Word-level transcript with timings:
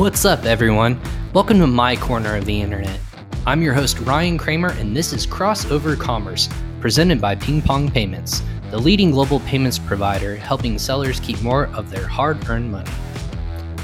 What's 0.00 0.24
up, 0.24 0.46
everyone? 0.46 0.98
Welcome 1.34 1.58
to 1.58 1.66
my 1.66 1.94
corner 1.94 2.34
of 2.34 2.46
the 2.46 2.58
internet. 2.58 2.98
I'm 3.46 3.60
your 3.60 3.74
host, 3.74 3.98
Ryan 3.98 4.38
Kramer, 4.38 4.70
and 4.70 4.96
this 4.96 5.12
is 5.12 5.26
Crossover 5.26 5.94
Commerce, 6.00 6.48
presented 6.80 7.20
by 7.20 7.34
Ping 7.34 7.60
Pong 7.60 7.90
Payments, 7.90 8.42
the 8.70 8.78
leading 8.78 9.10
global 9.10 9.40
payments 9.40 9.78
provider 9.78 10.36
helping 10.36 10.78
sellers 10.78 11.20
keep 11.20 11.42
more 11.42 11.66
of 11.74 11.90
their 11.90 12.06
hard 12.06 12.48
earned 12.48 12.72
money. 12.72 12.90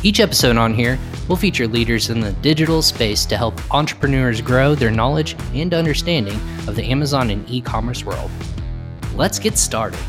Each 0.02 0.18
episode 0.18 0.56
on 0.56 0.72
here 0.72 0.98
will 1.28 1.36
feature 1.36 1.68
leaders 1.68 2.08
in 2.08 2.20
the 2.20 2.32
digital 2.32 2.80
space 2.80 3.26
to 3.26 3.36
help 3.36 3.60
entrepreneurs 3.74 4.40
grow 4.40 4.74
their 4.74 4.90
knowledge 4.90 5.36
and 5.52 5.74
understanding 5.74 6.40
of 6.66 6.76
the 6.76 6.84
Amazon 6.84 7.28
and 7.28 7.46
e 7.50 7.60
commerce 7.60 8.06
world. 8.06 8.30
Let's 9.14 9.38
get 9.38 9.58
started. 9.58 10.00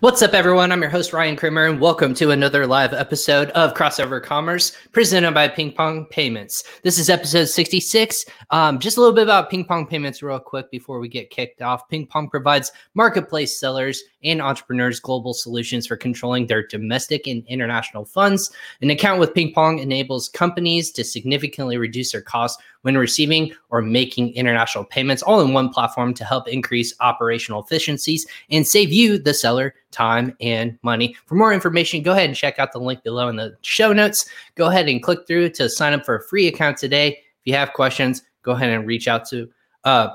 What's 0.00 0.20
up, 0.20 0.34
everyone? 0.34 0.72
I'm 0.72 0.82
your 0.82 0.90
host, 0.90 1.14
Ryan 1.14 1.36
Kramer, 1.36 1.64
and 1.64 1.80
welcome 1.80 2.12
to 2.16 2.30
another 2.30 2.66
live 2.66 2.92
episode 2.92 3.48
of 3.52 3.72
Crossover 3.72 4.22
Commerce 4.22 4.76
presented 4.92 5.32
by 5.32 5.48
Ping 5.48 5.72
Pong 5.72 6.04
Payments. 6.10 6.64
This 6.82 6.98
is 6.98 7.08
episode 7.08 7.46
66. 7.46 8.26
Um, 8.50 8.78
just 8.78 8.98
a 8.98 9.00
little 9.00 9.14
bit 9.14 9.22
about 9.22 9.48
Ping 9.48 9.64
Pong 9.64 9.86
Payments, 9.86 10.22
real 10.22 10.38
quick, 10.38 10.70
before 10.70 11.00
we 11.00 11.08
get 11.08 11.30
kicked 11.30 11.62
off. 11.62 11.88
Ping 11.88 12.06
Pong 12.06 12.28
provides 12.28 12.72
marketplace 12.92 13.58
sellers 13.58 14.04
and 14.22 14.42
entrepreneurs 14.42 15.00
global 15.00 15.32
solutions 15.32 15.86
for 15.86 15.96
controlling 15.96 16.46
their 16.46 16.66
domestic 16.66 17.26
and 17.26 17.42
international 17.46 18.04
funds. 18.04 18.50
An 18.82 18.90
account 18.90 19.18
with 19.18 19.32
Ping 19.32 19.54
Pong 19.54 19.78
enables 19.78 20.28
companies 20.28 20.90
to 20.90 21.04
significantly 21.04 21.78
reduce 21.78 22.12
their 22.12 22.20
costs 22.20 22.62
when 22.86 22.96
receiving 22.96 23.52
or 23.70 23.82
making 23.82 24.32
international 24.34 24.84
payments 24.84 25.20
all 25.20 25.40
in 25.40 25.52
one 25.52 25.68
platform 25.70 26.14
to 26.14 26.24
help 26.24 26.46
increase 26.46 26.94
operational 27.00 27.60
efficiencies 27.60 28.24
and 28.48 28.64
save 28.64 28.92
you, 28.92 29.18
the 29.18 29.34
seller, 29.34 29.74
time 29.90 30.36
and 30.40 30.78
money. 30.84 31.16
For 31.26 31.34
more 31.34 31.52
information, 31.52 32.00
go 32.00 32.12
ahead 32.12 32.26
and 32.26 32.36
check 32.36 32.60
out 32.60 32.70
the 32.70 32.78
link 32.78 33.02
below 33.02 33.26
in 33.26 33.34
the 33.34 33.56
show 33.62 33.92
notes. 33.92 34.30
Go 34.54 34.68
ahead 34.68 34.88
and 34.88 35.02
click 35.02 35.26
through 35.26 35.50
to 35.50 35.68
sign 35.68 35.94
up 35.94 36.06
for 36.06 36.14
a 36.14 36.22
free 36.28 36.46
account 36.46 36.78
today. 36.78 37.08
If 37.08 37.46
you 37.46 37.54
have 37.54 37.72
questions, 37.72 38.22
go 38.44 38.52
ahead 38.52 38.70
and 38.70 38.86
reach 38.86 39.08
out 39.08 39.28
to 39.30 39.50
uh, 39.82 40.10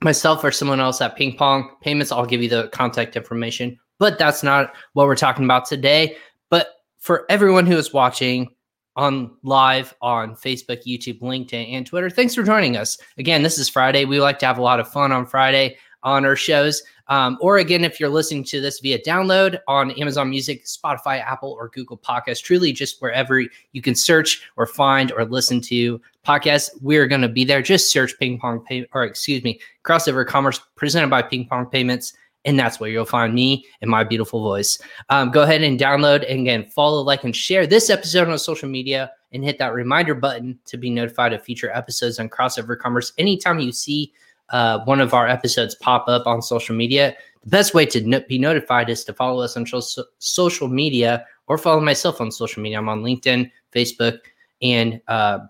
myself 0.00 0.42
or 0.42 0.50
someone 0.50 0.80
else 0.80 1.02
at 1.02 1.16
Ping 1.16 1.36
Pong 1.36 1.68
Payments. 1.82 2.12
I'll 2.12 2.24
give 2.24 2.42
you 2.42 2.48
the 2.48 2.68
contact 2.68 3.14
information, 3.14 3.78
but 3.98 4.18
that's 4.18 4.42
not 4.42 4.72
what 4.94 5.06
we're 5.06 5.16
talking 5.16 5.44
about 5.44 5.66
today. 5.66 6.16
But 6.48 6.76
for 6.96 7.26
everyone 7.28 7.66
who 7.66 7.76
is 7.76 7.92
watching 7.92 8.48
on 8.96 9.30
live 9.42 9.94
on 10.00 10.34
Facebook, 10.34 10.84
YouTube, 10.86 11.20
LinkedIn, 11.20 11.72
and 11.72 11.86
Twitter, 11.86 12.10
thanks 12.10 12.34
for 12.34 12.42
joining 12.42 12.76
us. 12.76 12.98
Again, 13.18 13.42
this 13.42 13.58
is 13.58 13.68
Friday. 13.68 14.04
We 14.04 14.20
like 14.20 14.38
to 14.40 14.46
have 14.46 14.58
a 14.58 14.62
lot 14.62 14.80
of 14.80 14.88
fun 14.88 15.12
on 15.12 15.26
Friday 15.26 15.76
on 16.02 16.24
our 16.24 16.36
shows. 16.36 16.82
Um, 17.08 17.38
or 17.40 17.58
again, 17.58 17.84
if 17.84 18.00
you're 18.00 18.08
listening 18.08 18.44
to 18.44 18.60
this 18.60 18.80
via 18.80 18.98
download 18.98 19.58
on 19.68 19.92
Amazon 19.92 20.30
Music, 20.30 20.64
Spotify, 20.64 21.20
Apple, 21.20 21.52
or 21.52 21.68
Google 21.68 21.98
Podcasts, 21.98 22.42
truly 22.42 22.72
just 22.72 23.00
wherever 23.00 23.40
you 23.72 23.82
can 23.82 23.94
search 23.94 24.42
or 24.56 24.66
find 24.66 25.12
or 25.12 25.24
listen 25.24 25.60
to 25.62 26.00
podcasts, 26.26 26.70
we're 26.80 27.06
going 27.06 27.20
to 27.20 27.28
be 27.28 27.44
there. 27.44 27.62
Just 27.62 27.90
search 27.90 28.18
Ping 28.18 28.38
Pong 28.38 28.60
Pay, 28.64 28.86
or 28.92 29.04
excuse 29.04 29.42
me, 29.44 29.60
Crossover 29.84 30.26
Commerce 30.26 30.60
presented 30.74 31.10
by 31.10 31.22
Ping 31.22 31.46
Pong 31.46 31.66
Payments. 31.66 32.12
And 32.46 32.58
that's 32.58 32.80
where 32.80 32.88
you'll 32.88 33.04
find 33.04 33.34
me 33.34 33.66
and 33.82 33.90
my 33.90 34.04
beautiful 34.04 34.40
voice. 34.40 34.78
Um, 35.10 35.30
go 35.30 35.42
ahead 35.42 35.62
and 35.62 35.78
download 35.78 36.24
and 36.30 36.40
again, 36.40 36.64
follow, 36.70 37.02
like, 37.02 37.24
and 37.24 37.34
share 37.34 37.66
this 37.66 37.90
episode 37.90 38.28
on 38.28 38.38
social 38.38 38.68
media 38.68 39.10
and 39.32 39.44
hit 39.44 39.58
that 39.58 39.74
reminder 39.74 40.14
button 40.14 40.58
to 40.66 40.76
be 40.76 40.88
notified 40.88 41.32
of 41.32 41.42
future 41.42 41.70
episodes 41.72 42.18
on 42.18 42.28
Crossover 42.28 42.78
Commerce. 42.78 43.12
Anytime 43.18 43.58
you 43.58 43.72
see 43.72 44.12
uh, 44.50 44.78
one 44.84 45.00
of 45.00 45.12
our 45.12 45.26
episodes 45.26 45.74
pop 45.74 46.08
up 46.08 46.26
on 46.26 46.40
social 46.40 46.74
media, 46.74 47.16
the 47.42 47.50
best 47.50 47.74
way 47.74 47.84
to 47.86 48.00
no- 48.00 48.22
be 48.28 48.38
notified 48.38 48.88
is 48.88 49.04
to 49.04 49.12
follow 49.12 49.42
us 49.42 49.56
on 49.56 49.66
so- 49.66 50.04
social 50.18 50.68
media 50.68 51.26
or 51.48 51.58
follow 51.58 51.80
myself 51.80 52.20
on 52.20 52.30
social 52.30 52.62
media. 52.62 52.78
I'm 52.78 52.88
on 52.88 53.02
LinkedIn, 53.02 53.50
Facebook, 53.72 54.18
and 54.62 55.00
uh, 55.08 55.40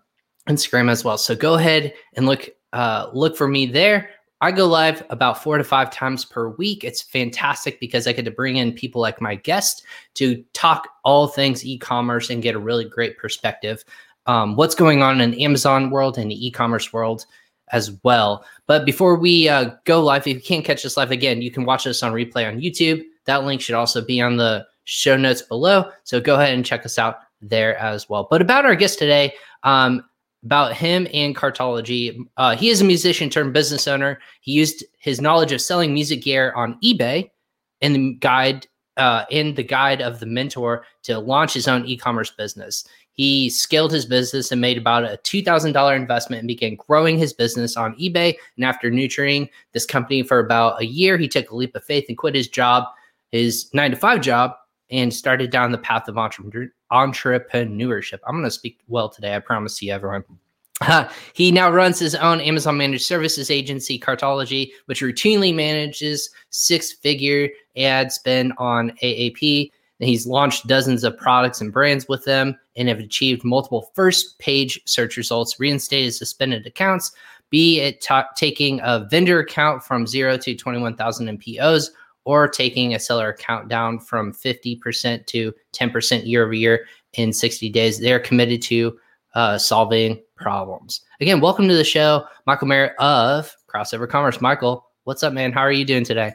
Instagram 0.48 0.90
as 0.90 1.04
well. 1.04 1.18
So 1.18 1.34
go 1.34 1.54
ahead 1.54 1.92
and 2.14 2.26
look 2.26 2.48
uh, 2.72 3.08
look 3.12 3.36
for 3.36 3.48
me 3.48 3.66
there. 3.66 4.10
I 4.40 4.52
go 4.52 4.66
live 4.66 5.02
about 5.08 5.42
four 5.42 5.56
to 5.56 5.64
five 5.64 5.90
times 5.90 6.24
per 6.24 6.50
week. 6.50 6.84
It's 6.84 7.00
fantastic 7.00 7.80
because 7.80 8.06
I 8.06 8.12
get 8.12 8.26
to 8.26 8.30
bring 8.30 8.56
in 8.56 8.72
people 8.72 9.00
like 9.00 9.20
my 9.20 9.34
guest 9.34 9.82
to 10.14 10.44
talk 10.52 10.88
all 11.04 11.26
things 11.26 11.64
e-commerce 11.64 12.28
and 12.28 12.42
get 12.42 12.54
a 12.54 12.58
really 12.58 12.84
great 12.84 13.16
perspective. 13.16 13.82
Um, 14.26 14.56
what's 14.56 14.74
going 14.74 15.02
on 15.02 15.20
in 15.20 15.30
the 15.30 15.44
Amazon 15.44 15.90
world 15.90 16.18
and 16.18 16.30
the 16.30 16.46
e-commerce 16.46 16.92
world 16.92 17.24
as 17.72 17.92
well. 18.04 18.44
But 18.66 18.84
before 18.84 19.16
we 19.16 19.48
uh, 19.48 19.70
go 19.84 20.02
live, 20.02 20.26
if 20.26 20.34
you 20.34 20.40
can't 20.40 20.64
catch 20.64 20.84
us 20.84 20.96
live 20.96 21.10
again, 21.10 21.40
you 21.40 21.50
can 21.50 21.64
watch 21.64 21.86
us 21.86 22.02
on 22.02 22.12
replay 22.12 22.46
on 22.46 22.60
YouTube. 22.60 23.02
That 23.24 23.44
link 23.44 23.60
should 23.60 23.74
also 23.74 24.04
be 24.04 24.20
on 24.20 24.36
the 24.36 24.66
show 24.84 25.16
notes 25.16 25.42
below. 25.42 25.90
So 26.04 26.20
go 26.20 26.34
ahead 26.34 26.54
and 26.54 26.64
check 26.64 26.84
us 26.84 26.98
out 26.98 27.20
there 27.40 27.76
as 27.78 28.08
well. 28.08 28.26
But 28.30 28.42
about 28.42 28.66
our 28.66 28.74
guest 28.74 28.98
today, 28.98 29.34
um, 29.62 30.02
about 30.46 30.74
him 30.74 31.08
and 31.12 31.34
Cartology, 31.34 32.24
uh, 32.36 32.54
he 32.54 32.68
is 32.70 32.80
a 32.80 32.84
musician 32.84 33.28
turned 33.28 33.52
business 33.52 33.88
owner. 33.88 34.20
He 34.42 34.52
used 34.52 34.84
his 34.98 35.20
knowledge 35.20 35.50
of 35.50 35.60
selling 35.60 35.92
music 35.92 36.22
gear 36.22 36.52
on 36.54 36.78
eBay 36.84 37.28
and 37.82 37.96
the 37.96 38.14
guide 38.14 38.68
uh, 38.96 39.24
in 39.28 39.54
the 39.56 39.64
guide 39.64 40.00
of 40.00 40.20
the 40.20 40.26
mentor 40.26 40.86
to 41.02 41.18
launch 41.18 41.52
his 41.52 41.66
own 41.66 41.84
e-commerce 41.84 42.30
business. 42.30 42.86
He 43.12 43.50
scaled 43.50 43.90
his 43.90 44.06
business 44.06 44.52
and 44.52 44.60
made 44.60 44.78
about 44.78 45.04
a 45.04 45.18
$2,000 45.24 45.96
investment 45.96 46.40
and 46.40 46.48
began 46.48 46.76
growing 46.76 47.18
his 47.18 47.32
business 47.32 47.76
on 47.76 47.96
eBay. 47.96 48.36
And 48.56 48.64
after 48.64 48.88
nurturing 48.88 49.48
this 49.72 49.84
company 49.84 50.22
for 50.22 50.38
about 50.38 50.80
a 50.80 50.86
year, 50.86 51.18
he 51.18 51.26
took 51.26 51.50
a 51.50 51.56
leap 51.56 51.74
of 51.74 51.84
faith 51.84 52.04
and 52.08 52.16
quit 52.16 52.36
his 52.36 52.48
job, 52.48 52.84
his 53.32 53.68
nine 53.74 53.90
to 53.90 53.96
five 53.96 54.20
job, 54.20 54.54
and 54.90 55.12
started 55.12 55.50
down 55.50 55.72
the 55.72 55.78
path 55.78 56.08
of 56.08 56.14
entrepreneurship. 56.16 56.70
I'm 58.26 58.34
going 58.34 58.44
to 58.44 58.50
speak 58.50 58.78
well 58.88 59.08
today. 59.08 59.34
I 59.34 59.40
promise 59.40 59.80
you, 59.82 59.92
everyone. 59.92 60.24
Uh, 60.82 61.08
he 61.32 61.50
now 61.50 61.70
runs 61.70 61.98
his 61.98 62.14
own 62.14 62.40
Amazon 62.40 62.76
managed 62.76 63.04
services 63.04 63.50
agency, 63.50 63.98
Cartology, 63.98 64.72
which 64.86 65.00
routinely 65.00 65.54
manages 65.54 66.30
six 66.50 66.92
figure 66.92 67.48
ad 67.76 68.12
spend 68.12 68.52
on 68.58 68.90
AAP. 69.02 69.70
And 70.00 70.08
He's 70.08 70.26
launched 70.26 70.66
dozens 70.66 71.02
of 71.02 71.16
products 71.16 71.62
and 71.62 71.72
brands 71.72 72.06
with 72.08 72.24
them 72.24 72.58
and 72.76 72.88
have 72.88 72.98
achieved 72.98 73.42
multiple 73.42 73.90
first 73.94 74.38
page 74.38 74.78
search 74.84 75.16
results, 75.16 75.58
reinstated 75.58 76.14
suspended 76.14 76.66
accounts, 76.66 77.12
be 77.48 77.80
it 77.80 78.06
taking 78.36 78.80
a 78.82 79.06
vendor 79.10 79.38
account 79.38 79.82
from 79.82 80.06
zero 80.06 80.36
to 80.36 80.54
21,000 80.54 81.28
in 81.28 81.38
POs 81.38 81.90
or 82.26 82.48
taking 82.48 82.92
a 82.92 82.98
seller 82.98 83.28
account 83.28 83.68
down 83.68 84.00
from 84.00 84.32
50% 84.32 85.26
to 85.26 85.54
10% 85.72 86.26
year 86.26 86.44
over 86.44 86.52
year 86.52 86.86
in 87.14 87.32
60 87.32 87.70
days. 87.70 88.00
They're 88.00 88.18
committed 88.18 88.60
to 88.62 88.98
uh, 89.36 89.56
solving 89.58 90.20
problems. 90.34 91.02
Again, 91.20 91.40
welcome 91.40 91.68
to 91.68 91.74
the 91.74 91.84
show, 91.84 92.26
Michael 92.44 92.66
Merritt 92.66 92.94
of 92.98 93.54
Crossover 93.72 94.08
Commerce. 94.08 94.40
Michael, 94.40 94.90
what's 95.04 95.22
up, 95.22 95.32
man? 95.32 95.52
How 95.52 95.60
are 95.60 95.72
you 95.72 95.84
doing 95.84 96.02
today? 96.02 96.34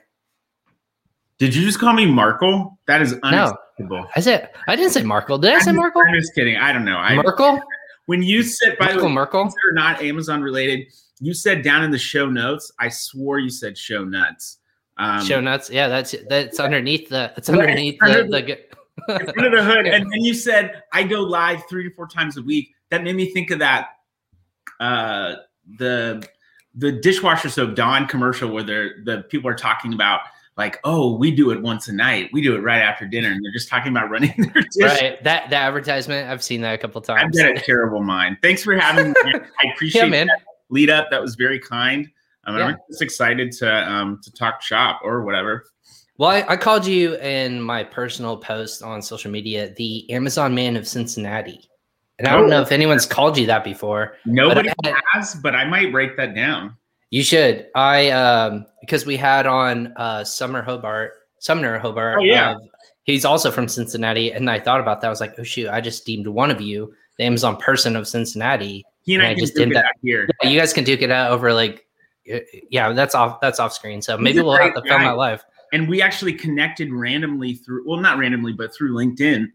Did 1.40 1.53
you 1.53 1.66
just 1.66 1.79
call 1.79 1.94
me 1.94 2.06
Markle? 2.06 2.79
That 2.88 3.02
is 3.02 3.13
unacceptable. 3.22 3.97
No, 3.97 4.08
I 4.16 4.22
said 4.22 4.50
I 4.68 4.78
didn't 4.78 4.91
say 4.91 5.03
Markle. 5.03 5.40
Did 5.40 5.53
I 5.53 5.59
say 5.59 5.73
Markle? 5.73 6.03
I'm 6.08 6.13
just 6.13 6.34
kidding. 6.35 6.56
I 6.56 6.72
don't 6.72 6.85
know. 6.85 6.97
I, 6.97 7.16
Merkel. 7.16 7.59
When 8.06 8.23
you 8.23 8.44
said 8.44 8.78
by 8.78 8.85
Michael 8.85 9.02
the 9.02 9.08
way, 9.08 9.13
Merkel, 9.13 9.44
are 9.44 9.73
not 9.73 10.02
Amazon 10.02 10.41
related. 10.41 10.88
You 11.19 11.34
said 11.34 11.63
down 11.63 11.84
in 11.84 11.91
the 11.91 11.97
show 11.97 12.29
notes. 12.29 12.72
I 12.79 12.90
swore 12.90 13.40
you 13.40 13.50
said 13.50 13.78
show 13.78 14.06
nuts. 14.06 14.59
Um, 15.02 15.26
show 15.26 15.42
nuts. 15.42 15.70
Yeah, 15.70 15.88
that's 15.88 16.16
that's 16.30 16.60
underneath 16.60 17.10
the. 17.10 17.34
It's 17.36 17.50
underneath 17.50 17.98
the. 18.00 18.28
the, 18.30 18.58
the 19.08 19.16
in 19.20 19.26
front 19.34 19.46
of 19.48 19.52
the 19.52 19.64
hood, 19.64 19.88
and 19.88 20.12
then 20.12 20.22
you 20.22 20.34
said 20.34 20.84
I 20.94 21.04
go 21.04 21.22
live 21.22 21.64
three 21.68 21.84
to 21.84 21.96
four 21.96 22.08
times 22.08 22.38
a 22.38 22.42
week. 22.44 22.76
That 22.90 23.04
made 23.04 23.16
me 23.16 23.32
think 23.32 23.50
of 23.50 23.60
that. 23.60 23.88
Uh, 24.80 25.36
the 25.78 26.24
the 26.76 26.92
dishwasher 26.92 27.50
soap 27.50 27.76
Dawn 27.76 28.08
commercial 28.08 28.52
where 28.52 28.64
they're 28.64 29.04
the 29.04 29.24
people 29.24 29.50
are 29.50 29.56
talking 29.56 29.94
about 29.94 30.22
like, 30.56 30.80
oh, 30.84 31.16
we 31.16 31.32
do 31.32 31.50
it 31.50 31.62
once 31.62 31.88
a 31.88 31.94
night. 31.94 32.30
We 32.32 32.42
do 32.42 32.56
it 32.56 32.60
right 32.60 32.82
after 32.82 33.08
dinner, 33.08 33.32
and 33.32 33.44
they're 33.44 33.54
just 33.54 33.70
talking 33.70 33.92
about 33.92 34.12
running 34.12 34.34
their 34.38 34.62
dish. 34.62 35.02
Right. 35.02 35.24
That 35.24 35.50
the 35.50 35.56
advertisement, 35.56 36.30
I've 36.30 36.44
seen 36.44 36.62
that 36.62 36.76
a 36.76 36.78
couple 36.78 37.02
times. 37.02 37.40
I've 37.40 37.56
got 37.56 37.58
a 37.58 37.62
terrible 37.62 38.04
mind. 38.04 38.38
Thanks 38.44 38.64
for 38.64 38.76
having 38.76 39.14
me. 39.14 39.16
I 39.26 39.72
appreciate 39.74 40.04
yeah, 40.04 40.09
man. 40.09 40.28
that 40.28 40.42
lead 40.70 40.92
up. 40.92 41.09
That 41.09 41.22
was 41.22 41.34
very 41.34 41.59
kind. 41.59 42.08
Um, 42.46 42.58
yeah. 42.58 42.66
I'm 42.66 42.78
just 42.90 43.02
excited 43.02 43.52
to 43.53 43.91
um, 43.91 44.20
to 44.23 44.32
talk 44.32 44.61
shop 44.61 45.02
or 45.03 45.23
whatever. 45.23 45.66
Well, 46.17 46.29
I, 46.29 46.46
I, 46.49 46.58
called 46.58 46.85
you 46.85 47.16
in 47.17 47.61
my 47.61 47.84
personal 47.84 48.38
post 48.38 48.84
on 48.84 49.02
social 49.02 49.32
media 49.32 49.73
the 49.76 50.09
Amazon 50.11 50.53
Man 50.53 50.76
of 50.76 50.88
Cincinnati. 50.88 51.67
And 52.20 52.28
I 52.28 52.34
don't 52.34 52.49
know 52.49 52.59
oh. 52.59 52.61
if 52.61 52.72
anyone's 52.72 53.08
called 53.08 53.38
you 53.38 53.47
that 53.47 53.64
before. 53.64 54.17
Nobody 54.26 54.70
but 54.84 54.93
I, 54.93 55.02
has, 55.14 55.34
but 55.35 55.55
I 55.55 55.66
might 55.66 55.91
break 55.91 56.17
that 56.17 56.35
down. 56.35 56.76
You 57.09 57.23
should. 57.23 57.67
I 57.76 58.09
um 58.11 58.66
because 58.82 59.05
we 59.05 59.17
had 59.17 59.47
on 59.47 59.94
uh 59.97 60.23
Summer 60.23 60.61
Hobart, 60.61 61.14
Sumner 61.40 61.79
Hobart. 61.79 62.20
Oh, 62.20 62.23
yeah. 62.23 62.52
Uh, 62.52 62.59
he's 63.03 63.26
also 63.26 63.49
from 63.49 63.67
Cincinnati, 63.67 64.32
and 64.32 64.49
I 64.49 64.59
thought 64.59 64.79
about 64.79 65.02
that. 65.02 65.08
I 65.08 65.09
was 65.09 65.22
like, 65.22 65.34
oh 65.40 65.44
shoot, 65.44 65.70
I 65.70 65.82
just 65.82 66.05
deemed 66.05 66.28
one 66.28 66.52
of 66.52 66.61
you 66.61 66.94
the 67.17 67.26
Amazon 67.26 67.58
person 67.58 67.96
of 67.96 68.08
Cincinnati. 68.08 68.84
He 69.03 69.14
and, 69.14 69.23
and 69.23 69.29
I, 69.29 69.34
I 69.34 69.35
just 69.35 69.55
did 69.55 69.72
that 69.72 69.94
here. 70.02 70.28
Yeah, 70.41 70.49
you 70.49 70.59
guys 70.59 70.73
can 70.73 70.84
duke 70.84 71.02
it 71.02 71.11
out 71.11 71.32
over 71.32 71.53
like, 71.53 71.87
yeah, 72.26 72.94
that's 72.94 73.16
off. 73.16 73.41
That's 73.41 73.59
off 73.59 73.73
screen. 73.73 74.02
So 74.02 74.18
maybe 74.18 74.41
we'll 74.41 74.58
have 74.58 74.73
to 74.76 74.82
film 74.82 75.02
that 75.02 75.18
live. 75.18 75.44
And 75.73 75.88
we 75.88 76.02
actually 76.02 76.34
connected 76.34 76.91
randomly 76.91 77.53
through, 77.56 77.88
well, 77.88 78.00
not 78.00 78.18
randomly, 78.18 78.53
but 78.53 78.73
through 78.73 78.94
LinkedIn. 78.94 79.47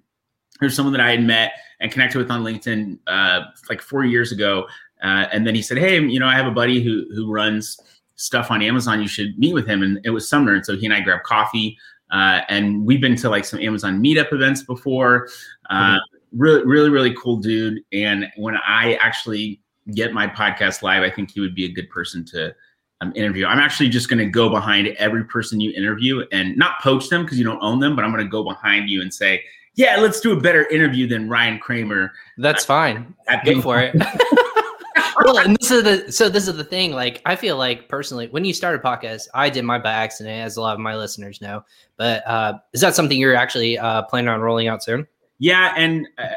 there's 0.61 0.75
someone 0.75 0.93
that 0.93 1.03
I 1.03 1.11
had 1.11 1.23
met 1.23 1.53
and 1.81 1.93
connected 1.93 2.19
with 2.19 2.31
on 2.31 2.43
LinkedIn 2.43 2.99
uh, 3.07 3.43
like 3.69 3.83
four 3.83 4.05
years 4.05 4.33
ago. 4.33 4.67
Uh, 5.03 5.27
and 5.31 5.47
then 5.47 5.55
he 5.55 5.61
said, 5.61 5.77
Hey, 5.77 6.01
you 6.01 6.19
know, 6.19 6.27
I 6.27 6.35
have 6.35 6.47
a 6.47 6.51
buddy 6.51 6.83
who 6.83 7.07
who 7.15 7.31
runs 7.31 7.79
stuff 8.17 8.51
on 8.51 8.63
Amazon. 8.63 9.03
You 9.03 9.09
should 9.09 9.39
meet 9.39 9.53
with 9.53 9.67
him. 9.67 9.83
And 9.83 10.01
it 10.05 10.11
was 10.11 10.27
Sumner. 10.29 10.55
And 10.55 10.65
so 10.65 10.77
he 10.77 10.87
and 10.87 10.95
I 10.95 11.01
grabbed 11.01 11.25
coffee. 11.25 11.79
Uh, 12.11 12.41
and 12.49 12.87
we've 12.87 13.01
been 13.01 13.17
to 13.17 13.29
like 13.29 13.45
some 13.45 13.61
Amazon 13.61 14.03
meetup 14.03 14.33
events 14.33 14.63
before. 14.63 15.29
Uh, 15.69 15.97
mm-hmm. 15.97 15.99
Really, 16.33 16.65
really, 16.67 16.91
really 16.91 17.15
cool 17.15 17.37
dude. 17.37 17.81
And 17.93 18.27
when 18.37 18.57
I 18.57 18.95
actually 18.95 19.61
get 19.95 20.13
my 20.13 20.27
podcast 20.27 20.83
live, 20.83 21.03
I 21.03 21.11
think 21.11 21.31
he 21.31 21.41
would 21.41 21.55
be 21.55 21.65
a 21.65 21.73
good 21.73 21.89
person 21.91 22.25
to 22.27 22.55
um, 23.01 23.13
interview. 23.15 23.47
I'm 23.47 23.59
actually 23.59 23.89
just 23.89 24.09
going 24.09 24.19
to 24.19 24.27
go 24.27 24.49
behind 24.49 24.89
every 24.99 25.25
person 25.25 25.61
you 25.61 25.73
interview 25.73 26.25
and 26.33 26.57
not 26.57 26.81
poach 26.81 27.09
them 27.09 27.23
because 27.23 27.39
you 27.39 27.45
don't 27.45 27.63
own 27.63 27.81
them, 27.81 27.95
but 27.95 28.05
I'm 28.05 28.13
going 28.13 28.25
to 28.25 28.31
go 28.31 28.43
behind 28.43 28.89
you 28.89 29.03
and 29.03 29.13
say, 29.13 29.43
yeah, 29.75 29.97
let's 29.97 30.21
do 30.21 30.33
a 30.33 30.41
better 30.41 30.67
interview 30.69 31.07
than 31.07 31.29
Ryan 31.29 31.59
Kramer. 31.59 32.13
That's 32.39 32.65
fine. 32.65 33.15
Go 33.45 33.61
for 33.61 33.79
it. 33.79 33.95
well, 35.25 35.39
and 35.39 35.57
this 35.57 35.71
is 35.71 35.83
the 35.83 36.11
so 36.11 36.31
this 36.31 36.49
is 36.49 36.57
the 36.57 36.65
thing. 36.65 36.93
Like, 36.93 37.21
I 37.27 37.37
feel 37.37 37.59
like 37.59 37.87
personally, 37.87 38.29
when 38.29 38.45
you 38.47 38.55
start 38.55 38.75
a 38.75 38.79
podcast, 38.79 39.29
I 39.35 39.51
did 39.51 39.65
my 39.65 39.79
by 39.79 39.93
accident, 39.93 40.43
as 40.43 40.57
a 40.57 40.63
lot 40.63 40.75
of 40.75 40.81
my 40.81 40.97
listeners 40.97 41.43
know. 41.43 41.63
But 41.99 42.27
uh, 42.27 42.55
is 42.73 42.81
that 42.81 42.95
something 42.95 43.19
you're 43.19 43.37
actually 43.37 43.79
uh, 43.79 44.03
planning 44.03 44.29
on 44.29 44.41
rolling 44.41 44.69
out 44.69 44.83
soon? 44.83 45.07
Yeah, 45.39 45.75
and 45.77 46.09
uh, 46.17 46.29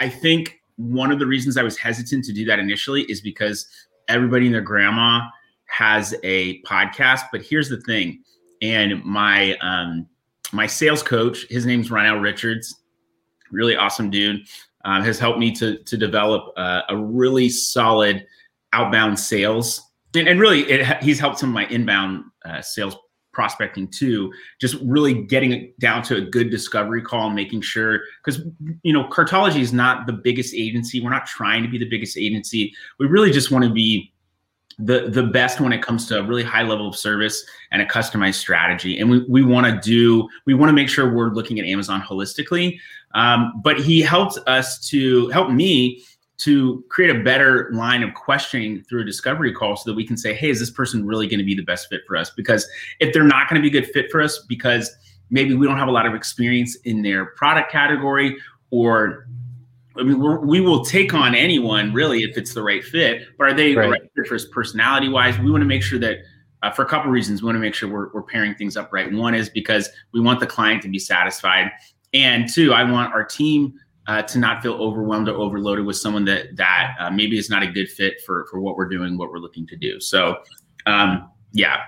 I 0.00 0.08
think 0.08 0.60
one 0.76 1.12
of 1.12 1.18
the 1.18 1.26
reasons 1.26 1.56
I 1.56 1.62
was 1.62 1.76
hesitant 1.76 2.24
to 2.24 2.32
do 2.32 2.44
that 2.46 2.58
initially 2.58 3.02
is 3.02 3.20
because 3.20 3.66
everybody 4.08 4.46
and 4.46 4.54
their 4.54 4.62
grandma 4.62 5.22
has 5.66 6.14
a 6.22 6.60
podcast. 6.62 7.22
But 7.32 7.42
here's 7.42 7.68
the 7.68 7.80
thing, 7.80 8.22
and 8.62 9.04
my 9.04 9.56
um, 9.58 10.06
my 10.52 10.66
sales 10.66 11.02
coach, 11.02 11.46
his 11.48 11.66
name's 11.66 11.90
Ronell 11.90 12.20
Richards, 12.20 12.82
really 13.50 13.76
awesome 13.76 14.10
dude, 14.10 14.46
um, 14.84 15.02
has 15.02 15.18
helped 15.18 15.38
me 15.38 15.52
to 15.52 15.78
to 15.78 15.96
develop 15.96 16.52
uh, 16.56 16.82
a 16.88 16.96
really 16.96 17.48
solid 17.48 18.26
outbound 18.72 19.18
sales, 19.18 19.80
and, 20.14 20.28
and 20.28 20.40
really 20.40 20.62
it, 20.62 21.02
he's 21.02 21.20
helped 21.20 21.38
some 21.38 21.50
of 21.50 21.54
my 21.54 21.66
inbound 21.66 22.24
uh, 22.44 22.60
sales 22.60 22.96
prospecting 23.34 23.88
too 23.88 24.32
just 24.60 24.76
really 24.82 25.24
getting 25.24 25.52
it 25.52 25.78
down 25.78 26.02
to 26.02 26.16
a 26.16 26.20
good 26.20 26.50
discovery 26.50 27.02
call 27.02 27.26
and 27.26 27.34
making 27.34 27.60
sure 27.60 28.00
because 28.24 28.40
you 28.82 28.92
know 28.92 29.04
cartology 29.08 29.60
is 29.60 29.72
not 29.72 30.06
the 30.06 30.12
biggest 30.12 30.54
agency. 30.54 31.00
We're 31.00 31.10
not 31.10 31.26
trying 31.26 31.62
to 31.62 31.68
be 31.68 31.78
the 31.78 31.88
biggest 31.88 32.16
agency. 32.16 32.72
We 32.98 33.06
really 33.06 33.30
just 33.30 33.50
want 33.50 33.64
to 33.64 33.70
be 33.70 34.12
the 34.78 35.08
the 35.08 35.22
best 35.22 35.60
when 35.60 35.72
it 35.72 35.82
comes 35.82 36.06
to 36.08 36.18
a 36.18 36.22
really 36.22 36.42
high 36.42 36.62
level 36.62 36.88
of 36.88 36.96
service 36.96 37.44
and 37.70 37.80
a 37.80 37.86
customized 37.86 38.34
strategy. 38.34 38.98
And 38.98 39.10
we, 39.10 39.24
we 39.28 39.42
want 39.44 39.66
to 39.66 39.80
do 39.80 40.28
we 40.46 40.54
want 40.54 40.70
to 40.70 40.74
make 40.74 40.88
sure 40.88 41.12
we're 41.12 41.30
looking 41.30 41.58
at 41.58 41.66
amazon 41.66 42.00
holistically. 42.00 42.78
Um, 43.14 43.60
but 43.62 43.78
he 43.78 44.00
helped 44.00 44.38
us 44.48 44.88
to 44.88 45.28
help 45.28 45.50
me 45.50 46.02
to 46.36 46.84
create 46.88 47.14
a 47.14 47.22
better 47.22 47.70
line 47.72 48.02
of 48.02 48.12
questioning 48.14 48.82
through 48.82 49.02
a 49.02 49.04
discovery 49.04 49.52
call 49.52 49.76
so 49.76 49.90
that 49.90 49.96
we 49.96 50.06
can 50.06 50.16
say, 50.16 50.34
hey, 50.34 50.50
is 50.50 50.58
this 50.58 50.70
person 50.70 51.06
really 51.06 51.28
going 51.28 51.38
to 51.38 51.44
be 51.44 51.54
the 51.54 51.62
best 51.62 51.88
fit 51.88 52.00
for 52.06 52.16
us? 52.16 52.30
Because 52.30 52.68
if 52.98 53.12
they're 53.12 53.22
not 53.22 53.48
going 53.48 53.62
to 53.62 53.70
be 53.70 53.76
a 53.76 53.80
good 53.80 53.90
fit 53.92 54.10
for 54.10 54.20
us 54.20 54.40
because 54.48 54.94
maybe 55.30 55.54
we 55.54 55.66
don't 55.66 55.78
have 55.78 55.88
a 55.88 55.92
lot 55.92 56.06
of 56.06 56.14
experience 56.14 56.76
in 56.84 57.02
their 57.02 57.26
product 57.26 57.70
category 57.70 58.36
or 58.70 59.28
I 59.96 60.02
mean, 60.02 60.20
we 60.44 60.60
will 60.60 60.84
take 60.84 61.14
on 61.14 61.36
anyone 61.36 61.92
really 61.92 62.24
if 62.24 62.36
it's 62.36 62.52
the 62.52 62.62
right 62.62 62.82
fit, 62.82 63.28
but 63.38 63.44
are 63.44 63.54
they 63.54 63.76
right. 63.76 63.84
the 63.84 63.90
right 63.90 64.02
fit 64.16 64.26
for 64.26 64.34
us 64.34 64.44
personality 64.44 65.08
wise? 65.08 65.38
We 65.38 65.52
want 65.52 65.60
to 65.60 65.66
make 65.66 65.84
sure 65.84 66.00
that 66.00 66.18
uh, 66.64 66.72
for 66.72 66.82
a 66.82 66.88
couple 66.88 67.10
of 67.10 67.12
reasons, 67.12 67.42
we 67.42 67.46
want 67.46 67.56
to 67.56 67.60
make 67.60 67.74
sure 67.74 67.88
we're, 67.88 68.10
we're 68.12 68.22
pairing 68.22 68.56
things 68.56 68.76
up 68.76 68.92
right. 68.92 69.12
One 69.12 69.36
is 69.36 69.48
because 69.48 69.88
we 70.12 70.20
want 70.20 70.40
the 70.40 70.48
client 70.48 70.82
to 70.82 70.88
be 70.88 70.98
satisfied. 70.98 71.70
And 72.12 72.48
two, 72.52 72.72
I 72.72 72.90
want 72.90 73.14
our 73.14 73.24
team 73.24 73.78
uh, 74.06 74.22
to 74.22 74.38
not 74.38 74.62
feel 74.62 74.74
overwhelmed 74.74 75.28
or 75.28 75.36
overloaded 75.36 75.86
with 75.86 75.96
someone 75.96 76.24
that 76.26 76.56
that 76.56 76.94
uh, 76.98 77.10
maybe 77.10 77.38
is 77.38 77.48
not 77.48 77.62
a 77.62 77.66
good 77.66 77.88
fit 77.88 78.20
for 78.26 78.46
for 78.50 78.60
what 78.60 78.76
we're 78.76 78.88
doing, 78.88 79.16
what 79.16 79.30
we're 79.30 79.38
looking 79.38 79.66
to 79.66 79.76
do. 79.76 80.00
So, 80.00 80.36
um, 80.86 81.30
yeah. 81.52 81.78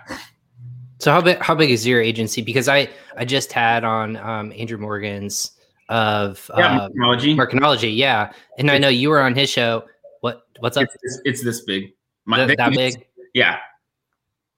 So 0.98 1.12
how 1.12 1.20
big 1.20 1.38
how 1.38 1.54
big 1.54 1.70
is 1.70 1.86
your 1.86 2.00
agency? 2.00 2.42
Because 2.42 2.68
I 2.68 2.88
I 3.16 3.24
just 3.24 3.52
had 3.52 3.84
on 3.84 4.16
um, 4.16 4.52
Andrew 4.56 4.78
Morgan's 4.78 5.52
of 5.88 6.50
yeah, 6.56 6.78
uh, 6.78 6.88
Marknology. 6.90 7.96
yeah, 7.96 8.32
and 8.58 8.70
I 8.70 8.78
know 8.78 8.88
you 8.88 9.10
were 9.10 9.20
on 9.20 9.34
his 9.34 9.50
show. 9.50 9.84
What 10.20 10.42
what's 10.60 10.76
up? 10.76 10.88
It's, 11.02 11.20
it's 11.24 11.44
this 11.44 11.62
big. 11.62 11.92
My, 12.24 12.44
that, 12.44 12.56
that 12.56 12.72
big? 12.72 13.06
Yeah. 13.34 13.58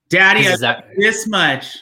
Daddy, 0.08 0.46
is 0.46 0.60
that 0.60 0.86
this 0.96 1.26
much? 1.26 1.76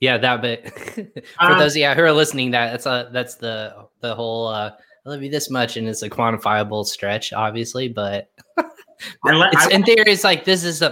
Yeah, 0.00 0.18
that 0.18 0.42
bit. 0.42 0.72
For 1.38 1.52
um, 1.52 1.58
those 1.58 1.76
yeah 1.76 1.94
who 1.94 2.02
are 2.02 2.12
listening, 2.12 2.50
that 2.52 2.72
that's 2.72 2.86
a 2.86 3.10
that's 3.12 3.34
the 3.36 3.86
the 4.00 4.14
whole 4.14 4.48
uh 4.48 4.72
I 5.06 5.10
love 5.10 5.22
you 5.22 5.30
this 5.30 5.50
much, 5.50 5.76
and 5.76 5.88
it's 5.88 6.02
a 6.02 6.10
quantifiable 6.10 6.84
stretch, 6.84 7.32
obviously, 7.32 7.88
but 7.88 8.30
it's, 9.24 9.66
in 9.68 9.84
theory, 9.84 10.12
it's 10.12 10.24
like 10.24 10.44
this 10.44 10.64
is 10.64 10.82
a. 10.82 10.90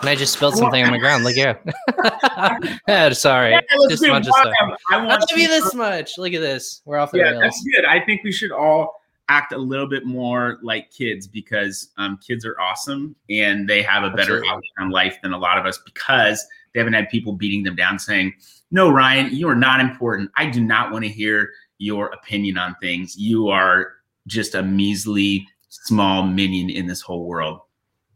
And 0.00 0.10
I 0.10 0.14
just 0.14 0.34
spilled 0.34 0.56
something 0.56 0.84
on 0.84 0.92
the 0.92 0.98
ground. 0.98 1.24
Look 1.24 1.34
here. 1.34 1.58
yeah, 2.88 3.10
sorry. 3.12 3.52
Yeah, 3.52 3.60
this 3.88 4.00
much 4.02 4.24
stuff. 4.24 4.54
I, 4.60 4.66
want 4.66 4.80
I 4.90 5.04
love 5.04 5.24
you 5.34 5.48
this 5.48 5.74
much. 5.74 6.18
Look 6.18 6.32
at 6.32 6.40
this. 6.40 6.82
We're 6.84 6.98
off 6.98 7.10
the 7.10 7.18
yeah, 7.18 7.30
rails. 7.30 7.42
That's 7.42 7.64
good. 7.74 7.84
I 7.84 8.00
think 8.04 8.22
we 8.22 8.30
should 8.30 8.52
all 8.52 9.02
act 9.28 9.52
a 9.52 9.58
little 9.58 9.88
bit 9.88 10.06
more 10.06 10.58
like 10.62 10.90
kids 10.90 11.26
because 11.26 11.88
um, 11.96 12.18
kids 12.24 12.46
are 12.46 12.58
awesome 12.60 13.16
and 13.28 13.68
they 13.68 13.82
have 13.82 14.04
a 14.04 14.10
better 14.10 14.44
outlook 14.46 14.64
on 14.78 14.90
life 14.90 15.18
than 15.22 15.32
a 15.32 15.38
lot 15.38 15.58
of 15.58 15.66
us 15.66 15.78
because 15.84 16.46
they 16.72 16.78
haven't 16.78 16.92
had 16.92 17.08
people 17.08 17.32
beating 17.32 17.64
them 17.64 17.74
down 17.74 17.98
saying, 17.98 18.32
"No, 18.70 18.90
Ryan, 18.90 19.34
you 19.34 19.48
are 19.48 19.56
not 19.56 19.80
important. 19.80 20.30
I 20.36 20.48
do 20.48 20.60
not 20.62 20.92
want 20.92 21.04
to 21.04 21.10
hear 21.10 21.50
your 21.78 22.06
opinion 22.08 22.58
on 22.58 22.74
things. 22.80 23.16
You 23.16 23.48
are 23.48 23.92
just 24.26 24.54
a 24.54 24.62
measly 24.62 25.46
small 25.68 26.24
minion 26.24 26.70
in 26.70 26.86
this 26.86 27.00
whole 27.00 27.26
world." 27.26 27.60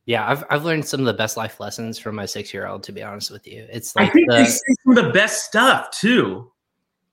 Yeah, 0.06 0.28
I've 0.28 0.44
I've 0.50 0.64
learned 0.64 0.86
some 0.86 1.00
of 1.00 1.06
the 1.06 1.14
best 1.14 1.36
life 1.36 1.60
lessons 1.60 1.98
from 1.98 2.16
my 2.16 2.26
six 2.26 2.52
year 2.52 2.66
old. 2.66 2.82
To 2.84 2.92
be 2.92 3.02
honest 3.02 3.30
with 3.30 3.46
you, 3.46 3.66
it's 3.70 3.94
like 3.94 4.08
I 4.08 4.12
think 4.12 4.30
the, 4.30 4.36
they 4.36 4.44
say 4.44 4.74
some 4.84 4.98
of 4.98 5.04
the 5.04 5.10
best 5.12 5.44
stuff 5.44 5.90
too. 5.92 6.50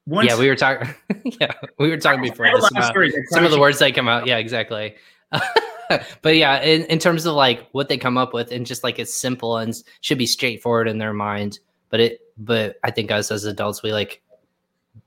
Once, 0.08 0.30
yeah, 0.30 0.40
we 0.40 0.48
were 0.48 0.56
talking. 0.56 0.96
yeah, 1.40 1.52
we 1.78 1.90
were 1.90 1.98
talking 1.98 2.22
before 2.22 2.48
this 2.48 2.72
about 2.72 2.96
some 3.30 3.44
of 3.44 3.52
the 3.52 3.60
words 3.60 3.78
that 3.80 3.94
come 3.94 4.08
out. 4.08 4.26
Yeah, 4.26 4.38
exactly. 4.38 4.96
but 6.22 6.36
yeah, 6.38 6.62
in, 6.62 6.86
in 6.86 6.98
terms 6.98 7.26
of 7.26 7.36
like 7.36 7.68
what 7.72 7.90
they 7.90 7.98
come 7.98 8.18
up 8.18 8.34
with, 8.34 8.52
and 8.52 8.66
just 8.66 8.84
like 8.84 9.00
it's 9.00 9.14
simple 9.14 9.58
and 9.58 9.76
should 10.02 10.18
be 10.18 10.26
straightforward 10.26 10.88
in 10.88 10.98
their 10.98 11.14
mind. 11.14 11.60
But 11.90 12.00
it, 12.00 12.22
but 12.38 12.80
I 12.84 12.92
think 12.92 13.12
us 13.12 13.32
as 13.32 13.44
adults, 13.44 13.84
we 13.84 13.92
like 13.92 14.22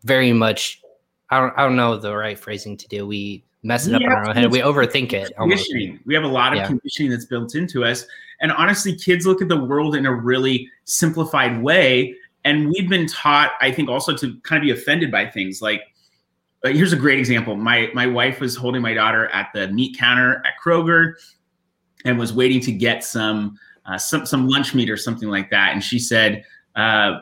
very 0.05 0.33
much. 0.33 0.83
I 1.31 1.41
don't, 1.41 1.59
I 1.59 1.63
don't 1.63 1.77
know 1.77 1.97
the 1.97 2.15
right 2.15 2.39
phrasing 2.39 2.77
to 2.77 2.89
do. 2.89 3.07
We 3.07 3.45
mess 3.63 3.87
it 3.87 3.91
we 3.91 3.97
up 3.97 4.03
in 4.03 4.09
our 4.09 4.29
own 4.29 4.37
head. 4.37 4.51
We 4.51 4.61
overthink 4.61 5.13
it. 5.13 5.33
Conditioning. 5.37 6.01
We 6.05 6.15
have 6.15 6.25
a 6.25 6.29
lot 6.29 6.53
of 6.53 6.59
yeah. 6.59 6.67
conditioning 6.67 7.11
that's 7.11 7.27
built 7.27 7.55
into 7.55 7.85
us. 7.85 8.07
And 8.41 8.53
honestly, 8.53 8.95
kids 8.97 9.27
look 9.27 9.43
at 9.43 9.49
the 9.49 9.63
world 9.63 9.95
in 9.95 10.07
a 10.07 10.13
really 10.13 10.69
simplified 10.85 11.63
way. 11.63 12.15
And 12.45 12.69
we've 12.71 12.89
been 12.89 13.07
taught, 13.07 13.53
I 13.61 13.71
think, 13.71 13.89
also 13.89 14.17
to 14.17 14.41
kind 14.41 14.63
of 14.63 14.67
be 14.67 14.71
offended 14.71 15.11
by 15.11 15.27
things 15.27 15.61
like 15.61 15.83
uh, 16.65 16.69
here's 16.69 16.93
a 16.93 16.97
great 16.97 17.19
example. 17.19 17.57
My 17.57 17.91
my 17.95 18.07
wife 18.07 18.41
was 18.41 18.55
holding 18.57 18.83
my 18.83 18.95
daughter 18.95 19.29
at 19.29 19.49
the 19.55 19.69
meat 19.69 19.97
counter 19.99 20.43
at 20.45 20.55
Kroger, 20.63 21.15
and 22.05 22.19
was 22.19 22.33
waiting 22.33 22.61
to 22.61 22.73
get 22.73 23.03
some 23.05 23.59
uh, 23.87 23.99
some 23.99 24.27
some 24.27 24.47
lunch 24.49 24.75
meat 24.75 24.91
or 24.91 24.97
something 24.97 25.29
like 25.29 25.51
that. 25.51 25.73
And 25.73 25.83
she 25.83 25.99
said 25.99 26.45
uh, 26.77 27.21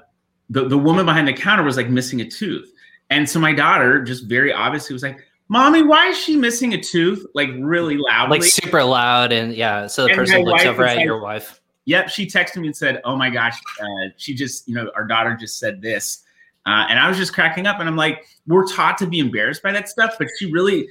the 0.51 0.69
the 0.69 0.79
woman 0.79 1.07
behind 1.07 1.29
the 1.29 1.33
counter 1.33 1.63
was 1.63 1.77
like 1.77 1.89
missing 1.89 2.21
a 2.21 2.29
tooth. 2.29 2.73
And 3.11 3.29
so 3.29 3.41
my 3.41 3.53
daughter 3.53 4.03
just 4.03 4.25
very 4.25 4.53
obviously 4.53 4.93
was 4.93 5.03
like, 5.03 5.25
"Mommy, 5.49 5.83
why 5.83 6.09
is 6.09 6.19
she 6.19 6.37
missing 6.37 6.75
a 6.75 6.81
tooth?" 6.81 7.25
Like 7.35 7.51
really 7.59 7.97
loudly, 7.97 8.41
like 8.41 8.49
super 8.49 8.85
loud, 8.85 9.33
and 9.33 9.55
yeah. 9.55 9.87
So 9.87 10.05
the 10.05 10.11
and 10.11 10.19
person 10.19 10.43
looks 10.43 10.65
over 10.65 10.85
at 10.85 10.97
like, 10.97 11.05
your 11.05 11.21
wife. 11.21 11.61
Yep, 11.87 12.11
she 12.11 12.27
texted 12.27 12.57
me 12.57 12.69
and 12.69 12.77
said, 12.77 13.01
"Oh 13.05 13.17
my 13.17 13.31
gosh, 13.31 13.59
uh, 13.81 14.11
she 14.17 14.35
just 14.35 14.69
you 14.69 14.75
know 14.75 14.91
our 14.95 15.05
daughter 15.05 15.37
just 15.37 15.59
said 15.59 15.81
this." 15.81 16.25
Uh, 16.67 16.85
and 16.91 16.99
I 16.99 17.09
was 17.09 17.17
just 17.17 17.33
cracking 17.33 17.67
up, 17.67 17.81
and 17.81 17.89
I'm 17.89 17.97
like, 17.97 18.27
we're 18.47 18.67
taught 18.67 18.99
to 18.99 19.07
be 19.07 19.21
embarrassed 19.21 19.63
by 19.63 19.73
that 19.73 19.89
stuff, 19.89 20.17
but 20.19 20.29
she 20.39 20.53
really, 20.53 20.87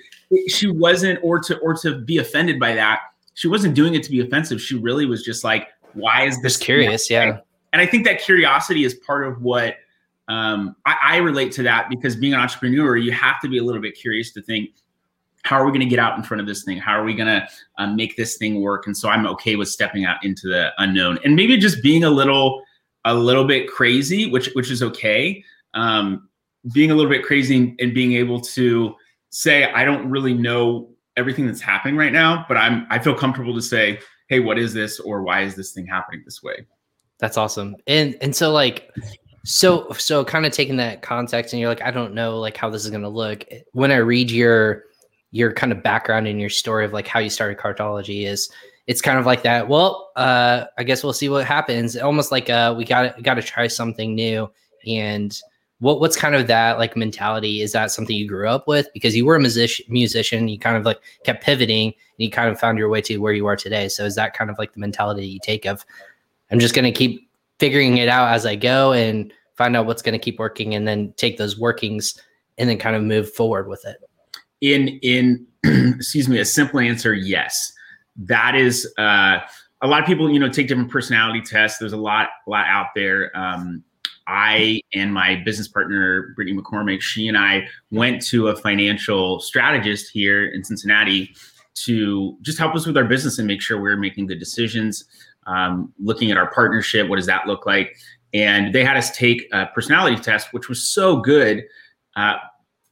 she 0.48 0.72
wasn't, 0.72 1.20
or 1.22 1.38
to 1.42 1.58
or 1.60 1.76
to 1.76 2.00
be 2.00 2.18
offended 2.18 2.60
by 2.60 2.74
that. 2.74 3.02
She 3.36 3.48
wasn't 3.48 3.76
doing 3.76 3.94
it 3.94 4.02
to 4.02 4.10
be 4.10 4.20
offensive. 4.20 4.60
She 4.60 4.76
really 4.76 5.06
was 5.06 5.24
just 5.24 5.44
like, 5.44 5.68
why 5.94 6.24
is 6.26 6.42
this? 6.42 6.54
Just 6.54 6.64
curious, 6.64 7.12
yeah. 7.12 7.42
And 7.74 7.82
I 7.82 7.86
think 7.86 8.06
that 8.06 8.20
curiosity 8.20 8.86
is 8.86 8.96
part 8.96 9.28
of 9.28 9.44
what 9.44 9.76
um, 10.28 10.76
I, 10.86 10.96
I 11.02 11.18
relate 11.18 11.52
to 11.54 11.64
that 11.64 11.90
because 11.90 12.16
being 12.16 12.34
an 12.34 12.40
entrepreneur, 12.40 12.98
you 12.98 13.12
have 13.12 13.40
to 13.42 13.50
be 13.50 13.58
a 13.58 13.64
little 13.64 13.82
bit 13.82 13.96
curious 13.96 14.32
to 14.34 14.42
think, 14.42 14.72
how 15.44 15.58
are 15.58 15.66
we 15.66 15.72
going 15.72 15.82
to 15.82 15.88
get 15.88 16.00
out 16.00 16.18
in 16.18 16.24
front 16.24 16.42
of 16.42 16.48
this 16.48 16.64
thing? 16.64 16.78
How 16.78 17.00
are 17.00 17.06
we 17.06 17.14
going 17.14 17.28
to 17.28 17.48
um, 17.78 17.96
make 17.96 18.18
this 18.18 18.38
thing 18.38 18.62
work? 18.62 18.88
And 18.88 18.98
so 18.98 19.08
I'm 19.08 19.26
okay 19.28 19.56
with 19.56 19.70
stepping 19.70 20.04
out 20.04 20.18
into 20.24 20.48
the 20.48 20.72
unknown 20.78 21.20
and 21.24 21.36
maybe 21.36 21.58
just 21.58 21.82
being 21.82 22.04
a 22.04 22.10
little, 22.10 22.62
a 23.06 23.16
little 23.16 23.46
bit 23.46 23.70
crazy, 23.70 24.30
which 24.30 24.50
which 24.54 24.70
is 24.70 24.84
okay 24.84 25.44
um, 25.74 26.28
being 26.74 26.92
a 26.92 26.96
little 26.96 27.10
bit 27.10 27.24
crazy 27.24 27.76
and 27.80 27.94
being 27.94 28.14
able 28.14 28.42
to 28.42 28.96
say, 29.30 29.72
I 29.72 29.86
don't 29.86 30.10
really 30.10 30.34
know 30.34 30.90
everything 31.16 31.48
that's 31.48 31.62
happening 31.62 31.96
right 31.96 32.12
now, 32.12 32.46
but 32.48 32.58
I'm 32.58 32.86
I 32.90 33.00
feel 33.00 33.16
comfortable 33.16 33.54
to 33.56 33.62
say, 33.62 34.00
hey, 34.28 34.40
what 34.40 34.60
is 34.60 34.74
this 34.74 35.00
or 35.00 35.22
why 35.24 35.42
is 35.42 35.56
this 35.56 35.72
thing 35.72 35.86
happening 35.86 36.22
this 36.26 36.44
way? 36.44 36.66
That's 37.20 37.38
awesome. 37.38 37.76
And 37.88 38.18
and 38.22 38.36
so 38.36 38.52
like 38.52 38.94
So, 39.50 39.90
so 39.94 40.26
kind 40.26 40.46
of 40.46 40.52
taking 40.52 40.76
that 40.76 41.02
context, 41.02 41.54
and 41.54 41.62
you're 41.62 41.70
like, 41.70 41.82
I 41.82 41.90
don't 41.90 42.14
know, 42.14 42.38
like 42.38 42.58
how 42.58 42.70
this 42.70 42.84
is 42.84 42.92
going 42.92 43.04
to 43.04 43.08
look. 43.08 43.46
When 43.72 43.94
I 43.94 43.98
read 43.98 44.30
your 44.30 44.84
your 45.32 45.54
kind 45.54 45.72
of 45.72 45.82
background 45.82 46.28
and 46.28 46.38
your 46.40 46.50
story 46.50 46.84
of 46.84 46.92
like 46.92 47.08
how 47.08 47.20
you 47.22 47.30
started 47.30 47.58
cartology, 47.58 48.28
is 48.28 48.50
it's 48.88 49.02
kind 49.02 49.18
of 49.18 49.26
like 49.26 49.44
that. 49.44 49.70
Well, 49.70 50.12
uh, 50.18 50.66
I 50.78 50.84
guess 50.84 51.02
we'll 51.02 51.14
see 51.14 51.30
what 51.30 51.46
happens. 51.46 51.96
Almost 51.96 52.30
like 52.30 52.50
uh, 52.50 52.76
we 52.78 52.84
got 52.84 53.24
got 53.24 53.36
to 53.36 53.42
try 53.42 53.68
something 53.68 54.16
new. 54.16 54.50
And 54.86 55.40
what 55.80 56.02
what's 56.02 56.18
kind 56.18 56.36
of 56.36 56.48
that 56.48 56.78
like 56.78 56.98
mentality? 56.98 57.62
Is 57.62 57.72
that 57.72 57.90
something 57.90 58.18
you 58.18 58.28
grew 58.28 58.50
up 58.50 58.68
with 58.68 58.90
because 58.94 59.16
you 59.16 59.26
were 59.26 59.38
a 59.38 59.40
musician? 59.40 59.86
Musician, 59.88 60.50
you 60.50 60.60
kind 60.60 60.76
of 60.76 60.84
like 60.84 61.00
kept 61.24 61.42
pivoting, 61.42 61.88
and 61.88 61.94
you 62.18 62.30
kind 62.30 62.50
of 62.50 62.60
found 62.60 62.78
your 62.78 62.90
way 62.90 63.00
to 63.00 63.18
where 63.20 63.32
you 63.32 63.46
are 63.46 63.56
today. 63.56 63.88
So 63.88 64.04
is 64.04 64.16
that 64.16 64.34
kind 64.34 64.50
of 64.50 64.58
like 64.60 64.74
the 64.74 64.82
mentality 64.82 65.26
you 65.26 65.40
take 65.42 65.66
of, 65.66 65.86
I'm 66.52 66.60
just 66.60 66.76
going 66.76 66.84
to 66.84 66.92
keep 66.92 67.30
figuring 67.60 67.98
it 67.98 68.10
out 68.10 68.34
as 68.34 68.46
I 68.46 68.58
go 68.58 68.92
and 68.92 69.34
find 69.58 69.76
out 69.76 69.86
what's 69.86 70.02
going 70.02 70.14
to 70.14 70.20
keep 70.20 70.40
working 70.40 70.76
and 70.76 70.88
then 70.88 71.14
take 71.18 71.38
those 71.38 71.60
workings 71.60 72.20
and 72.58 72.70
then 72.70 72.78
kind 72.78 72.96
of 72.96 73.04
move 73.04 73.32
forward 73.34 73.68
with 73.68 73.86
it 73.86 73.98
in 74.62 74.88
in 75.02 75.46
excuse 75.96 76.30
me 76.30 76.40
a 76.40 76.46
simple 76.46 76.80
answer 76.80 77.14
yes 77.14 77.74
that 78.16 78.56
is 78.56 78.92
uh, 78.98 79.40
a 79.82 79.88
lot 79.88 80.02
of 80.02 80.08
people 80.08 80.32
you 80.32 80.40
know 80.40 80.50
take 80.50 80.68
different 80.68 80.92
personality 80.92 81.42
tests 81.42 81.80
there's 81.80 81.94
a 81.94 81.98
lot 81.98 82.30
a 82.48 82.50
lot 82.50 82.66
out 82.68 82.88
there 82.96 83.36
um, 83.38 83.84
i 84.28 84.80
and 84.94 85.14
my 85.14 85.36
business 85.46 85.68
partner 85.68 86.34
brittany 86.36 86.58
mccormick 86.58 87.02
she 87.02 87.28
and 87.28 87.38
i 87.38 87.68
went 87.92 88.22
to 88.22 88.48
a 88.48 88.56
financial 88.56 89.40
strategist 89.40 90.10
here 90.12 90.48
in 90.48 90.64
cincinnati 90.64 91.34
to 91.76 92.36
just 92.42 92.58
help 92.58 92.76
us 92.76 92.88
with 92.88 92.98
our 92.98 93.06
business 93.06 93.38
and 93.38 93.48
make 93.48 93.62
sure 93.62 93.80
we're 93.80 93.96
making 93.96 94.26
good 94.26 94.40
decisions 94.40 95.06
um, 95.48 95.94
looking 95.98 96.30
at 96.30 96.38
our 96.38 96.52
partnership. 96.52 97.08
What 97.08 97.16
does 97.16 97.26
that 97.26 97.48
look 97.48 97.66
like? 97.66 97.98
And 98.34 98.74
they 98.74 98.84
had 98.84 98.98
us 98.98 99.16
take 99.16 99.48
a 99.52 99.68
personality 99.68 100.18
test, 100.22 100.52
which 100.52 100.70
was 100.70 100.88
so 100.88 101.18
good. 101.18 101.64
Uh, 102.16 102.36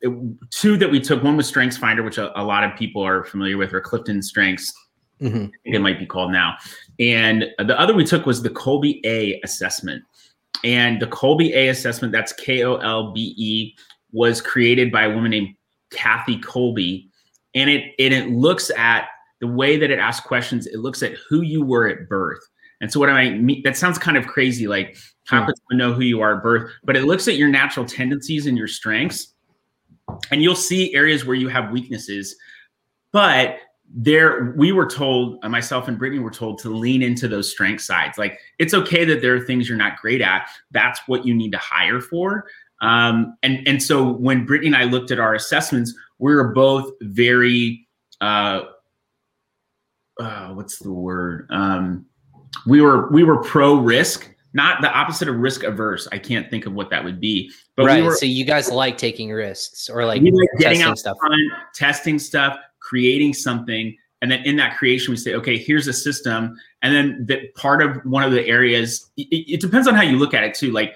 it, 0.01 0.11
two 0.51 0.77
that 0.77 0.89
we 0.89 0.99
took. 0.99 1.23
One 1.23 1.37
was 1.37 1.47
Strengths 1.47 1.77
Finder, 1.77 2.03
which 2.03 2.17
a, 2.17 2.37
a, 2.39 2.43
lot 2.43 2.63
of 2.63 2.75
people 2.77 3.01
are 3.01 3.23
familiar 3.23 3.57
with, 3.57 3.73
or 3.73 3.81
Clifton 3.81 4.21
Strengths. 4.21 4.73
Mm-hmm. 5.21 5.47
It 5.65 5.79
might 5.79 5.99
be 5.99 6.05
called 6.05 6.31
now. 6.31 6.55
And 6.99 7.45
the 7.57 7.79
other 7.79 7.93
we 7.93 8.05
took 8.05 8.25
was 8.25 8.41
the 8.41 8.49
Kolbe 8.49 8.99
A 9.05 9.39
assessment. 9.43 10.03
And 10.63 11.01
the 11.01 11.07
Kolbe 11.07 11.53
A 11.53 11.69
assessment, 11.69 12.11
that's 12.11 12.33
K 12.33 12.63
O 12.63 12.75
L 12.77 13.11
B 13.11 13.33
E, 13.37 13.75
was 14.11 14.41
created 14.41 14.91
by 14.91 15.03
a 15.03 15.13
woman 15.13 15.31
named 15.31 15.55
Kathy 15.91 16.39
Kolbe. 16.39 17.07
And 17.53 17.69
it, 17.69 17.93
and 17.99 18.13
it 18.13 18.29
looks 18.29 18.69
at 18.71 19.07
the 19.41 19.47
way 19.47 19.77
that 19.77 19.91
it 19.91 19.99
asks 19.99 20.25
questions, 20.25 20.67
it 20.67 20.79
looks 20.79 21.03
at 21.03 21.13
who 21.29 21.41
you 21.41 21.63
were 21.63 21.87
at 21.87 22.09
birth. 22.09 22.39
And 22.81 22.91
so 22.91 22.99
what 22.99 23.09
I 23.09 23.31
mean, 23.31 23.61
that 23.63 23.77
sounds 23.77 23.97
kind 23.97 24.17
of 24.17 24.27
crazy, 24.27 24.67
like 24.67 24.97
hmm. 25.27 25.45
could 25.45 25.77
know 25.77 25.93
who 25.93 26.01
you 26.01 26.21
are 26.21 26.37
at 26.37 26.43
birth? 26.43 26.71
But 26.83 26.95
it 26.95 27.03
looks 27.03 27.27
at 27.27 27.35
your 27.35 27.49
natural 27.49 27.85
tendencies 27.85 28.45
and 28.47 28.57
your 28.57 28.67
strengths. 28.67 29.33
And 30.31 30.41
you'll 30.41 30.55
see 30.55 30.93
areas 30.93 31.25
where 31.25 31.35
you 31.35 31.47
have 31.47 31.71
weaknesses. 31.71 32.35
But 33.11 33.57
there 33.93 34.53
we 34.57 34.71
were 34.71 34.87
told 34.87 35.37
uh, 35.43 35.49
myself 35.49 35.87
and 35.87 35.99
brittany 35.99 36.19
were 36.19 36.31
told 36.31 36.57
to 36.57 36.69
lean 36.69 37.03
into 37.03 37.27
those 37.27 37.51
strength 37.51 37.83
sides 37.83 38.17
like 38.17 38.39
it's 38.57 38.73
okay 38.73 39.05
that 39.05 39.21
there 39.21 39.35
are 39.35 39.39
things 39.39 39.69
you're 39.69 39.77
not 39.77 39.95
great 39.97 40.21
at 40.21 40.49
that's 40.71 40.99
what 41.05 41.23
you 41.23 41.35
need 41.35 41.51
to 41.51 41.57
hire 41.59 42.01
for 42.01 42.47
um, 42.81 43.37
and 43.43 43.65
and 43.67 43.83
so 43.83 44.03
when 44.03 44.43
brittany 44.43 44.65
and 44.65 44.75
i 44.75 44.85
looked 44.85 45.11
at 45.11 45.19
our 45.19 45.35
assessments 45.35 45.93
we 46.17 46.33
were 46.33 46.51
both 46.51 46.91
very 47.03 47.87
uh, 48.21 48.63
uh, 50.19 50.49
what's 50.49 50.79
the 50.79 50.91
word? 50.91 51.47
Um, 51.51 52.05
we 52.65 52.81
were 52.81 53.09
we 53.11 53.23
were 53.23 53.41
pro 53.43 53.75
risk, 53.75 54.33
not 54.55 54.81
the 54.81 54.91
opposite 54.91 55.27
of 55.27 55.35
risk 55.35 55.63
averse. 55.63 56.07
I 56.11 56.17
can't 56.17 56.49
think 56.49 56.65
of 56.65 56.73
what 56.73 56.89
that 56.89 57.03
would 57.03 57.19
be. 57.19 57.51
But 57.75 57.85
right. 57.85 58.01
We 58.01 58.07
were, 58.07 58.15
so 58.15 58.25
you 58.25 58.45
guys 58.45 58.71
like 58.71 58.97
taking 58.97 59.29
risks 59.29 59.89
or 59.89 60.05
like, 60.05 60.21
like 60.21 60.49
getting 60.57 60.81
out 60.81 60.97
stuff, 60.97 61.17
front, 61.19 61.41
testing 61.73 62.17
stuff, 62.17 62.57
creating 62.79 63.33
something. 63.33 63.95
And 64.21 64.31
then 64.31 64.43
in 64.43 64.55
that 64.55 64.77
creation, 64.77 65.11
we 65.11 65.17
say, 65.17 65.33
okay, 65.35 65.57
here's 65.57 65.87
a 65.87 65.93
system. 65.93 66.57
And 66.81 66.95
then 66.95 67.25
that 67.27 67.53
part 67.55 67.81
of 67.81 67.97
one 68.05 68.23
of 68.23 68.31
the 68.31 68.47
areas, 68.47 69.11
it, 69.17 69.27
it 69.55 69.61
depends 69.61 69.87
on 69.87 69.93
how 69.93 70.03
you 70.03 70.17
look 70.17 70.33
at 70.33 70.43
it 70.45 70.55
too. 70.55 70.71
Like 70.71 70.95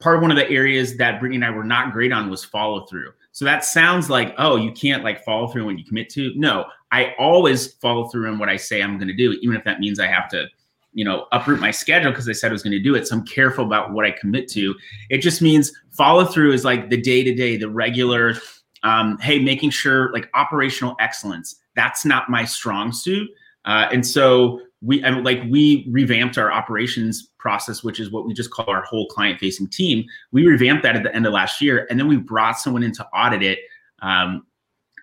part 0.00 0.16
of 0.16 0.22
one 0.22 0.30
of 0.30 0.36
the 0.36 0.48
areas 0.50 0.96
that 0.98 1.18
Brittany 1.18 1.36
and 1.36 1.44
I 1.44 1.50
were 1.50 1.64
not 1.64 1.92
great 1.92 2.12
on 2.12 2.28
was 2.28 2.44
follow 2.44 2.84
through. 2.86 3.12
So 3.32 3.44
that 3.46 3.64
sounds 3.64 4.10
like, 4.10 4.34
oh, 4.36 4.56
you 4.56 4.70
can't 4.72 5.02
like 5.02 5.24
follow 5.24 5.48
through 5.48 5.64
when 5.64 5.78
you 5.78 5.84
commit 5.84 6.10
to. 6.10 6.32
No, 6.36 6.66
I 6.92 7.14
always 7.18 7.72
follow 7.74 8.08
through 8.08 8.28
on 8.28 8.38
what 8.38 8.48
I 8.48 8.56
say 8.56 8.82
I'm 8.82 8.98
going 8.98 9.08
to 9.08 9.14
do, 9.14 9.32
even 9.40 9.56
if 9.56 9.64
that 9.64 9.80
means 9.80 9.98
I 9.98 10.06
have 10.08 10.28
to, 10.30 10.46
you 10.92 11.04
know, 11.04 11.26
uproot 11.32 11.60
my 11.60 11.70
schedule 11.70 12.10
because 12.10 12.28
I 12.28 12.32
said 12.32 12.50
I 12.50 12.52
was 12.52 12.62
going 12.62 12.72
to 12.72 12.80
do 12.80 12.94
it. 12.94 13.06
So 13.06 13.16
I'm 13.16 13.26
careful 13.26 13.64
about 13.64 13.92
what 13.92 14.04
I 14.04 14.10
commit 14.10 14.48
to. 14.48 14.74
It 15.10 15.18
just 15.18 15.42
means 15.42 15.72
follow 15.90 16.24
through 16.24 16.52
is 16.52 16.64
like 16.64 16.90
the 16.90 17.00
day 17.00 17.22
to 17.22 17.34
day, 17.34 17.56
the 17.56 17.68
regular, 17.68 18.34
um, 18.82 19.18
hey, 19.18 19.38
making 19.38 19.70
sure 19.70 20.12
like 20.12 20.28
operational 20.34 20.96
excellence. 21.00 21.56
That's 21.76 22.04
not 22.04 22.28
my 22.28 22.44
strong 22.44 22.92
suit. 22.92 23.28
Uh, 23.64 23.88
and 23.92 24.06
so 24.06 24.60
we 24.80 25.04
I 25.04 25.10
mean, 25.10 25.24
like 25.24 25.42
we 25.48 25.86
revamped 25.90 26.38
our 26.38 26.52
operations 26.52 27.30
process, 27.38 27.82
which 27.82 27.98
is 28.00 28.10
what 28.10 28.26
we 28.26 28.32
just 28.32 28.50
call 28.50 28.68
our 28.68 28.82
whole 28.84 29.06
client 29.08 29.40
facing 29.40 29.68
team. 29.68 30.04
We 30.30 30.46
revamped 30.46 30.82
that 30.84 30.96
at 30.96 31.02
the 31.02 31.14
end 31.14 31.26
of 31.26 31.32
last 31.32 31.60
year, 31.60 31.86
and 31.90 31.98
then 31.98 32.06
we 32.06 32.16
brought 32.16 32.58
someone 32.58 32.82
in 32.82 32.92
to 32.92 33.06
audit 33.08 33.42
it 33.42 33.58
um, 34.02 34.46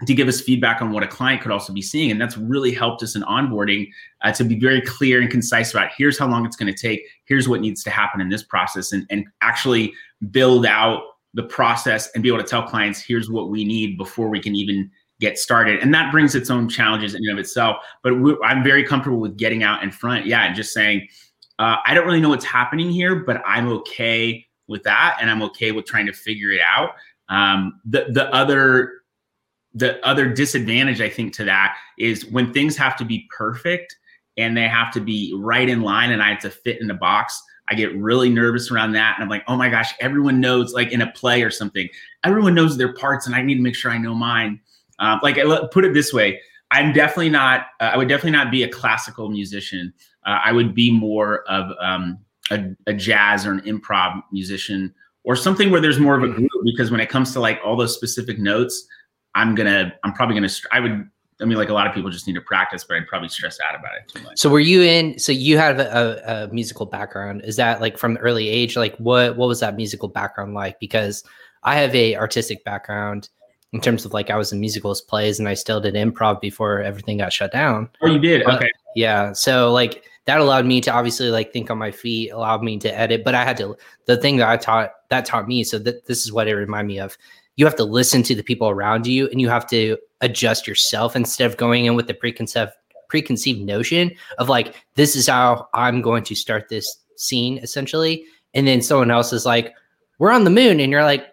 to 0.06 0.14
give 0.14 0.28
us 0.28 0.42
feedback 0.42 0.82
on 0.82 0.92
what 0.92 1.04
a 1.04 1.08
client 1.08 1.42
could 1.42 1.52
also 1.52 1.72
be 1.72 1.82
seeing, 1.82 2.12
and 2.12 2.20
that's 2.20 2.38
really 2.38 2.74
helped 2.74 3.02
us 3.04 3.16
in 3.16 3.22
onboarding 3.24 3.90
uh, 4.22 4.32
to 4.34 4.44
be 4.44 4.60
very 4.60 4.82
clear 4.82 5.22
and 5.22 5.30
concise 5.30 5.72
about 5.72 5.90
here's 5.98 6.18
how 6.18 6.28
long 6.28 6.46
it's 6.46 6.56
going 6.56 6.74
to 6.74 6.78
take, 6.78 7.02
here's 7.26 7.48
what 7.48 7.62
needs 7.62 7.84
to 7.84 7.90
happen 7.90 8.22
in 8.22 8.30
this 8.30 8.44
process, 8.44 8.92
and 8.92 9.06
and 9.10 9.26
actually 9.42 9.94
build 10.32 10.66
out 10.66 11.02
the 11.36 11.44
process 11.44 12.10
and 12.14 12.24
be 12.24 12.30
able 12.30 12.40
to 12.40 12.48
tell 12.48 12.64
clients 12.64 13.00
here's 13.00 13.30
what 13.30 13.50
we 13.50 13.66
need 13.66 13.98
before 13.98 14.30
we 14.30 14.40
can 14.40 14.56
even 14.56 14.90
get 15.20 15.38
started. 15.38 15.80
And 15.82 15.94
that 15.94 16.12
brings 16.12 16.36
its 16.36 16.50
own 16.50 16.68
challenges 16.68 17.14
in 17.14 17.22
and 17.24 17.32
of 17.32 17.38
itself. 17.38 17.78
But 18.04 18.14
I'm 18.44 18.64
very 18.64 18.84
comfortable 18.84 19.20
with 19.20 19.38
getting 19.38 19.64
out 19.64 19.84
in 19.84 19.92
front. 19.92 20.26
Yeah. 20.26 20.46
And 20.46 20.56
just 20.56 20.74
saying, 20.74 21.08
uh, 21.60 21.78
I 21.86 21.94
don't 21.94 22.06
really 22.06 22.22
know 22.22 22.30
what's 22.30 22.46
happening 22.46 22.90
here, 22.90 23.16
but 23.16 23.42
I'm 23.46 23.68
okay 23.70 24.46
with 24.68 24.84
that. 24.84 25.18
And 25.22 25.30
I'm 25.30 25.42
okay 25.44 25.72
with 25.72 25.86
trying 25.86 26.06
to 26.08 26.14
figure 26.14 26.52
it 26.52 26.62
out. 26.62 26.92
Um, 27.30 27.80
the, 27.86 28.08
the 28.10 28.34
other, 28.34 28.94
the 29.76 30.04
other 30.08 30.30
disadvantage 30.30 31.02
I 31.02 31.10
think 31.10 31.34
to 31.36 31.44
that 31.44 31.78
is 32.00 32.26
when 32.28 32.54
things 32.54 32.78
have 32.78 32.96
to 32.98 33.06
be 33.06 33.28
perfect 33.36 33.96
and 34.38 34.56
they 34.56 34.68
have 34.68 34.92
to 34.94 35.02
be 35.02 35.34
right 35.38 35.68
in 35.68 35.82
line 35.82 36.12
and 36.12 36.24
I 36.24 36.30
have 36.30 36.40
to 36.40 36.50
fit 36.50 36.82
in 36.82 36.88
the 36.88 36.94
box. 36.94 37.42
I 37.68 37.76
get 37.76 37.96
really 37.96 38.30
nervous 38.30 38.72
around 38.72 38.94
that. 38.94 39.16
And 39.16 39.24
I'm 39.24 39.30
like, 39.30 39.44
oh 39.48 39.58
my 39.58 39.70
gosh, 39.70 39.94
everyone 40.00 40.40
knows, 40.40 40.74
like 40.74 40.92
in 40.92 41.02
a 41.02 41.12
play 41.12 41.44
or 41.44 41.52
something, 41.52 41.90
everyone 42.24 42.56
knows 42.56 42.78
their 42.78 42.94
parts 42.94 43.28
and 43.28 43.36
I 43.36 43.42
need 43.42 43.56
to 43.56 43.62
make 43.62 43.76
sure 43.76 43.92
I 43.92 43.98
know 43.98 44.16
mine. 44.16 44.62
Um, 45.00 45.20
like 45.22 45.38
put 45.72 45.84
it 45.84 45.94
this 45.94 46.14
way, 46.14 46.40
I'm 46.72 46.94
definitely 46.94 47.30
not. 47.30 47.68
Uh, 47.82 47.92
I 47.94 47.98
would 47.98 48.08
definitely 48.08 48.32
not 48.32 48.52
be 48.52 48.64
a 48.64 48.70
classical 48.70 49.30
musician. 49.30 49.94
Uh, 50.26 50.40
I 50.44 50.52
would 50.54 50.74
be 50.74 50.90
more 50.90 51.44
of 51.50 51.72
um, 51.82 52.20
a, 52.50 52.64
a, 52.88 52.94
jazz 52.94 53.46
or 53.46 53.52
an 53.52 53.62
improv 53.62 54.22
musician 54.32 54.94
or 55.24 55.36
something 55.36 55.70
where 55.70 55.82
there's 55.82 56.00
more 56.00 56.18
of 56.18 56.24
a 56.24 56.34
group. 56.34 56.50
Because 56.64 56.92
when 56.92 57.00
it 57.00 57.10
comes 57.10 57.34
to 57.34 57.40
like 57.40 57.60
all 57.64 57.76
those 57.76 57.94
specific 57.94 58.40
notes, 58.40 58.88
I'm 59.36 59.54
gonna. 59.56 59.94
I'm 60.04 60.14
probably 60.14 60.36
gonna. 60.36 60.50
I 60.72 60.80
would. 60.80 61.10
I 61.42 61.46
mean, 61.46 61.58
like 61.58 61.70
a 61.70 61.74
lot 61.74 61.86
of 61.86 61.94
people 61.94 62.10
just 62.10 62.28
need 62.28 62.34
to 62.34 62.42
practice, 62.42 62.86
but 62.86 62.96
I'd 62.96 63.08
probably 63.08 63.28
stress 63.28 63.60
out 63.70 63.78
about 63.78 63.92
it 63.98 64.08
too 64.08 64.24
much. 64.24 64.40
So, 64.40 64.50
were 64.50 64.62
you 64.62 64.82
in? 64.82 65.20
So, 65.20 65.34
you 65.34 65.58
have 65.58 65.80
a, 65.80 66.48
a, 66.50 66.54
musical 66.54 66.86
background. 66.86 67.42
Is 67.44 67.58
that 67.58 67.82
like 67.82 67.98
from 67.98 68.16
early 68.18 68.48
age? 68.48 68.78
Like, 68.78 68.96
what 68.98 69.36
what 69.36 69.48
was 69.48 69.60
that 69.60 69.76
musical 69.76 70.08
background 70.08 70.54
like? 70.54 70.80
Because 70.80 71.24
I 71.64 71.76
have 71.76 71.94
a 71.94 72.16
artistic 72.16 72.64
background 72.64 73.30
in 73.74 73.82
terms 73.82 74.06
of 74.06 74.14
like 74.14 74.30
I 74.30 74.38
was 74.38 74.54
in 74.54 74.62
musicals 74.62 75.02
plays 75.02 75.38
and 75.38 75.50
I 75.50 75.54
still 75.54 75.82
did 75.82 75.96
improv 75.96 76.40
before 76.40 76.82
everything 76.82 77.18
got 77.18 77.34
shut 77.34 77.52
down. 77.52 77.90
Oh, 78.02 78.08
you 78.08 78.20
did? 78.20 78.46
But, 78.46 78.56
okay. 78.56 78.72
Yeah. 78.96 79.34
So 79.34 79.74
like 79.74 80.06
that 80.26 80.40
allowed 80.40 80.66
me 80.66 80.80
to 80.82 80.92
obviously 80.92 81.30
like 81.30 81.52
think 81.52 81.70
on 81.70 81.78
my 81.78 81.92
feet, 81.92 82.30
allowed 82.30 82.64
me 82.64 82.80
to 82.80 82.98
edit, 82.98 83.26
but 83.26 83.36
I 83.36 83.44
had 83.44 83.58
to 83.58 83.76
the 84.06 84.16
thing 84.16 84.38
that 84.38 84.48
I 84.48 84.56
taught 84.56 84.94
that 85.10 85.26
taught 85.26 85.48
me. 85.48 85.66
So 85.66 85.78
that 85.80 86.06
this 86.06 86.24
is 86.24 86.32
what 86.32 86.48
it 86.48 86.56
reminded 86.56 86.88
me 86.88 87.00
of. 87.00 87.18
You 87.56 87.66
have 87.66 87.76
to 87.76 87.84
listen 87.84 88.24
to 88.24 88.36
the 88.36 88.44
people 88.44 88.70
around 88.70 89.08
you 89.08 89.28
and 89.30 89.40
you 89.40 89.50
have 89.50 89.68
to 89.68 89.98
adjust 90.22 90.68
yourself 90.68 91.16
instead 91.16 91.50
of 91.50 91.58
going 91.58 91.86
in 91.86 91.96
with 91.96 92.08
the 92.08 92.14
preconceived 92.14 92.72
preconceived 93.08 93.62
notion 93.62 94.12
of 94.40 94.50
like 94.50 94.74
this 94.96 95.16
is 95.16 95.28
how 95.28 95.68
I'm 95.74 96.02
going 96.02 96.24
to 96.24 96.36
start 96.36 96.70
this 96.70 96.98
scene 97.18 97.60
essentially. 97.60 98.26
And 98.54 98.68
then 98.68 98.82
someone 98.82 99.12
else 99.12 99.32
is 99.32 99.46
like, 99.46 99.74
we're 100.18 100.32
on 100.32 100.46
the 100.46 100.50
moon, 100.50 100.80
and 100.80 100.92
you're 100.92 101.04
like, 101.04 101.26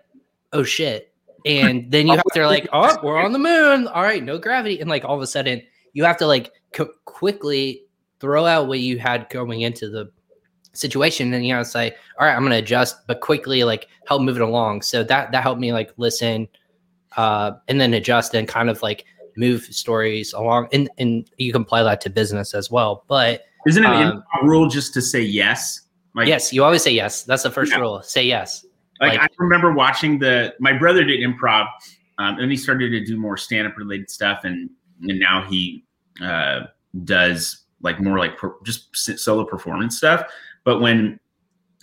oh 0.52 0.64
shit 0.64 1.12
and 1.46 1.86
then 1.90 2.06
you 2.06 2.14
have 2.14 2.24
to 2.34 2.46
like, 2.46 2.68
oh, 2.72 2.98
we're 3.02 3.22
on 3.22 3.32
the 3.32 3.38
moon. 3.38 3.86
All 3.88 4.02
right, 4.02 4.22
no 4.22 4.38
gravity, 4.38 4.80
and 4.80 4.88
like 4.88 5.04
all 5.04 5.16
of 5.16 5.22
a 5.22 5.26
sudden 5.26 5.62
you 5.92 6.04
have 6.04 6.16
to 6.18 6.26
like 6.26 6.52
co- 6.72 6.92
quickly 7.04 7.84
throw 8.20 8.46
out 8.46 8.68
what 8.68 8.80
you 8.80 8.98
had 8.98 9.28
going 9.30 9.62
into 9.62 9.90
the 9.90 10.10
situation, 10.72 11.32
and 11.34 11.46
you 11.46 11.54
know 11.54 11.62
say, 11.62 11.94
all 12.18 12.26
right, 12.26 12.34
I'm 12.34 12.42
gonna 12.42 12.56
adjust, 12.56 13.06
but 13.06 13.20
quickly 13.20 13.64
like 13.64 13.88
help 14.06 14.22
move 14.22 14.36
it 14.36 14.42
along. 14.42 14.82
So 14.82 15.02
that 15.04 15.32
that 15.32 15.42
helped 15.42 15.60
me 15.60 15.72
like 15.72 15.92
listen, 15.96 16.48
uh, 17.16 17.52
and 17.68 17.80
then 17.80 17.94
adjust 17.94 18.34
and 18.34 18.46
kind 18.48 18.70
of 18.70 18.82
like 18.82 19.04
move 19.36 19.62
stories 19.64 20.32
along, 20.32 20.68
and 20.72 20.88
and 20.98 21.28
you 21.36 21.52
can 21.52 21.62
apply 21.62 21.82
that 21.82 22.00
to 22.02 22.10
business 22.10 22.54
as 22.54 22.70
well. 22.70 23.04
But 23.08 23.44
isn't 23.66 23.84
it 23.84 23.88
um, 23.88 24.24
rule 24.42 24.68
just 24.68 24.94
to 24.94 25.02
say 25.02 25.20
yes? 25.20 25.80
Like, 26.14 26.28
yes, 26.28 26.52
you 26.52 26.62
always 26.64 26.82
say 26.82 26.92
yes. 26.92 27.22
That's 27.22 27.42
the 27.42 27.50
first 27.50 27.72
yeah. 27.72 27.78
rule. 27.78 28.02
Say 28.02 28.24
yes. 28.24 28.66
Like, 29.00 29.18
like, 29.18 29.20
I 29.20 29.28
remember 29.38 29.72
watching 29.72 30.18
the 30.18 30.54
my 30.60 30.72
brother 30.72 31.04
did 31.04 31.20
improv, 31.20 31.66
um, 32.18 32.38
and 32.38 32.50
he 32.50 32.56
started 32.56 32.90
to 32.90 33.04
do 33.04 33.16
more 33.16 33.36
stand 33.36 33.66
up 33.66 33.76
related 33.76 34.10
stuff, 34.10 34.40
and 34.44 34.70
and 35.02 35.18
now 35.18 35.46
he 35.48 35.84
uh, 36.22 36.60
does 37.04 37.64
like 37.80 38.00
more 38.00 38.18
like 38.18 38.36
per, 38.36 38.54
just 38.64 38.94
solo 38.94 39.44
performance 39.44 39.96
stuff. 39.96 40.24
But 40.64 40.81
when 40.81 41.19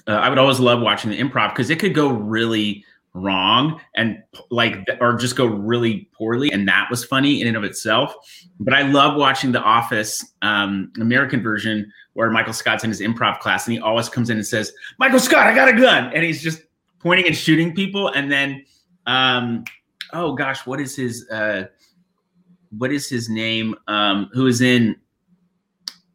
uh, 0.08 0.12
I 0.12 0.30
would 0.30 0.38
always 0.38 0.60
love 0.60 0.82
watching 0.82 1.12
the 1.12 1.20
improv 1.20 1.50
because 1.50 1.70
it 1.70 1.80
could 1.80 1.94
go 1.94 2.10
really 2.10 2.84
wrong 3.14 3.82
and 3.96 4.22
like 4.52 4.88
or 5.02 5.16
just 5.16 5.36
go 5.36 5.46
really 5.46 6.08
poorly 6.14 6.52
and 6.52 6.68
that 6.68 6.88
was 6.92 7.04
funny 7.04 7.42
in 7.42 7.48
and 7.48 7.58
of 7.58 7.64
itself. 7.64 8.14
But 8.60 8.74
i 8.74 8.84
love 8.84 9.18
watching 9.18 9.52
the 9.52 9.62
office 9.62 10.24
um 10.44 10.92
american 11.02 11.42
version 11.42 11.92
where 12.14 12.30
michael 12.30 12.54
scott's 12.54 12.84
in 12.84 12.92
his 12.92 13.02
improv 13.02 13.40
class 13.40 13.66
and 13.66 13.74
he 13.74 13.80
always 13.80 14.10
comes 14.10 14.30
in 14.30 14.38
and 14.38 14.46
says 14.46 14.72
michael 15.00 15.20
scott 15.20 15.48
i 15.48 15.56
got 15.56 15.68
a 15.68 15.74
gun! 15.74 16.14
And 16.14 16.24
he's 16.24 16.42
just 16.42 16.62
pointing 17.00 17.28
and 17.28 17.36
shooting 17.36 17.74
people. 17.74 18.10
And 18.10 18.32
then 18.32 18.64
um 19.08 19.64
oh 20.14 20.34
gosh 20.34 20.66
what 20.66 20.80
is 20.80 20.96
his 20.96 21.28
uh 21.30 21.66
what 22.78 22.92
is 22.92 23.10
his 23.10 23.30
name 23.30 23.76
um 23.88 24.30
who 24.34 24.46
is 24.48 24.62
in 24.62 24.96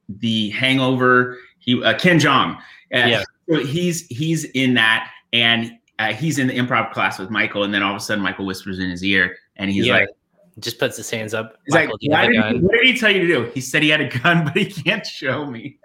the 0.08 0.50
hangover 0.50 1.38
he 1.64 1.82
uh, 1.82 1.96
ken 1.98 2.18
jeong 2.18 2.56
uh, 2.56 2.60
yeah 2.90 3.24
so 3.48 3.64
he's 3.64 4.06
he's 4.06 4.44
in 4.44 4.74
that 4.74 5.10
and 5.32 5.72
uh, 5.98 6.12
he's 6.12 6.38
in 6.38 6.48
the 6.48 6.54
improv 6.54 6.92
class 6.92 7.18
with 7.18 7.30
Michael, 7.30 7.64
and 7.64 7.72
then 7.72 7.82
all 7.82 7.92
of 7.92 7.96
a 7.96 8.00
sudden 8.00 8.22
Michael 8.22 8.46
whispers 8.46 8.78
in 8.78 8.90
his 8.90 9.04
ear, 9.04 9.36
and 9.56 9.70
he's 9.70 9.86
yeah. 9.86 9.94
like, 9.94 10.08
just 10.58 10.78
puts 10.78 10.96
his 10.96 11.10
hands 11.10 11.34
up. 11.34 11.56
He's 11.66 11.74
Michael, 11.74 11.98
like, 12.10 12.30
did 12.30 12.54
he, 12.54 12.58
what 12.60 12.72
did 12.72 12.86
he 12.86 12.98
tell 12.98 13.10
you 13.10 13.20
to 13.20 13.26
do? 13.26 13.50
He 13.54 13.60
said 13.60 13.82
he 13.82 13.88
had 13.88 14.00
a 14.00 14.08
gun, 14.08 14.44
but 14.54 14.56
he 14.56 14.66
can't 14.66 15.06
show 15.06 15.46
me. 15.46 15.78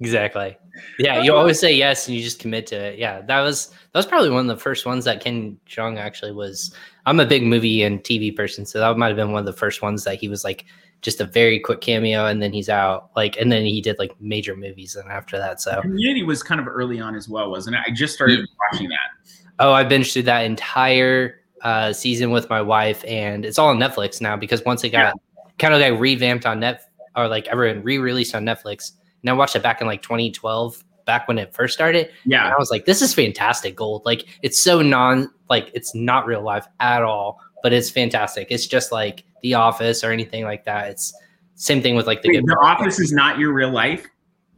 exactly. 0.00 0.56
Yeah, 0.98 1.22
you 1.22 1.34
always 1.34 1.58
say 1.58 1.74
yes, 1.74 2.06
and 2.06 2.16
you 2.16 2.22
just 2.22 2.38
commit 2.38 2.66
to 2.68 2.76
it. 2.76 2.98
Yeah, 2.98 3.20
that 3.22 3.40
was 3.40 3.68
that 3.68 3.98
was 3.98 4.06
probably 4.06 4.30
one 4.30 4.48
of 4.48 4.56
the 4.56 4.62
first 4.62 4.86
ones 4.86 5.04
that 5.04 5.20
Ken 5.20 5.58
Jeong 5.68 5.98
actually 5.98 6.32
was. 6.32 6.74
I'm 7.06 7.20
a 7.20 7.26
big 7.26 7.42
movie 7.42 7.82
and 7.82 8.02
TV 8.02 8.34
person, 8.34 8.64
so 8.64 8.78
that 8.78 8.96
might 8.96 9.08
have 9.08 9.16
been 9.16 9.32
one 9.32 9.40
of 9.40 9.46
the 9.46 9.52
first 9.52 9.82
ones 9.82 10.04
that 10.04 10.16
he 10.16 10.28
was 10.28 10.44
like 10.44 10.64
just 11.02 11.20
a 11.20 11.24
very 11.24 11.58
quick 11.58 11.80
cameo 11.80 12.26
and 12.26 12.42
then 12.42 12.52
he's 12.52 12.68
out 12.68 13.10
like 13.16 13.36
and 13.38 13.50
then 13.50 13.64
he 13.64 13.80
did 13.80 13.98
like 13.98 14.18
major 14.20 14.54
movies 14.56 14.96
and 14.96 15.10
after 15.10 15.38
that 15.38 15.60
so. 15.60 15.80
Community 15.80 16.22
was 16.22 16.42
kind 16.42 16.60
of 16.60 16.68
early 16.68 17.00
on 17.00 17.14
as 17.14 17.28
well 17.28 17.50
wasn't 17.50 17.76
it? 17.76 17.82
I 17.86 17.90
just 17.90 18.14
started 18.14 18.46
watching 18.72 18.88
that. 18.88 19.34
Oh 19.58 19.72
i 19.72 19.84
binged 19.84 20.12
through 20.12 20.22
that 20.22 20.44
entire 20.44 21.36
uh, 21.62 21.92
season 21.92 22.30
with 22.30 22.48
my 22.48 22.62
wife 22.62 23.04
and 23.06 23.44
it's 23.44 23.58
all 23.58 23.68
on 23.68 23.78
netflix 23.78 24.22
now 24.22 24.34
because 24.34 24.64
once 24.64 24.82
it 24.82 24.88
got 24.88 25.14
yeah. 25.14 25.42
kind 25.58 25.74
of 25.74 25.80
like 25.80 26.00
revamped 26.00 26.46
on 26.46 26.60
net 26.60 26.90
or 27.14 27.28
like 27.28 27.46
everyone 27.48 27.82
re-released 27.82 28.34
on 28.34 28.44
netflix 28.44 28.92
and 29.20 29.28
i 29.28 29.32
watched 29.34 29.54
it 29.54 29.62
back 29.62 29.82
in 29.82 29.86
like 29.86 30.00
2012 30.00 30.82
back 31.04 31.28
when 31.28 31.38
it 31.38 31.52
first 31.52 31.74
started 31.74 32.10
yeah. 32.24 32.48
I 32.48 32.58
was 32.58 32.70
like 32.70 32.86
this 32.86 33.02
is 33.02 33.12
fantastic 33.12 33.76
gold. 33.76 34.02
Like 34.06 34.26
it's 34.42 34.58
so 34.58 34.80
non 34.80 35.28
like 35.50 35.70
it's 35.74 35.94
not 35.94 36.24
real 36.24 36.42
life 36.42 36.66
at 36.78 37.02
all 37.02 37.40
but 37.62 37.72
it's 37.72 37.90
fantastic. 37.90 38.48
It's 38.50 38.66
just 38.66 38.92
like 38.92 39.24
the 39.42 39.54
Office 39.54 40.02
or 40.04 40.12
anything 40.12 40.44
like 40.44 40.64
that. 40.64 40.88
It's 40.88 41.14
same 41.54 41.82
thing 41.82 41.94
with 41.94 42.06
like 42.06 42.22
the 42.22 42.30
Wait, 42.30 42.44
The 42.46 42.56
Office 42.62 42.98
is 42.98 43.12
not 43.12 43.38
your 43.38 43.52
real 43.52 43.70
life. 43.70 44.06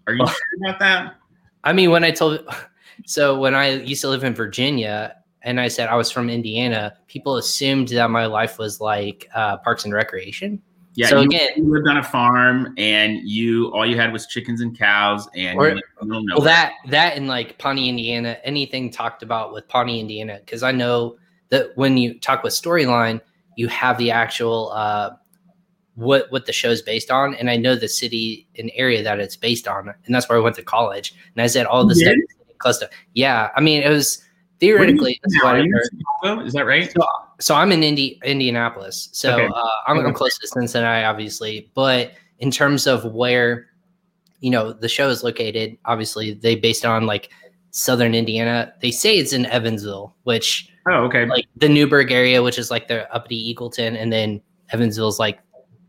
Are 0.06 0.14
you 0.14 0.26
sure 0.26 0.68
about 0.68 0.78
that? 0.80 1.14
I 1.64 1.72
mean, 1.72 1.90
when 1.90 2.04
I 2.04 2.10
told, 2.10 2.40
so 3.06 3.38
when 3.38 3.54
I 3.54 3.74
used 3.74 4.00
to 4.02 4.08
live 4.08 4.24
in 4.24 4.34
Virginia 4.34 5.16
and 5.42 5.60
I 5.60 5.68
said 5.68 5.88
I 5.88 5.96
was 5.96 6.10
from 6.10 6.30
Indiana, 6.30 6.94
people 7.08 7.36
assumed 7.36 7.88
that 7.88 8.10
my 8.10 8.26
life 8.26 8.58
was 8.58 8.80
like 8.80 9.28
uh, 9.34 9.56
Parks 9.58 9.84
and 9.84 9.92
Recreation. 9.92 10.62
Yeah. 10.94 11.08
So 11.08 11.20
you, 11.20 11.26
again, 11.26 11.48
you 11.56 11.72
lived 11.72 11.88
on 11.88 11.96
a 11.96 12.02
farm 12.02 12.74
and 12.76 13.18
you 13.24 13.72
all 13.72 13.86
you 13.86 13.96
had 13.96 14.12
was 14.12 14.26
chickens 14.26 14.60
and 14.60 14.78
cows 14.78 15.26
and 15.34 15.58
or, 15.58 15.80
well 16.02 16.42
that 16.42 16.74
that 16.88 17.16
in 17.16 17.26
like 17.26 17.56
Pawnee, 17.56 17.88
Indiana, 17.88 18.36
anything 18.44 18.90
talked 18.90 19.22
about 19.22 19.54
with 19.54 19.66
Pawnee, 19.68 20.00
Indiana, 20.00 20.38
because 20.44 20.62
I 20.62 20.70
know 20.70 21.16
that 21.48 21.70
when 21.76 21.96
you 21.96 22.18
talk 22.20 22.42
with 22.42 22.52
storyline, 22.52 23.22
you 23.56 23.68
have 23.68 23.98
the 23.98 24.10
actual 24.10 24.70
uh, 24.72 25.10
what 25.94 26.30
what 26.30 26.46
the 26.46 26.52
show's 26.52 26.82
based 26.82 27.10
on, 27.10 27.34
and 27.34 27.50
I 27.50 27.56
know 27.56 27.74
the 27.74 27.88
city 27.88 28.48
and 28.58 28.70
area 28.74 29.02
that 29.02 29.20
it's 29.20 29.36
based 29.36 29.68
on, 29.68 29.88
and 29.88 30.14
that's 30.14 30.28
where 30.28 30.38
I 30.38 30.40
went 30.40 30.56
to 30.56 30.62
college. 30.62 31.14
And 31.34 31.42
I 31.42 31.46
said 31.46 31.66
all 31.66 31.86
this 31.86 32.00
stuff 32.00 32.14
close 32.58 32.78
to 32.78 32.88
yeah. 33.14 33.50
I 33.54 33.60
mean, 33.60 33.82
it 33.82 33.90
was 33.90 34.22
theoretically. 34.60 35.20
Is 35.24 35.32
that 35.42 36.64
right? 36.66 36.90
So, 36.92 37.06
so 37.40 37.54
I'm 37.54 37.72
in 37.72 37.82
Indi- 37.82 38.20
Indianapolis, 38.24 39.10
so 39.12 39.34
okay. 39.34 39.48
uh, 39.54 39.68
I'm, 39.86 39.98
I'm 39.98 40.14
close 40.14 40.38
to 40.38 40.46
Cincinnati, 40.46 41.04
obviously. 41.04 41.70
But 41.74 42.12
in 42.38 42.50
terms 42.50 42.86
of 42.86 43.04
where 43.04 43.66
you 44.40 44.50
know 44.50 44.72
the 44.72 44.88
show 44.88 45.10
is 45.10 45.22
located, 45.22 45.76
obviously 45.84 46.32
they 46.32 46.54
based 46.54 46.86
on 46.86 47.06
like 47.06 47.30
southern 47.72 48.14
Indiana. 48.14 48.72
They 48.80 48.90
say 48.90 49.18
it's 49.18 49.32
in 49.32 49.46
Evansville, 49.46 50.14
which 50.22 50.72
Oh, 50.86 51.04
okay. 51.04 51.26
Like 51.26 51.46
the 51.56 51.68
Newburgh 51.68 52.10
area, 52.10 52.42
which 52.42 52.58
is 52.58 52.70
like 52.70 52.88
the 52.88 53.12
uppity 53.14 53.54
Eagleton, 53.54 53.96
and 53.96 54.12
then 54.12 54.40
Evansville's 54.70 55.18
like 55.18 55.38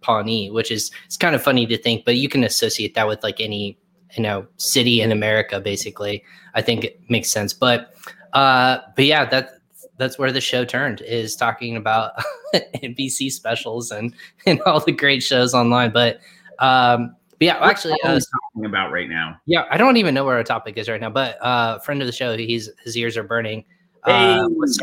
Pawnee, 0.01 0.51
which 0.51 0.71
is 0.71 0.91
it's 1.05 1.17
kind 1.17 1.33
of 1.35 1.41
funny 1.41 1.65
to 1.65 1.77
think, 1.77 2.05
but 2.05 2.17
you 2.17 2.29
can 2.29 2.43
associate 2.43 2.93
that 2.93 3.07
with 3.07 3.23
like 3.23 3.39
any 3.39 3.77
you 4.15 4.21
know 4.21 4.45
city 4.57 5.01
in 5.01 5.11
America. 5.11 5.59
Basically, 5.59 6.23
I 6.53 6.61
think 6.61 6.83
it 6.83 6.99
makes 7.09 7.31
sense. 7.31 7.53
But 7.53 7.93
uh, 8.33 8.79
but 8.95 9.05
yeah, 9.05 9.25
that 9.25 9.53
that's 9.97 10.19
where 10.19 10.31
the 10.31 10.41
show 10.41 10.63
turned 10.65 11.01
is 11.01 11.35
talking 11.35 11.75
about 11.75 12.11
NBC 12.53 13.31
specials 13.31 13.89
and 13.89 14.13
and 14.45 14.61
all 14.61 14.79
the 14.79 14.91
great 14.91 15.23
shows 15.23 15.55
online. 15.55 15.91
But 15.91 16.19
um, 16.59 17.15
but 17.39 17.45
yeah, 17.45 17.57
actually, 17.59 17.95
uh, 18.03 18.19
talking 18.19 18.65
about 18.65 18.91
right 18.91 19.09
now. 19.09 19.39
Yeah, 19.45 19.65
I 19.69 19.77
don't 19.77 19.97
even 19.97 20.13
know 20.13 20.25
where 20.25 20.37
our 20.37 20.43
topic 20.43 20.77
is 20.77 20.89
right 20.89 21.01
now. 21.01 21.09
But 21.09 21.37
uh, 21.43 21.79
friend 21.79 22.01
of 22.01 22.07
the 22.07 22.11
show, 22.11 22.35
he's 22.37 22.69
his 22.83 22.97
ears 22.97 23.17
are 23.17 23.23
burning. 23.23 23.65
Hey. 24.05 24.35
Uh, 24.35 24.47
what's 24.49 24.79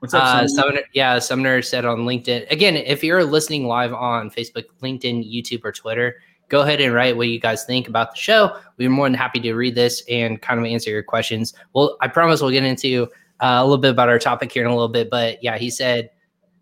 What's 0.00 0.14
up, 0.14 0.24
uh, 0.24 0.48
Sumner? 0.48 0.80
Yeah, 0.94 1.18
Sumner 1.18 1.60
said 1.60 1.84
on 1.84 2.00
LinkedIn. 2.00 2.50
Again, 2.50 2.74
if 2.74 3.04
you're 3.04 3.22
listening 3.22 3.66
live 3.66 3.92
on 3.92 4.30
Facebook, 4.30 4.64
LinkedIn, 4.82 5.30
YouTube, 5.30 5.62
or 5.62 5.72
Twitter, 5.72 6.16
go 6.48 6.62
ahead 6.62 6.80
and 6.80 6.94
write 6.94 7.18
what 7.18 7.28
you 7.28 7.38
guys 7.38 7.64
think 7.64 7.86
about 7.86 8.12
the 8.12 8.16
show. 8.16 8.56
We're 8.78 8.88
more 8.88 9.04
than 9.04 9.12
happy 9.12 9.40
to 9.40 9.52
read 9.52 9.74
this 9.74 10.02
and 10.08 10.40
kind 10.40 10.58
of 10.58 10.64
answer 10.64 10.88
your 10.88 11.02
questions. 11.02 11.52
Well, 11.74 11.98
I 12.00 12.08
promise 12.08 12.40
we'll 12.40 12.50
get 12.50 12.64
into 12.64 13.08
uh, 13.40 13.58
a 13.60 13.62
little 13.62 13.76
bit 13.76 13.90
about 13.90 14.08
our 14.08 14.18
topic 14.18 14.50
here 14.50 14.64
in 14.64 14.70
a 14.70 14.74
little 14.74 14.88
bit. 14.88 15.10
But 15.10 15.42
yeah, 15.44 15.58
he 15.58 15.68
said 15.68 16.08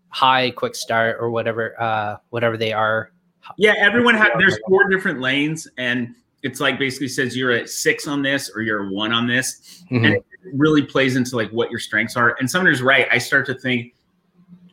hi, 0.09 0.51
quick 0.51 0.75
start, 0.75 1.15
or 1.19 1.31
whatever, 1.31 1.81
uh, 1.81 2.17
whatever 2.31 2.57
they 2.57 2.73
are. 2.73 3.11
Yeah, 3.57 3.73
everyone 3.77 4.15
has. 4.15 4.29
There's 4.37 4.57
four 4.67 4.87
different 4.89 5.19
lanes, 5.19 5.67
and 5.77 6.15
it's 6.43 6.59
like 6.59 6.79
basically 6.79 7.07
says 7.07 7.35
you're 7.35 7.51
at 7.51 7.69
six 7.69 8.07
on 8.07 8.21
this 8.21 8.49
or 8.53 8.61
you're 8.61 8.91
one 8.91 9.11
on 9.11 9.27
this, 9.27 9.83
mm-hmm. 9.91 10.05
and 10.05 10.15
it 10.15 10.25
really 10.53 10.81
plays 10.81 11.15
into 11.15 11.35
like 11.35 11.49
what 11.51 11.69
your 11.69 11.79
strengths 11.79 12.15
are. 12.15 12.35
And 12.39 12.49
Sumner's 12.49 12.81
right. 12.81 13.07
I 13.11 13.17
start 13.17 13.45
to 13.47 13.55
think, 13.55 13.93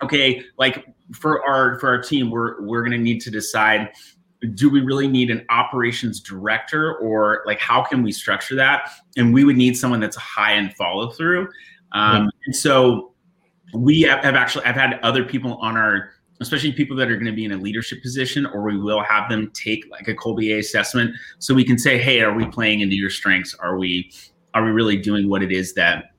okay, 0.03 0.43
like 0.59 0.87
for 1.13 1.45
our 1.45 1.79
for 1.79 1.89
our 1.89 2.01
team, 2.01 2.31
we're 2.31 2.63
we're 2.63 2.83
gonna 2.83 2.99
need 2.99 3.21
to 3.23 3.31
decide 3.31 3.91
do 4.55 4.71
we 4.71 4.81
really 4.81 5.09
need 5.09 5.31
an 5.31 5.45
operations 5.49 6.21
director 6.21 6.95
or 6.97 7.43
like 7.47 7.59
how 7.59 7.83
can 7.83 8.03
we 8.03 8.13
structure 8.13 8.55
that 8.55 8.91
and 9.17 9.33
we 9.33 9.45
would 9.45 9.57
need 9.57 9.77
someone 9.77 10.01
that's 10.01 10.17
high 10.17 10.55
end 10.55 10.75
follow 10.75 11.11
through 11.11 11.49
um, 11.93 12.23
mm-hmm. 12.23 12.29
and 12.45 12.55
so 12.55 13.13
we 13.75 14.03
have 14.03 14.35
actually 14.35 14.65
i've 14.65 14.75
had 14.75 15.01
other 15.03 15.25
people 15.25 15.55
on 15.55 15.77
our 15.77 16.11
especially 16.41 16.73
people 16.73 16.97
that 16.97 17.09
are 17.11 17.15
going 17.15 17.27
to 17.27 17.33
be 17.33 17.45
in 17.45 17.53
a 17.53 17.57
leadership 17.57 18.03
position, 18.03 18.47
or 18.47 18.63
we 18.63 18.79
will 18.79 19.03
have 19.03 19.29
them 19.29 19.51
take 19.55 19.89
like 19.91 20.09
a 20.09 20.15
Kolbe 20.15 20.59
assessment, 20.59 21.15
so 21.39 21.55
we 21.55 21.65
can 21.65 21.79
say, 21.79 21.99
"Hey, 21.99 22.21
are 22.21 22.35
we 22.35 22.47
playing 22.47 22.81
into 22.81 22.95
your 22.95 23.11
strengths? 23.11 23.55
Are 23.55 23.79
we 23.79 24.11
are 24.55 24.65
we 24.65 24.71
really 24.71 24.97
doing 24.97 25.29
what 25.29 25.43
it 25.43 25.53
is 25.53 25.75
that 25.75 26.13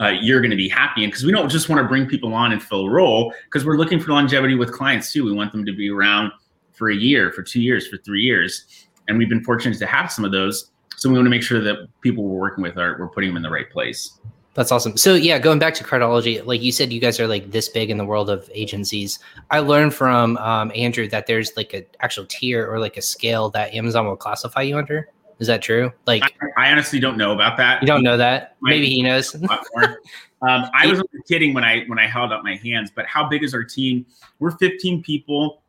uh, 0.00 0.08
you're 0.20 0.40
going 0.40 0.50
to 0.50 0.56
be 0.56 0.68
happy 0.68 1.04
in?" 1.04 1.10
Because 1.10 1.24
we 1.24 1.32
don't 1.32 1.48
just 1.48 1.68
want 1.68 1.80
to 1.80 1.88
bring 1.88 2.06
people 2.06 2.34
on 2.34 2.52
and 2.52 2.62
fill 2.62 2.86
a 2.86 2.90
role, 2.90 3.32
because 3.44 3.64
we're 3.64 3.76
looking 3.76 4.00
for 4.00 4.10
longevity 4.12 4.54
with 4.54 4.72
clients 4.72 5.12
too. 5.12 5.24
We 5.24 5.32
want 5.32 5.52
them 5.52 5.64
to 5.64 5.72
be 5.72 5.90
around 5.90 6.32
for 6.72 6.90
a 6.90 6.96
year, 6.96 7.32
for 7.32 7.42
two 7.42 7.60
years, 7.60 7.86
for 7.86 7.96
three 7.98 8.22
years, 8.22 8.86
and 9.08 9.16
we've 9.16 9.28
been 9.28 9.44
fortunate 9.44 9.78
to 9.78 9.86
have 9.86 10.12
some 10.12 10.24
of 10.24 10.32
those. 10.32 10.70
So 10.96 11.08
we 11.10 11.14
want 11.14 11.26
to 11.26 11.30
make 11.30 11.42
sure 11.42 11.60
that 11.60 11.88
people 12.00 12.24
we're 12.24 12.40
working 12.40 12.62
with 12.62 12.78
are 12.78 12.96
we're 12.98 13.08
putting 13.08 13.30
them 13.30 13.36
in 13.36 13.42
the 13.42 13.50
right 13.50 13.70
place. 13.70 14.18
That's 14.56 14.72
awesome. 14.72 14.96
So 14.96 15.14
yeah, 15.14 15.38
going 15.38 15.58
back 15.58 15.74
to 15.74 15.84
Credology, 15.84 16.44
like 16.44 16.62
you 16.62 16.72
said, 16.72 16.90
you 16.90 16.98
guys 16.98 17.20
are 17.20 17.26
like 17.26 17.50
this 17.50 17.68
big 17.68 17.90
in 17.90 17.98
the 17.98 18.06
world 18.06 18.30
of 18.30 18.50
agencies. 18.54 19.18
I 19.50 19.58
learned 19.58 19.92
from 19.92 20.38
um, 20.38 20.72
Andrew 20.74 21.06
that 21.08 21.26
there's 21.26 21.54
like 21.58 21.74
an 21.74 21.84
actual 22.00 22.24
tier 22.26 22.66
or 22.66 22.80
like 22.80 22.96
a 22.96 23.02
scale 23.02 23.50
that 23.50 23.74
Amazon 23.74 24.06
will 24.06 24.16
classify 24.16 24.62
you 24.62 24.78
under. 24.78 25.10
Is 25.40 25.46
that 25.48 25.60
true? 25.60 25.92
Like, 26.06 26.22
I, 26.56 26.68
I 26.68 26.72
honestly 26.72 26.98
don't 26.98 27.18
know 27.18 27.32
about 27.32 27.58
that. 27.58 27.82
You 27.82 27.86
don't 27.86 28.02
know 28.02 28.16
that? 28.16 28.56
Maybe 28.62 28.88
he 28.88 29.02
knows. 29.02 29.34
um, 29.44 29.94
I 30.40 30.86
was 30.86 31.02
kidding 31.28 31.52
when 31.52 31.62
I 31.62 31.84
when 31.84 31.98
I 31.98 32.06
held 32.06 32.32
up 32.32 32.42
my 32.42 32.56
hands. 32.56 32.90
But 32.90 33.04
how 33.04 33.28
big 33.28 33.44
is 33.44 33.52
our 33.52 33.62
team? 33.62 34.06
We're 34.38 34.52
15 34.52 35.02
people. 35.02 35.60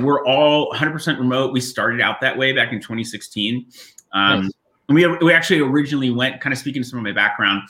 We're 0.00 0.22
all 0.26 0.70
100% 0.74 1.18
remote. 1.18 1.54
We 1.54 1.62
started 1.62 2.02
out 2.02 2.20
that 2.20 2.36
way 2.36 2.52
back 2.52 2.72
in 2.72 2.78
2016. 2.78 3.66
Um, 4.12 4.42
nice. 4.42 4.52
And 4.88 4.94
we 4.94 5.06
we 5.06 5.32
actually 5.32 5.60
originally 5.60 6.10
went 6.10 6.42
kind 6.42 6.52
of 6.52 6.58
speaking 6.58 6.82
to 6.82 6.88
some 6.88 6.98
of 6.98 7.02
my 7.02 7.12
background 7.12 7.62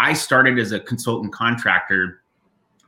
I 0.00 0.14
started 0.14 0.58
as 0.58 0.72
a 0.72 0.80
consultant 0.80 1.32
contractor, 1.32 2.22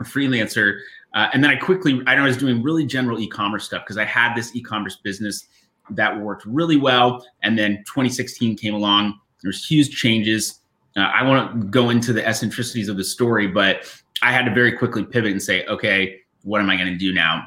a 0.01 0.05
freelancer, 0.05 0.79
uh, 1.15 1.29
and 1.35 1.45
then 1.45 1.51
I 1.51 1.57
quickly 1.57 2.01
I 2.07 2.19
was 2.23 2.39
doing 2.39 2.63
really 2.63 2.87
general 2.87 3.21
e-commerce 3.21 3.65
stuff 3.65 3.83
because 3.85 3.99
I 3.99 4.07
had 4.07 4.35
this 4.35 4.57
e-commerce 4.57 4.97
business 4.97 5.47
that 5.91 6.19
worked 6.19 6.47
really 6.47 6.79
well. 6.79 7.27
And 7.43 7.59
then 7.59 7.85
2016 7.87 8.57
came 8.57 8.75
along, 8.75 9.21
There's 9.43 9.65
huge 9.65 9.91
changes. 9.91 10.61
Uh, 10.97 11.01
I 11.01 11.23
won't 11.23 11.71
go 11.71 11.91
into 11.91 12.15
the 12.15 12.27
eccentricities 12.27 12.89
of 12.89 12.97
the 12.97 13.05
story, 13.05 13.47
but 13.47 13.85
I 14.23 14.33
had 14.33 14.47
to 14.47 14.55
very 14.55 14.73
quickly 14.73 15.05
pivot 15.05 15.33
and 15.33 15.43
say, 15.43 15.67
okay, 15.67 16.19
what 16.43 16.61
am 16.61 16.71
I 16.71 16.77
going 16.77 16.89
to 16.89 16.99
do 16.99 17.13
now? 17.13 17.47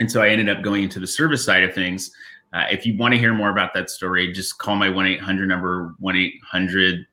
And 0.00 0.10
so 0.10 0.22
I 0.22 0.28
ended 0.28 0.48
up 0.48 0.62
going 0.62 0.84
into 0.84 1.00
the 1.00 1.06
service 1.06 1.44
side 1.44 1.64
of 1.64 1.74
things. 1.74 2.10
Uh, 2.52 2.64
if 2.70 2.86
you 2.86 2.96
want 2.96 3.12
to 3.12 3.18
hear 3.18 3.34
more 3.34 3.50
about 3.50 3.74
that 3.74 3.90
story, 3.90 4.32
just 4.32 4.58
call 4.58 4.76
my 4.76 4.88
1 4.88 5.06
800 5.06 5.48
number 5.48 5.94
1 5.98 6.16
800 6.16 7.06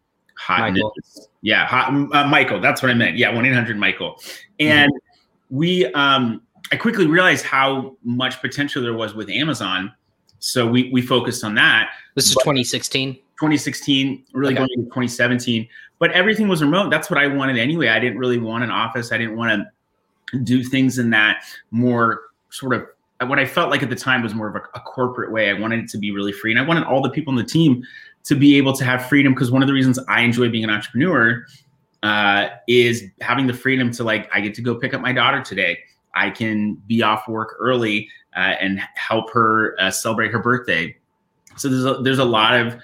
hot 0.43 0.73
yeah 1.41 1.65
hot 1.65 1.89
uh, 2.13 2.27
michael 2.27 2.59
that's 2.59 2.81
what 2.81 2.91
i 2.91 2.93
meant. 2.93 3.17
Yeah 3.17 3.31
1-800 3.31 3.77
michael. 3.77 4.19
And 4.59 4.91
mm-hmm. 4.91 5.55
we 5.55 5.85
um 5.93 6.41
i 6.71 6.75
quickly 6.75 7.07
realized 7.07 7.45
how 7.45 7.95
much 8.03 8.41
potential 8.41 8.81
there 8.81 8.93
was 8.93 9.13
with 9.13 9.29
amazon. 9.29 9.91
So 10.39 10.67
we 10.67 10.91
we 10.91 11.01
focused 11.01 11.43
on 11.43 11.55
that. 11.55 11.91
This 12.15 12.27
is 12.27 12.33
2016 12.33 13.15
2016 13.15 14.25
really 14.33 14.53
okay. 14.53 14.59
going 14.59 14.69
into 14.73 14.85
2017 14.85 15.67
but 15.99 16.11
everything 16.11 16.49
was 16.49 16.61
remote. 16.61 16.89
That's 16.89 17.09
what 17.09 17.19
i 17.19 17.27
wanted 17.27 17.57
anyway. 17.57 17.87
I 17.87 17.99
didn't 17.99 18.17
really 18.17 18.39
want 18.39 18.63
an 18.63 18.71
office. 18.71 19.11
I 19.11 19.17
didn't 19.17 19.37
want 19.37 19.65
to 20.31 20.39
do 20.39 20.63
things 20.63 20.97
in 20.97 21.09
that 21.11 21.43
more 21.71 22.21
sort 22.49 22.73
of 22.73 22.87
what 23.29 23.39
i 23.39 23.45
felt 23.45 23.69
like 23.69 23.81
at 23.81 23.89
the 23.89 23.95
time 23.95 24.21
was 24.21 24.33
more 24.33 24.49
of 24.49 24.55
a, 24.55 24.61
a 24.75 24.81
corporate 24.81 25.31
way. 25.31 25.49
I 25.49 25.53
wanted 25.53 25.85
it 25.85 25.89
to 25.91 25.97
be 25.97 26.11
really 26.11 26.33
free 26.33 26.51
and 26.51 26.59
i 26.59 26.63
wanted 26.63 26.83
all 26.83 27.01
the 27.01 27.09
people 27.09 27.31
in 27.31 27.37
the 27.37 27.49
team 27.49 27.83
to 28.23 28.35
be 28.35 28.57
able 28.57 28.73
to 28.73 28.85
have 28.85 29.07
freedom 29.07 29.33
because 29.33 29.51
one 29.51 29.61
of 29.61 29.67
the 29.67 29.73
reasons 29.73 29.99
I 30.07 30.21
enjoy 30.21 30.49
being 30.49 30.63
an 30.63 30.69
entrepreneur 30.69 31.45
uh, 32.03 32.49
is 32.67 33.03
having 33.21 33.47
the 33.47 33.53
freedom 33.53 33.91
to 33.91 34.03
like 34.03 34.29
I 34.33 34.41
get 34.41 34.53
to 34.55 34.61
go 34.61 34.75
pick 34.75 34.93
up 34.93 35.01
my 35.01 35.13
daughter 35.13 35.41
today. 35.41 35.79
I 36.15 36.29
can 36.29 36.75
be 36.87 37.01
off 37.01 37.27
work 37.27 37.55
early 37.59 38.07
uh, 38.35 38.55
and 38.59 38.79
help 38.95 39.31
her 39.31 39.75
uh, 39.79 39.89
celebrate 39.91 40.31
her 40.31 40.39
birthday. 40.39 40.95
So 41.57 41.69
there's 41.69 41.85
a, 41.85 42.01
there's 42.01 42.19
a 42.19 42.25
lot 42.25 42.59
of 42.59 42.79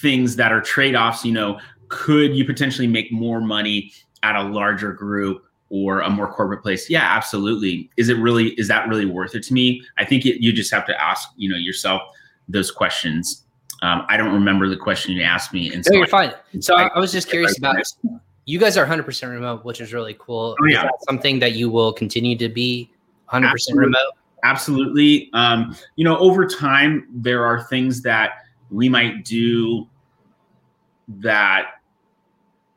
things 0.00 0.36
that 0.36 0.52
are 0.52 0.60
trade 0.60 0.94
offs. 0.94 1.24
You 1.24 1.32
know, 1.32 1.60
could 1.88 2.34
you 2.34 2.44
potentially 2.44 2.86
make 2.86 3.12
more 3.12 3.40
money 3.40 3.92
at 4.22 4.36
a 4.36 4.42
larger 4.42 4.92
group 4.92 5.44
or 5.70 6.00
a 6.00 6.10
more 6.10 6.32
corporate 6.32 6.62
place? 6.62 6.88
Yeah, 6.88 7.02
absolutely. 7.02 7.90
Is 7.96 8.08
it 8.08 8.18
really 8.18 8.50
is 8.52 8.68
that 8.68 8.88
really 8.88 9.06
worth 9.06 9.34
it 9.34 9.42
to 9.44 9.54
me? 9.54 9.82
I 9.98 10.04
think 10.04 10.24
it, 10.26 10.42
you 10.42 10.52
just 10.52 10.72
have 10.72 10.86
to 10.86 11.00
ask 11.00 11.28
you 11.36 11.48
know 11.48 11.56
yourself 11.56 12.02
those 12.48 12.70
questions. 12.70 13.41
Um, 13.82 14.06
I 14.08 14.16
don't 14.16 14.32
remember 14.32 14.68
the 14.68 14.76
question 14.76 15.14
you 15.14 15.22
asked 15.22 15.52
me. 15.52 15.72
And 15.74 15.84
so 15.84 15.92
no, 15.92 15.98
you're 15.98 16.06
fine. 16.06 16.32
So 16.60 16.76
I, 16.76 16.86
I 16.94 16.98
was 17.00 17.10
just 17.12 17.28
curious 17.28 17.58
about 17.58 17.76
you 18.44 18.58
guys 18.58 18.76
are 18.76 18.86
100% 18.86 19.30
remote, 19.30 19.64
which 19.64 19.80
is 19.80 19.92
really 19.92 20.16
cool. 20.18 20.56
Oh, 20.60 20.66
yeah. 20.66 20.88
something 21.08 21.38
that 21.40 21.52
you 21.52 21.68
will 21.68 21.92
continue 21.92 22.36
to 22.38 22.48
be 22.48 22.90
100% 23.30 23.50
Absolutely. 23.50 23.84
remote? 23.86 24.12
Absolutely. 24.44 25.30
Um, 25.32 25.76
you 25.96 26.04
know, 26.04 26.16
over 26.18 26.46
time, 26.46 27.08
there 27.12 27.44
are 27.44 27.62
things 27.64 28.02
that 28.02 28.44
we 28.70 28.88
might 28.88 29.24
do 29.24 29.88
that 31.08 31.80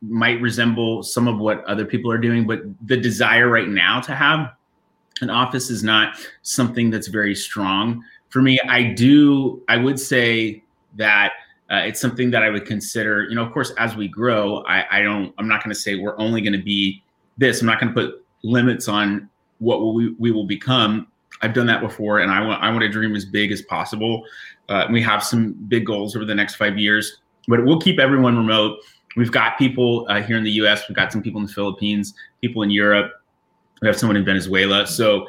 might 0.02 0.40
resemble 0.42 1.02
some 1.02 1.28
of 1.28 1.40
what 1.40 1.64
other 1.66 1.86
people 1.86 2.12
are 2.12 2.18
doing, 2.18 2.46
but 2.46 2.62
the 2.86 2.98
desire 2.98 3.48
right 3.48 3.70
now 3.70 4.00
to 4.02 4.14
have 4.14 4.54
an 5.22 5.30
office 5.30 5.70
is 5.70 5.84
not 5.84 6.18
something 6.42 6.90
that's 6.90 7.08
very 7.08 7.34
strong 7.34 8.04
for 8.30 8.42
me. 8.42 8.60
I 8.68 8.84
do, 8.84 9.64
I 9.68 9.78
would 9.78 10.00
say, 10.00 10.64
that 10.96 11.34
uh, 11.72 11.78
it's 11.78 12.00
something 12.00 12.30
that 12.32 12.44
I 12.44 12.50
would 12.50 12.66
consider. 12.66 13.24
You 13.24 13.36
know, 13.36 13.44
of 13.44 13.52
course, 13.52 13.72
as 13.78 13.96
we 13.96 14.08
grow, 14.08 14.64
I, 14.68 15.00
I 15.00 15.02
don't. 15.02 15.34
I'm 15.38 15.48
not 15.48 15.64
going 15.64 15.74
to 15.74 15.80
say 15.80 15.96
we're 15.96 16.18
only 16.20 16.42
going 16.42 16.54
to 16.54 16.64
be 16.64 17.04
this. 17.38 17.62
I'm 17.62 17.68
not 17.68 17.80
going 17.80 17.94
to 17.94 18.00
put 18.00 18.26
limits 18.44 18.88
on 18.88 19.30
what 19.60 19.94
we 19.94 20.14
we 20.20 20.32
will 20.32 20.46
become. 20.46 21.08
I've 21.42 21.54
done 21.54 21.68
that 21.68 21.82
before, 21.82 22.20
and 22.20 22.32
I 22.32 22.46
want 22.46 22.62
I 22.62 22.70
want 22.70 22.82
to 22.82 22.90
dream 22.90 23.16
as 23.16 23.26
big 23.26 23.52
as 23.52 23.62
possible. 23.64 24.24
Uh, 24.70 24.88
we 24.92 25.02
have 25.02 25.24
some 25.24 25.54
big 25.68 25.86
goals 25.86 26.16
over 26.16 26.26
the 26.26 26.36
next 26.36 26.56
five 26.56 26.78
years, 26.78 27.22
but 27.48 27.66
we'll 27.66 27.80
keep 27.80 28.00
everyone 28.00 28.38
remote. 28.38 28.80
We've 29.16 29.32
got 29.32 29.58
people 29.58 30.06
uh, 30.10 30.22
here 30.22 30.38
in 30.38 30.44
the 30.44 30.52
U.S. 30.52 30.84
We've 30.88 30.96
got 30.96 31.12
some 31.12 31.22
people 31.22 31.40
in 31.40 31.48
the 31.48 31.54
Philippines, 31.54 32.14
people 32.42 32.64
in 32.64 32.70
Europe. 32.70 33.12
We 33.82 33.88
have 33.88 33.98
someone 33.98 34.18
in 34.18 34.26
Venezuela. 34.26 34.86
So 34.86 35.28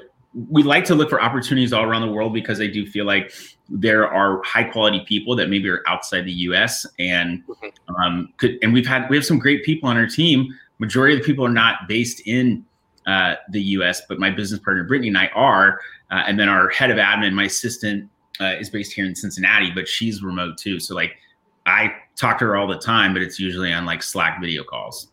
we 0.51 0.63
like 0.63 0.85
to 0.87 0.95
look 0.95 1.09
for 1.09 1.21
opportunities 1.21 1.73
all 1.73 1.85
around 1.85 2.03
the 2.03 2.13
world 2.13 2.35
because 2.35 2.61
I 2.61 2.67
do 2.67 2.87
feel 2.87 3.07
like 3.07 3.33
there 3.69 4.09
are 4.09 4.43
high 4.43 4.65
quality 4.65 5.01
people 5.07 5.35
that 5.37 5.49
maybe 5.49 5.69
are 5.69 5.83
outside 5.87 6.25
the 6.25 6.33
U.S. 6.33 6.87
and 6.99 7.43
mm-hmm. 7.47 7.95
um, 7.97 8.33
could 8.37 8.59
and 8.63 8.73
we've 8.73 8.87
had 8.87 9.09
we 9.11 9.17
have 9.17 9.25
some 9.25 9.39
great 9.39 9.65
people 9.65 9.89
on 9.89 9.97
our 9.97 10.07
team. 10.07 10.49
Majority 10.79 11.17
of 11.17 11.23
the 11.23 11.27
people 11.27 11.45
are 11.45 11.51
not 11.51 11.89
based 11.89 12.23
in 12.27 12.65
uh, 13.07 13.37
the 13.51 13.63
U.S., 13.63 14.03
but 14.09 14.19
my 14.19 14.31
business 14.31 14.61
partner 14.61 14.85
Brittany 14.85 15.09
and 15.09 15.19
I 15.19 15.29
are, 15.29 15.81
uh, 16.11 16.25
and 16.27 16.39
then 16.39 16.49
our 16.49 16.69
head 16.69 16.91
of 16.91 16.99
admin, 16.99 17.33
my 17.33 17.45
assistant, 17.45 18.11
uh, 18.41 18.55
is 18.59 18.69
based 18.69 18.93
here 18.93 19.07
in 19.07 19.15
Cincinnati, 19.15 19.71
but 19.71 19.89
she's 19.89 20.23
remote 20.23 20.59
too. 20.59 20.79
So 20.79 20.95
like 20.95 21.17
I 21.65 21.93
talk 22.17 22.39
to 22.39 22.45
her 22.45 22.57
all 22.57 22.67
the 22.67 22.79
time, 22.79 23.13
but 23.13 23.23
it's 23.23 23.41
usually 23.41 23.73
on 23.73 23.85
like 23.87 24.03
Slack 24.03 24.41
video 24.41 24.63
calls. 24.63 25.09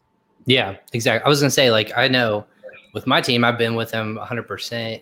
Yeah, 0.45 0.75
exactly. 0.91 1.25
I 1.25 1.29
was 1.29 1.39
gonna 1.39 1.49
say 1.49 1.71
like 1.71 1.91
I 1.97 2.07
know 2.07 2.45
with 2.93 3.07
my 3.07 3.21
team, 3.21 3.43
I've 3.43 3.57
been 3.57 3.75
with 3.75 3.91
them 3.91 4.15
100 4.15 4.43
percent 4.43 5.01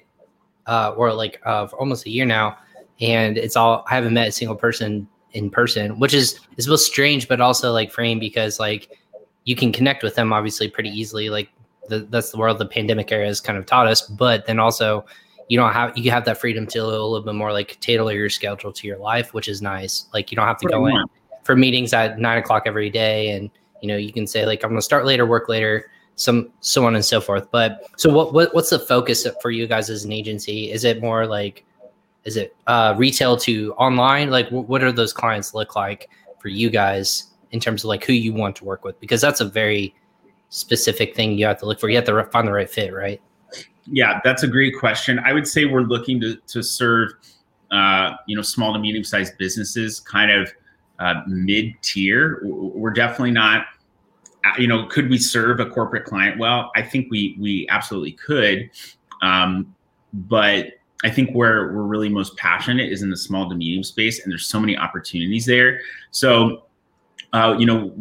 uh, 0.68 0.94
or 0.96 1.14
like 1.14 1.42
uh, 1.46 1.68
for 1.68 1.78
almost 1.78 2.06
a 2.06 2.10
year 2.10 2.26
now, 2.26 2.58
and 3.02 3.38
it's 3.38 3.56
all 3.56 3.84
I 3.90 3.96
haven't 3.96 4.14
met 4.14 4.28
a 4.28 4.32
single 4.32 4.56
person 4.56 5.08
in 5.34 5.50
person, 5.50 6.00
which 6.00 6.14
is 6.14 6.40
is 6.58 6.68
both 6.68 6.82
strange 6.82 7.28
but 7.28 7.42
also 7.42 7.72
like 7.72 7.92
frame 7.92 8.20
because 8.20 8.60
like 8.60 8.90
you 9.46 9.56
can 9.56 9.72
connect 9.72 10.04
with 10.04 10.16
them 10.16 10.32
obviously 10.32 10.70
pretty 10.70 10.90
easily. 10.90 11.30
Like 11.30 11.50
the, 11.90 12.00
that's 12.00 12.32
the 12.32 12.38
world 12.38 12.60
the 12.60 12.66
pandemic 12.66 13.12
era 13.12 13.26
has 13.26 13.42
kind 13.42 13.58
of 13.58 13.66
taught 13.66 13.88
us, 13.88 14.02
but 14.02 14.46
then 14.46 14.60
also 14.60 15.06
you 15.50 15.58
don't 15.58 15.74
have 15.74 15.98
you 15.98 16.12
have 16.12 16.26
that 16.26 16.40
freedom 16.40 16.68
to 16.68 16.80
a 16.80 16.86
little 16.86 17.22
bit 17.22 17.36
more 17.36 17.52
like 17.52 17.80
tailor 17.82 18.14
your 18.14 18.30
schedule 18.30 18.72
to 18.72 18.88
your 18.88 18.98
life, 18.98 19.34
which 19.34 19.48
is 19.48 19.62
nice. 19.62 20.06
Like 20.14 20.32
you 20.32 20.36
don't 20.36 20.48
have 20.48 20.60
to 20.60 20.68
go 20.68 20.86
in 20.86 21.04
for 21.44 21.56
meetings 21.56 21.94
at 21.94 22.20
nine 22.20 22.38
o'clock 22.38 22.64
every 22.66 22.90
day, 22.90 23.32
and 23.32 23.50
you 23.82 23.88
know 23.88 23.98
you 23.98 24.14
can 24.14 24.28
say 24.28 24.46
like 24.46 24.64
I'm 24.64 24.70
gonna 24.70 24.82
start 24.82 25.06
later, 25.06 25.26
work 25.26 25.50
later 25.50 25.90
some 26.16 26.50
so 26.60 26.86
on 26.86 26.96
and 26.96 27.04
so 27.04 27.20
forth. 27.20 27.50
But 27.52 27.90
so 27.98 28.12
what, 28.14 28.34
what 28.34 28.54
what's 28.54 28.70
the 28.70 28.80
focus 28.80 29.28
for 29.42 29.50
you 29.52 29.68
guys 29.68 29.90
as 29.90 30.06
an 30.06 30.12
agency? 30.12 30.72
Is 30.72 30.84
it 30.84 31.02
more 31.02 31.26
like 31.26 31.66
is 32.24 32.38
it 32.38 32.56
uh, 32.68 32.96
retail 32.98 33.38
to 33.38 33.74
online? 33.74 34.30
Like 34.30 34.50
what 34.50 34.84
are 34.84 34.92
those 34.92 35.14
clients 35.14 35.54
look 35.54 35.76
like 35.76 36.10
for 36.40 36.50
you 36.50 36.70
guys 36.70 37.28
in 37.52 37.60
terms 37.60 37.84
of 37.84 37.88
like 37.88 38.04
who 38.04 38.14
you 38.14 38.34
want 38.34 38.56
to 38.58 38.66
work 38.66 38.84
with? 38.84 39.00
Because 39.00 39.22
that's 39.22 39.42
a 39.42 39.46
very 39.46 39.96
specific 40.50 41.16
thing 41.16 41.38
you 41.38 41.46
have 41.46 41.60
to 41.60 41.66
look 41.66 41.80
for. 41.80 41.90
You 41.90 41.96
have 41.96 42.06
to 42.06 42.24
find 42.26 42.48
the 42.48 42.52
right 42.52 42.70
fit, 42.70 42.94
right? 42.94 43.22
Yeah, 43.86 44.20
that's 44.24 44.44
a 44.44 44.48
great 44.48 44.78
question. 44.78 45.20
I 45.20 45.34
would 45.34 45.48
say 45.48 45.66
we're 45.66 45.82
looking 45.82 46.22
to 46.22 46.36
to 46.36 46.62
serve 46.62 47.12
uh, 47.72 48.14
you 48.28 48.36
know 48.36 48.44
small 48.44 48.74
to 48.74 48.80
medium 48.80 49.04
sized 49.04 49.38
businesses, 49.38 50.00
kind 50.00 50.32
of 50.32 50.54
uh, 51.00 51.16
mid 51.28 51.74
tier. 51.82 52.42
We're 52.44 52.92
definitely 52.92 53.32
not 53.32 53.66
you 54.58 54.68
know, 54.68 54.86
could 54.88 55.10
we 55.10 55.18
serve 55.18 55.60
a 55.60 55.66
corporate 55.66 56.06
client 56.06 56.40
well? 56.40 56.72
I 56.76 56.82
think 56.82 57.08
we 57.12 57.38
we 57.40 57.68
absolutely 57.70 58.14
could, 58.14 58.70
um, 59.22 59.76
but 60.14 60.68
I 61.04 61.10
think 61.10 61.32
where 61.32 61.74
we're 61.74 61.84
really 61.84 62.10
most 62.10 62.38
passionate 62.38 62.92
is 62.92 63.02
in 63.02 63.10
the 63.10 63.18
small 63.18 63.50
to 63.50 63.56
medium 63.56 63.84
space, 63.84 64.24
and 64.24 64.32
there's 64.32 64.46
so 64.46 64.60
many 64.60 64.78
opportunities 64.78 65.46
there. 65.46 65.82
So, 66.12 66.66
uh, 67.34 67.56
you 67.58 67.66
know, 67.66 67.94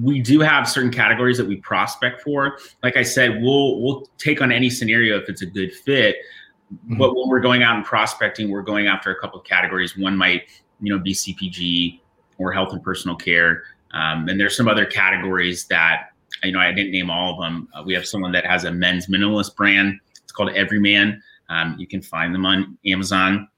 we 0.00 0.20
do 0.20 0.40
have 0.40 0.68
certain 0.68 0.90
categories 0.90 1.36
that 1.38 1.46
we 1.46 1.56
prospect 1.56 2.22
for. 2.22 2.58
Like 2.82 2.96
I 2.96 3.02
said, 3.02 3.42
we'll 3.42 3.80
we'll 3.80 4.08
take 4.18 4.40
on 4.40 4.52
any 4.52 4.70
scenario 4.70 5.18
if 5.18 5.28
it's 5.28 5.42
a 5.42 5.46
good 5.46 5.72
fit. 5.72 6.16
Mm-hmm. 6.72 6.98
But 6.98 7.14
when 7.14 7.28
we're 7.28 7.40
going 7.40 7.62
out 7.62 7.76
and 7.76 7.84
prospecting, 7.84 8.50
we're 8.50 8.62
going 8.62 8.86
after 8.86 9.10
a 9.10 9.20
couple 9.20 9.40
of 9.40 9.46
categories. 9.46 9.96
One 9.96 10.16
might, 10.16 10.42
you 10.80 10.92
know, 10.94 11.02
be 11.02 11.12
CPG 11.12 12.00
or 12.38 12.52
health 12.52 12.72
and 12.72 12.82
personal 12.82 13.16
care. 13.16 13.64
Um, 13.92 14.28
and 14.28 14.40
there's 14.40 14.56
some 14.56 14.68
other 14.68 14.86
categories 14.86 15.66
that 15.66 16.10
you 16.44 16.52
know 16.52 16.60
I 16.60 16.72
didn't 16.72 16.92
name 16.92 17.10
all 17.10 17.34
of 17.34 17.40
them. 17.40 17.68
Uh, 17.74 17.82
we 17.84 17.94
have 17.94 18.06
someone 18.06 18.32
that 18.32 18.46
has 18.46 18.64
a 18.64 18.70
men's 18.70 19.06
minimalist 19.06 19.56
brand. 19.56 19.98
It's 20.22 20.32
called 20.32 20.50
Everyman. 20.50 21.22
Um, 21.50 21.76
you 21.78 21.86
can 21.86 22.00
find 22.00 22.34
them 22.34 22.46
on 22.46 22.78
Amazon, 22.86 23.48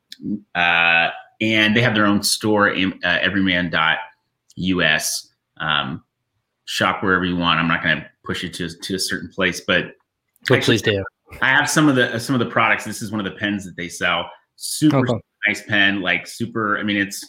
uh, 0.55 1.11
and 1.41 1.77
they 1.77 1.81
have 1.81 1.95
their 1.95 2.07
own 2.07 2.23
store, 2.23 2.71
uh, 2.71 2.91
Everyman.us. 3.05 3.69
Um, 5.59 6.03
shop 6.65 7.03
wherever 7.03 7.25
you 7.25 7.37
want. 7.37 7.61
I'm 7.61 7.69
not 7.69 7.83
going 7.83 7.99
to 7.99 8.07
push 8.25 8.43
you 8.43 8.49
to 8.49 8.69
to 8.69 8.95
a 8.95 8.99
certain 8.99 9.29
place, 9.29 9.61
but 9.61 9.95
please 10.47 10.83
do. 10.83 11.05
I 11.41 11.49
have 11.49 11.69
some 11.69 11.89
of 11.89 11.97
the 11.97 12.19
some 12.19 12.35
of 12.35 12.41
the 12.41 12.51
products. 12.51 12.85
This 12.85 13.03
is 13.03 13.11
one 13.11 13.21
of 13.21 13.25
the 13.25 13.39
pens 13.39 13.65
that 13.65 13.77
they 13.77 13.89
sell. 13.89 14.31
Super 14.57 14.99
okay. 14.99 15.21
nice 15.47 15.63
pen, 15.67 16.01
like 16.01 16.27
super. 16.27 16.79
I 16.79 16.83
mean, 16.83 16.97
it's 16.97 17.27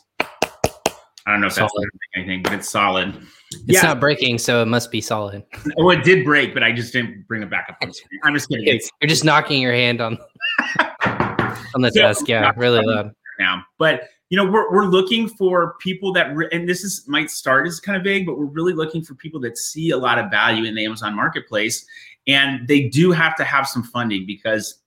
I 1.25 1.31
don't 1.31 1.41
know 1.41 1.47
if 1.47 1.53
solid. 1.53 1.71
that's 1.75 1.89
anything, 2.15 2.43
but 2.43 2.53
it's 2.53 2.69
solid. 2.69 3.15
It's 3.51 3.63
yeah. 3.67 3.81
not 3.81 3.99
breaking, 3.99 4.39
so 4.39 4.62
it 4.62 4.65
must 4.65 4.91
be 4.91 4.99
solid. 4.99 5.43
Oh, 5.77 5.89
it 5.89 6.03
did 6.03 6.25
break, 6.25 6.53
but 6.53 6.63
I 6.63 6.71
just 6.71 6.91
didn't 6.91 7.27
bring 7.27 7.41
it 7.43 7.49
back 7.49 7.67
up 7.69 7.77
on 7.81 7.89
the 7.89 7.93
screen. 7.93 8.19
I'm 8.23 8.33
just 8.33 8.49
kidding. 8.49 8.67
It's, 8.67 8.89
you're 9.01 9.07
just 9.07 9.23
knocking 9.23 9.62
your 9.62 9.73
hand 9.73 10.01
on 10.01 10.17
on 11.05 11.81
the 11.81 11.91
yeah, 11.93 12.01
desk. 12.01 12.27
Yeah, 12.27 12.51
really 12.57 12.86
loud. 12.86 13.12
Now, 13.39 13.63
but 13.77 14.09
you 14.29 14.38
know, 14.38 14.49
we're 14.49 14.69
we're 14.71 14.86
looking 14.86 15.29
for 15.29 15.75
people 15.79 16.12
that, 16.13 16.36
re- 16.36 16.49
and 16.51 16.67
this 16.67 16.83
is 16.83 17.05
might 17.07 17.29
start 17.29 17.67
as 17.67 17.79
kind 17.79 17.95
of 17.95 18.03
vague, 18.03 18.25
but 18.25 18.38
we're 18.38 18.45
really 18.45 18.73
looking 18.73 19.03
for 19.03 19.15
people 19.15 19.39
that 19.41 19.57
see 19.57 19.91
a 19.91 19.97
lot 19.97 20.19
of 20.19 20.29
value 20.29 20.65
in 20.65 20.75
the 20.75 20.83
Amazon 20.83 21.15
Marketplace, 21.15 21.86
and 22.27 22.67
they 22.67 22.89
do 22.89 23.12
have 23.12 23.36
to 23.38 23.43
have 23.43 23.67
some 23.67 23.83
funding 23.83 24.25
because 24.25 24.81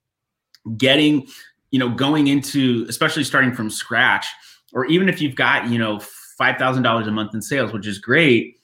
getting, 0.76 1.26
you 1.70 1.78
know, 1.78 1.88
going 1.88 2.26
into, 2.26 2.84
especially 2.88 3.24
starting 3.24 3.54
from 3.54 3.70
scratch, 3.70 4.26
or 4.74 4.84
even 4.86 5.08
if 5.08 5.22
you've 5.22 5.36
got, 5.36 5.70
you 5.70 5.78
know 5.78 6.00
$5,000 6.40 7.08
a 7.08 7.10
month 7.10 7.34
in 7.34 7.42
sales, 7.42 7.72
which 7.72 7.86
is 7.86 7.98
great, 7.98 8.60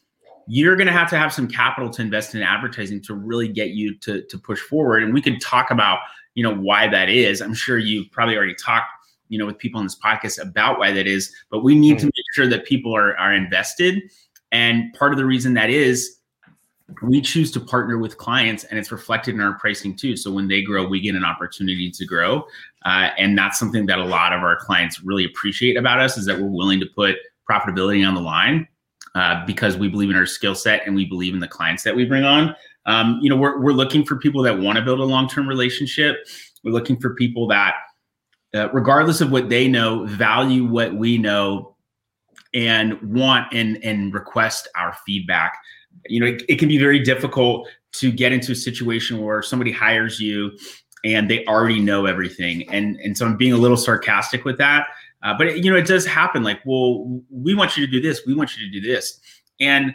you're 0.46 0.76
going 0.76 0.86
to 0.86 0.92
have 0.92 1.08
to 1.10 1.18
have 1.18 1.32
some 1.32 1.48
capital 1.48 1.88
to 1.90 2.02
invest 2.02 2.34
in 2.34 2.42
advertising 2.42 3.00
to 3.02 3.14
really 3.14 3.48
get 3.48 3.70
you 3.70 3.94
to, 3.98 4.22
to 4.22 4.38
push 4.38 4.60
forward. 4.60 5.02
And 5.02 5.14
we 5.14 5.22
can 5.22 5.38
talk 5.38 5.70
about, 5.70 6.00
you 6.34 6.42
know, 6.42 6.54
why 6.54 6.88
that 6.88 7.08
is. 7.08 7.40
I'm 7.40 7.54
sure 7.54 7.78
you've 7.78 8.10
probably 8.10 8.36
already 8.36 8.54
talked, 8.54 8.86
you 9.28 9.38
know, 9.38 9.46
with 9.46 9.58
people 9.58 9.78
on 9.78 9.86
this 9.86 9.98
podcast 9.98 10.42
about 10.42 10.78
why 10.78 10.92
that 10.92 11.06
is, 11.06 11.34
but 11.50 11.62
we 11.62 11.74
need 11.74 11.96
mm-hmm. 11.96 12.00
to 12.00 12.06
make 12.06 12.34
sure 12.34 12.46
that 12.48 12.64
people 12.64 12.94
are, 12.94 13.16
are 13.16 13.34
invested. 13.34 14.02
And 14.50 14.92
part 14.94 15.12
of 15.12 15.18
the 15.18 15.24
reason 15.24 15.54
that 15.54 15.70
is 15.70 16.18
we 17.00 17.20
choose 17.20 17.50
to 17.52 17.60
partner 17.60 17.96
with 17.96 18.18
clients 18.18 18.64
and 18.64 18.78
it's 18.78 18.92
reflected 18.92 19.34
in 19.34 19.40
our 19.40 19.54
pricing 19.54 19.96
too 19.96 20.16
so 20.16 20.30
when 20.30 20.46
they 20.46 20.60
grow 20.60 20.86
we 20.86 21.00
get 21.00 21.14
an 21.14 21.24
opportunity 21.24 21.90
to 21.90 22.04
grow 22.04 22.44
uh, 22.84 23.08
and 23.16 23.38
that's 23.38 23.58
something 23.58 23.86
that 23.86 23.98
a 23.98 24.04
lot 24.04 24.32
of 24.32 24.42
our 24.42 24.56
clients 24.56 25.02
really 25.02 25.24
appreciate 25.24 25.78
about 25.78 26.00
us 26.00 26.18
is 26.18 26.26
that 26.26 26.38
we're 26.38 26.50
willing 26.50 26.80
to 26.80 26.86
put 26.94 27.16
profitability 27.50 28.06
on 28.06 28.14
the 28.14 28.20
line 28.20 28.66
uh, 29.14 29.44
because 29.46 29.76
we 29.76 29.88
believe 29.88 30.10
in 30.10 30.16
our 30.16 30.26
skill 30.26 30.54
set 30.54 30.82
and 30.86 30.94
we 30.94 31.04
believe 31.04 31.34
in 31.34 31.40
the 31.40 31.48
clients 31.48 31.82
that 31.82 31.94
we 31.94 32.04
bring 32.04 32.24
on 32.24 32.54
um, 32.86 33.18
you 33.22 33.28
know 33.28 33.36
we're, 33.36 33.60
we're 33.60 33.72
looking 33.72 34.04
for 34.04 34.16
people 34.16 34.42
that 34.42 34.58
want 34.58 34.76
to 34.76 34.84
build 34.84 35.00
a 35.00 35.04
long-term 35.04 35.48
relationship 35.48 36.16
we're 36.64 36.72
looking 36.72 36.98
for 36.98 37.14
people 37.14 37.46
that 37.46 37.74
uh, 38.54 38.68
regardless 38.72 39.20
of 39.20 39.30
what 39.30 39.48
they 39.48 39.68
know 39.68 40.04
value 40.06 40.64
what 40.64 40.94
we 40.94 41.18
know 41.18 41.74
and 42.54 43.00
want 43.02 43.46
and 43.52 43.82
and 43.84 44.12
request 44.12 44.68
our 44.76 44.94
feedback 45.06 45.54
you 46.06 46.20
know, 46.20 46.26
it, 46.26 46.42
it 46.48 46.58
can 46.58 46.68
be 46.68 46.78
very 46.78 46.98
difficult 46.98 47.68
to 47.92 48.10
get 48.10 48.32
into 48.32 48.52
a 48.52 48.56
situation 48.56 49.20
where 49.20 49.42
somebody 49.42 49.70
hires 49.70 50.20
you 50.20 50.56
and 51.04 51.28
they 51.28 51.44
already 51.46 51.80
know 51.80 52.06
everything. 52.06 52.68
And 52.70 52.96
and 53.00 53.16
so 53.16 53.26
I'm 53.26 53.36
being 53.36 53.52
a 53.52 53.56
little 53.58 53.76
sarcastic 53.76 54.44
with 54.44 54.58
that. 54.58 54.88
Uh, 55.22 55.34
but 55.36 55.46
it, 55.46 55.64
you 55.64 55.70
know, 55.70 55.76
it 55.76 55.86
does 55.86 56.04
happen. 56.04 56.42
Like, 56.42 56.60
well, 56.64 57.22
we 57.30 57.54
want 57.54 57.76
you 57.76 57.86
to 57.86 57.90
do 57.90 58.00
this. 58.00 58.22
We 58.26 58.34
want 58.34 58.56
you 58.56 58.66
to 58.66 58.80
do 58.80 58.86
this. 58.86 59.20
And 59.60 59.94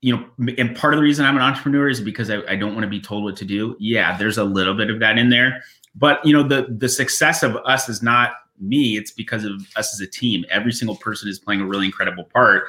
you 0.00 0.14
know, 0.14 0.54
and 0.58 0.76
part 0.76 0.92
of 0.92 0.98
the 0.98 1.02
reason 1.02 1.24
I'm 1.24 1.36
an 1.36 1.42
entrepreneur 1.42 1.88
is 1.88 2.00
because 2.00 2.28
I, 2.28 2.42
I 2.46 2.56
don't 2.56 2.74
want 2.74 2.82
to 2.82 2.90
be 2.90 3.00
told 3.00 3.24
what 3.24 3.36
to 3.36 3.44
do. 3.46 3.74
Yeah, 3.78 4.16
there's 4.18 4.36
a 4.36 4.44
little 4.44 4.74
bit 4.74 4.90
of 4.90 5.00
that 5.00 5.16
in 5.16 5.30
there. 5.30 5.62
But 5.94 6.24
you 6.26 6.32
know, 6.32 6.42
the 6.42 6.66
the 6.68 6.88
success 6.88 7.42
of 7.42 7.56
us 7.64 7.88
is 7.88 8.02
not 8.02 8.32
me. 8.60 8.96
It's 8.96 9.10
because 9.10 9.44
of 9.44 9.52
us 9.76 9.94
as 9.94 10.00
a 10.00 10.06
team. 10.06 10.44
Every 10.50 10.72
single 10.72 10.96
person 10.96 11.28
is 11.28 11.38
playing 11.38 11.62
a 11.62 11.66
really 11.66 11.86
incredible 11.86 12.24
part 12.24 12.64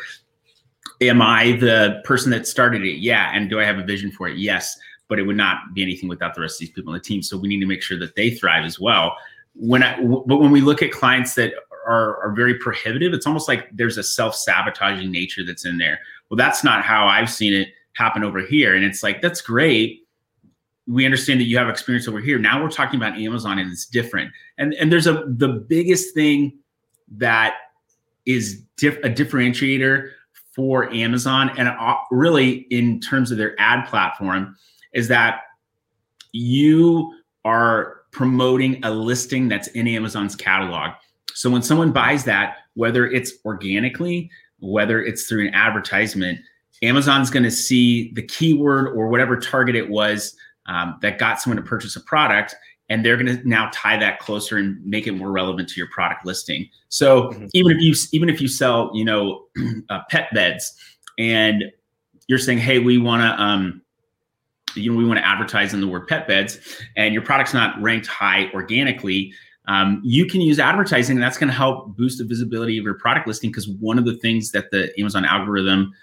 am 1.01 1.21
I 1.21 1.53
the 1.53 2.01
person 2.03 2.31
that 2.31 2.47
started 2.47 2.84
it? 2.84 2.99
Yeah. 2.99 3.31
And 3.34 3.49
do 3.49 3.60
I 3.60 3.65
have 3.65 3.77
a 3.77 3.84
vision 3.84 4.12
for 4.12 4.27
it? 4.27 4.38
Yes. 4.38 4.77
But 5.08 5.19
it 5.19 5.23
would 5.23 5.38
not 5.38 5.73
be 5.73 5.84
anything 5.84 6.10
without 6.10 6.36
the 6.36 6.41
rest 6.41 6.55
of 6.55 6.60
these 6.62 6.71
people 6.71 6.91
on 6.91 6.97
the 6.97 7.03
team. 7.03 7.21
So 7.21 7.38
we 7.38 7.47
need 7.47 7.60
to 7.60 7.67
make 7.67 7.81
sure 7.81 7.99
that 7.99 8.15
they 8.15 8.31
thrive 8.31 8.65
as 8.65 8.79
well. 8.79 9.15
When 9.53 9.84
I, 9.84 10.01
but 10.01 10.38
when 10.38 10.51
we 10.51 10.62
look 10.62 10.81
at 10.81 10.91
clients 10.91 11.36
that 11.36 11.53
are, 11.86 12.24
are 12.24 12.34
very 12.34 12.56
prohibitive, 12.56 13.13
it's 13.13 13.28
almost 13.28 13.48
like 13.48 13.69
there's 13.71 13.98
a 13.98 14.04
self 14.04 14.36
sabotaging 14.36 15.12
nature 15.12 15.45
that's 15.45 15.65
in 15.65 15.78
there. 15.78 16.00
Well, 16.30 16.38
that's 16.38 16.63
not 16.63 16.84
how 16.84 17.08
I've 17.08 17.30
seen 17.30 17.54
it 17.54 17.69
happen 17.93 18.24
over 18.24 18.39
here. 18.39 18.76
And 18.76 18.84
it's 18.84 19.04
like, 19.04 19.21
that's 19.21 19.41
great. 19.41 20.02
We 20.88 21.06
understand 21.06 21.39
that 21.39 21.45
you 21.45 21.58
have 21.58 21.69
experience 21.69 22.08
over 22.08 22.19
here. 22.19 22.38
Now 22.38 22.62
we're 22.62 22.69
talking 22.69 22.98
about 22.98 23.17
Amazon 23.17 23.58
and 23.60 23.71
it's 23.71 23.86
different. 23.86 24.32
And, 24.58 24.74
and 24.76 24.91
there's 24.91 25.08
a, 25.08 25.24
the 25.28 25.48
biggest 25.48 26.13
thing 26.13 26.60
that 27.17 27.56
is 28.26 28.62
a 28.82 29.10
differentiator 29.10 30.10
for 30.56 30.91
Amazon 30.93 31.52
and 31.58 31.67
uh, 31.67 31.95
really 32.12 32.65
in 32.69 33.00
terms 33.00 33.32
of 33.32 33.38
their 33.38 33.56
ad 33.60 33.88
platform 33.88 34.56
is 34.93 35.08
that 35.10 35.41
you 36.32 37.13
are 37.43 38.02
promoting 38.12 38.84
a 38.84 38.89
listing 38.89 39.50
that's 39.50 39.67
in 39.69 39.88
Amazon's 39.88 40.36
catalog. 40.36 40.91
So 41.36 41.50
when 41.50 41.62
someone 41.62 41.91
buys 41.91 42.24
that, 42.26 42.58
whether 42.74 43.06
it's 43.06 43.34
organically, 43.45 44.30
whether 44.60 45.04
it's 45.04 45.28
through 45.28 45.48
an 45.48 45.54
advertisement, 45.54 46.39
Amazon's 46.82 47.30
going 47.30 47.43
to 47.43 47.52
see 47.52 48.12
the 48.13 48.24
keyword 48.24 48.88
or 48.88 49.08
whatever 49.08 49.38
target 49.38 49.76
it 49.76 49.89
was 49.89 50.36
um, 50.65 50.98
that 51.02 51.19
got 51.19 51.39
someone 51.39 51.58
to 51.58 51.67
purchase 51.67 51.95
a 51.95 52.02
product 52.02 52.56
and 52.89 53.04
they're 53.04 53.17
going 53.17 53.38
to 53.38 53.48
now 53.48 53.69
tie 53.74 53.98
that 53.98 54.19
closer 54.19 54.58
and 54.58 54.84
make 54.86 55.08
it 55.08 55.13
more 55.13 55.32
relevant 55.32 55.69
to 55.69 55.76
your 55.78 55.88
product 55.88 56.26
listing. 56.26 56.69
So 56.89 57.30
mm-hmm. 57.30 57.48
even 57.54 57.71
if 57.71 57.82
you 57.82 57.95
even 58.12 58.30
if 58.30 58.39
you 58.41 58.48
sell, 58.48 58.91
you 58.93 59.06
know, 59.06 59.45
uh, 59.89 60.02
pet 60.10 60.30
beds, 60.34 60.74
and 61.17 61.63
you're 62.28 62.39
saying, 62.39 62.60
hey, 62.60 62.80
we 62.80 62.98
want 62.98 63.21
to, 63.21 63.41
um, 63.41 63.82
you 64.76 64.91
know, 64.91 64.98
we 64.98 65.06
want 65.06 65.17
to 65.17 65.26
advertise 65.26 65.74
in 65.74 65.82
the 65.82 65.88
word 65.88 66.08
pet 66.08 66.28
beds, 66.28 66.60
and 66.95 67.13
your 67.13 67.24
product's 67.24 67.54
not 67.54 67.82
ranked 67.82 68.08
high 68.08 68.52
organically. 68.54 69.34
Um, 69.67 70.01
you 70.04 70.25
can 70.25 70.41
use 70.41 70.60
advertising, 70.60 71.17
and 71.17 71.23
that's 71.23 71.38
going 71.38 71.49
to 71.49 71.56
help 71.56 71.95
boost 71.95 72.17
the 72.17 72.23
visibility 72.23 72.78
of 72.78 72.84
your 72.84 72.93
product 72.93 73.28
listing. 73.28 73.49
Because 73.49 73.67
one 73.67 73.97
of 73.97 74.06
the 74.06 74.17
things 74.17 74.51
that 74.51 74.71
the 74.71 74.97
Amazon 74.99 75.25
algorithm 75.25 75.93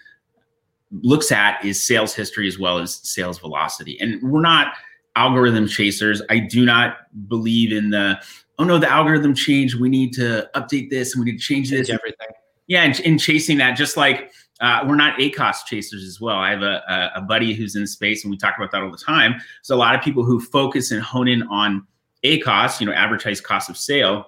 looks 1.03 1.33
at 1.33 1.65
is 1.65 1.83
sales 1.83 2.15
history 2.15 2.47
as 2.49 2.59
well 2.59 2.79
as 2.79 2.95
sales 3.09 3.39
velocity, 3.39 3.99
and 4.01 4.23
we're 4.23 4.41
not 4.41 4.75
algorithm 5.15 5.67
chasers. 5.67 6.23
I 6.31 6.39
do 6.39 6.65
not 6.65 6.97
believe 7.29 7.73
in 7.73 7.91
the 7.91 8.21
oh 8.59 8.65
no, 8.65 8.79
the 8.79 8.91
algorithm 8.91 9.35
changed. 9.35 9.81
We 9.81 9.89
need 9.89 10.13
to 10.15 10.49
update 10.55 10.91
this 10.91 11.15
and 11.15 11.25
we 11.25 11.33
need 11.33 11.39
to 11.39 11.45
change 11.45 11.71
this. 11.71 11.89
Change 11.89 12.01
everything. 12.01 12.29
Yeah, 12.67 12.83
and, 12.85 13.01
and 13.01 13.21
chasing 13.21 13.59
that, 13.59 13.77
just 13.77 13.97
like 13.97 14.33
uh, 14.61 14.85
we're 14.87 14.95
not 14.95 15.19
ACOS 15.19 15.67
chasers 15.67 16.05
as 16.05 16.21
well. 16.21 16.37
I 16.37 16.51
have 16.51 16.63
a, 16.63 16.83
a, 16.89 17.19
a 17.19 17.21
buddy 17.23 17.53
who's 17.53 17.75
in 17.75 17.87
space, 17.87 18.25
and 18.25 18.31
we 18.31 18.37
talk 18.37 18.55
about 18.57 18.71
that 18.71 18.83
all 18.83 18.91
the 18.91 18.97
time. 18.97 19.35
So 19.63 19.75
a 19.75 19.77
lot 19.77 19.95
of 19.95 20.03
people 20.03 20.25
who 20.25 20.41
focus 20.41 20.93
and 20.93 21.03
hone 21.03 21.29
in 21.29 21.43
on 21.45 21.87
ACOS, 22.25 22.81
you 22.81 22.87
know, 22.87 22.93
advertised 22.93 23.45
cost 23.45 23.71
of 23.71 23.77
sale, 23.77 24.27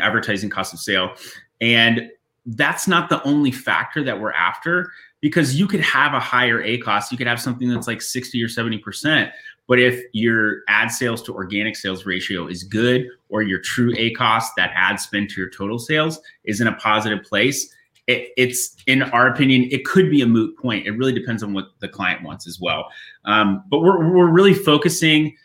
advertising 0.00 0.50
cost 0.50 0.72
of 0.72 0.80
sale, 0.80 1.14
and 1.60 2.10
that's 2.46 2.88
not 2.88 3.08
the 3.08 3.22
only 3.24 3.52
factor 3.52 4.02
that 4.02 4.20
we're 4.20 4.32
after 4.32 4.92
because 5.20 5.58
you 5.58 5.68
could 5.68 5.80
have 5.80 6.14
a 6.14 6.20
higher 6.20 6.60
ACOS. 6.60 7.12
You 7.12 7.18
could 7.18 7.28
have 7.28 7.40
something 7.40 7.68
that's 7.68 7.86
like 7.86 8.02
60 8.02 8.42
or 8.42 8.48
70 8.48 8.78
percent, 8.78 9.30
but 9.68 9.78
if 9.78 10.02
your 10.12 10.62
ad 10.68 10.90
sales 10.90 11.22
to 11.22 11.34
organic 11.34 11.76
sales 11.76 12.04
ratio 12.04 12.46
is 12.46 12.64
good, 12.64 13.06
or 13.28 13.42
your 13.42 13.60
true 13.60 13.94
ACOS, 13.94 14.44
that 14.56 14.72
ad 14.74 15.00
spend 15.00 15.30
to 15.30 15.40
your 15.40 15.50
total 15.50 15.78
sales, 15.78 16.20
is 16.44 16.60
in 16.60 16.66
a 16.66 16.74
positive 16.74 17.22
place, 17.24 17.72
it, 18.06 18.30
it's 18.36 18.76
in 18.86 19.02
our 19.02 19.28
opinion, 19.28 19.68
it 19.70 19.84
could 19.84 20.10
be 20.10 20.22
a 20.22 20.26
moot 20.26 20.56
point. 20.58 20.86
It 20.86 20.92
really 20.92 21.12
depends 21.12 21.42
on 21.42 21.52
what 21.52 21.66
the 21.78 21.88
client 21.88 22.22
wants 22.22 22.46
as 22.46 22.60
well. 22.60 22.88
Um, 23.24 23.64
but 23.70 23.80
we're 23.80 24.12
we're 24.12 24.30
really 24.30 24.54
focusing 24.54 25.36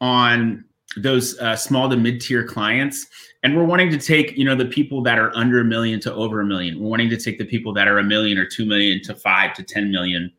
on 0.00 0.64
those 0.96 1.38
uh, 1.38 1.56
small 1.56 1.88
to 1.88 1.96
mid 1.96 2.20
tier 2.20 2.44
clients, 2.44 3.06
and 3.42 3.56
we're 3.56 3.64
wanting 3.64 3.90
to 3.90 3.98
take 3.98 4.36
you 4.36 4.44
know 4.44 4.54
the 4.54 4.66
people 4.66 5.02
that 5.02 5.18
are 5.18 5.34
under 5.36 5.60
a 5.60 5.64
million 5.64 6.00
to 6.00 6.14
over 6.14 6.40
a 6.40 6.44
million. 6.44 6.80
We're 6.80 6.88
wanting 6.88 7.10
to 7.10 7.16
take 7.16 7.38
the 7.38 7.44
people 7.44 7.72
that 7.74 7.88
are 7.88 7.98
a 7.98 8.04
million 8.04 8.38
or 8.38 8.46
two 8.46 8.64
million 8.64 9.02
to 9.02 9.14
five 9.14 9.54
to 9.54 9.62
ten 9.62 9.90
million 9.90 10.32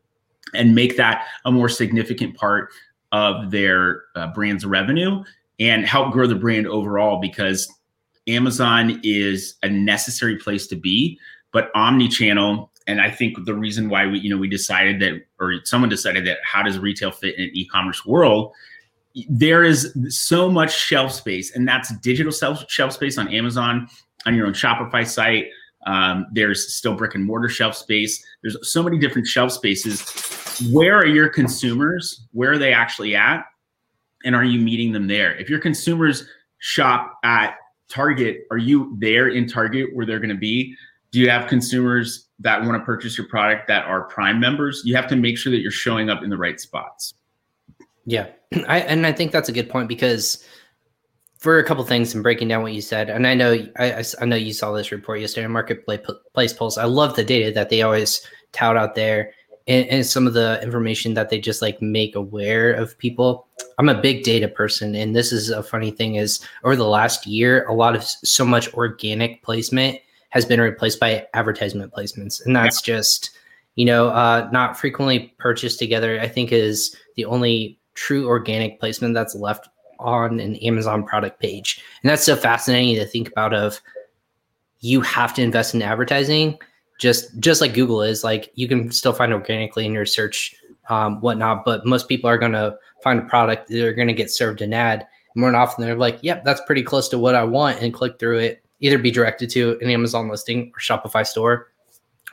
and 0.54 0.74
make 0.74 0.96
that 0.96 1.26
a 1.44 1.52
more 1.52 1.68
significant 1.68 2.36
part 2.36 2.70
of 3.12 3.50
their 3.50 4.02
uh, 4.14 4.28
brand's 4.28 4.64
revenue 4.64 5.22
and 5.60 5.86
help 5.86 6.12
grow 6.12 6.26
the 6.26 6.34
brand 6.34 6.66
overall 6.66 7.20
because 7.20 7.72
Amazon 8.26 9.00
is 9.04 9.56
a 9.62 9.68
necessary 9.68 10.36
place 10.36 10.66
to 10.66 10.76
be, 10.76 11.18
but 11.52 11.70
omni-channel 11.74 12.70
and 12.86 13.00
I 13.00 13.10
think 13.10 13.44
the 13.44 13.54
reason 13.54 13.88
why 13.88 14.06
we 14.06 14.18
you 14.20 14.30
know 14.30 14.36
we 14.36 14.48
decided 14.48 15.00
that 15.00 15.22
or 15.40 15.54
someone 15.64 15.88
decided 15.88 16.26
that 16.26 16.38
how 16.44 16.62
does 16.62 16.78
retail 16.78 17.10
fit 17.10 17.36
in 17.36 17.44
an 17.44 17.50
e-commerce 17.54 18.04
world 18.04 18.52
there 19.28 19.62
is 19.62 19.94
so 20.08 20.50
much 20.50 20.76
shelf 20.76 21.12
space 21.12 21.54
and 21.54 21.66
that's 21.66 21.96
digital 21.98 22.32
shelf, 22.32 22.64
shelf 22.68 22.92
space 22.92 23.18
on 23.18 23.28
Amazon 23.28 23.88
on 24.26 24.34
your 24.34 24.46
own 24.46 24.52
Shopify 24.52 25.06
site 25.06 25.46
um, 25.86 26.26
there's 26.32 26.74
still 26.74 26.94
brick 26.94 27.14
and 27.14 27.24
mortar 27.24 27.48
shelf 27.48 27.76
space. 27.76 28.24
There's 28.42 28.56
so 28.70 28.82
many 28.82 28.98
different 28.98 29.26
shelf 29.26 29.52
spaces. 29.52 30.02
Where 30.72 30.96
are 30.96 31.06
your 31.06 31.28
consumers? 31.28 32.26
Where 32.32 32.52
are 32.52 32.58
they 32.58 32.72
actually 32.72 33.14
at? 33.14 33.44
And 34.24 34.34
are 34.34 34.44
you 34.44 34.60
meeting 34.60 34.92
them 34.92 35.06
there? 35.06 35.34
If 35.36 35.50
your 35.50 35.58
consumers 35.58 36.26
shop 36.58 37.18
at 37.24 37.56
Target, 37.90 38.46
are 38.50 38.58
you 38.58 38.96
there 38.98 39.28
in 39.28 39.46
Target 39.46 39.94
where 39.94 40.06
they're 40.06 40.20
going 40.20 40.30
to 40.30 40.36
be? 40.36 40.74
Do 41.10 41.20
you 41.20 41.28
have 41.28 41.48
consumers 41.48 42.28
that 42.40 42.62
want 42.62 42.80
to 42.80 42.84
purchase 42.84 43.18
your 43.18 43.28
product 43.28 43.68
that 43.68 43.84
are 43.84 44.04
Prime 44.04 44.40
members? 44.40 44.82
You 44.84 44.96
have 44.96 45.06
to 45.08 45.16
make 45.16 45.36
sure 45.36 45.52
that 45.52 45.60
you're 45.60 45.70
showing 45.70 46.08
up 46.08 46.22
in 46.22 46.30
the 46.30 46.38
right 46.38 46.58
spots. 46.58 47.14
Yeah. 48.06 48.28
I, 48.68 48.80
and 48.80 49.06
I 49.06 49.12
think 49.12 49.32
that's 49.32 49.48
a 49.48 49.52
good 49.52 49.70
point 49.70 49.88
because 49.88 50.44
for 51.44 51.58
a 51.58 51.64
couple 51.64 51.84
things 51.84 52.14
and 52.14 52.22
breaking 52.22 52.48
down 52.48 52.62
what 52.62 52.72
you 52.72 52.80
said, 52.80 53.10
and 53.10 53.26
I 53.26 53.34
know 53.34 53.52
I, 53.78 54.02
I 54.18 54.24
know 54.24 54.34
you 54.34 54.54
saw 54.54 54.72
this 54.72 54.90
report 54.90 55.20
yesterday, 55.20 55.44
on 55.44 55.52
Marketplace 55.52 56.52
Pulse. 56.54 56.78
I 56.78 56.84
love 56.84 57.16
the 57.16 57.22
data 57.22 57.52
that 57.52 57.68
they 57.68 57.82
always 57.82 58.26
tout 58.52 58.78
out 58.78 58.94
there, 58.94 59.32
and, 59.66 59.86
and, 59.88 60.06
some 60.06 60.26
of 60.26 60.32
the 60.32 60.58
information 60.62 61.12
that 61.14 61.28
they 61.28 61.38
just 61.38 61.60
like 61.60 61.82
make 61.82 62.16
aware 62.16 62.72
of 62.72 62.96
people. 62.96 63.46
I'm 63.78 63.90
a 63.90 64.00
big 64.00 64.22
data 64.22 64.48
person, 64.48 64.94
and 64.94 65.14
this 65.14 65.32
is 65.32 65.50
a 65.50 65.62
funny 65.62 65.90
thing: 65.90 66.14
is 66.14 66.40
over 66.64 66.76
the 66.76 66.88
last 66.88 67.26
year, 67.26 67.66
a 67.66 67.74
lot 67.74 67.94
of 67.94 68.02
so 68.04 68.46
much 68.46 68.72
organic 68.72 69.42
placement 69.42 69.98
has 70.30 70.46
been 70.46 70.62
replaced 70.62 70.98
by 70.98 71.26
advertisement 71.34 71.92
placements, 71.92 72.42
and 72.46 72.56
that's 72.56 72.80
just 72.80 73.36
you 73.74 73.84
know 73.84 74.08
uh, 74.08 74.48
not 74.50 74.78
frequently 74.78 75.34
purchased 75.38 75.78
together. 75.78 76.18
I 76.18 76.28
think 76.28 76.52
is 76.52 76.96
the 77.16 77.26
only 77.26 77.78
true 77.94 78.26
organic 78.26 78.80
placement 78.80 79.14
that's 79.14 79.34
left 79.34 79.68
on 79.98 80.40
an 80.40 80.56
Amazon 80.56 81.04
product 81.04 81.40
page. 81.40 81.82
And 82.02 82.10
that's 82.10 82.24
so 82.24 82.36
fascinating 82.36 82.96
to 82.96 83.06
think 83.06 83.28
about 83.28 83.54
of 83.54 83.80
you 84.80 85.00
have 85.00 85.34
to 85.34 85.42
invest 85.42 85.74
in 85.74 85.82
advertising. 85.82 86.58
Just 87.00 87.38
just 87.40 87.60
like 87.60 87.74
google 87.74 88.02
is 88.02 88.22
like 88.22 88.52
you 88.54 88.68
can 88.68 88.92
still 88.92 89.12
find 89.12 89.32
organically 89.32 89.84
in 89.84 89.92
your 89.92 90.06
search 90.06 90.54
um, 90.88 91.20
whatnot 91.20 91.64
but 91.64 91.84
most 91.84 92.08
people 92.08 92.30
are 92.30 92.38
going 92.38 92.52
to 92.52 92.76
find 93.02 93.18
a 93.18 93.22
product 93.22 93.68
they're 93.68 93.92
going 93.92 94.06
to 94.06 94.14
get 94.14 94.30
served 94.30 94.62
an 94.62 94.72
ad. 94.72 95.04
More 95.34 95.54
often 95.56 95.84
they're 95.84 95.96
like 95.96 96.20
yep 96.22 96.44
that's 96.44 96.60
pretty 96.66 96.84
close 96.84 97.08
to 97.08 97.18
what 97.18 97.34
i 97.34 97.42
want 97.42 97.82
and 97.82 97.92
click 97.92 98.20
through 98.20 98.38
it 98.38 98.62
either 98.78 98.96
be 98.98 99.10
directed 99.10 99.50
to 99.50 99.76
an 99.82 99.90
amazon 99.90 100.28
listing 100.28 100.70
or 100.72 100.78
shopify 100.78 101.26
store 101.26 101.72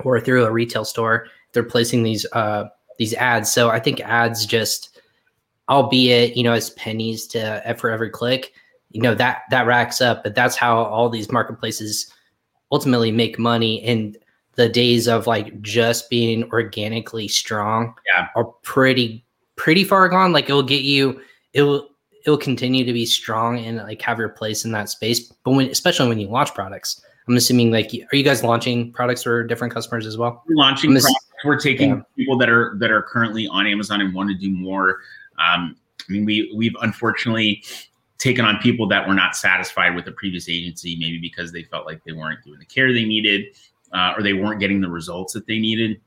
or 0.02 0.19
through 0.19 0.45
a 0.45 0.52
retail 0.52 0.86
store. 0.86 1.28
They're 1.54 1.63
placing 1.63 2.04
these 2.04 2.26
uh, 2.34 2.65
these 3.00 3.15
ads. 3.15 3.52
So 3.52 3.69
i 3.69 3.80
think 3.80 4.00
ads 4.02 4.45
just 4.45 4.90
albeit 5.71 6.36
you 6.36 6.43
know 6.43 6.53
as 6.53 6.69
pennies 6.71 7.25
to 7.25 7.67
uh, 7.67 7.73
for 7.73 7.89
every 7.89 8.10
click 8.10 8.53
you 8.91 9.01
know 9.01 9.15
that 9.15 9.43
that 9.49 9.65
racks 9.65 10.01
up 10.01 10.23
but 10.23 10.36
that's 10.36 10.55
how 10.55 10.84
all 10.84 11.10
these 11.10 11.31
marketplaces 11.31 12.13
ultimately 12.71 13.12
make 13.12 13.39
money 13.39 13.81
and 13.84 14.17
the 14.55 14.67
days 14.67 15.07
of 15.07 15.27
like 15.27 15.60
just 15.62 16.10
being 16.10 16.43
organically 16.51 17.27
strong 17.27 17.95
yeah. 18.13 18.27
are 18.36 18.45
pretty 18.63 19.25
pretty 19.55 19.84
far 19.84 20.07
gone 20.10 20.34
like 20.34 20.45
it'll 20.45 20.62
get 20.62 20.84
you 20.84 21.19
it 21.53 21.63
will 21.63 21.88
it 22.25 22.29
will 22.29 22.38
continue 22.38 22.86
to 22.86 22.93
be 22.93 23.05
strong 23.05 23.57
and 23.60 23.77
like 23.77 24.01
have 24.01 24.19
your 24.19 24.29
place 24.29 24.65
in 24.65 24.71
that 24.71 24.89
space 24.89 25.31
but 25.43 25.51
when 25.51 25.69
especially 25.69 26.07
when 26.10 26.19
you 26.19 26.27
launch 26.27 26.53
products 26.53 27.01
i'm 27.27 27.38
assuming 27.38 27.71
like 27.71 27.91
are 28.12 28.15
you 28.15 28.23
guys 28.23 28.43
launching 28.43 28.91
products 28.91 29.23
for 29.23 29.43
different 29.43 29.73
customers 29.73 30.05
as 30.05 30.17
well 30.17 30.43
we're 30.47 30.55
launching 30.55 30.95
ass- 30.95 31.03
products. 31.03 31.45
we're 31.45 31.60
taking 31.60 31.89
yeah. 31.91 32.01
people 32.17 32.38
that 32.38 32.49
are 32.49 32.75
that 32.77 32.91
are 32.91 33.03
currently 33.03 33.47
on 33.47 33.65
amazon 33.67 34.01
and 34.01 34.13
want 34.13 34.29
to 34.29 34.36
do 34.36 34.49
more 34.49 34.99
um, 35.41 35.75
i 36.08 36.12
mean 36.12 36.25
we 36.25 36.54
we've 36.56 36.75
unfortunately 36.82 37.63
taken 38.21 38.45
on 38.45 38.58
people 38.60 38.88
that 38.88 39.08
were 39.08 39.15
not 39.15 39.36
satisfied 39.36 39.95
with 39.95 40.06
the 40.06 40.12
previous 40.12 40.47
agency, 40.47 40.95
maybe 40.99 41.17
because 41.17 41.51
they 41.51 41.63
felt 41.63 41.88
like 41.88 42.04
they 42.04 42.12
weren't 42.12 42.43
doing 42.43 42.60
the 42.60 42.65
care 42.65 42.93
they 42.93 43.04
needed 43.04 43.45
uh, 43.93 44.13
or 44.15 44.21
they 44.21 44.34
weren't 44.34 44.60
getting 44.60 44.80
the 44.80 44.88
results 44.88 45.34
that 45.34 45.47
they 45.47 45.58
needed. 45.58 45.99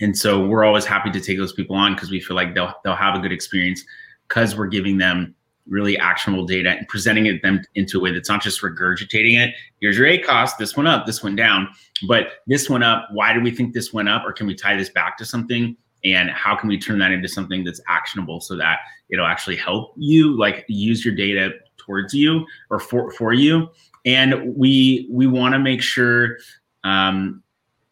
And 0.00 0.16
so 0.16 0.44
we're 0.44 0.64
always 0.64 0.84
happy 0.84 1.10
to 1.10 1.20
take 1.20 1.38
those 1.38 1.52
people 1.52 1.76
on 1.76 1.94
because 1.94 2.10
we 2.10 2.20
feel 2.20 2.34
like 2.34 2.54
they'll 2.54 2.74
they'll 2.82 2.96
have 2.96 3.14
a 3.14 3.20
good 3.20 3.32
experience 3.32 3.84
because 4.28 4.56
we're 4.56 4.66
giving 4.66 4.98
them 4.98 5.34
really 5.68 5.96
actionable 5.98 6.46
data 6.46 6.70
and 6.70 6.88
presenting 6.88 7.26
it 7.26 7.42
them 7.42 7.62
into 7.76 7.98
a 7.98 8.02
way 8.02 8.12
that's 8.12 8.28
not 8.28 8.42
just 8.42 8.62
regurgitating 8.62 9.38
it. 9.38 9.54
Here's 9.80 9.96
your 9.96 10.08
ACOS. 10.08 10.56
This 10.58 10.76
went 10.76 10.88
up. 10.88 11.06
This 11.06 11.22
went 11.22 11.36
down. 11.36 11.68
But 12.08 12.28
this 12.46 12.68
went 12.68 12.82
up. 12.82 13.08
Why 13.12 13.32
do 13.32 13.40
we 13.40 13.50
think 13.50 13.72
this 13.72 13.92
went 13.92 14.08
up? 14.08 14.24
Or 14.24 14.32
can 14.32 14.46
we 14.46 14.54
tie 14.54 14.74
this 14.74 14.88
back 14.88 15.16
to 15.18 15.24
something? 15.24 15.76
And 16.04 16.30
how 16.30 16.56
can 16.56 16.68
we 16.68 16.78
turn 16.78 16.98
that 16.98 17.10
into 17.10 17.28
something 17.28 17.64
that's 17.64 17.80
actionable 17.88 18.40
so 18.40 18.56
that 18.56 18.78
it'll 19.10 19.26
actually 19.26 19.56
help 19.56 19.92
you 19.96 20.36
like 20.38 20.64
use 20.68 21.04
your 21.04 21.14
data 21.14 21.50
towards 21.76 22.14
you 22.14 22.46
or 22.70 22.78
for 22.78 23.10
for 23.12 23.32
you. 23.32 23.68
And 24.06 24.54
we 24.56 25.08
we 25.10 25.26
want 25.26 25.54
to 25.54 25.58
make 25.58 25.82
sure 25.82 26.38
um 26.84 27.42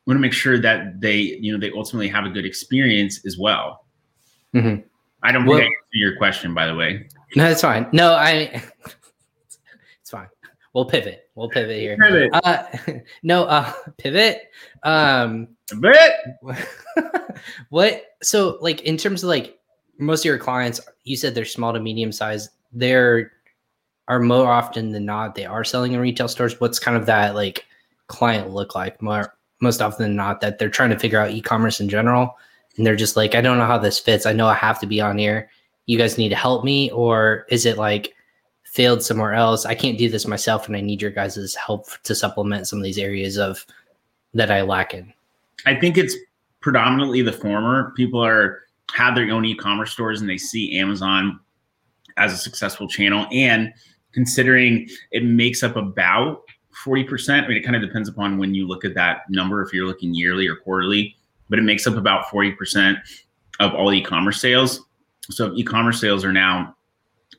want 0.07 0.17
to 0.17 0.21
make 0.21 0.33
sure 0.33 0.59
that 0.59 1.01
they 1.01 1.17
you 1.17 1.53
know 1.53 1.59
they 1.59 1.73
ultimately 1.77 2.09
have 2.09 2.25
a 2.25 2.31
good 2.31 2.47
experience 2.47 3.25
as 3.27 3.37
well. 3.39 3.85
Mm-hmm. 4.55 4.81
i 5.23 5.31
don't 5.31 5.45
well, 5.45 5.59
think 5.59 5.71
I 5.71 5.85
your 5.93 6.17
question 6.17 6.55
by 6.55 6.67
the 6.67 6.75
way. 6.75 7.09
No 7.37 7.45
that's 7.45 7.61
fine. 7.61 7.87
No 7.93 8.15
i 8.15 8.33
it's 10.01 10.11
fine. 10.11 10.29
We'll 10.73 10.87
pivot. 10.87 11.29
We'll 11.35 11.51
pivot 11.51 11.79
here. 11.79 11.97
Pivot. 11.99 12.31
Uh, 12.33 12.65
no 13.23 13.45
uh 13.45 13.73
pivot. 13.99 14.51
Um 14.83 15.49
pivot 15.69 16.13
what? 17.69 18.03
So 18.23 18.59
like 18.61 18.81
in 18.83 18.97
terms 18.97 19.23
of 19.23 19.29
like 19.29 19.59
most 19.99 20.21
of 20.21 20.27
your 20.27 20.39
clients 20.39 20.81
you 21.05 21.17
said 21.17 21.35
they're 21.35 21.45
small 21.45 21.73
to 21.73 21.81
medium 21.81 22.13
size. 22.13 22.51
They're 22.73 23.33
are 24.09 24.21
more 24.21 24.51
often 24.51 24.93
than 24.93 25.05
not 25.05 25.35
they 25.35 25.45
are 25.45 25.65
selling 25.65 25.93
in 25.93 26.01
retail 26.01 26.29
stores. 26.29 26.61
What's 26.61 26.79
kind 26.79 26.97
of 26.97 27.07
that 27.07 27.35
like 27.35 27.67
client 28.07 28.51
look 28.51 28.75
like? 28.75 29.01
More 29.03 29.35
most 29.61 29.83
often 29.83 30.05
than 30.05 30.17
not 30.17 30.41
that 30.41 30.59
they're 30.59 30.71
trying 30.71 30.91
to 30.91 30.99
figure 30.99 31.19
out 31.19 31.31
e-commerce 31.31 31.81
in 31.81 31.89
general 31.89 32.37
and 32.77 32.87
they're 32.87 32.95
just 32.95 33.17
like 33.17 33.35
i 33.35 33.41
don't 33.41 33.59
know 33.59 33.67
how 33.67 33.79
this 33.79 33.99
fits. 33.99 34.27
I 34.27 34.33
know 34.33 34.47
i 34.47 34.55
have 34.55 34.81
to 34.81 34.87
be 34.87 35.01
on 35.01 35.19
here. 35.19 35.51
You 35.87 35.99
guys 35.99 36.19
need 36.19 36.29
to 36.31 36.37
help 36.37 36.65
me 36.65 36.91
or 36.91 37.47
is 37.51 37.67
it 37.67 37.79
like 37.79 38.15
failed 38.65 39.03
somewhere 39.03 39.33
else? 39.33 39.65
I 39.65 39.75
can't 39.75 39.99
do 39.99 40.09
this 40.09 40.27
myself 40.27 40.67
and 40.67 40.77
i 40.77 40.81
need 40.81 41.03
your 41.03 41.11
guys' 41.11 41.55
help 41.55 41.87
to 42.05 42.15
supplement 42.15 42.69
some 42.69 42.79
of 42.79 42.85
these 42.85 42.99
areas 42.99 43.39
of 43.39 43.65
that 44.35 44.51
i 44.51 44.61
lack 44.61 44.95
in 44.95 45.13
i 45.67 45.75
think 45.75 45.99
it's 45.99 46.17
predominantly 46.61 47.23
the 47.23 47.33
former. 47.33 47.93
People 47.97 48.25
are 48.25 48.61
have 48.95 49.15
their 49.15 49.31
own 49.31 49.45
e-commerce 49.45 49.93
stores 49.93 50.21
and 50.21 50.29
they 50.29 50.39
see 50.39 50.79
Amazon 50.79 51.39
as 52.17 52.33
a 52.33 52.37
successful 52.37 52.89
channel. 52.89 53.27
And 53.33 53.73
considering 54.13 54.89
it 55.11 55.25
makes 55.25 55.63
up 55.63 55.77
about 55.77 56.43
40%, 56.85 57.45
I 57.45 57.49
mean, 57.49 57.57
it 57.57 57.65
kind 57.65 57.77
of 57.77 57.83
depends 57.83 58.09
upon 58.09 58.39
when 58.39 58.55
you 58.55 58.67
look 58.67 58.85
at 58.85 58.95
that 58.95 59.23
number, 59.29 59.63
if 59.63 59.73
you're 59.73 59.87
looking 59.87 60.15
yearly 60.15 60.47
or 60.47 60.57
quarterly, 60.57 61.17
but 61.51 61.59
it 61.59 61.63
makes 61.63 61.87
up 61.87 61.97
about 61.97 62.27
40% 62.27 62.97
of 63.61 63.75
all 63.75 63.93
e-commerce 63.93 64.41
sales. 64.41 64.87
So 65.31 65.53
e-commerce 65.55 66.01
sales 66.01 66.25
are 66.25 66.33
now 66.33 66.77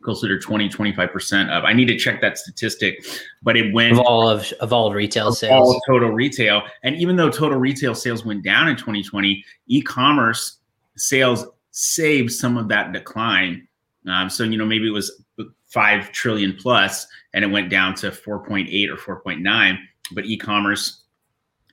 closer 0.02 0.28
to 0.28 0.40
20 0.40 0.70
25% 0.70 1.50
of 1.50 1.64
i 1.66 1.74
need 1.74 1.88
to 1.88 1.98
check 1.98 2.22
that 2.22 2.38
statistic 2.38 3.04
but 3.42 3.58
it 3.58 3.74
went 3.74 3.94
of 3.94 4.00
all 4.00 4.30
of, 4.30 4.52
of 4.60 4.74
all 4.74 4.94
retail 4.94 5.32
sales. 5.32 5.74
all 5.74 5.82
total 5.88 6.12
retail. 6.12 6.64
And 6.84 6.96
even 6.96 7.16
though 7.16 7.30
total 7.30 7.58
retail 7.58 7.96
sales 7.96 8.26
went 8.26 8.44
down 8.44 8.68
in 8.68 8.76
2020 8.76 9.44
e-commerce 9.68 10.58
sales 10.98 11.46
saved 11.72 12.32
some 12.32 12.58
of 12.58 12.68
that 12.68 12.92
decline. 12.92 13.68
Um, 14.08 14.30
so 14.30 14.44
you 14.44 14.58
know 14.58 14.66
maybe 14.66 14.88
it 14.88 14.92
was 14.92 15.24
5 15.68 16.12
trillion 16.12 16.56
plus 16.56 17.08
and 17.34 17.46
it 17.46 17.48
went 17.48 17.70
down 17.70 17.96
to 17.96 18.12
4.8 18.12 18.90
or 18.90 19.22
4.9 19.22 19.78
but 20.14 20.26
e-commerce 20.26 21.04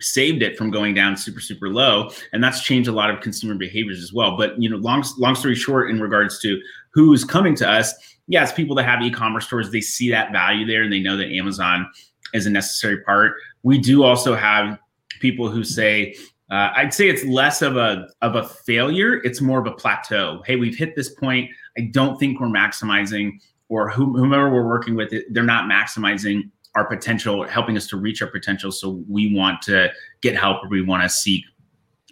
saved 0.00 0.42
it 0.42 0.58
from 0.58 0.70
going 0.70 0.92
down 0.94 1.16
super 1.16 1.40
super 1.40 1.68
low. 1.70 2.10
And 2.32 2.44
that's 2.44 2.62
changed 2.62 2.88
a 2.88 2.92
lot 2.92 3.10
of 3.10 3.20
consumer 3.20 3.54
behaviors 3.54 4.02
as 4.02 4.12
well. 4.12 4.36
But 4.36 4.60
you 4.60 4.68
know 4.68 4.76
long 4.76 5.02
long 5.18 5.34
story 5.34 5.54
short 5.54 5.90
in 5.90 6.00
regards 6.00 6.38
to 6.40 6.60
who's 6.90 7.24
coming 7.24 7.54
to 7.56 7.68
us 7.68 7.94
it's 8.28 8.52
people 8.52 8.74
that 8.76 8.84
have 8.84 9.02
e-commerce 9.02 9.46
stores. 9.46 9.70
They 9.70 9.80
see 9.80 10.10
that 10.10 10.32
value 10.32 10.66
there 10.66 10.82
and 10.82 10.92
they 10.92 11.00
know 11.00 11.16
that 11.16 11.28
Amazon 11.28 11.88
is 12.34 12.46
a 12.46 12.50
necessary 12.50 13.00
part. 13.02 13.34
We 13.62 13.78
do 13.78 14.02
also 14.02 14.34
have 14.34 14.78
people 15.20 15.48
who 15.48 15.64
say, 15.64 16.14
uh, 16.50 16.70
I'd 16.76 16.94
say 16.94 17.08
it's 17.08 17.24
less 17.24 17.62
of 17.62 17.76
a 17.76 18.08
of 18.22 18.36
a 18.36 18.44
failure. 18.44 19.20
It's 19.24 19.40
more 19.40 19.58
of 19.58 19.66
a 19.66 19.72
plateau. 19.72 20.42
Hey, 20.46 20.56
we've 20.56 20.76
hit 20.76 20.94
this 20.94 21.10
point. 21.10 21.50
I 21.76 21.88
don't 21.92 22.18
think 22.18 22.40
we're 22.40 22.46
maximizing, 22.46 23.32
or 23.68 23.90
whomever 23.90 24.50
we're 24.50 24.66
working 24.66 24.94
with, 24.94 25.12
they're 25.30 25.42
not 25.42 25.68
maximizing 25.68 26.50
our 26.76 26.84
potential, 26.84 27.44
helping 27.44 27.76
us 27.76 27.86
to 27.88 27.96
reach 27.96 28.22
our 28.22 28.28
potential. 28.28 28.70
So 28.70 29.02
we 29.08 29.34
want 29.34 29.62
to 29.62 29.90
get 30.20 30.36
help, 30.36 30.62
or 30.62 30.68
we 30.68 30.82
want 30.82 31.02
to 31.02 31.08
seek 31.08 31.44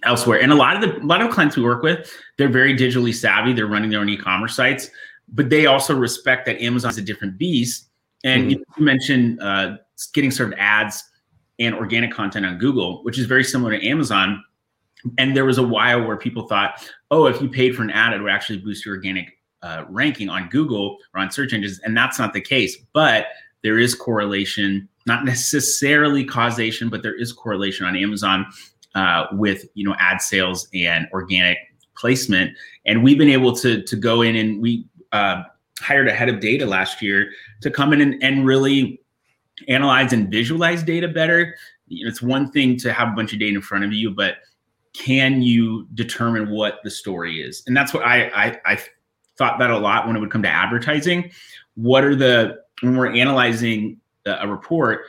elsewhere. 0.03 0.41
And 0.41 0.51
a 0.51 0.57
lot 0.57 0.75
of 0.75 0.81
the 0.83 1.01
a 1.01 1.07
lot 1.07 1.21
of 1.23 1.31
clients 1.31 1.57
we 1.57 1.63
work 1.63 1.83
with, 1.83 2.11
they're 2.37 2.49
very 2.49 2.77
digitally 2.77 3.15
savvy. 3.15 3.53
They're 3.53 3.67
running 3.67 3.91
their 3.91 4.01
own 4.01 4.09
e-commerce 4.09 4.57
sites 4.57 4.91
but 5.35 5.51
they 5.51 5.67
also 5.67 5.95
respect 5.95 6.47
that 6.47 6.63
Amazon 6.63 6.91
is 6.91 6.99
a 6.99 7.03
different 7.03 7.37
beast. 7.37 7.89
And 8.23 8.51
mm-hmm. 8.51 8.51
you 8.51 8.85
mentioned 8.85 9.41
uh, 9.43 9.77
getting 10.15 10.31
served 10.31 10.55
ads 10.59 11.05
and 11.59 11.75
organic 11.75 12.13
content 12.13 12.47
on 12.47 12.59
Google, 12.59 13.03
which 13.05 13.19
is 13.19 13.27
very 13.27 13.45
similar 13.45 13.79
to 13.79 13.87
Amazon. 13.87 14.43
And 15.19 15.37
there 15.37 15.45
was 15.45 15.59
a 15.59 15.63
while 15.63 16.07
where 16.07 16.17
people 16.17 16.47
thought, 16.47 16.89
oh, 17.11 17.27
if 17.27 17.43
you 17.43 17.49
paid 17.49 17.77
for 17.77 17.83
an 17.83 17.91
ad, 17.91 18.15
it 18.15 18.23
would 18.23 18.31
actually 18.31 18.59
boost 18.59 18.87
your 18.87 18.95
organic 18.95 19.39
uh, 19.63 19.85
ranking 19.89 20.29
on 20.29 20.49
Google 20.49 20.99
or 21.15 21.21
on 21.21 21.31
search 21.31 21.53
engines. 21.53 21.81
And 21.85 21.97
that's 21.97 22.19
not 22.19 22.33
the 22.33 22.41
case. 22.41 22.77
But 22.93 23.27
there 23.63 23.79
is 23.79 23.95
correlation, 23.95 24.89
not 25.07 25.25
necessarily 25.25 26.25
causation, 26.25 26.89
but 26.89 27.03
there 27.03 27.19
is 27.19 27.33
correlation 27.33 27.87
on 27.87 27.97
Amazon 27.97 28.47
uh, 28.95 29.27
with 29.33 29.65
you 29.75 29.85
know 29.85 29.97
ad 29.99 30.21
sales 30.21 30.69
and 30.73 31.07
organic 31.13 31.59
placement. 31.97 32.57
And 32.87 33.03
we've 33.03 33.19
been 33.19 33.31
able 33.31 33.55
to 33.57 33.83
to 33.83 33.97
go 33.97 34.23
in 34.23 34.37
and 34.37 34.63
we 34.63 34.87
uh, 35.15 35.45
hired 35.81 36.09
a 36.09 36.13
head 36.13 36.29
of 36.29 36.41
data 36.41 36.67
last 36.67 37.01
year 37.01 37.31
to 37.63 37.71
come 37.71 37.93
in 37.93 38.01
and, 38.01 38.23
and 38.23 38.45
really 38.45 39.01
analyze 39.69 40.13
and 40.13 40.29
visualize 40.31 40.83
data 40.83 41.09
better. 41.09 41.55
It's 41.89 42.21
one 42.21 42.51
thing 42.51 42.77
to 42.79 42.93
have 42.93 43.09
a 43.09 43.13
bunch 43.13 43.33
of 43.33 43.39
data 43.39 43.55
in 43.55 43.63
front 43.63 43.85
of 43.85 43.93
you, 43.93 44.11
but 44.11 44.39
can 44.93 45.41
you 45.41 45.87
determine 45.95 46.51
what 46.51 46.81
the 46.83 46.91
story 46.91 47.41
is? 47.41 47.63
And 47.67 47.77
that's 47.77 47.95
what 47.95 48.05
I, 48.05 48.29
I, 48.29 48.61
I 48.67 48.79
thought 49.39 49.59
that 49.61 49.71
a 49.71 49.79
lot 49.79 50.07
when 50.07 50.17
it 50.17 50.21
would 50.21 50.31
come 50.31 50.43
to 50.43 50.49
advertising. 50.49 51.31
What 51.75 52.05
are 52.05 52.17
the 52.17 52.59
when 52.83 52.97
we're 52.97 53.15
analyzing 53.15 54.01
a 54.27 54.49
report, 54.49 55.03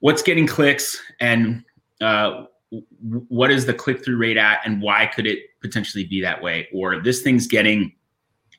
what's 0.00 0.22
getting 0.22 0.46
clicks 0.46 1.00
and 1.20 1.64
uh, 2.00 2.44
what 3.28 3.50
is 3.50 3.66
the 3.66 3.74
click 3.74 4.04
through 4.04 4.18
rate 4.18 4.36
at, 4.36 4.60
and 4.64 4.82
why 4.82 5.06
could 5.06 5.26
it 5.26 5.40
potentially 5.60 6.04
be 6.04 6.20
that 6.20 6.42
way? 6.42 6.68
Or 6.72 7.00
this 7.00 7.22
thing's 7.22 7.46
getting 7.46 7.95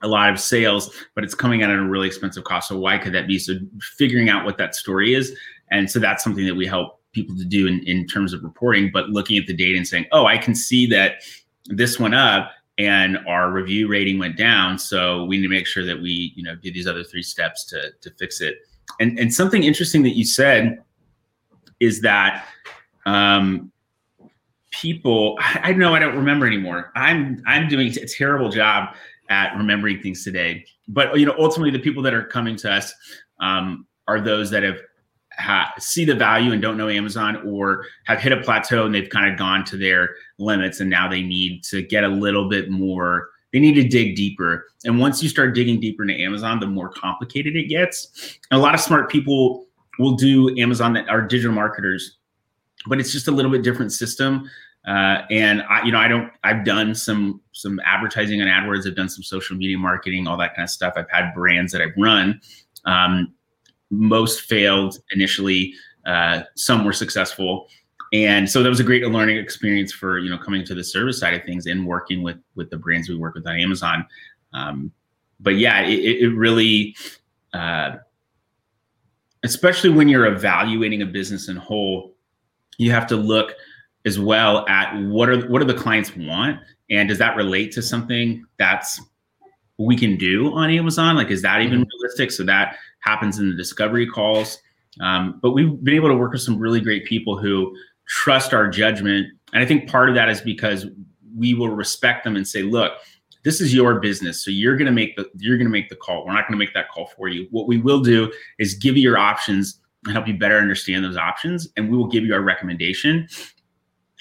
a 0.01 0.07
lot 0.07 0.29
of 0.29 0.39
sales, 0.39 0.93
but 1.15 1.23
it's 1.23 1.35
coming 1.35 1.63
out 1.63 1.69
at 1.69 1.77
a 1.77 1.83
really 1.83 2.07
expensive 2.07 2.43
cost. 2.43 2.69
So 2.69 2.77
why 2.77 2.97
could 2.97 3.13
that 3.13 3.27
be? 3.27 3.39
So 3.39 3.53
figuring 3.97 4.29
out 4.29 4.45
what 4.45 4.57
that 4.57 4.75
story 4.75 5.13
is. 5.13 5.35
And 5.71 5.89
so 5.89 5.99
that's 5.99 6.23
something 6.23 6.45
that 6.45 6.55
we 6.55 6.65
help 6.67 7.01
people 7.11 7.35
to 7.35 7.45
do 7.45 7.67
in, 7.67 7.79
in 7.87 8.05
terms 8.07 8.33
of 8.33 8.43
reporting, 8.43 8.91
but 8.93 9.09
looking 9.09 9.37
at 9.37 9.47
the 9.47 9.53
data 9.53 9.77
and 9.77 9.87
saying, 9.87 10.05
oh, 10.11 10.25
I 10.25 10.37
can 10.37 10.53
see 10.53 10.85
that 10.87 11.23
this 11.65 11.99
went 11.99 12.15
up 12.15 12.51
and 12.77 13.17
our 13.27 13.51
review 13.51 13.87
rating 13.87 14.19
went 14.19 14.37
down. 14.37 14.77
So 14.77 15.25
we 15.25 15.37
need 15.37 15.43
to 15.43 15.49
make 15.49 15.65
sure 15.65 15.85
that 15.85 15.99
we, 15.99 16.31
you 16.35 16.43
know, 16.43 16.55
do 16.55 16.71
these 16.71 16.87
other 16.87 17.03
three 17.03 17.23
steps 17.23 17.65
to, 17.65 17.91
to 18.01 18.11
fix 18.11 18.39
it. 18.39 18.59
And, 18.99 19.17
and 19.17 19.33
something 19.33 19.63
interesting 19.63 20.03
that 20.03 20.15
you 20.15 20.25
said 20.25 20.83
is 21.79 22.01
that 22.01 22.45
um, 23.05 23.71
people 24.71 25.37
I, 25.39 25.61
I 25.63 25.73
know 25.73 25.93
I 25.93 25.99
don't 25.99 26.15
remember 26.15 26.45
anymore. 26.45 26.91
I'm 26.95 27.41
I'm 27.45 27.67
doing 27.67 27.87
a 27.87 28.05
terrible 28.05 28.49
job 28.49 28.95
at 29.29 29.55
remembering 29.55 30.01
things 30.01 30.23
today. 30.23 30.65
But 30.87 31.19
you 31.19 31.25
know, 31.25 31.35
ultimately, 31.37 31.71
the 31.71 31.83
people 31.83 32.03
that 32.03 32.13
are 32.13 32.23
coming 32.23 32.55
to 32.57 32.71
us 32.71 32.93
um, 33.39 33.85
are 34.07 34.21
those 34.21 34.49
that 34.51 34.63
have 34.63 34.79
ha- 35.37 35.73
see 35.79 36.05
the 36.05 36.15
value 36.15 36.51
and 36.51 36.61
don't 36.61 36.77
know 36.77 36.89
Amazon, 36.89 37.41
or 37.47 37.85
have 38.05 38.19
hit 38.19 38.31
a 38.31 38.41
plateau 38.41 38.85
and 38.85 38.95
they've 38.95 39.09
kind 39.09 39.31
of 39.31 39.37
gone 39.37 39.63
to 39.65 39.77
their 39.77 40.09
limits, 40.37 40.79
and 40.79 40.89
now 40.89 41.07
they 41.07 41.21
need 41.21 41.63
to 41.65 41.81
get 41.81 42.03
a 42.03 42.09
little 42.09 42.49
bit 42.49 42.69
more. 42.69 43.29
They 43.53 43.59
need 43.59 43.75
to 43.75 43.87
dig 43.87 44.15
deeper. 44.15 44.65
And 44.83 44.99
once 44.99 45.23
you 45.23 45.29
start 45.29 45.55
digging 45.55 45.79
deeper 45.79 46.03
into 46.03 46.21
Amazon, 46.21 46.59
the 46.59 46.67
more 46.67 46.89
complicated 46.89 47.55
it 47.55 47.69
gets. 47.69 48.37
And 48.51 48.59
a 48.59 48.61
lot 48.61 48.75
of 48.75 48.81
smart 48.81 49.09
people 49.09 49.65
will 49.99 50.15
do 50.15 50.55
Amazon 50.59 50.93
that 50.93 51.09
are 51.09 51.21
digital 51.21 51.53
marketers, 51.53 52.17
but 52.87 52.99
it's 52.99 53.11
just 53.11 53.27
a 53.27 53.31
little 53.31 53.51
bit 53.51 53.63
different 53.63 53.93
system. 53.93 54.49
Uh, 54.87 55.23
and 55.29 55.63
I, 55.63 55.83
you 55.83 55.91
know, 55.91 55.99
I 55.99 56.07
don't. 56.07 56.31
I've 56.45 56.63
done 56.63 56.95
some 56.95 57.41
some 57.51 57.79
advertising 57.83 58.41
on 58.41 58.47
AdWords. 58.47 58.87
I've 58.87 58.95
done 58.95 59.09
some 59.09 59.21
social 59.21 59.57
media 59.57 59.77
marketing, 59.77 60.27
all 60.27 60.37
that 60.37 60.55
kind 60.55 60.63
of 60.63 60.69
stuff. 60.69 60.93
I've 60.95 61.09
had 61.11 61.33
brands 61.33 61.73
that 61.73 61.81
I've 61.81 61.95
run. 61.97 62.39
Um, 62.85 63.33
most 63.89 64.41
failed 64.41 64.97
initially. 65.11 65.73
Uh, 66.05 66.43
some 66.55 66.85
were 66.85 66.93
successful, 66.93 67.67
and 68.13 68.49
so 68.49 68.63
that 68.63 68.69
was 68.69 68.79
a 68.79 68.83
great 68.83 69.05
learning 69.05 69.37
experience 69.37 69.91
for 69.91 70.19
you 70.19 70.29
know 70.29 70.37
coming 70.37 70.63
to 70.63 70.73
the 70.73 70.83
service 70.83 71.19
side 71.19 71.33
of 71.33 71.43
things 71.43 71.65
and 71.65 71.85
working 71.85 72.23
with 72.23 72.37
with 72.55 72.69
the 72.69 72.77
brands 72.77 73.09
we 73.09 73.15
work 73.15 73.35
with 73.35 73.45
on 73.45 73.59
Amazon. 73.59 74.05
Um, 74.53 74.93
but 75.41 75.57
yeah, 75.57 75.81
it, 75.81 76.21
it 76.23 76.29
really. 76.29 76.95
Uh, 77.53 77.97
especially 79.43 79.89
when 79.89 80.07
you're 80.07 80.25
evaluating 80.25 81.01
a 81.01 81.05
business 81.05 81.47
in 81.47 81.55
whole, 81.55 82.15
you 82.77 82.91
have 82.91 83.07
to 83.07 83.15
look 83.15 83.53
as 84.07 84.19
well 84.19 84.67
at 84.67 84.95
what 85.03 85.29
are 85.29 85.47
what 85.47 85.59
do 85.59 85.65
the 85.65 85.73
clients 85.73 86.15
want 86.15 86.59
and 86.89 87.09
does 87.09 87.17
that 87.17 87.35
relate 87.35 87.71
to 87.73 87.81
something 87.81 88.45
that's 88.57 88.99
we 89.77 89.95
can 89.95 90.17
do 90.17 90.53
on 90.53 90.69
Amazon? 90.69 91.15
Like, 91.15 91.29
is 91.29 91.41
that 91.43 91.61
even 91.61 91.81
mm-hmm. 91.81 91.89
realistic? 92.01 92.31
So 92.31 92.43
that 92.45 92.77
happens 93.01 93.37
in 93.37 93.49
the 93.49 93.55
discovery 93.55 94.07
calls. 94.07 94.57
Um, 95.01 95.39
but 95.41 95.51
we've 95.51 95.83
been 95.83 95.93
able 95.93 96.09
to 96.09 96.15
work 96.15 96.31
with 96.31 96.41
some 96.41 96.57
really 96.57 96.81
great 96.81 97.05
people 97.05 97.37
who 97.37 97.75
trust 98.07 98.53
our 98.53 98.67
judgment. 98.67 99.27
And 99.53 99.61
I 99.61 99.65
think 99.65 99.89
part 99.89 100.09
of 100.09 100.15
that 100.15 100.29
is 100.29 100.41
because 100.41 100.87
we 101.37 101.53
will 101.53 101.69
respect 101.69 102.23
them 102.23 102.35
and 102.35 102.47
say, 102.47 102.63
look, 102.63 102.93
this 103.43 103.61
is 103.61 103.73
your 103.73 103.99
business. 103.99 104.43
So 104.43 104.49
you're 104.49 104.75
going 104.75 104.87
to 104.87 104.91
make 104.91 105.15
the, 105.15 105.29
you're 105.37 105.57
going 105.57 105.67
to 105.67 105.71
make 105.71 105.89
the 105.89 105.95
call. 105.95 106.25
We're 106.25 106.33
not 106.33 106.47
going 106.47 106.59
to 106.59 106.65
make 106.65 106.73
that 106.73 106.89
call 106.89 107.11
for 107.15 107.27
you. 107.27 107.47
What 107.51 107.67
we 107.67 107.77
will 107.77 108.01
do 108.01 108.31
is 108.57 108.73
give 108.73 108.97
you 108.97 109.03
your 109.03 109.17
options 109.19 109.79
and 110.05 110.13
help 110.13 110.27
you 110.27 110.37
better 110.37 110.57
understand 110.57 111.05
those 111.05 111.17
options. 111.17 111.67
And 111.77 111.91
we 111.91 111.97
will 111.97 112.07
give 112.07 112.23
you 112.25 112.33
our 112.33 112.41
recommendation. 112.41 113.27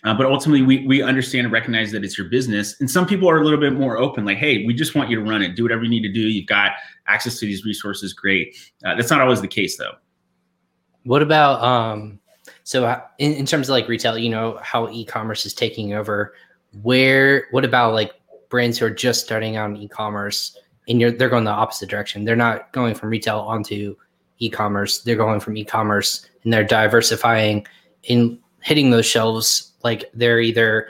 Uh, 0.06 0.14
but 0.14 0.24
ultimately, 0.24 0.62
we, 0.62 0.86
we 0.86 1.02
understand 1.02 1.46
and 1.46 1.52
recognize 1.52 1.90
that 1.90 2.04
it's 2.04 2.16
your 2.16 2.28
business. 2.28 2.80
And 2.80 2.88
some 2.88 3.08
people 3.08 3.28
are 3.28 3.38
a 3.38 3.44
little 3.44 3.58
bit 3.58 3.72
more 3.72 3.98
open, 3.98 4.24
like, 4.24 4.38
hey, 4.38 4.64
we 4.64 4.72
just 4.72 4.94
want 4.94 5.10
you 5.10 5.16
to 5.16 5.22
run 5.22 5.42
it, 5.42 5.56
do 5.56 5.64
whatever 5.64 5.82
you 5.82 5.90
need 5.90 6.02
to 6.02 6.12
do. 6.12 6.20
You've 6.20 6.46
got 6.46 6.72
access 7.08 7.40
to 7.40 7.46
these 7.46 7.64
resources, 7.64 8.12
great. 8.12 8.56
Uh, 8.84 8.94
that's 8.94 9.10
not 9.10 9.20
always 9.20 9.40
the 9.40 9.48
case, 9.48 9.76
though. 9.76 9.94
What 11.02 11.22
about, 11.22 11.60
um, 11.60 12.20
so 12.62 12.84
uh, 12.84 13.00
in, 13.18 13.32
in 13.32 13.46
terms 13.46 13.68
of 13.68 13.72
like 13.72 13.88
retail, 13.88 14.16
you 14.16 14.30
know, 14.30 14.60
how 14.62 14.88
e 14.90 15.04
commerce 15.04 15.44
is 15.44 15.52
taking 15.52 15.94
over, 15.94 16.34
where, 16.82 17.48
what 17.50 17.64
about 17.64 17.92
like 17.92 18.12
brands 18.48 18.78
who 18.78 18.86
are 18.86 18.90
just 18.90 19.24
starting 19.24 19.56
out 19.56 19.70
in 19.70 19.76
e 19.76 19.88
commerce 19.88 20.56
and 20.88 21.00
you're, 21.00 21.10
they're 21.10 21.28
going 21.28 21.42
the 21.42 21.50
opposite 21.50 21.88
direction? 21.88 22.24
They're 22.24 22.36
not 22.36 22.70
going 22.70 22.94
from 22.94 23.08
retail 23.08 23.40
onto 23.40 23.96
e 24.38 24.50
commerce, 24.50 25.00
they're 25.00 25.16
going 25.16 25.40
from 25.40 25.56
e 25.56 25.64
commerce 25.64 26.28
and 26.44 26.52
they're 26.52 26.62
diversifying 26.62 27.66
in 28.04 28.38
hitting 28.66 28.90
those 28.90 29.06
shelves 29.06 29.74
like 29.84 30.10
they're 30.12 30.40
either 30.40 30.88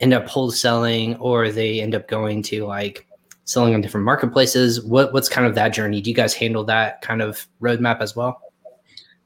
end 0.00 0.12
up 0.12 0.26
wholesaling 0.26 1.18
or 1.18 1.50
they 1.50 1.80
end 1.80 1.94
up 1.94 2.06
going 2.08 2.42
to 2.42 2.66
like 2.66 3.06
selling 3.44 3.74
on 3.74 3.80
different 3.80 4.04
marketplaces. 4.04 4.82
What 4.82 5.14
what's 5.14 5.30
kind 5.30 5.46
of 5.46 5.54
that 5.54 5.70
journey? 5.70 6.02
Do 6.02 6.10
you 6.10 6.16
guys 6.16 6.34
handle 6.34 6.62
that 6.64 7.00
kind 7.00 7.22
of 7.22 7.46
roadmap 7.62 8.00
as 8.00 8.14
well? 8.14 8.42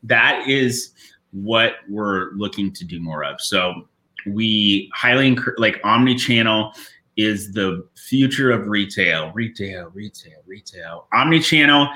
That 0.05 0.47
is 0.47 0.93
what 1.33 1.73
we're 1.89 2.31
looking 2.35 2.73
to 2.75 2.85
do 2.85 3.01
more 3.01 3.25
of. 3.25 3.41
So 3.41 3.89
we 4.25 4.89
highly 4.95 5.27
encourage 5.27 5.59
like 5.59 5.81
omni-channel 5.83 6.73
is 7.17 7.53
the 7.53 7.85
future 7.97 8.53
of 8.53 8.69
retail 8.69 9.33
retail 9.33 9.91
retail 9.93 10.39
retail. 10.47 11.09
Omni-channel 11.13 11.89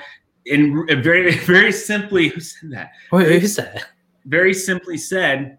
in 0.46 0.88
very 1.04 1.36
very 1.46 1.70
simply 1.70 2.30
who 2.30 2.40
said 2.40 2.72
that? 2.72 2.90
Wait, 3.12 3.40
who 3.40 3.46
said 3.46 3.84
very 4.24 4.54
simply 4.54 4.96
said 4.96 5.58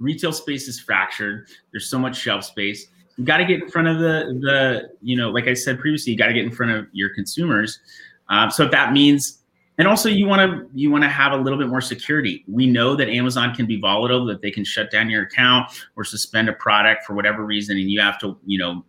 retail 0.00 0.32
space 0.32 0.68
is 0.68 0.80
fractured. 0.80 1.48
There's 1.72 1.88
so 1.88 1.98
much 1.98 2.16
shelf 2.16 2.44
space. 2.44 2.86
You 3.16 3.24
got 3.24 3.38
to 3.38 3.44
get 3.44 3.62
in 3.62 3.68
front 3.68 3.88
of 3.88 3.98
the 3.98 4.38
the 4.40 4.90
you 5.02 5.16
know, 5.16 5.30
like 5.30 5.48
I 5.48 5.54
said 5.54 5.78
previously, 5.78 6.12
you 6.12 6.18
got 6.18 6.28
to 6.28 6.34
get 6.34 6.44
in 6.44 6.52
front 6.52 6.72
of 6.72 6.86
your 6.92 7.14
consumers. 7.14 7.80
Uh, 8.28 8.48
so 8.48 8.64
if 8.64 8.70
that 8.70 8.92
means, 8.92 9.38
and 9.78 9.88
also 9.88 10.08
you 10.08 10.26
want 10.26 10.50
to 10.50 10.68
you 10.72 10.90
want 10.90 11.02
to 11.02 11.08
have 11.08 11.32
a 11.32 11.36
little 11.36 11.58
bit 11.58 11.68
more 11.68 11.80
security. 11.80 12.44
We 12.46 12.66
know 12.66 12.94
that 12.94 13.08
Amazon 13.08 13.54
can 13.54 13.66
be 13.66 13.80
volatile, 13.80 14.24
that 14.26 14.42
they 14.42 14.50
can 14.50 14.64
shut 14.64 14.90
down 14.90 15.10
your 15.10 15.24
account 15.24 15.70
or 15.96 16.04
suspend 16.04 16.48
a 16.48 16.52
product 16.52 17.04
for 17.04 17.14
whatever 17.14 17.44
reason, 17.44 17.76
and 17.76 17.90
you 17.90 18.00
have 18.00 18.18
to 18.20 18.38
you 18.44 18.58
know 18.58 18.84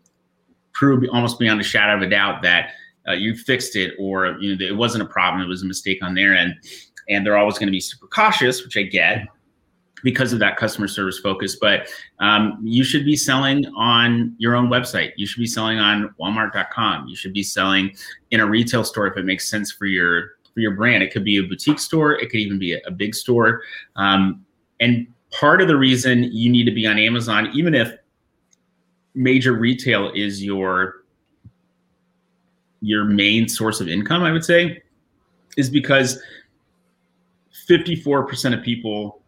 prove 0.73 1.03
almost 1.11 1.39
beyond 1.39 1.59
a 1.59 1.63
shadow 1.63 1.95
of 1.95 2.01
a 2.01 2.09
doubt 2.09 2.41
that 2.43 2.71
uh, 3.07 3.13
you 3.13 3.35
fixed 3.35 3.75
it 3.75 3.95
or 3.97 4.37
you 4.39 4.55
know 4.55 4.65
it 4.65 4.75
wasn't 4.75 5.01
a 5.01 5.07
problem, 5.07 5.41
it 5.41 5.47
was 5.47 5.63
a 5.63 5.65
mistake 5.65 6.03
on 6.03 6.13
their 6.13 6.35
end. 6.35 6.55
And 7.07 7.25
they're 7.25 7.37
always 7.37 7.57
going 7.57 7.67
to 7.67 7.71
be 7.71 7.79
super 7.79 8.05
cautious, 8.05 8.63
which 8.63 8.77
I 8.77 8.83
get 8.83 9.25
because 10.03 10.33
of 10.33 10.39
that 10.39 10.57
customer 10.57 10.87
service 10.87 11.19
focus. 11.19 11.55
But 11.55 11.89
um, 12.19 12.59
you 12.63 12.83
should 12.83 13.05
be 13.05 13.15
selling 13.15 13.65
on 13.77 14.35
your 14.37 14.55
own 14.55 14.69
website. 14.69 15.11
You 15.17 15.25
should 15.25 15.39
be 15.39 15.47
selling 15.47 15.79
on 15.79 16.13
Walmart.com. 16.19 17.07
You 17.07 17.15
should 17.15 17.33
be 17.33 17.43
selling 17.43 17.95
in 18.31 18.39
a 18.39 18.45
retail 18.45 18.83
store 18.83 19.07
if 19.07 19.17
it 19.17 19.25
makes 19.25 19.49
sense 19.49 19.71
for 19.71 19.85
your 19.85 20.31
for 20.53 20.59
your 20.59 20.71
brand. 20.71 21.03
It 21.03 21.11
could 21.11 21.23
be 21.23 21.37
a 21.37 21.43
boutique 21.43 21.79
store. 21.79 22.13
It 22.13 22.29
could 22.29 22.39
even 22.39 22.59
be 22.59 22.73
a, 22.73 22.79
a 22.85 22.91
big 22.91 23.15
store. 23.15 23.61
Um, 23.95 24.45
and 24.79 25.07
part 25.31 25.61
of 25.61 25.67
the 25.67 25.77
reason 25.77 26.23
you 26.23 26.49
need 26.49 26.65
to 26.65 26.71
be 26.71 26.87
on 26.87 26.97
Amazon, 26.97 27.49
even 27.53 27.75
if 27.75 27.93
major 29.13 29.53
retail 29.53 30.11
is 30.13 30.43
your 30.43 30.95
your 32.81 33.03
main 33.03 33.49
source 33.49 33.81
of 33.81 33.89
income, 33.89 34.23
I 34.23 34.31
would 34.31 34.45
say, 34.45 34.81
is 35.57 35.69
because 35.69 36.21
54% 37.69 38.57
of 38.57 38.63
people 38.63 39.18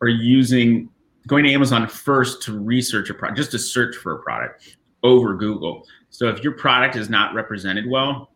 are 0.00 0.08
using 0.08 0.88
going 1.26 1.44
to 1.44 1.52
Amazon 1.52 1.88
first 1.88 2.42
to 2.42 2.58
research 2.58 3.10
a 3.10 3.14
product, 3.14 3.36
just 3.36 3.50
to 3.50 3.58
search 3.58 3.96
for 3.96 4.12
a 4.12 4.18
product 4.22 4.76
over 5.02 5.34
Google. 5.34 5.86
So 6.10 6.28
if 6.28 6.42
your 6.42 6.52
product 6.52 6.96
is 6.96 7.10
not 7.10 7.34
represented 7.34 7.88
well 7.88 8.30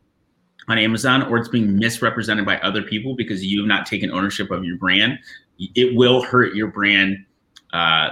on 0.68 0.78
Amazon 0.78 1.22
or 1.22 1.38
it's 1.38 1.48
being 1.48 1.78
misrepresented 1.78 2.44
by 2.44 2.58
other 2.58 2.82
people 2.82 3.14
because 3.14 3.44
you 3.44 3.60
have 3.60 3.68
not 3.68 3.86
taken 3.86 4.10
ownership 4.10 4.50
of 4.50 4.64
your 4.64 4.76
brand, 4.76 5.18
it 5.58 5.94
will 5.94 6.22
hurt 6.22 6.54
your 6.54 6.68
brand. 6.68 7.24
Uh, 7.72 8.10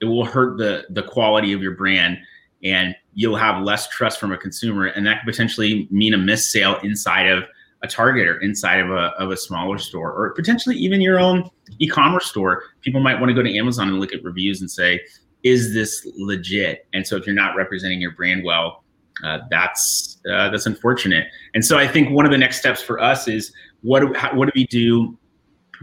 it 0.00 0.06
will 0.06 0.24
hurt 0.24 0.58
the 0.58 0.86
the 0.90 1.02
quality 1.02 1.52
of 1.52 1.62
your 1.62 1.74
brand, 1.74 2.18
and 2.64 2.94
you'll 3.14 3.36
have 3.36 3.62
less 3.62 3.88
trust 3.88 4.18
from 4.18 4.32
a 4.32 4.36
consumer, 4.36 4.86
and 4.86 5.06
that 5.06 5.20
could 5.20 5.32
potentially 5.32 5.88
mean 5.90 6.14
a 6.14 6.18
missed 6.18 6.50
sale 6.50 6.78
inside 6.82 7.26
of 7.26 7.44
a 7.82 7.88
Target 7.88 8.28
or 8.28 8.38
inside 8.40 8.80
of 8.80 8.90
a, 8.90 9.12
of 9.18 9.30
a 9.30 9.36
smaller 9.36 9.78
store 9.78 10.12
or 10.12 10.34
potentially 10.34 10.76
even 10.76 11.00
your 11.00 11.18
own 11.18 11.48
e-commerce 11.78 12.26
store 12.26 12.64
people 12.82 13.00
might 13.00 13.18
want 13.18 13.30
to 13.30 13.34
go 13.34 13.42
to 13.42 13.56
amazon 13.56 13.88
and 13.88 14.00
look 14.00 14.12
at 14.12 14.22
reviews 14.22 14.60
and 14.60 14.70
say 14.70 15.00
is 15.42 15.72
this 15.72 16.06
legit? 16.18 16.86
And 16.92 17.06
so 17.06 17.16
if 17.16 17.24
you're 17.24 17.34
not 17.34 17.56
representing 17.56 18.00
your 18.00 18.10
brand 18.10 18.44
well 18.44 18.84
uh, 19.24 19.38
that's 19.50 20.18
uh, 20.30 20.50
that's 20.50 20.66
unfortunate. 20.66 21.26
And 21.54 21.64
so 21.64 21.78
i 21.78 21.86
think 21.86 22.10
one 22.10 22.24
of 22.24 22.32
the 22.32 22.38
next 22.38 22.58
steps 22.58 22.82
for 22.82 23.00
us 23.00 23.28
is 23.28 23.52
what 23.82 24.00
do, 24.00 24.12
how, 24.14 24.34
what 24.34 24.46
do 24.46 24.52
we 24.54 24.66
do 24.66 25.16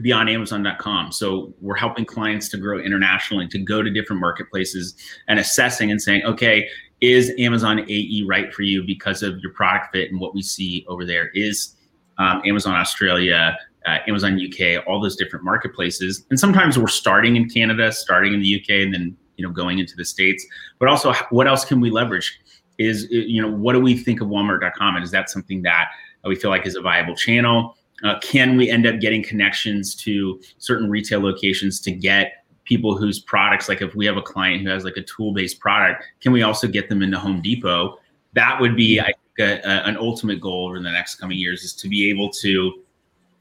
beyond 0.04 0.30
amazon.com 0.30 1.12
so 1.12 1.52
we're 1.60 1.76
helping 1.76 2.06
clients 2.06 2.50
to 2.50 2.58
grow 2.58 2.80
internationally 2.80 3.48
to 3.48 3.58
go 3.58 3.82
to 3.82 3.90
different 3.90 4.22
marketplaces 4.22 4.94
and 5.28 5.40
assessing 5.40 5.90
and 5.90 6.00
saying 6.00 6.24
okay 6.24 6.70
is 7.02 7.32
amazon 7.40 7.80
ae 7.90 8.24
right 8.28 8.54
for 8.54 8.64
you 8.64 8.84
because 8.84 9.24
of 9.24 9.40
your 9.40 9.52
product 9.54 9.88
fit 9.94 10.12
and 10.12 10.20
what 10.20 10.34
we 10.34 10.42
see 10.42 10.86
over 10.88 11.06
there? 11.06 11.30
Is 11.34 11.76
um, 12.18 12.42
Amazon 12.46 12.76
Australia, 12.76 13.58
uh, 13.86 13.98
Amazon 14.08 14.40
UK, 14.40 14.86
all 14.88 15.00
those 15.00 15.16
different 15.16 15.46
marketplaces. 15.46 16.26
And 16.30 16.40
sometimes 16.40 16.78
we're 16.78 16.88
starting 16.88 17.36
in 17.36 17.50
Canada, 17.50 17.92
starting 17.92 18.34
in 18.34 18.42
the 18.42 18.56
UK, 18.62 18.82
and 18.82 18.94
then 18.94 19.18
you 19.38 19.46
know 19.46 19.52
going 19.52 19.80
into 19.80 19.96
the 19.96 20.06
states. 20.06 20.46
But 20.80 20.90
also, 20.90 21.14
what 21.30 21.48
else 21.48 21.64
can 21.64 21.80
we 21.80 21.90
leverage? 21.90 22.40
Is 22.78 23.08
you 23.10 23.42
know 23.42 23.52
what 23.52 23.74
do 23.74 23.80
we 23.80 23.98
think 23.98 24.22
of 24.22 24.28
Walmart.com, 24.28 24.96
and 24.96 25.04
is 25.04 25.12
that 25.12 25.30
something 25.30 25.62
that 25.64 25.88
we 26.24 26.36
feel 26.36 26.50
like 26.50 26.66
is 26.66 26.76
a 26.76 26.82
viable 26.82 27.16
channel? 27.16 27.78
Uh, 28.04 28.20
can 28.20 28.58
we 28.58 28.70
end 28.70 28.86
up 28.86 29.00
getting 29.00 29.24
connections 29.24 29.96
to 29.96 30.40
certain 30.60 30.90
retail 30.90 31.20
locations 31.20 31.80
to 31.80 31.92
get 31.92 32.44
people 32.68 32.98
whose 32.98 33.20
products, 33.20 33.70
like 33.70 33.82
if 33.82 33.96
we 33.96 34.06
have 34.06 34.18
a 34.18 34.22
client 34.22 34.62
who 34.62 34.70
has 34.70 34.84
like 34.84 34.98
a 34.98 35.04
tool-based 35.04 35.60
product, 35.60 36.04
can 36.22 36.32
we 36.32 36.44
also 36.44 36.68
get 36.68 36.90
them 36.90 37.02
into 37.02 37.18
Home 37.18 37.42
Depot? 37.42 37.98
That 38.34 38.60
would 38.60 38.76
be, 38.76 39.00
I 39.00 39.14
a, 39.40 39.60
a, 39.60 39.88
an 39.88 39.98
ultimate 39.98 40.42
goal 40.42 40.68
over 40.68 40.80
the 40.80 40.92
next 40.92 41.16
coming 41.16 41.38
years 41.38 41.64
is 41.64 41.74
to 41.74 41.88
be 41.88 42.10
able 42.10 42.30
to 42.30 42.84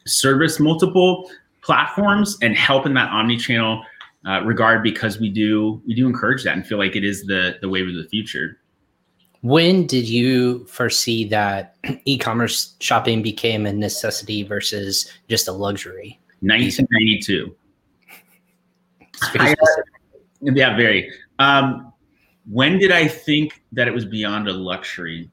service 0.07 0.61
multiple 0.61 1.31
platforms 1.63 2.39
and 2.43 2.57
help 2.57 2.87
in 2.87 2.95
that 2.95 3.11
omni-channel 3.11 3.83
uh, 4.27 4.41
regard 4.45 4.83
because 4.83 5.19
we 5.19 5.29
do 5.29 5.81
we 5.87 5.95
do 5.95 6.07
encourage 6.07 6.43
that 6.45 6.55
and 6.55 6.67
feel 6.67 6.79
like 6.79 6.97
it 6.97 7.05
is 7.05 7.25
the 7.27 7.57
the 7.61 7.69
wave 7.69 7.89
of 7.89 7.95
the 7.95 8.09
future. 8.09 8.59
When 9.43 9.87
did 9.87 10.09
you 10.09 10.65
foresee 10.67 11.29
that 11.29 11.77
e-commerce 12.05 12.75
shopping 12.81 13.23
became 13.23 13.67
a 13.67 13.73
necessity 13.73 14.43
versus 14.43 15.13
just 15.29 15.47
a 15.47 15.53
luxury? 15.53 16.19
1992. 16.41 17.55
I, 19.39 19.53
uh, 19.53 19.57
yeah, 20.41 20.77
very. 20.77 21.11
Um, 21.39 21.93
when 22.51 22.79
did 22.79 22.93
I 22.93 23.09
think 23.09 23.63
that 23.73 23.89
it 23.89 23.95
was 23.95 24.05
beyond 24.05 24.49
a 24.49 24.53
luxury? 24.53 25.31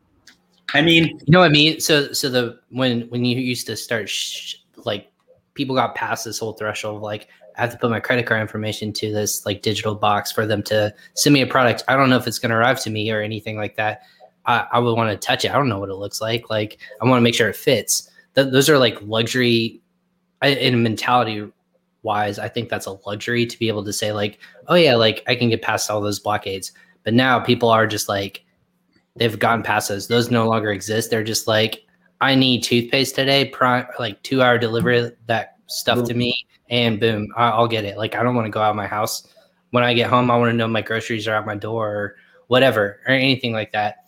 I 0.73 0.81
mean, 0.81 1.05
you 1.05 1.31
know 1.31 1.39
what 1.39 1.45
I 1.45 1.49
mean. 1.49 1.79
So, 1.79 2.11
so 2.13 2.29
the 2.29 2.59
when 2.69 3.01
when 3.09 3.25
you 3.25 3.37
used 3.37 3.67
to 3.67 3.75
start 3.75 4.09
sh- 4.09 4.55
like 4.85 5.11
people 5.53 5.75
got 5.75 5.95
past 5.95 6.25
this 6.25 6.39
whole 6.39 6.53
threshold 6.53 6.97
of 6.97 7.01
like 7.03 7.27
I 7.57 7.61
have 7.61 7.71
to 7.71 7.77
put 7.77 7.91
my 7.91 7.99
credit 7.99 8.25
card 8.25 8.41
information 8.41 8.91
to 8.93 9.13
this 9.13 9.45
like 9.45 9.61
digital 9.61 9.95
box 9.95 10.31
for 10.31 10.47
them 10.47 10.63
to 10.63 10.93
send 11.13 11.33
me 11.33 11.41
a 11.41 11.47
product. 11.47 11.83
I 11.87 11.95
don't 11.95 12.09
know 12.09 12.17
if 12.17 12.27
it's 12.27 12.39
going 12.39 12.49
to 12.49 12.55
arrive 12.55 12.81
to 12.81 12.89
me 12.89 13.11
or 13.11 13.21
anything 13.21 13.57
like 13.57 13.75
that. 13.75 14.01
I, 14.45 14.67
I 14.73 14.79
would 14.79 14.97
want 14.97 15.09
to 15.11 15.27
touch 15.27 15.45
it. 15.45 15.51
I 15.51 15.53
don't 15.53 15.69
know 15.69 15.79
what 15.79 15.89
it 15.89 15.95
looks 15.95 16.19
like. 16.19 16.49
Like 16.49 16.79
I 17.01 17.05
want 17.05 17.19
to 17.19 17.23
make 17.23 17.35
sure 17.35 17.49
it 17.49 17.55
fits. 17.55 18.09
Th- 18.35 18.49
those 18.49 18.69
are 18.69 18.79
like 18.79 18.97
luxury 19.03 19.81
in 20.41 20.81
mentality 20.81 21.47
wise. 22.01 22.39
I 22.39 22.49
think 22.49 22.69
that's 22.69 22.87
a 22.87 22.97
luxury 23.05 23.45
to 23.45 23.59
be 23.59 23.67
able 23.67 23.85
to 23.85 23.93
say 23.93 24.11
like, 24.11 24.39
oh 24.67 24.75
yeah, 24.75 24.95
like 24.95 25.23
I 25.27 25.35
can 25.35 25.49
get 25.49 25.61
past 25.61 25.89
all 25.89 26.01
those 26.01 26.19
blockades. 26.19 26.71
But 27.03 27.13
now 27.13 27.39
people 27.39 27.69
are 27.69 27.85
just 27.85 28.09
like, 28.09 28.42
they've 29.15 29.37
gotten 29.37 29.63
past 29.63 29.89
those. 29.89 30.07
Those 30.07 30.31
no 30.31 30.47
longer 30.47 30.71
exist. 30.71 31.09
They're 31.09 31.23
just 31.23 31.47
like, 31.47 31.85
I 32.21 32.35
need 32.35 32.63
toothpaste 32.63 33.15
today, 33.15 33.45
prime, 33.45 33.85
like 33.99 34.21
two 34.23 34.41
hour 34.41 34.57
delivery 34.57 35.11
that 35.27 35.57
stuff 35.67 36.07
to 36.07 36.13
me, 36.13 36.45
and 36.69 36.99
boom, 36.99 37.27
I'll 37.35 37.67
get 37.67 37.85
it. 37.85 37.97
Like 37.97 38.15
I 38.15 38.23
don't 38.23 38.35
want 38.35 38.45
to 38.45 38.51
go 38.51 38.61
out 38.61 38.69
of 38.69 38.75
my 38.75 38.87
house. 38.87 39.27
When 39.71 39.83
I 39.83 39.93
get 39.93 40.09
home, 40.09 40.31
I 40.31 40.37
want 40.37 40.51
to 40.51 40.53
know 40.55 40.67
my 40.67 40.81
groceries 40.81 41.27
are 41.27 41.35
at 41.35 41.45
my 41.45 41.55
door 41.55 41.89
or 41.89 42.15
whatever 42.47 43.01
or 43.07 43.13
anything 43.13 43.53
like 43.53 43.71
that. 43.71 44.05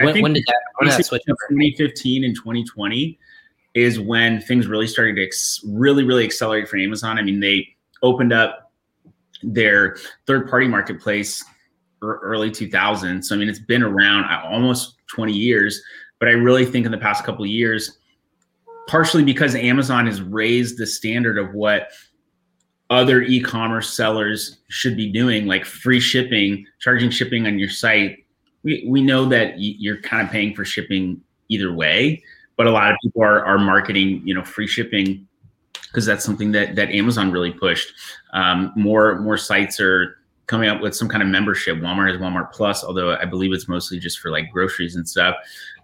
When, 0.00 0.20
when 0.20 0.32
did 0.32 0.44
that, 0.46 0.56
when 0.78 0.90
did 0.90 0.98
that 0.98 1.04
switch 1.04 1.22
over? 1.28 1.36
2015 1.50 2.24
and 2.24 2.34
2020 2.34 3.18
is 3.74 3.98
when 3.98 4.40
things 4.40 4.66
really 4.66 4.86
started 4.86 5.16
to 5.16 5.24
ex- 5.24 5.60
really, 5.66 6.04
really 6.04 6.24
accelerate 6.24 6.68
for 6.68 6.76
Amazon. 6.76 7.18
I 7.18 7.22
mean, 7.22 7.40
they 7.40 7.68
opened 8.02 8.32
up 8.32 8.72
their 9.42 9.96
third 10.26 10.48
party 10.48 10.68
marketplace 10.68 11.42
early 12.02 12.50
2000s. 12.50 13.24
So, 13.24 13.34
I 13.34 13.38
mean, 13.38 13.48
it's 13.48 13.58
been 13.58 13.82
around 13.82 14.24
uh, 14.24 14.42
almost 14.44 14.96
20 15.08 15.32
years 15.32 15.80
but 16.22 16.28
I 16.28 16.34
really 16.34 16.64
think 16.64 16.86
in 16.86 16.92
the 16.92 16.98
past 16.98 17.24
couple 17.24 17.42
of 17.42 17.50
years, 17.50 17.98
partially 18.86 19.24
because 19.24 19.56
Amazon 19.56 20.06
has 20.06 20.22
raised 20.22 20.78
the 20.78 20.86
standard 20.86 21.36
of 21.36 21.52
what 21.52 21.88
other 22.90 23.22
e-commerce 23.22 23.92
sellers 23.92 24.58
should 24.68 24.96
be 24.96 25.10
doing, 25.10 25.48
like 25.48 25.64
free 25.64 25.98
shipping, 25.98 26.64
charging 26.78 27.10
shipping 27.10 27.48
on 27.48 27.58
your 27.58 27.70
site. 27.70 28.24
We, 28.62 28.86
we 28.88 29.02
know 29.02 29.24
that 29.30 29.54
you're 29.58 30.00
kind 30.00 30.24
of 30.24 30.32
paying 30.32 30.54
for 30.54 30.64
shipping 30.64 31.20
either 31.48 31.74
way, 31.74 32.22
but 32.56 32.68
a 32.68 32.70
lot 32.70 32.92
of 32.92 32.98
people 33.02 33.24
are, 33.24 33.44
are 33.44 33.58
marketing, 33.58 34.22
you 34.24 34.32
know, 34.32 34.44
free 34.44 34.68
shipping 34.68 35.26
because 35.88 36.06
that's 36.06 36.24
something 36.24 36.52
that 36.52 36.76
that 36.76 36.90
Amazon 36.90 37.32
really 37.32 37.50
pushed. 37.50 37.92
Um, 38.32 38.72
more 38.76 39.18
more 39.18 39.36
sites 39.36 39.80
are 39.80 40.18
coming 40.46 40.68
up 40.68 40.80
with 40.80 40.94
some 40.94 41.08
kind 41.08 41.22
of 41.22 41.28
membership. 41.28 41.78
Walmart 41.78 42.10
has 42.10 42.20
Walmart 42.20 42.52
Plus, 42.52 42.84
although 42.84 43.14
I 43.14 43.24
believe 43.24 43.52
it's 43.52 43.68
mostly 43.68 43.98
just 43.98 44.18
for 44.18 44.30
like 44.30 44.50
groceries 44.50 44.96
and 44.96 45.08
stuff. 45.08 45.36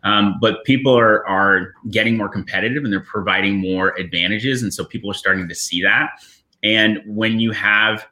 Um, 0.04 0.36
but 0.40 0.64
people 0.64 0.96
are 0.96 1.26
are 1.26 1.74
getting 1.90 2.16
more 2.16 2.28
competitive 2.28 2.84
and 2.84 2.92
they're 2.92 3.00
providing 3.00 3.58
more 3.58 3.98
advantages, 3.98 4.62
and 4.62 4.72
so 4.72 4.84
people 4.84 5.10
are 5.10 5.14
starting 5.14 5.48
to 5.48 5.54
see 5.54 5.82
that. 5.82 6.10
And 6.62 7.00
when 7.06 7.38
you 7.38 7.52
have, 7.52 8.06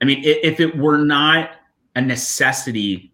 I 0.00 0.04
mean, 0.04 0.22
if 0.24 0.58
it 0.60 0.76
were 0.76 0.98
not 0.98 1.50
a 1.94 2.00
necessity 2.00 3.12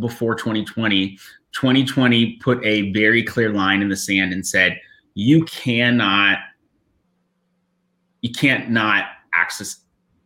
before 0.00 0.34
2020, 0.34 1.18
2020 1.52 2.36
put 2.36 2.64
a 2.64 2.92
very 2.92 3.22
clear 3.22 3.52
line 3.52 3.82
in 3.82 3.88
the 3.88 3.96
sand 3.96 4.32
and 4.32 4.46
said 4.46 4.80
you 5.14 5.44
cannot, 5.44 6.38
you 8.22 8.32
can't 8.32 8.70
not 8.70 9.04
access 9.34 9.81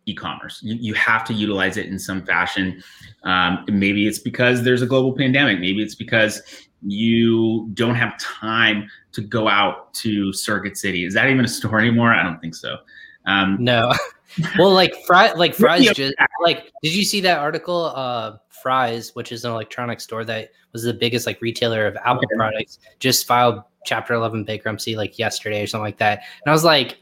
e-commerce. 0.07 0.59
You, 0.63 0.75
you 0.75 0.93
have 0.95 1.23
to 1.25 1.33
utilize 1.33 1.77
it 1.77 1.85
in 1.85 1.99
some 1.99 2.25
fashion. 2.25 2.81
Um, 3.23 3.63
maybe 3.69 4.07
it's 4.07 4.19
because 4.19 4.63
there's 4.63 4.81
a 4.81 4.87
global 4.87 5.13
pandemic. 5.13 5.59
Maybe 5.59 5.83
it's 5.83 5.95
because 5.95 6.41
you 6.81 7.69
don't 7.73 7.95
have 7.95 8.17
time 8.19 8.89
to 9.11 9.21
go 9.21 9.47
out 9.47 9.93
to 9.95 10.33
Circuit 10.33 10.77
City. 10.77 11.05
Is 11.05 11.13
that 11.13 11.29
even 11.29 11.45
a 11.45 11.47
store 11.47 11.79
anymore? 11.79 12.13
I 12.13 12.23
don't 12.23 12.39
think 12.39 12.55
so. 12.55 12.77
Um, 13.25 13.57
no. 13.59 13.93
well, 14.57 14.71
like 14.71 14.95
Fry, 15.05 15.31
like 15.33 15.53
Fry's 15.53 15.91
just 15.93 16.15
like. 16.43 16.71
Did 16.81 16.95
you 16.95 17.03
see 17.03 17.21
that 17.21 17.39
article? 17.39 17.91
Uh, 17.95 18.37
Fry's, 18.61 19.15
which 19.15 19.31
is 19.31 19.45
an 19.45 19.51
electronics 19.51 20.03
store 20.03 20.25
that 20.25 20.51
was 20.73 20.83
the 20.83 20.93
biggest 20.93 21.25
like 21.25 21.41
retailer 21.41 21.85
of 21.85 21.95
Apple 21.97 22.17
okay. 22.17 22.35
products, 22.35 22.79
just 22.99 23.25
filed 23.25 23.61
Chapter 23.85 24.13
11 24.13 24.43
bankruptcy 24.43 24.95
like 24.95 25.17
yesterday 25.17 25.63
or 25.63 25.67
something 25.67 25.85
like 25.85 25.97
that. 25.97 26.19
And 26.43 26.51
I 26.51 26.51
was 26.51 26.65
like, 26.65 26.97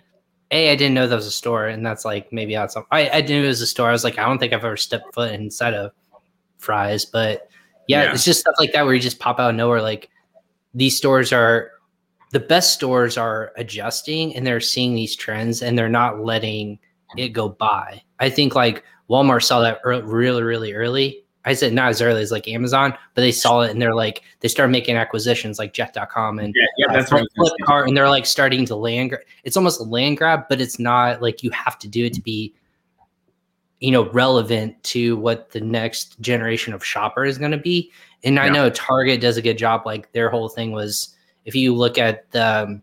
a, 0.51 0.71
I 0.71 0.75
didn't 0.75 0.93
know 0.93 1.07
that 1.07 1.15
was 1.15 1.25
a 1.25 1.31
store, 1.31 1.67
and 1.67 1.85
that's 1.85 2.05
like 2.05 2.31
maybe 2.31 2.55
outside. 2.55 2.83
I, 2.91 3.09
I 3.09 3.21
knew 3.21 3.43
it 3.43 3.47
was 3.47 3.61
a 3.61 3.67
store. 3.67 3.89
I 3.89 3.91
was 3.91 4.03
like, 4.03 4.19
I 4.19 4.25
don't 4.25 4.37
think 4.37 4.53
I've 4.53 4.63
ever 4.63 4.77
stepped 4.77 5.13
foot 5.13 5.33
inside 5.33 5.73
of 5.73 5.91
Fry's, 6.57 7.05
but 7.05 7.49
yeah, 7.87 8.03
yeah, 8.03 8.13
it's 8.13 8.23
just 8.23 8.41
stuff 8.41 8.55
like 8.59 8.73
that 8.73 8.85
where 8.85 8.93
you 8.93 8.99
just 9.01 9.19
pop 9.19 9.39
out 9.39 9.49
of 9.49 9.55
nowhere. 9.55 9.81
Like 9.81 10.09
these 10.73 10.97
stores 10.97 11.31
are 11.33 11.71
the 12.31 12.39
best 12.39 12.73
stores 12.73 13.17
are 13.17 13.53
adjusting 13.57 14.35
and 14.35 14.45
they're 14.45 14.59
seeing 14.59 14.93
these 14.93 15.15
trends 15.15 15.61
and 15.61 15.77
they're 15.77 15.89
not 15.89 16.23
letting 16.23 16.79
it 17.17 17.29
go 17.29 17.49
by. 17.49 18.01
I 18.19 18.29
think 18.29 18.55
like 18.55 18.83
Walmart 19.09 19.43
saw 19.43 19.61
that 19.61 19.79
really, 19.83 20.43
really 20.43 20.73
early. 20.73 21.24
I 21.45 21.53
said 21.53 21.73
not 21.73 21.89
as 21.89 22.01
early 22.01 22.21
as 22.21 22.31
like 22.31 22.47
Amazon, 22.47 22.93
but 23.13 23.21
they 23.21 23.31
saw 23.31 23.61
it 23.61 23.71
and 23.71 23.81
they're 23.81 23.95
like 23.95 24.23
they 24.39 24.47
started 24.47 24.71
making 24.71 24.95
acquisitions 24.95 25.59
like 25.59 25.73
Jet.com 25.73 26.39
and 26.39 26.53
yeah, 26.55 26.65
yeah 26.77 26.93
that's 26.93 27.11
uh, 27.11 27.23
Flipkart, 27.37 27.87
and 27.87 27.95
they're 27.95 28.09
like 28.09 28.25
starting 28.25 28.65
to 28.65 28.75
land. 28.75 29.15
It's 29.43 29.55
almost 29.55 29.79
a 29.79 29.83
land 29.83 30.17
grab, 30.17 30.45
but 30.49 30.59
it's 30.59 30.79
not 30.79 31.21
like 31.21 31.43
you 31.43 31.51
have 31.51 31.77
to 31.79 31.87
do 31.87 32.05
it 32.05 32.13
to 32.13 32.21
be, 32.21 32.53
you 33.79 33.91
know, 33.91 34.09
relevant 34.09 34.81
to 34.85 35.17
what 35.17 35.51
the 35.51 35.61
next 35.61 36.19
generation 36.19 36.73
of 36.73 36.83
shopper 36.83 37.25
is 37.25 37.37
going 37.37 37.51
to 37.51 37.57
be. 37.57 37.91
And 38.23 38.35
yeah. 38.35 38.43
I 38.43 38.49
know 38.49 38.69
Target 38.71 39.21
does 39.21 39.37
a 39.37 39.41
good 39.41 39.57
job. 39.57 39.85
Like 39.85 40.11
their 40.13 40.29
whole 40.29 40.49
thing 40.49 40.71
was, 40.71 41.15
if 41.45 41.53
you 41.53 41.75
look 41.75 41.99
at 41.99 42.29
the, 42.31 42.63
um, 42.63 42.81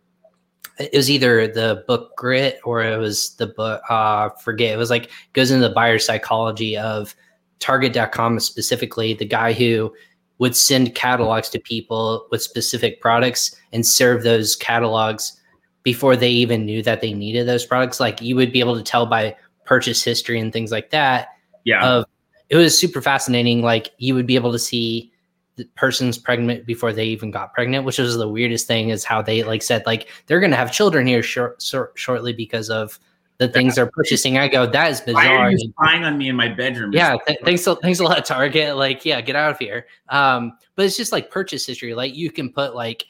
it 0.79 0.95
was 0.95 1.11
either 1.11 1.49
the 1.49 1.85
book 1.87 2.17
Grit 2.17 2.59
or 2.65 2.83
it 2.83 2.97
was 2.99 3.35
the 3.35 3.49
book. 3.49 3.83
Uh, 3.91 4.31
forget. 4.31 4.73
It 4.73 4.79
was 4.79 4.91
like 4.91 5.11
goes 5.33 5.51
into 5.51 5.69
the 5.69 5.75
buyer 5.75 5.99
psychology 5.99 6.77
of 6.77 7.15
Target.com 7.63 8.41
specifically, 8.41 9.15
the 9.15 9.25
guy 9.25 9.53
who 9.53 9.93
would 10.39 10.57
send 10.57 10.95
catalogs 10.97 11.49
to 11.51 11.61
people 11.61 12.27
with 12.33 12.43
specific 12.43 13.01
products 13.01 13.55
and 13.73 13.87
serve 13.87 14.25
those 14.25 14.57
catalogs 14.57 15.41
before 15.85 16.17
they 16.17 16.31
even 16.31 16.67
knew 16.67 16.83
that 16.83 17.01
they 17.01 17.13
needed 17.13 17.47
those 17.47 17.65
products. 17.65 18.01
Like 18.01 18.21
you 18.21 18.35
would 18.37 18.53
be 18.53 18.61
able 18.61 18.77
to 18.77 18.83
tell 18.83 19.07
by 19.07 19.37
purchase 19.65 20.03
history 20.03 20.41
and 20.41 20.53
things 20.53 20.73
like 20.73 20.91
that. 20.91 21.29
Yeah. 21.65 21.87
Of 21.87 22.07
it 22.49 22.57
was 22.57 22.79
super 22.79 23.01
fascinating. 23.01 23.63
Like 23.63 23.93
you 23.99 24.15
would 24.15 24.27
be 24.27 24.35
able 24.35 24.51
to 24.51 24.59
see 24.59 25.13
the 25.57 25.65
person's 25.77 26.19
pregnant 26.19 26.67
before 26.67 26.93
they 26.93 27.05
even 27.05 27.31
got 27.31 27.55
pregnant, 27.55 27.85
which 27.85 27.99
was 27.99 28.17
the 28.17 28.29
weirdest 28.29 28.67
thing 28.67 28.89
is 28.89 29.05
how 29.05 29.23
they 29.23 29.45
like 29.45 29.63
said 29.63 29.85
like 29.87 30.09
they're 30.27 30.41
going 30.41 30.51
to 30.51 30.57
have 30.57 30.73
children 30.73 31.07
here 31.07 31.23
short, 31.23 31.63
short, 31.63 31.93
shortly 31.95 32.33
because 32.33 32.69
of 32.69 32.99
the 33.39 33.49
things 33.49 33.74
they're 33.74 33.91
purchasing. 33.91 34.39
I 34.39 34.49
go, 34.49 34.66
that 34.66 34.91
is 34.91 35.01
bizarre. 35.01 35.24
Why 35.24 35.37
are 35.37 35.51
you 35.51 35.59
spying 35.59 36.05
on 36.05 36.16
me 36.16 36.28
in 36.28 36.37
my 36.37 36.49
bedroom? 36.49 36.93
Yeah, 36.93 37.16
th- 37.26 37.41
thanks, 37.45 37.66
a, 37.66 37.74
thanks 37.76 37.99
a 37.99 38.05
lot, 38.05 38.24
Target. 38.24 38.76
Like, 38.76 39.05
yeah, 39.05 39.20
get 39.20 39.35
out 39.35 39.51
of 39.51 39.59
here. 39.59 39.87
Um, 40.09 40.57
but 40.76 40.87
it's 40.87 40.97
just 40.97 41.11
like 41.12 41.30
purchase 41.30 41.66
history. 41.66 41.95
Like, 41.95 42.14
you 42.14 42.30
can 42.30 42.53
put 42.53 42.74
like 42.74 43.05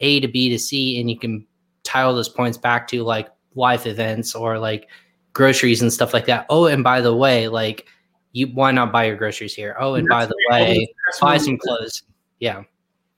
A 0.00 0.20
to 0.20 0.28
B 0.28 0.48
to 0.48 0.58
C, 0.58 1.00
and 1.00 1.08
you 1.10 1.18
can 1.18 1.46
tile 1.84 2.14
those 2.14 2.28
points 2.28 2.58
back 2.58 2.88
to 2.88 3.04
like 3.04 3.28
life 3.54 3.86
events 3.86 4.34
or 4.34 4.58
like 4.58 4.88
groceries 5.32 5.82
and 5.82 5.92
stuff 5.92 6.12
like 6.12 6.26
that. 6.26 6.46
Oh, 6.50 6.66
and 6.66 6.82
by 6.82 7.00
the 7.00 7.14
way, 7.14 7.46
like, 7.46 7.86
you 8.32 8.48
why 8.48 8.72
not 8.72 8.92
buy 8.92 9.04
your 9.04 9.16
groceries 9.16 9.54
here? 9.54 9.76
Oh, 9.78 9.94
and, 9.94 10.00
and 10.00 10.08
by 10.08 10.26
the 10.26 10.34
way, 10.50 10.88
buy 11.20 11.38
some 11.38 11.58
clothes. 11.58 12.02
Yeah, 12.40 12.64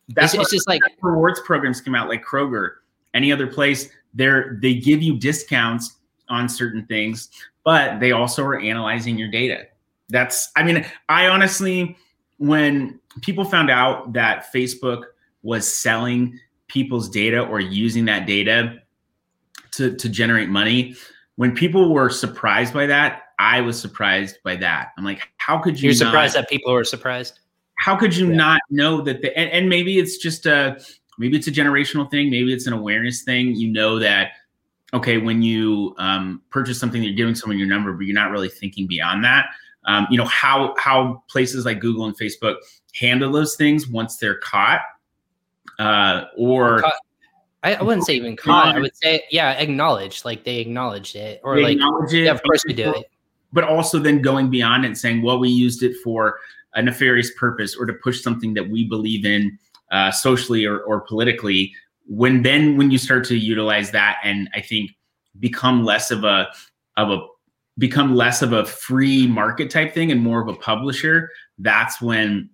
that's 0.09 0.34
it's, 0.34 0.42
it's 0.42 0.52
just 0.52 0.68
like 0.68 0.82
rewards 1.02 1.40
programs 1.40 1.80
come 1.80 1.94
out, 1.94 2.09
like 2.09 2.24
Kroger, 2.24 2.72
any 3.14 3.32
other 3.32 3.46
place. 3.46 3.88
They're 4.14 4.59
they 4.61 4.74
give 4.74 5.02
you 5.02 5.18
discounts 5.18 5.96
on 6.30 6.48
certain 6.48 6.86
things, 6.86 7.30
but 7.64 8.00
they 8.00 8.12
also 8.12 8.44
are 8.44 8.60
analyzing 8.60 9.18
your 9.18 9.30
data. 9.30 9.66
That's, 10.08 10.50
I 10.56 10.62
mean, 10.62 10.86
I 11.08 11.28
honestly, 11.28 11.96
when 12.38 12.98
people 13.22 13.44
found 13.44 13.70
out 13.70 14.12
that 14.14 14.52
Facebook 14.52 15.04
was 15.42 15.72
selling 15.72 16.38
people's 16.68 17.08
data 17.08 17.40
or 17.40 17.60
using 17.60 18.04
that 18.06 18.26
data 18.26 18.78
to, 19.72 19.94
to 19.96 20.08
generate 20.08 20.48
money, 20.48 20.94
when 21.36 21.54
people 21.54 21.92
were 21.92 22.10
surprised 22.10 22.74
by 22.74 22.86
that, 22.86 23.22
I 23.38 23.60
was 23.60 23.80
surprised 23.80 24.38
by 24.42 24.56
that. 24.56 24.88
I'm 24.98 25.04
like, 25.04 25.28
how 25.36 25.58
could 25.58 25.80
you? 25.80 25.90
You're 25.90 26.04
not, 26.04 26.10
surprised 26.10 26.34
that 26.34 26.48
people 26.48 26.72
were 26.72 26.84
surprised. 26.84 27.38
How 27.76 27.94
could 27.94 28.16
you 28.16 28.28
yeah. 28.28 28.36
not 28.36 28.60
know 28.70 29.00
that? 29.02 29.22
The, 29.22 29.36
and, 29.38 29.48
and 29.50 29.68
maybe 29.68 29.98
it's 29.98 30.18
just 30.18 30.46
a 30.46 30.80
maybe 31.18 31.36
it's 31.36 31.46
a 31.46 31.52
generational 31.52 32.10
thing. 32.10 32.30
Maybe 32.30 32.52
it's 32.52 32.66
an 32.66 32.72
awareness 32.72 33.22
thing. 33.22 33.54
You 33.54 33.68
know 33.68 34.00
that 34.00 34.32
okay, 34.95 35.18
when 35.18 35.43
you 35.43 35.95
um, 35.99 36.43
purchase 36.51 36.78
something, 36.78 37.03
you're 37.03 37.14
giving 37.14 37.34
someone 37.34 37.59
your 37.59 37.68
number, 37.68 37.93
but 37.93 38.07
you're 38.07 38.14
not 38.14 38.30
really 38.30 38.49
thinking 38.49 38.86
beyond 38.86 39.24
that. 39.24 39.47
Um, 39.84 40.07
you 40.11 40.18
know 40.18 40.26
how 40.26 40.74
how 40.78 41.22
places 41.28 41.64
like 41.64 41.80
Google 41.80 42.05
and 42.05 42.18
Facebook 42.18 42.57
handle 42.95 43.32
those 43.32 43.57
things 43.57 43.89
once 43.89 44.16
they're 44.16 44.39
caught, 44.39 44.80
uh, 45.78 46.24
or 46.36 46.82
caught. 46.82 46.93
I, 47.62 47.74
I, 47.74 47.82
wouldn't 47.82 48.07
say 48.07 48.14
even 48.14 48.36
caught. 48.36 48.76
I 48.76 48.80
would 48.80 48.97
say 48.97 49.24
yeah, 49.30 49.53
acknowledged. 49.53 50.24
Like 50.24 50.45
they 50.45 50.59
acknowledged 50.59 51.16
it, 51.16 51.41
or 51.43 51.61
like 51.61 51.78
it, 51.78 52.24
yeah, 52.24 52.30
of 52.30 52.43
course 52.43 52.64
we 52.66 52.74
do 52.74 52.91
it. 52.91 53.11
But 53.53 53.64
also 53.64 53.99
then 53.99 54.20
going 54.20 54.51
beyond 54.51 54.84
it 54.84 54.89
and 54.89 54.99
saying, 54.99 55.22
well, 55.22 55.39
we 55.39 55.49
used 55.49 55.82
it 55.82 55.97
for 56.05 56.39
a 56.74 56.82
nefarious 56.82 57.32
purpose 57.34 57.74
or 57.74 57.86
to 57.86 57.95
push 57.95 58.22
something 58.22 58.53
that 58.55 58.68
we 58.68 58.86
believe 58.86 59.24
in 59.24 59.59
uh, 59.91 60.11
socially 60.11 60.66
or, 60.66 60.80
or 60.80 61.01
politically 61.01 61.72
when 62.09 62.42
then 62.42 62.76
when 62.76 62.90
you 62.90 62.98
start 62.98 63.24
to 63.24 63.36
utilize 63.36 63.90
that 63.90 64.16
and 64.24 64.48
i 64.54 64.61
think 64.61 64.90
become 65.38 65.84
less 65.84 66.11
of 66.11 66.24
a 66.24 66.48
of 66.96 67.11
a 67.11 67.18
become 67.78 68.16
less 68.16 68.42
of 68.42 68.52
a 68.52 68.64
free 68.64 69.26
market 69.26 69.70
type 69.70 69.94
thing 69.94 70.11
and 70.11 70.20
more 70.20 70.40
of 70.40 70.48
a 70.48 70.56
publisher 70.56 71.30
that's 71.59 72.00
when 72.00 72.50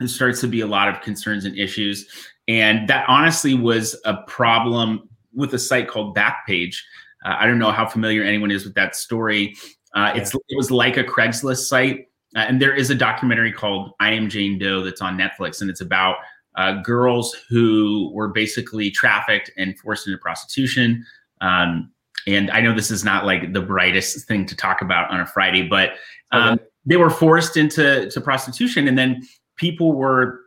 it 0.00 0.08
starts 0.08 0.40
to 0.40 0.46
be 0.46 0.60
a 0.60 0.66
lot 0.66 0.88
of 0.88 1.00
concerns 1.00 1.44
and 1.44 1.58
issues. 1.58 2.06
And 2.46 2.88
that 2.88 3.04
honestly 3.08 3.54
was 3.54 4.00
a 4.04 4.22
problem 4.26 5.08
with 5.34 5.52
a 5.54 5.58
site 5.58 5.88
called 5.88 6.16
backpage. 6.16 6.76
Uh, 7.24 7.36
i 7.38 7.46
don't 7.46 7.58
know 7.58 7.72
how 7.72 7.86
familiar 7.86 8.22
anyone 8.22 8.50
is 8.50 8.64
with 8.64 8.74
that 8.74 8.94
story. 8.94 9.56
Uh, 9.94 10.12
yeah. 10.14 10.22
it's 10.22 10.34
it 10.34 10.56
was 10.56 10.70
like 10.70 10.96
a 10.96 11.04
craigslist 11.04 11.66
site. 11.66 12.06
Uh, 12.36 12.40
and 12.40 12.60
there 12.60 12.74
is 12.74 12.90
a 12.90 12.94
documentary 12.94 13.50
called 13.50 13.92
i 14.00 14.10
am 14.10 14.28
jane 14.28 14.58
doe 14.58 14.82
that's 14.82 15.00
on 15.00 15.16
netflix 15.16 15.62
and 15.62 15.70
it's 15.70 15.80
about 15.80 16.16
uh, 16.58 16.72
girls 16.82 17.34
who 17.48 18.10
were 18.12 18.28
basically 18.28 18.90
trafficked 18.90 19.50
and 19.56 19.78
forced 19.78 20.06
into 20.06 20.18
prostitution. 20.18 21.06
Um, 21.40 21.92
and 22.26 22.50
I 22.50 22.60
know 22.60 22.74
this 22.74 22.90
is 22.90 23.04
not 23.04 23.24
like 23.24 23.52
the 23.52 23.62
brightest 23.62 24.26
thing 24.26 24.44
to 24.46 24.56
talk 24.56 24.82
about 24.82 25.08
on 25.10 25.20
a 25.20 25.26
Friday, 25.26 25.62
but 25.62 25.92
um, 26.32 26.54
okay. 26.54 26.64
they 26.84 26.96
were 26.96 27.10
forced 27.10 27.56
into 27.56 28.10
to 28.10 28.20
prostitution, 28.20 28.88
and 28.88 28.98
then 28.98 29.22
people 29.56 29.92
were, 29.92 30.40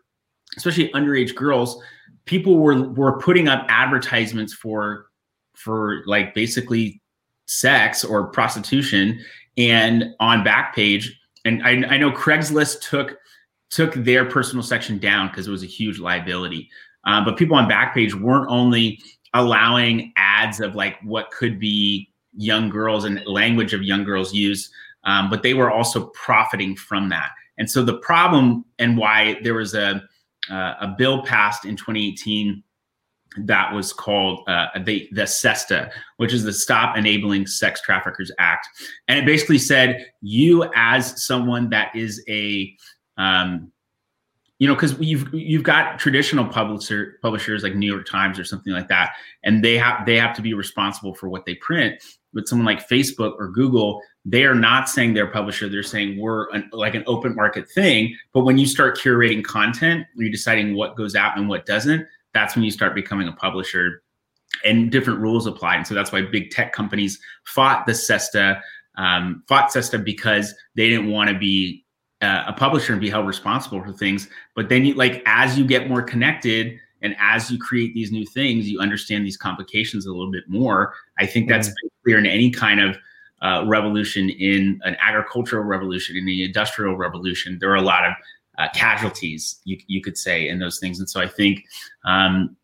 especially 0.57 0.91
underage 0.91 1.33
girls, 1.33 1.81
people 2.25 2.57
were 2.57 2.89
were 2.89 3.17
putting 3.19 3.47
up 3.47 3.65
advertisements 3.69 4.53
for 4.53 5.07
for 5.55 6.03
like 6.05 6.35
basically 6.35 7.01
sex 7.45 8.03
or 8.03 8.27
prostitution, 8.27 9.19
and 9.57 10.13
on 10.19 10.43
Backpage. 10.43 11.07
And 11.45 11.63
I, 11.63 11.71
I 11.87 11.97
know 11.97 12.11
Craigslist 12.11 12.81
took 12.81 13.17
took 13.71 13.93
their 13.93 14.25
personal 14.25 14.63
section 14.63 14.99
down 14.99 15.29
because 15.29 15.47
it 15.47 15.51
was 15.51 15.63
a 15.63 15.67
huge 15.67 15.97
liability. 15.97 16.69
Um, 17.05 17.25
but 17.25 17.37
people 17.37 17.55
on 17.55 17.69
Backpage 17.69 18.13
weren't 18.13 18.49
only 18.49 18.99
allowing 19.33 20.13
ads 20.17 20.59
of 20.59 20.75
like 20.75 21.01
what 21.03 21.31
could 21.31 21.59
be 21.59 22.09
young 22.35 22.69
girls 22.69 23.05
and 23.05 23.25
language 23.25 23.73
of 23.73 23.81
young 23.81 24.03
girls 24.03 24.33
use, 24.33 24.71
um, 25.05 25.29
but 25.29 25.41
they 25.41 25.53
were 25.53 25.71
also 25.71 26.07
profiting 26.07 26.75
from 26.75 27.09
that. 27.09 27.31
And 27.57 27.69
so 27.69 27.83
the 27.83 27.97
problem 27.97 28.65
and 28.77 28.97
why 28.97 29.39
there 29.41 29.55
was 29.55 29.73
a 29.73 30.03
uh, 30.49 30.73
a 30.81 30.95
bill 30.97 31.23
passed 31.23 31.65
in 31.65 31.75
2018 31.75 32.63
that 33.37 33.73
was 33.73 33.93
called 33.93 34.41
uh, 34.47 34.67
the 34.83 35.07
the 35.11 35.23
SESTA, 35.23 35.91
which 36.17 36.33
is 36.33 36.43
the 36.43 36.51
Stop 36.51 36.97
Enabling 36.97 37.47
Sex 37.47 37.81
Traffickers 37.81 38.31
Act, 38.39 38.67
and 39.07 39.19
it 39.19 39.25
basically 39.25 39.59
said 39.59 40.05
you 40.21 40.69
as 40.75 41.25
someone 41.25 41.69
that 41.69 41.95
is 41.95 42.23
a 42.27 42.75
um, 43.21 43.71
you 44.57 44.67
know, 44.67 44.75
because 44.75 44.99
you've 44.99 45.31
you've 45.33 45.63
got 45.63 45.97
traditional 45.97 46.45
publisher 46.45 47.17
publishers 47.21 47.63
like 47.63 47.75
New 47.75 47.91
York 47.91 48.07
Times 48.07 48.37
or 48.37 48.43
something 48.43 48.73
like 48.73 48.87
that, 48.89 49.13
and 49.43 49.63
they 49.63 49.77
have 49.77 50.05
they 50.05 50.17
have 50.17 50.35
to 50.35 50.41
be 50.41 50.53
responsible 50.53 51.15
for 51.15 51.29
what 51.29 51.45
they 51.45 51.55
print. 51.55 52.01
But 52.33 52.47
someone 52.47 52.65
like 52.65 52.87
Facebook 52.87 53.33
or 53.39 53.49
Google, 53.49 54.01
they 54.23 54.43
are 54.43 54.55
not 54.55 54.87
saying 54.87 55.13
they're 55.13 55.31
publisher; 55.31 55.67
they're 55.67 55.83
saying 55.83 56.19
we're 56.19 56.49
an, 56.51 56.69
like 56.71 56.95
an 56.95 57.03
open 57.07 57.35
market 57.35 57.69
thing. 57.69 58.15
But 58.33 58.41
when 58.41 58.57
you 58.57 58.67
start 58.67 58.97
curating 58.97 59.43
content, 59.43 60.05
you're 60.15 60.29
deciding 60.29 60.75
what 60.75 60.95
goes 60.95 61.15
out 61.15 61.37
and 61.37 61.49
what 61.49 61.65
doesn't. 61.65 62.05
That's 62.33 62.55
when 62.55 62.63
you 62.63 62.71
start 62.71 62.93
becoming 62.93 63.27
a 63.27 63.33
publisher, 63.33 64.03
and 64.63 64.91
different 64.91 65.19
rules 65.19 65.47
apply. 65.47 65.75
And 65.75 65.87
so 65.87 65.95
that's 65.95 66.11
why 66.11 66.21
big 66.21 66.51
tech 66.51 66.71
companies 66.71 67.19
fought 67.45 67.87
the 67.87 67.93
SESTA, 67.93 68.61
um, 68.97 69.43
fought 69.47 69.71
SESTA 69.71 70.03
because 70.03 70.53
they 70.75 70.87
didn't 70.87 71.09
want 71.09 71.29
to 71.29 71.37
be 71.37 71.83
uh, 72.21 72.43
a 72.47 72.53
publisher 72.53 72.93
and 72.93 73.01
be 73.01 73.09
held 73.09 73.27
responsible 73.27 73.83
for 73.83 73.91
things. 73.91 74.29
But 74.55 74.69
then 74.69 74.85
you 74.85 74.93
like 74.93 75.23
as 75.25 75.57
you 75.57 75.65
get 75.65 75.89
more 75.89 76.01
connected 76.01 76.79
and 77.01 77.15
as 77.19 77.49
you 77.49 77.57
create 77.57 77.93
these 77.93 78.11
new 78.11 78.25
things, 78.25 78.69
you 78.69 78.79
understand 78.79 79.25
these 79.25 79.37
complications 79.37 80.05
a 80.05 80.11
little 80.11 80.31
bit 80.31 80.47
more. 80.47 80.93
I 81.17 81.25
think 81.25 81.49
that's 81.49 81.69
mm-hmm. 81.69 81.87
clear 82.03 82.19
in 82.19 82.25
any 82.25 82.51
kind 82.51 82.79
of 82.79 82.97
uh, 83.41 83.63
revolution, 83.65 84.29
in 84.29 84.79
an 84.83 84.95
agricultural 85.01 85.63
revolution, 85.63 86.15
in 86.15 86.25
the 86.25 86.43
industrial 86.43 86.95
revolution. 86.95 87.57
There 87.59 87.71
are 87.71 87.75
a 87.75 87.81
lot 87.81 88.05
of 88.05 88.13
uh, 88.59 88.67
casualties, 88.75 89.59
you, 89.63 89.77
you 89.87 90.01
could 90.01 90.15
say, 90.15 90.47
in 90.47 90.59
those 90.59 90.77
things. 90.77 90.99
And 90.99 91.09
so 91.09 91.19
I 91.19 91.27
think 91.27 91.65
um, 92.05 92.55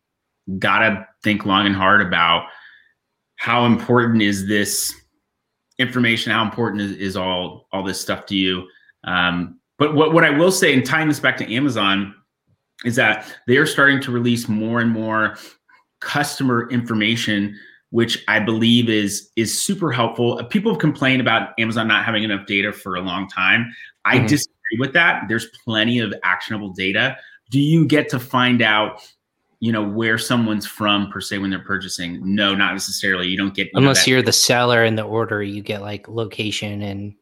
gotta 0.60 1.06
think 1.24 1.44
long 1.44 1.66
and 1.66 1.74
hard 1.74 2.00
about 2.00 2.46
how 3.36 3.64
important 3.64 4.22
is 4.22 4.46
this 4.46 4.94
information, 5.80 6.30
how 6.30 6.44
important 6.44 6.82
is, 6.82 6.92
is 6.92 7.16
all 7.16 7.66
all 7.72 7.82
this 7.82 8.00
stuff 8.00 8.26
to 8.26 8.36
you 8.36 8.68
um, 9.04 9.58
but 9.78 9.94
what, 9.94 10.12
what 10.12 10.24
I 10.24 10.30
will 10.30 10.52
say, 10.52 10.74
and 10.74 10.84
tying 10.84 11.08
this 11.08 11.20
back 11.20 11.36
to 11.38 11.54
Amazon, 11.54 12.14
is 12.84 12.96
that 12.96 13.32
they 13.46 13.56
are 13.56 13.66
starting 13.66 14.00
to 14.02 14.10
release 14.10 14.48
more 14.48 14.80
and 14.80 14.90
more 14.90 15.36
customer 16.00 16.68
information, 16.70 17.58
which 17.90 18.22
I 18.28 18.40
believe 18.40 18.88
is 18.88 19.30
is 19.36 19.64
super 19.64 19.90
helpful. 19.90 20.42
People 20.44 20.72
have 20.72 20.80
complained 20.80 21.20
about 21.20 21.50
Amazon 21.58 21.88
not 21.88 22.04
having 22.04 22.24
enough 22.24 22.46
data 22.46 22.72
for 22.72 22.96
a 22.96 23.00
long 23.00 23.28
time. 23.28 23.72
I 24.04 24.16
mm-hmm. 24.16 24.26
disagree 24.26 24.78
with 24.78 24.92
that. 24.92 25.24
There's 25.28 25.46
plenty 25.64 26.00
of 26.00 26.12
actionable 26.22 26.70
data. 26.70 27.16
Do 27.50 27.60
you 27.60 27.86
get 27.86 28.08
to 28.10 28.20
find 28.20 28.62
out 28.62 29.00
you 29.60 29.72
know 29.72 29.82
where 29.82 30.18
someone's 30.18 30.66
from 30.66 31.10
per 31.10 31.20
se 31.20 31.38
when 31.38 31.50
they're 31.50 31.58
purchasing 31.58 32.20
no 32.22 32.54
not 32.54 32.74
necessarily 32.74 33.26
you 33.26 33.36
don't 33.36 33.54
get 33.54 33.68
unless 33.74 34.06
you're 34.06 34.22
the 34.22 34.32
seller 34.32 34.84
in 34.84 34.94
the 34.94 35.02
order 35.02 35.42
you 35.42 35.62
get 35.62 35.82
like 35.82 36.06
location 36.06 36.80
and 36.80 37.12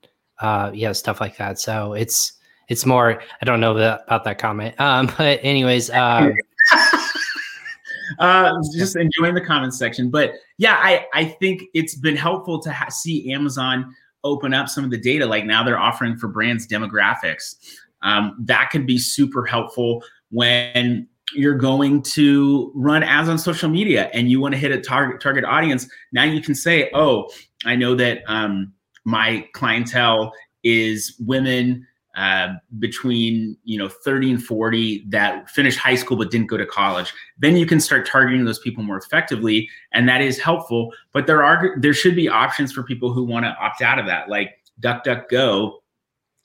uh, 0.40 0.70
yeah, 0.74 0.92
stuff 0.92 1.20
like 1.20 1.36
that. 1.38 1.58
So 1.58 1.92
it's 1.92 2.32
it's 2.68 2.84
more. 2.84 3.20
I 3.40 3.44
don't 3.44 3.60
know 3.60 3.74
that, 3.74 4.02
about 4.06 4.24
that 4.24 4.38
comment. 4.38 4.78
Um, 4.80 5.06
but 5.18 5.40
anyways, 5.42 5.90
uh, 5.90 6.30
uh, 8.18 8.52
just 8.76 8.96
enjoying 8.96 9.34
the 9.34 9.40
comments 9.40 9.78
section. 9.78 10.10
But 10.10 10.34
yeah, 10.58 10.78
I 10.80 11.06
I 11.14 11.24
think 11.24 11.64
it's 11.74 11.94
been 11.94 12.16
helpful 12.16 12.60
to 12.62 12.72
ha- 12.72 12.90
see 12.90 13.32
Amazon 13.32 13.94
open 14.24 14.52
up 14.52 14.68
some 14.68 14.84
of 14.84 14.90
the 14.90 14.98
data. 14.98 15.26
Like 15.26 15.44
now 15.44 15.62
they're 15.62 15.78
offering 15.78 16.16
for 16.16 16.28
brands 16.28 16.66
demographics. 16.66 17.56
Um, 18.02 18.36
that 18.44 18.70
can 18.70 18.84
be 18.84 18.98
super 18.98 19.46
helpful 19.46 20.02
when 20.30 21.08
you're 21.34 21.56
going 21.56 22.02
to 22.02 22.70
run 22.74 23.02
ads 23.02 23.28
on 23.28 23.38
social 23.38 23.68
media 23.68 24.10
and 24.12 24.30
you 24.30 24.40
want 24.40 24.54
to 24.54 24.58
hit 24.58 24.70
a 24.70 24.80
target 24.80 25.20
target 25.20 25.44
audience. 25.44 25.88
Now 26.12 26.24
you 26.24 26.40
can 26.40 26.54
say, 26.54 26.90
oh, 26.94 27.30
I 27.64 27.76
know 27.76 27.94
that. 27.94 28.22
Um, 28.26 28.72
my 29.06 29.48
clientele 29.52 30.34
is 30.64 31.14
women 31.20 31.86
uh, 32.16 32.54
between 32.78 33.56
you 33.62 33.78
know 33.78 33.88
30 33.88 34.32
and 34.32 34.44
40 34.44 35.04
that 35.08 35.48
finished 35.50 35.78
high 35.78 35.94
school 35.94 36.16
but 36.16 36.30
didn't 36.30 36.48
go 36.48 36.56
to 36.56 36.66
college. 36.66 37.12
Then 37.38 37.56
you 37.56 37.66
can 37.66 37.78
start 37.78 38.06
targeting 38.06 38.44
those 38.44 38.58
people 38.58 38.82
more 38.82 38.96
effectively 38.96 39.68
and 39.92 40.08
that 40.08 40.22
is 40.22 40.38
helpful. 40.38 40.92
But 41.12 41.26
there 41.26 41.44
are 41.44 41.76
there 41.78 41.94
should 41.94 42.16
be 42.16 42.28
options 42.28 42.72
for 42.72 42.82
people 42.82 43.12
who 43.12 43.22
want 43.22 43.44
to 43.44 43.56
opt 43.60 43.80
out 43.80 43.98
of 43.98 44.06
that 44.06 44.28
like 44.28 44.50
duckduckgo 44.80 45.72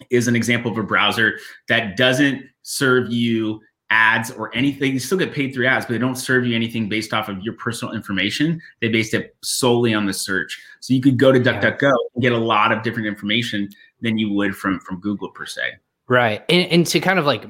is 0.09 0.28
an 0.28 0.36
example 0.36 0.72
of 0.72 0.78
a 0.78 0.84
browser 0.84 1.38
that 1.68 1.97
doesn't 1.97 2.43
serve 2.62 3.12
you 3.12 3.59
ads 3.92 4.32
or 4.32 4.56
anything. 4.56 4.94
You 4.94 5.00
still 5.00 5.18
get 5.18 5.34
paid 5.34 5.54
through 5.54 5.68
ads, 5.68 5.86
but 5.86 5.92
they 5.92 6.00
don't 6.00 6.16
serve 6.16 6.48
you 6.48 6.56
anything 6.56 6.89
based 6.89 7.14
off 7.14 7.30
of 7.30 7.39
your 7.44 7.54
personal 7.54 7.94
information. 7.94 8.60
They 8.80 8.88
based 8.88 9.14
it 9.14 9.36
solely 9.44 9.94
on 9.94 10.08
the 10.08 10.14
search. 10.14 10.60
So 10.80 10.94
you 10.94 11.02
could 11.02 11.20
go 11.20 11.32
to 11.32 11.39
DuckDuckGo 11.39 11.92
and 12.16 12.24
get 12.24 12.32
a 12.32 12.38
lot 12.38 12.72
of 12.72 12.82
different 12.82 13.08
information 13.08 13.70
than 14.02 14.18
you 14.18 14.34
would 14.34 14.56
from 14.56 14.80
from 14.80 15.00
Google 15.00 15.30
per 15.30 15.46
se. 15.46 15.62
Right, 16.08 16.44
and, 16.50 16.68
and 16.72 16.88
to 16.88 17.00
kind 17.00 17.20
of 17.20 17.26
like 17.26 17.46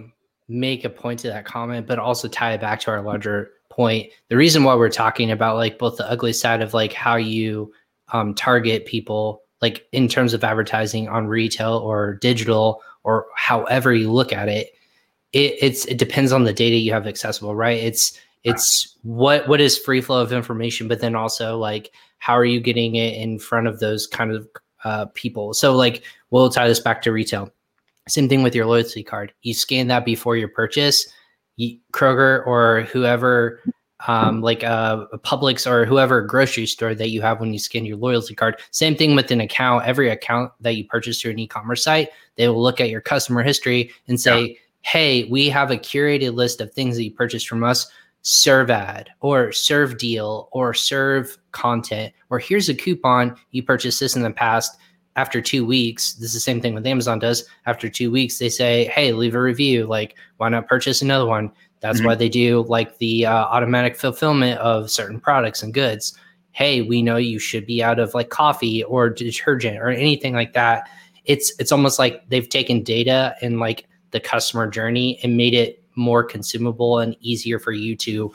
make 0.50 0.84
a 0.84 0.90
point 0.90 1.20
to 1.22 1.28
that 1.28 1.46
comment, 1.46 1.88
but 1.88 1.98
also 1.98 2.28
tie 2.28 2.54
it 2.54 2.62
back 2.62 2.82
to 2.82 2.92
our 2.92 3.02
larger 3.02 3.52
point. 3.70 4.12
The 4.28 4.36
reason 4.36 4.64
why 4.64 4.76
we're 4.76 4.90
talking 4.90 5.32
about 5.32 5.56
like 5.56 5.80
both 5.80 5.98
the 5.98 6.10
ugly 6.10 6.34
side 6.34 6.62
of 6.62 6.74
like 6.74 6.92
how 6.92 7.16
you 7.16 7.72
um, 8.12 8.34
target 8.34 8.86
people, 8.86 9.44
like 9.62 9.88
in 9.94 10.08
terms 10.10 10.34
of 10.34 10.44
advertising 10.44 11.08
on 11.08 11.28
retail 11.28 11.76
or 11.76 12.16
digital 12.16 12.82
or 13.04 13.28
however 13.36 13.94
you 13.94 14.12
look 14.12 14.34
at 14.34 14.50
it 14.50 14.72
it, 15.34 15.56
it's 15.62 15.86
it 15.86 15.98
depends 15.98 16.32
on 16.32 16.44
the 16.44 16.54
data 16.54 16.76
you 16.76 16.94
have 16.94 17.08
accessible, 17.08 17.56
right? 17.56 17.82
It's 17.82 18.20
it's 18.44 18.98
what 19.04 19.48
what 19.48 19.62
is 19.62 19.78
free 19.78 20.02
flow 20.02 20.22
of 20.22 20.34
information, 20.34 20.88
but 20.88 21.00
then 21.00 21.16
also 21.16 21.58
like 21.58 21.92
how 22.18 22.34
are 22.34 22.46
you 22.46 22.60
getting 22.60 22.96
it 22.96 23.16
in 23.16 23.40
front 23.40 23.68
of 23.68 23.80
those 23.80 24.08
kind 24.08 24.32
of 24.32 24.48
uh, 24.84 25.06
people? 25.14 25.54
So 25.54 25.76
like 25.76 26.04
we'll 26.30 26.50
tie 26.50 26.68
this 26.68 26.80
back 26.80 27.02
to 27.04 27.12
retail. 27.12 27.52
Same 28.08 28.28
thing 28.28 28.44
with 28.44 28.56
your 28.56 28.66
loyalty 28.66 29.04
card. 29.04 29.34
You 29.42 29.54
scan 29.54 29.88
that 29.88 30.06
before 30.06 30.36
your 30.36 30.48
purchase. 30.48 31.08
You, 31.58 31.78
Kroger 31.94 32.46
or 32.48 32.82
whoever 32.92 33.62
um, 34.08 34.42
like 34.42 34.64
a, 34.64 35.08
a 35.12 35.20
Publix 35.20 35.70
or 35.70 35.86
whoever 35.86 36.22
grocery 36.22 36.66
store 36.66 36.96
that 36.96 37.10
you 37.10 37.22
have 37.22 37.40
when 37.40 37.54
you 37.54 37.60
scan 37.60 37.86
your 37.86 37.98
loyalty 37.98 38.34
card. 38.34 38.60
Same 38.72 38.96
thing 38.96 39.16
with 39.16 39.32
an 39.32 39.42
account. 39.42 39.86
Every 39.86 40.10
account 40.10 40.52
that 40.62 40.76
you 40.76 40.86
purchase 40.86 41.22
through 41.22 41.32
an 41.32 41.40
e-commerce 41.40 41.84
site, 41.84 42.10
they 42.36 42.48
will 42.48 42.62
look 42.62 42.82
at 42.82 42.90
your 42.90 43.02
customer 43.02 43.44
history 43.44 43.92
and 44.08 44.20
say, 44.20 44.42
yeah. 44.42 44.56
"Hey, 44.82 45.26
we 45.26 45.50
have 45.50 45.72
a 45.72 45.78
curated 45.78 46.36
list 46.36 46.62
of 46.62 46.74
things 46.74 46.96
that 46.96 47.04
you 47.04 47.12
purchased 47.12 47.48
from 47.48 47.64
us. 47.64 47.90
Serve 48.24 48.70
ad 48.70 49.10
or 49.20 49.52
serve 49.52 49.98
deal 49.98 50.48
or 50.52 50.76
serve 50.76 51.38
content 51.52 52.14
or 52.30 52.38
here's 52.38 52.70
a 52.70 52.76
coupon 52.76 53.36
you 53.50 53.64
purchased 53.64 54.00
this 54.00 54.16
in 54.16 54.24
the 54.24 54.32
past." 54.32 54.78
After 55.18 55.42
two 55.42 55.66
weeks, 55.66 56.14
this 56.14 56.30
is 56.30 56.36
the 56.36 56.40
same 56.40 56.62
thing 56.62 56.74
with 56.74 56.88
Amazon 56.88 57.20
does. 57.20 57.44
After 57.66 57.90
two 57.90 58.12
weeks, 58.12 58.40
they 58.40 58.48
say, 58.48 58.86
"Hey, 58.86 59.12
leave 59.12 59.36
a 59.36 59.42
review. 59.42 59.86
Like, 59.86 60.16
why 60.38 60.50
not 60.50 60.68
purchase 60.68 61.02
another 61.02 61.26
one?" 61.26 61.52
That's 61.82 61.98
mm-hmm. 61.98 62.08
why 62.08 62.16
they 62.16 62.30
do 62.30 62.64
like 62.70 62.98
the 63.00 63.26
uh, 63.26 63.34
automatic 63.34 63.98
fulfillment 63.98 64.60
of 64.60 64.90
certain 64.90 65.20
products 65.20 65.62
and 65.62 65.74
goods. 65.74 66.18
Hey, 66.52 66.82
we 66.82 67.02
know 67.02 67.18
you 67.18 67.40
should 67.40 67.66
be 67.66 67.84
out 67.84 68.00
of 68.00 68.14
like 68.14 68.30
coffee 68.30 68.84
or 68.84 69.10
detergent 69.10 69.78
or 69.78 69.90
anything 69.90 70.34
like 70.34 70.54
that. 70.54 70.88
It's 71.26 71.54
it's 71.60 71.72
almost 71.72 72.00
like 72.00 72.28
they've 72.30 72.48
taken 72.48 72.84
data 72.84 73.36
and 73.42 73.60
like 73.60 73.88
the 74.12 74.20
customer 74.20 74.68
journey 74.68 75.20
and 75.24 75.38
made 75.38 75.54
it 75.54 75.84
more 75.96 76.24
consumable 76.24 77.00
and 77.00 77.16
easier 77.20 77.60
for 77.60 77.72
you 77.72 77.96
to 77.96 78.32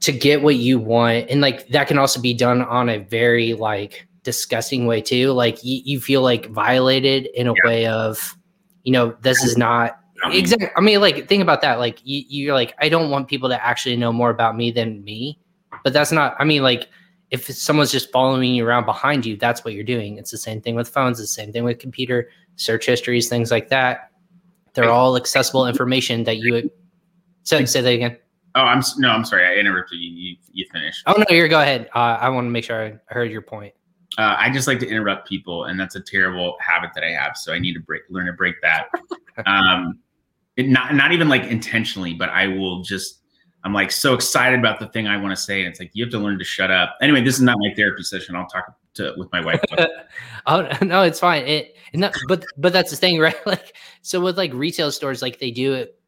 to 0.00 0.10
get 0.10 0.42
what 0.42 0.56
you 0.56 0.78
want 0.78 1.28
and 1.28 1.40
like 1.40 1.68
that 1.68 1.86
can 1.86 1.98
also 1.98 2.20
be 2.20 2.34
done 2.34 2.62
on 2.62 2.88
a 2.88 2.98
very 2.98 3.54
like 3.54 4.06
disgusting 4.24 4.86
way 4.86 5.00
too 5.00 5.32
like 5.32 5.62
you, 5.62 5.80
you 5.84 6.00
feel 6.00 6.22
like 6.22 6.46
violated 6.46 7.26
in 7.34 7.46
a 7.46 7.52
yeah. 7.52 7.68
way 7.68 7.86
of 7.86 8.36
you 8.84 8.92
know 8.92 9.14
this 9.20 9.44
is 9.44 9.56
not 9.56 10.02
exactly. 10.30 10.68
I 10.76 10.80
mean, 10.80 11.00
like, 11.00 11.28
think 11.28 11.42
about 11.42 11.62
that. 11.62 11.78
Like, 11.78 12.00
you, 12.04 12.22
you're 12.28 12.54
like, 12.54 12.74
I 12.78 12.88
don't 12.88 13.10
want 13.10 13.28
people 13.28 13.48
to 13.48 13.64
actually 13.64 13.96
know 13.96 14.12
more 14.12 14.30
about 14.30 14.56
me 14.56 14.70
than 14.70 15.02
me. 15.04 15.38
But 15.84 15.92
that's 15.92 16.12
not. 16.12 16.36
I 16.38 16.44
mean, 16.44 16.62
like, 16.62 16.88
if 17.32 17.46
someone's 17.46 17.90
just 17.90 18.12
following 18.12 18.54
you 18.54 18.66
around 18.66 18.84
behind 18.84 19.24
you, 19.24 19.38
that's 19.38 19.64
what 19.64 19.72
you're 19.72 19.84
doing. 19.84 20.18
It's 20.18 20.30
the 20.30 20.38
same 20.38 20.60
thing 20.60 20.74
with 20.74 20.86
phones. 20.86 21.18
The 21.18 21.26
same 21.26 21.50
thing 21.50 21.64
with 21.64 21.78
computer 21.78 22.28
search 22.56 22.84
histories, 22.84 23.30
things 23.30 23.50
like 23.50 23.68
that. 23.70 24.10
They're 24.74 24.90
all 24.90 25.16
accessible 25.16 25.66
information 25.66 26.24
that 26.24 26.36
you. 26.36 26.70
Say, 27.44 27.64
say 27.64 27.80
that 27.80 27.88
again. 27.88 28.18
Oh, 28.54 28.60
I'm 28.60 28.82
no, 28.98 29.08
I'm 29.08 29.24
sorry. 29.24 29.46
I 29.46 29.58
interrupted 29.58 29.98
you. 29.98 30.10
You, 30.10 30.36
you 30.52 30.66
finished. 30.70 31.04
Oh 31.06 31.14
no, 31.16 31.24
you're 31.34 31.48
go 31.48 31.60
ahead. 31.60 31.88
Uh, 31.94 32.18
I 32.20 32.28
want 32.28 32.46
to 32.46 32.50
make 32.50 32.64
sure 32.64 32.84
I 32.84 32.98
heard 33.12 33.30
your 33.30 33.42
point. 33.42 33.72
Uh, 34.18 34.36
I 34.38 34.50
just 34.50 34.68
like 34.68 34.78
to 34.80 34.86
interrupt 34.86 35.26
people, 35.26 35.64
and 35.64 35.80
that's 35.80 35.94
a 35.94 36.00
terrible 36.00 36.56
habit 36.60 36.90
that 36.94 37.02
I 37.02 37.12
have. 37.12 37.36
So 37.36 37.54
I 37.54 37.58
need 37.58 37.72
to 37.72 37.80
break, 37.80 38.02
learn 38.10 38.26
to 38.26 38.34
break 38.34 38.56
that. 38.60 38.88
um, 39.46 39.98
not 40.58 40.94
not 40.94 41.12
even 41.12 41.30
like 41.30 41.44
intentionally, 41.44 42.12
but 42.12 42.28
I 42.28 42.46
will 42.46 42.82
just 42.82 43.21
I'm 43.64 43.72
like 43.72 43.92
so 43.92 44.14
excited 44.14 44.58
about 44.58 44.80
the 44.80 44.88
thing 44.88 45.06
I 45.06 45.16
want 45.16 45.36
to 45.36 45.40
say, 45.40 45.60
and 45.60 45.68
it's 45.68 45.78
like 45.78 45.90
you 45.92 46.04
have 46.04 46.10
to 46.12 46.18
learn 46.18 46.38
to 46.38 46.44
shut 46.44 46.70
up. 46.70 46.96
Anyway, 47.00 47.22
this 47.22 47.36
is 47.36 47.42
not 47.42 47.56
my 47.60 47.72
therapy 47.74 48.02
session. 48.02 48.34
I'll 48.34 48.46
talk 48.46 48.76
to 48.94 49.14
with 49.16 49.30
my 49.32 49.44
wife. 49.44 49.60
oh 50.46 50.68
no, 50.82 51.02
it's 51.02 51.20
fine. 51.20 51.44
It 51.46 51.76
not, 51.94 52.14
but 52.28 52.44
but 52.56 52.72
that's 52.72 52.90
the 52.90 52.96
thing, 52.96 53.18
right? 53.20 53.46
Like 53.46 53.76
so 54.02 54.20
with 54.20 54.36
like 54.36 54.52
retail 54.52 54.90
stores, 54.90 55.22
like 55.22 55.38
they 55.38 55.50
do 55.50 55.74
it 55.74 55.98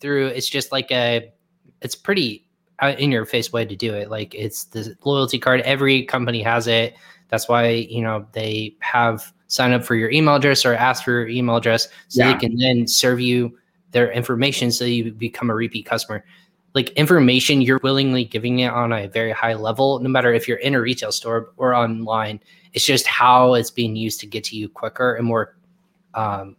through. 0.00 0.28
It's 0.28 0.48
just 0.48 0.72
like 0.72 0.90
a. 0.90 1.32
It's 1.82 1.94
pretty 1.94 2.46
in 2.98 3.10
your 3.10 3.24
face 3.24 3.52
way 3.52 3.64
to 3.64 3.76
do 3.76 3.94
it. 3.94 4.10
Like 4.10 4.34
it's 4.34 4.64
the 4.64 4.96
loyalty 5.04 5.38
card. 5.38 5.60
Every 5.62 6.04
company 6.04 6.42
has 6.42 6.66
it. 6.66 6.94
That's 7.28 7.48
why 7.48 7.68
you 7.68 8.02
know 8.02 8.26
they 8.32 8.76
have 8.80 9.32
sign 9.50 9.72
up 9.72 9.82
for 9.82 9.96
your 9.96 10.10
email 10.10 10.36
address 10.36 10.64
or 10.64 10.74
ask 10.74 11.02
for 11.02 11.10
your 11.10 11.28
email 11.28 11.56
address 11.56 11.88
so 12.06 12.22
yeah. 12.22 12.32
they 12.32 12.38
can 12.38 12.56
then 12.56 12.86
serve 12.86 13.20
you 13.20 13.58
their 13.90 14.12
information 14.12 14.70
so 14.70 14.84
you 14.84 15.10
become 15.12 15.50
a 15.50 15.54
repeat 15.54 15.84
customer 15.84 16.24
like 16.74 16.90
information 16.90 17.60
you're 17.60 17.80
willingly 17.82 18.24
giving 18.24 18.60
it 18.60 18.72
on 18.72 18.92
a 18.92 19.08
very 19.08 19.32
high 19.32 19.54
level 19.54 19.98
no 20.00 20.08
matter 20.08 20.32
if 20.32 20.46
you're 20.46 20.58
in 20.58 20.74
a 20.74 20.80
retail 20.80 21.12
store 21.12 21.52
or 21.56 21.74
online 21.74 22.40
it's 22.72 22.84
just 22.84 23.06
how 23.06 23.54
it's 23.54 23.70
being 23.70 23.96
used 23.96 24.20
to 24.20 24.26
get 24.26 24.44
to 24.44 24.56
you 24.56 24.68
quicker 24.68 25.14
and 25.14 25.26
more 25.26 25.56
um, 26.14 26.56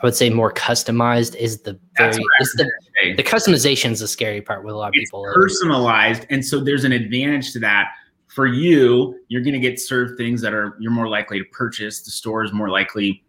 i 0.00 0.06
would 0.06 0.14
say 0.14 0.30
more 0.30 0.52
customized 0.52 1.34
is 1.36 1.60
the 1.62 1.78
very 1.96 2.22
is 2.40 2.52
the, 2.52 2.70
the 3.16 3.22
customization 3.22 3.90
is 3.90 4.00
the 4.00 4.08
scary 4.08 4.40
part 4.40 4.64
with 4.64 4.74
a 4.74 4.76
lot 4.76 4.88
of 4.88 4.94
it's 4.94 5.10
people. 5.10 5.26
personalized 5.34 6.26
and 6.30 6.44
so 6.44 6.60
there's 6.60 6.84
an 6.84 6.92
advantage 6.92 7.52
to 7.52 7.58
that. 7.58 7.88
For 8.28 8.46
you 8.46 9.18
you're 9.26 9.42
going 9.42 9.54
to 9.54 9.60
get 9.60 9.80
served 9.80 10.16
things 10.16 10.40
that 10.42 10.54
are 10.54 10.76
you're 10.78 10.92
more 10.92 11.08
likely 11.08 11.38
to 11.38 11.44
purchase 11.46 12.02
the 12.02 12.12
store 12.12 12.44
is 12.44 12.52
more 12.52 12.68
likely 12.68 13.24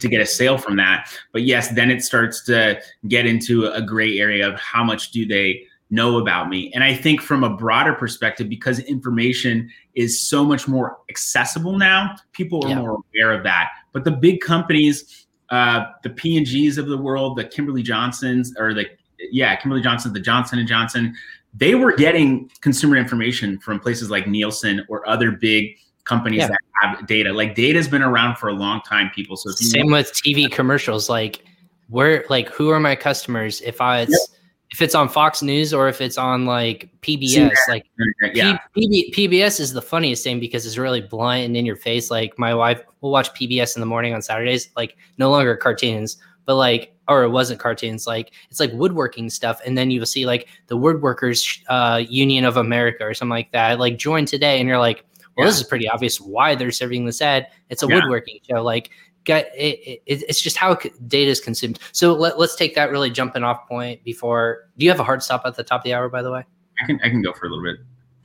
to 0.00 0.08
get 0.08 0.20
a 0.20 0.26
sale 0.26 0.58
from 0.58 0.76
that. 0.76 1.10
But 1.32 1.42
yes, 1.42 1.68
then 1.68 1.90
it 1.90 2.02
starts 2.02 2.44
to 2.44 2.80
get 3.08 3.26
into 3.26 3.66
a 3.66 3.82
gray 3.82 4.18
area 4.18 4.48
of 4.48 4.58
how 4.58 4.84
much 4.84 5.10
do 5.10 5.26
they 5.26 5.64
know 5.90 6.18
about 6.18 6.48
me. 6.48 6.70
And 6.74 6.84
I 6.84 6.94
think 6.94 7.20
from 7.20 7.44
a 7.44 7.50
broader 7.56 7.94
perspective, 7.94 8.48
because 8.48 8.78
information 8.80 9.70
is 9.94 10.20
so 10.20 10.44
much 10.44 10.68
more 10.68 10.98
accessible 11.08 11.78
now, 11.78 12.14
people 12.32 12.64
are 12.64 12.68
yeah. 12.68 12.80
more 12.80 13.00
aware 13.14 13.32
of 13.32 13.42
that. 13.44 13.70
But 13.92 14.04
the 14.04 14.10
big 14.10 14.40
companies, 14.40 15.26
uh, 15.50 15.86
the 16.02 16.10
P 16.10 16.36
and 16.36 16.46
Gs 16.46 16.78
of 16.78 16.88
the 16.88 16.98
world, 16.98 17.38
the 17.38 17.44
Kimberly 17.44 17.82
Johnsons, 17.82 18.54
or 18.58 18.74
the 18.74 18.86
yeah, 19.30 19.56
Kimberly 19.56 19.82
Johnson, 19.82 20.12
the 20.12 20.20
Johnson 20.20 20.58
and 20.58 20.68
Johnson, 20.68 21.14
they 21.54 21.74
were 21.74 21.96
getting 21.96 22.50
consumer 22.60 22.96
information 22.96 23.58
from 23.58 23.80
places 23.80 24.10
like 24.10 24.28
Nielsen 24.28 24.84
or 24.88 25.08
other 25.08 25.32
big 25.32 25.76
companies 26.04 26.40
yeah. 26.40 26.48
that 26.48 26.58
have 26.80 27.06
data. 27.06 27.32
Like 27.32 27.54
data's 27.54 27.88
been 27.88 28.02
around 28.02 28.36
for 28.36 28.48
a 28.48 28.52
long 28.52 28.80
time, 28.82 29.10
people. 29.14 29.36
So 29.36 29.50
same 29.50 29.90
with 29.90 30.12
TV 30.12 30.50
commercials. 30.50 31.08
Like 31.08 31.44
where, 31.88 32.24
like 32.28 32.48
who 32.50 32.70
are 32.70 32.80
my 32.80 32.96
customers? 32.96 33.60
If 33.62 33.80
I 33.80 34.00
it's 34.00 34.12
yep. 34.12 34.40
if 34.70 34.82
it's 34.82 34.94
on 34.94 35.08
Fox 35.08 35.42
News 35.42 35.72
or 35.72 35.88
if 35.88 36.00
it's 36.00 36.18
on 36.18 36.46
like 36.46 36.88
PBS, 37.02 37.54
like 37.68 37.86
yeah. 38.34 38.58
P- 38.74 39.12
PBS 39.16 39.60
is 39.60 39.72
the 39.72 39.82
funniest 39.82 40.24
thing 40.24 40.40
because 40.40 40.66
it's 40.66 40.78
really 40.78 41.00
blunt 41.00 41.44
and 41.44 41.56
in 41.56 41.66
your 41.66 41.76
face. 41.76 42.10
Like 42.10 42.38
my 42.38 42.54
wife 42.54 42.82
will 43.00 43.10
watch 43.10 43.32
PBS 43.34 43.76
in 43.76 43.80
the 43.80 43.86
morning 43.86 44.14
on 44.14 44.22
Saturdays. 44.22 44.70
Like 44.76 44.96
no 45.18 45.30
longer 45.30 45.56
cartoons, 45.56 46.18
but 46.44 46.56
like 46.56 46.94
or 47.08 47.22
it 47.22 47.30
wasn't 47.30 47.58
cartoons 47.58 48.06
like 48.06 48.32
it's 48.50 48.60
like 48.60 48.72
woodworking 48.72 49.28
stuff 49.30 49.60
and 49.64 49.76
then 49.76 49.90
you 49.90 50.00
will 50.00 50.06
see 50.06 50.26
like 50.26 50.48
the 50.68 50.76
woodworkers 50.76 51.60
uh, 51.68 51.98
union 51.98 52.44
of 52.44 52.56
america 52.56 53.04
or 53.04 53.14
something 53.14 53.30
like 53.30 53.50
that 53.52 53.78
like 53.78 53.98
join 53.98 54.24
today 54.24 54.60
and 54.60 54.68
you're 54.68 54.78
like 54.78 55.04
well, 55.38 55.46
yeah. 55.46 55.50
this 55.50 55.60
is 55.60 55.66
pretty 55.66 55.88
obvious 55.88 56.20
why 56.20 56.56
they're 56.56 56.72
serving 56.72 57.06
this 57.06 57.22
ad. 57.22 57.46
It's 57.70 57.84
a 57.84 57.86
yeah. 57.86 57.94
woodworking 57.94 58.40
show. 58.50 58.60
Like, 58.60 58.90
get 59.22 59.52
it, 59.54 59.78
it, 60.06 60.24
it's 60.28 60.40
just 60.40 60.56
how 60.56 60.74
data 61.06 61.30
is 61.30 61.40
consumed. 61.40 61.78
So 61.92 62.12
let, 62.12 62.34
us 62.34 62.56
take 62.56 62.74
that 62.74 62.90
really 62.90 63.08
jumping 63.08 63.44
off 63.44 63.68
point 63.68 64.02
before. 64.02 64.68
Do 64.76 64.84
you 64.84 64.90
have 64.90 64.98
a 64.98 65.04
hard 65.04 65.22
stop 65.22 65.42
at 65.44 65.54
the 65.54 65.62
top 65.62 65.82
of 65.82 65.84
the 65.84 65.94
hour, 65.94 66.08
by 66.08 66.22
the 66.22 66.32
way? 66.32 66.44
I 66.82 66.86
can 66.86 67.00
I 67.04 67.08
can 67.08 67.22
go 67.22 67.32
for 67.32 67.46
a 67.46 67.50
little 67.50 67.62
bit. 67.62 67.76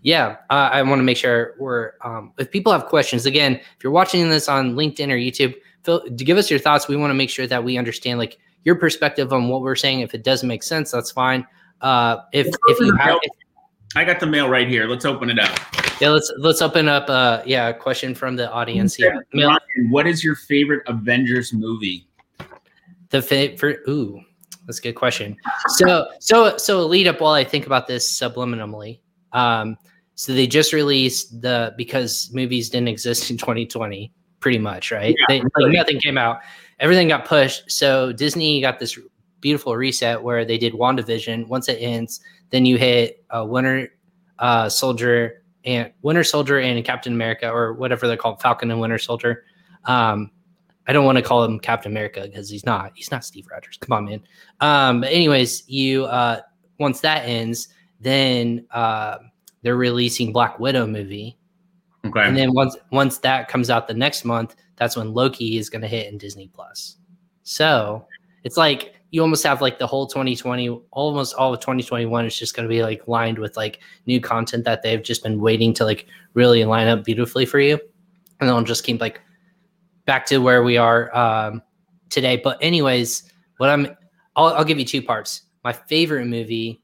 Yeah, 0.01 0.38
uh, 0.49 0.70
I 0.74 0.82
want 0.82 0.99
to 0.99 1.03
make 1.03 1.18
sure 1.18 1.53
we're. 1.59 1.93
Um, 2.03 2.34
if 2.39 2.49
people 2.49 2.72
have 2.72 2.88
questions, 2.88 3.28
again, 3.28 3.55
if 3.57 3.84
you're 3.84 3.93
watching 3.93 4.28
this 4.30 4.49
on 4.49 4.74
LinkedIn 4.76 5.09
or 5.09 5.18
YouTube, 5.18 5.53
feel, 5.84 6.01
to 6.03 6.26
give 6.26 6.38
us 6.38 6.49
your 6.49 6.59
thoughts. 6.59 6.88
We 6.88 6.97
want 6.97 7.11
to 7.11 7.16
make 7.16 7.30
sure 7.30 7.45
that 7.45 7.64
we 7.64 7.78
understand 7.78 8.18
like 8.18 8.39
your 8.64 8.76
perspective 8.76 9.32
on 9.32 9.49
what 9.49 9.61
we're 9.61 9.76
saying. 9.76 9.99
If 9.99 10.16
it 10.16 10.24
doesn't 10.24 10.47
make 10.47 10.64
sense, 10.64 10.89
that's 10.89 11.11
fine. 11.11 11.45
Uh, 11.80 12.18
if 12.34 12.47
if 12.47 12.80
you 12.80 12.95
have, 12.97 13.20
if, 13.22 13.32
I 13.95 14.03
got 14.03 14.20
the 14.20 14.26
mail 14.26 14.49
right 14.49 14.68
here. 14.68 14.88
Let's 14.88 15.05
open 15.05 15.30
it 15.30 15.38
up. 15.38 15.82
Yeah, 15.99 16.09
let's 16.09 16.31
let's 16.37 16.61
open 16.61 16.87
up. 16.87 17.09
Uh, 17.09 17.41
yeah, 17.45 17.69
a 17.69 17.73
question 17.73 18.15
from 18.15 18.35
the 18.35 18.51
audience 18.51 18.95
here. 18.95 19.25
Ryan, 19.33 19.59
what 19.89 20.07
is 20.07 20.23
your 20.23 20.35
favorite 20.35 20.83
Avengers 20.87 21.53
movie? 21.53 22.07
The 23.09 23.21
favorite. 23.21 23.81
Ooh, 23.87 24.19
that's 24.65 24.79
a 24.79 24.81
good 24.81 24.93
question. 24.93 25.37
So 25.67 26.07
so 26.19 26.57
so 26.57 26.85
lead 26.85 27.07
up 27.07 27.21
while 27.21 27.33
I 27.33 27.43
think 27.43 27.65
about 27.65 27.87
this 27.87 28.09
subliminally. 28.09 28.99
Um, 29.31 29.77
so 30.15 30.33
they 30.33 30.47
just 30.47 30.73
released 30.73 31.41
the 31.41 31.73
because 31.77 32.29
movies 32.33 32.69
didn't 32.69 32.87
exist 32.87 33.29
in 33.29 33.37
2020, 33.39 34.11
pretty 34.39 34.59
much, 34.59 34.91
right? 34.91 35.15
Yeah, 35.17 35.25
they, 35.29 35.41
like 35.41 35.73
nothing 35.73 35.99
came 35.99 36.17
out. 36.17 36.39
Everything 36.79 37.07
got 37.07 37.25
pushed. 37.25 37.71
So 37.71 38.11
Disney 38.11 38.61
got 38.61 38.79
this 38.79 38.97
beautiful 39.41 39.75
reset 39.75 40.21
where 40.21 40.43
they 40.43 40.57
did 40.57 40.73
WandaVision. 40.73 41.47
Once 41.47 41.69
it 41.69 41.75
ends, 41.75 42.19
then 42.49 42.65
you 42.65 42.77
hit 42.77 43.23
uh, 43.29 43.45
Winter 43.47 43.89
uh, 44.39 44.69
Soldier 44.69 45.42
and 45.66 45.91
Winter 46.01 46.24
Soldier 46.24 46.59
and 46.59 46.84
Captain 46.84 47.14
America 47.14 47.49
or 47.49 47.74
whatever 47.74 48.07
they're 48.07 48.18
called, 48.18 48.41
Falcon 48.41 48.72
and 48.72 48.80
Winter 48.80 48.97
Soldier. 48.97 49.45
Um, 49.86 50.32
I 50.88 50.93
don't 50.93 51.05
want 51.05 51.18
to 51.18 51.22
call 51.22 51.43
him 51.43 51.59
Captain 51.59 51.91
America 51.91 52.22
because 52.24 52.49
he's 52.49 52.66
not. 52.66 52.91
He's 52.95 53.11
not 53.11 53.24
Steve 53.24 53.47
Rogers. 53.49 53.78
Come 53.78 53.93
on, 53.93 54.05
man. 54.05 54.22
Um, 54.59 55.01
but 55.01 55.11
anyways, 55.11 55.64
you 55.68 56.05
uh, 56.05 56.41
once 56.80 56.99
that 57.01 57.26
ends, 57.26 57.70
then 58.01 58.66
uh, 58.72 59.18
they're 59.61 59.78
releasing 59.78 60.34
Black 60.34 60.59
Widow 60.59 60.86
movie. 60.86 61.38
Okay. 62.05 62.22
And 62.22 62.36
then 62.36 62.53
once 62.53 62.76
once 62.91 63.20
that 63.20 63.47
comes 63.47 63.70
out 63.70 63.88
the 63.88 63.93
next 63.93 64.26
month, 64.26 64.55
that's 64.76 64.97
when 64.97 65.14
Loki 65.14 65.57
is 65.57 65.70
going 65.70 65.82
to 65.82 65.88
hit 65.88 66.11
in 66.11 66.18
Disney 66.18 66.49
Plus. 66.53 66.97
So 67.43 68.05
it's 68.43 68.57
like 68.57 68.95
you 69.14 69.22
almost 69.22 69.43
have 69.43 69.61
like 69.61 69.78
the 69.78 69.86
whole 69.86 70.07
2020 70.07 70.70
almost 70.89 71.36
all 71.36 71.53
of 71.53 71.59
2021 71.59 72.26
is 72.26 72.38
just 72.38 72.55
going 72.55 72.68
to 72.68 72.70
be 72.70 72.82
like 72.82 73.07
lined 73.07 73.38
with 73.38 73.55
like 73.55 73.80
new 74.07 74.20
content 74.20 74.66
that 74.66 74.82
they've 74.82 75.03
just 75.03 75.22
been 75.22 75.39
waiting 75.39 75.72
to 75.72 75.86
like 75.86 76.07
really 76.34 76.66
line 76.66 76.88
up 76.88 77.03
beautifully 77.03 77.45
for 77.45 77.59
you. 77.59 77.74
And 78.39 78.49
then 78.49 78.55
i'll 78.55 78.64
just 78.64 78.84
keep 78.84 78.99
like 78.99 79.22
back 80.05 80.26
to 80.26 80.39
where 80.39 80.64
we 80.64 80.78
are 80.78 81.16
um, 81.16 81.61
today. 82.09 82.41
But 82.43 82.57
anyways 82.59 83.32
what 83.57 83.70
i'm 83.70 83.88
I'll, 84.36 84.47
I'll 84.47 84.66
give 84.66 84.80
you 84.80 84.86
two 84.86 85.03
parts. 85.03 85.43
My 85.64 85.74
favorite 85.74 86.26
movie 86.26 86.82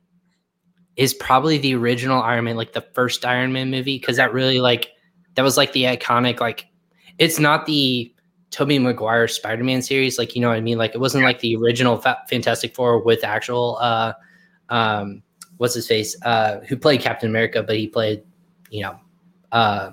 is 0.98 1.16
probably 1.16 1.58
the 1.58 1.74
original 1.74 2.22
Iron 2.22 2.44
Man, 2.44 2.56
like 2.56 2.74
the 2.74 2.86
first 2.94 3.26
Iron 3.26 3.52
Man 3.52 3.72
movie, 3.72 3.98
because 3.98 4.18
that 4.18 4.34
really 4.34 4.62
like 4.62 4.92
that 5.34 5.42
was 5.42 5.58
like 5.58 5.74
the 5.74 5.86
iconic 5.86 6.40
like 6.40 6.68
it's 7.18 7.40
not 7.40 7.66
the 7.66 8.14
Tobey 8.52 8.80
Maguire 8.80 9.28
Spider 9.28 9.64
Man 9.64 9.82
series, 9.82 10.18
like 10.18 10.36
you 10.36 10.42
know 10.42 10.50
what 10.50 10.58
I 10.58 10.62
mean. 10.62 10.78
Like 10.78 10.96
it 10.96 11.00
wasn't 11.00 11.24
like 11.24 11.40
the 11.40 11.56
original 11.56 11.98
Fa- 11.98 12.24
Fantastic 12.30 12.74
Four 12.76 13.04
with 13.04 13.24
actual 13.24 13.78
uh 13.80 14.14
um 14.70 15.22
what's 15.58 15.74
his 15.74 15.88
face 15.88 16.16
uh 16.24 16.60
who 16.68 16.76
played 16.78 17.02
Captain 17.02 17.30
America, 17.30 17.62
but 17.64 17.76
he 17.78 17.88
played 17.88 18.24
you 18.70 18.82
know 18.84 19.00
uh 19.52 19.92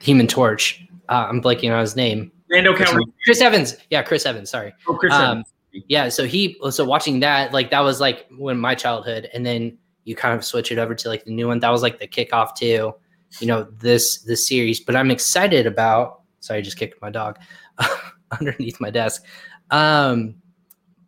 Human 0.00 0.26
Torch. 0.26 0.82
Uh, 1.08 1.26
I'm 1.28 1.40
blanking 1.40 1.72
on 1.72 1.80
his 1.80 1.96
name. 1.96 2.30
Lando 2.50 2.74
Calrissian. 2.74 3.00
Chris 3.24 3.40
Evans. 3.40 3.76
Yeah, 3.90 4.02
Chris 4.02 4.26
Evans. 4.26 4.50
Sorry. 4.50 4.72
Oh, 4.88 4.94
Chris 4.94 5.12
Um, 5.12 5.22
Evans. 5.22 5.46
yeah 5.88 6.08
so 6.08 6.24
he 6.24 6.56
so 6.70 6.84
watching 6.84 7.20
that 7.20 7.52
like 7.52 7.70
that 7.70 7.80
was 7.80 8.00
like 8.00 8.26
when 8.38 8.58
my 8.58 8.74
childhood 8.74 9.28
and 9.34 9.44
then 9.44 9.76
you 10.04 10.14
kind 10.16 10.34
of 10.34 10.44
switch 10.44 10.70
it 10.72 10.78
over 10.78 10.94
to 10.94 11.08
like 11.08 11.24
the 11.24 11.30
new 11.32 11.46
one 11.48 11.58
that 11.60 11.68
was 11.70 11.82
like 11.82 11.98
the 11.98 12.06
kickoff 12.08 12.54
to 12.54 12.92
you 13.40 13.46
know 13.46 13.64
this 13.80 14.18
this 14.22 14.46
series 14.48 14.80
but 14.80 14.96
i'm 14.96 15.10
excited 15.10 15.66
about 15.66 16.22
sorry 16.40 16.60
I 16.60 16.62
just 16.62 16.78
kicked 16.78 17.02
my 17.02 17.10
dog 17.10 17.38
underneath 18.40 18.80
my 18.80 18.90
desk. 18.90 19.24
Um 19.70 20.36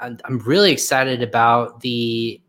I'm, 0.00 0.18
I'm 0.24 0.38
really 0.40 0.72
excited 0.72 1.22
about 1.22 1.80
the 1.80 2.40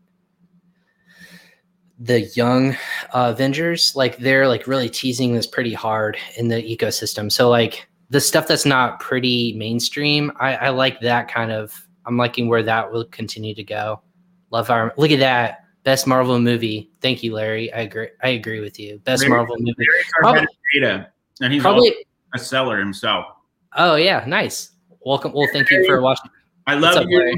the 1.98 2.22
young 2.34 2.72
uh, 3.12 3.30
avengers. 3.34 3.94
Like 3.94 4.16
they're 4.16 4.48
like 4.48 4.66
really 4.66 4.88
teasing 4.88 5.34
this 5.34 5.46
pretty 5.46 5.74
hard 5.74 6.16
in 6.36 6.48
the 6.48 6.62
ecosystem. 6.62 7.30
So 7.30 7.50
like 7.50 7.90
the 8.10 8.20
stuff 8.20 8.46
that's 8.48 8.66
not 8.66 9.00
pretty 9.00 9.54
mainstream 9.54 10.32
i, 10.40 10.56
I 10.56 10.68
like 10.70 11.00
that 11.00 11.28
kind 11.28 11.52
of 11.52 11.86
i'm 12.06 12.16
liking 12.16 12.48
where 12.48 12.62
that 12.64 12.90
will 12.92 13.04
continue 13.06 13.54
to 13.54 13.62
go. 13.64 14.02
Love 14.50 14.68
our 14.68 14.92
look 14.96 15.12
at 15.12 15.20
that. 15.20 15.64
Best 15.84 16.06
marvel 16.08 16.38
movie. 16.38 16.90
Thank 17.00 17.22
you 17.22 17.32
larry. 17.32 17.72
I 17.72 17.82
agree 17.82 18.08
i 18.22 18.30
agree 18.30 18.60
with 18.60 18.78
you. 18.78 18.98
Best 19.04 19.22
Larry- 19.22 19.30
marvel 19.30 19.56
movie. 19.58 19.86
Probably- 20.18 20.46
data, 20.74 21.08
and 21.40 21.52
he's 21.52 21.62
probably 21.62 21.94
a 22.34 22.38
seller 22.38 22.78
himself. 22.78 23.26
Oh 23.76 23.94
yeah 23.96 24.24
nice 24.26 24.72
welcome 25.04 25.32
well 25.32 25.48
thank 25.52 25.70
you 25.70 25.84
for 25.86 26.00
watching 26.00 26.30
I 26.66 26.74
love 26.74 26.96
up, 26.96 27.06
you. 27.08 27.36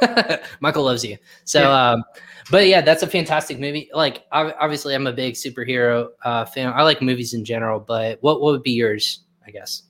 Michael 0.60 0.84
loves 0.84 1.04
you. 1.04 1.16
So, 1.44 1.60
Yeah. 1.62 1.90
um, 1.92 2.04
but 2.50 2.66
yeah, 2.66 2.80
that's 2.80 3.02
a 3.02 3.06
fantastic 3.06 3.58
movie. 3.58 3.90
Like, 3.92 4.24
obviously, 4.32 4.94
I'm 4.94 5.06
a 5.06 5.12
big 5.12 5.34
superhero 5.34 6.08
uh, 6.24 6.44
fan. 6.46 6.72
I 6.74 6.82
like 6.82 7.02
movies 7.02 7.34
in 7.34 7.44
general, 7.44 7.78
but 7.80 8.18
what, 8.22 8.40
what 8.40 8.52
would 8.52 8.62
be 8.62 8.72
yours? 8.72 9.20
I 9.46 9.50
guess, 9.50 9.82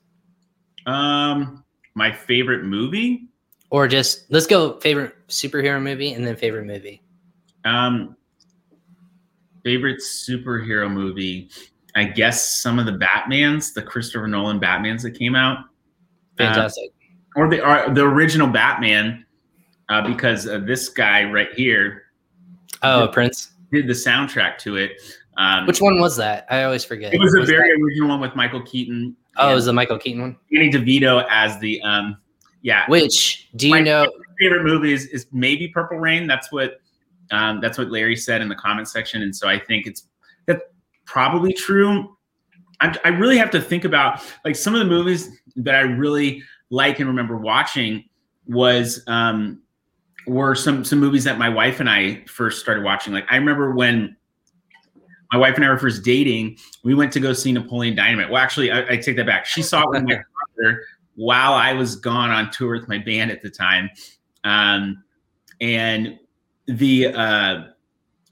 Um, 0.86 1.64
my 1.94 2.10
favorite 2.12 2.64
movie. 2.64 3.28
or 3.70 3.86
just 3.86 4.30
let's 4.30 4.46
go 4.46 4.78
favorite 4.80 5.14
superhero 5.28 5.80
movie 5.80 6.12
and 6.12 6.26
then 6.26 6.34
favorite 6.36 6.66
movie. 6.66 7.00
Um, 7.64 8.16
favorite 9.64 10.00
superhero 10.00 10.90
movie. 10.90 11.50
I 11.98 12.04
guess 12.04 12.62
some 12.62 12.78
of 12.78 12.86
the 12.86 12.92
Batmans, 12.92 13.74
the 13.74 13.82
Christopher 13.82 14.26
Nolan 14.28 14.60
Batmans 14.60 15.02
that 15.02 15.12
came 15.12 15.34
out, 15.34 15.58
Uh, 15.58 16.44
Fantastic. 16.44 16.90
or 17.36 17.48
the 17.48 17.60
or 17.64 17.92
the 17.92 18.02
original 18.04 18.46
Batman, 18.48 19.24
uh, 19.88 20.06
because 20.06 20.46
uh, 20.46 20.58
this 20.58 20.88
guy 20.88 21.24
right 21.24 21.52
here 21.54 22.04
oh, 22.82 23.08
Prince. 23.08 23.52
did 23.72 23.86
the 23.86 23.92
soundtrack 23.92 24.58
to 24.58 24.76
it. 24.76 24.92
Um, 25.36 25.66
Which 25.66 25.80
one 25.80 26.00
was 26.00 26.16
that? 26.16 26.46
I 26.50 26.64
always 26.64 26.84
forget. 26.84 27.14
It 27.14 27.20
was 27.20 27.34
a 27.34 27.42
very 27.44 27.68
that- 27.70 27.80
original 27.82 28.08
one 28.08 28.20
with 28.20 28.34
Michael 28.34 28.62
Keaton. 28.62 29.16
oh, 29.36 29.52
it 29.52 29.54
was 29.54 29.66
the 29.66 29.72
Michael 29.72 29.98
Keaton 29.98 30.20
one. 30.20 30.36
Danny 30.52 30.70
DeVito 30.70 31.24
as 31.30 31.58
the 31.60 31.80
um, 31.82 32.16
yeah. 32.62 32.84
Which 32.88 33.48
do 33.56 33.68
you 33.68 33.74
My 33.74 33.80
know? 33.80 34.06
favorite 34.40 34.64
movie 34.64 34.92
is, 34.92 35.06
is 35.06 35.26
maybe 35.32 35.68
Purple 35.68 35.98
Rain. 35.98 36.26
That's 36.26 36.50
what 36.50 36.80
um, 37.30 37.60
that's 37.60 37.78
what 37.78 37.90
Larry 37.90 38.16
said 38.16 38.40
in 38.40 38.48
the 38.48 38.54
comment 38.56 38.88
section, 38.88 39.22
and 39.22 39.34
so 39.34 39.48
I 39.48 39.58
think 39.58 39.86
it's 39.86 40.07
probably 41.08 41.52
true. 41.52 42.16
I, 42.80 42.96
I 43.04 43.08
really 43.08 43.38
have 43.38 43.50
to 43.50 43.60
think 43.60 43.84
about 43.84 44.22
like 44.44 44.54
some 44.54 44.74
of 44.74 44.78
the 44.78 44.86
movies 44.86 45.28
that 45.56 45.74
I 45.74 45.80
really 45.80 46.42
like 46.70 47.00
and 47.00 47.08
remember 47.08 47.36
watching 47.36 48.04
was 48.46 49.02
um, 49.08 49.62
were 50.26 50.54
some 50.54 50.84
some 50.84 51.00
movies 51.00 51.24
that 51.24 51.38
my 51.38 51.48
wife 51.48 51.80
and 51.80 51.90
I 51.90 52.22
first 52.26 52.60
started 52.60 52.84
watching. 52.84 53.12
Like 53.12 53.24
I 53.30 53.36
remember 53.36 53.74
when 53.74 54.16
my 55.32 55.38
wife 55.38 55.56
and 55.56 55.64
I 55.64 55.68
were 55.70 55.78
first 55.78 56.04
dating, 56.04 56.58
we 56.84 56.94
went 56.94 57.12
to 57.14 57.20
go 57.20 57.32
see 57.32 57.52
Napoleon 57.52 57.96
Dynamite. 57.96 58.30
Well, 58.30 58.40
actually, 58.40 58.70
I, 58.70 58.92
I 58.92 58.96
take 58.96 59.16
that 59.16 59.26
back. 59.26 59.46
She 59.46 59.62
saw 59.62 59.82
it 59.82 59.90
with 59.90 60.02
my 60.04 60.20
brother 60.56 60.82
while 61.16 61.54
I 61.54 61.72
was 61.72 61.96
gone 61.96 62.30
on 62.30 62.50
tour 62.50 62.78
with 62.78 62.88
my 62.88 62.98
band 62.98 63.30
at 63.30 63.42
the 63.42 63.50
time. 63.50 63.90
Um, 64.44 65.02
and 65.60 66.18
the 66.66 67.08
uh, 67.08 67.64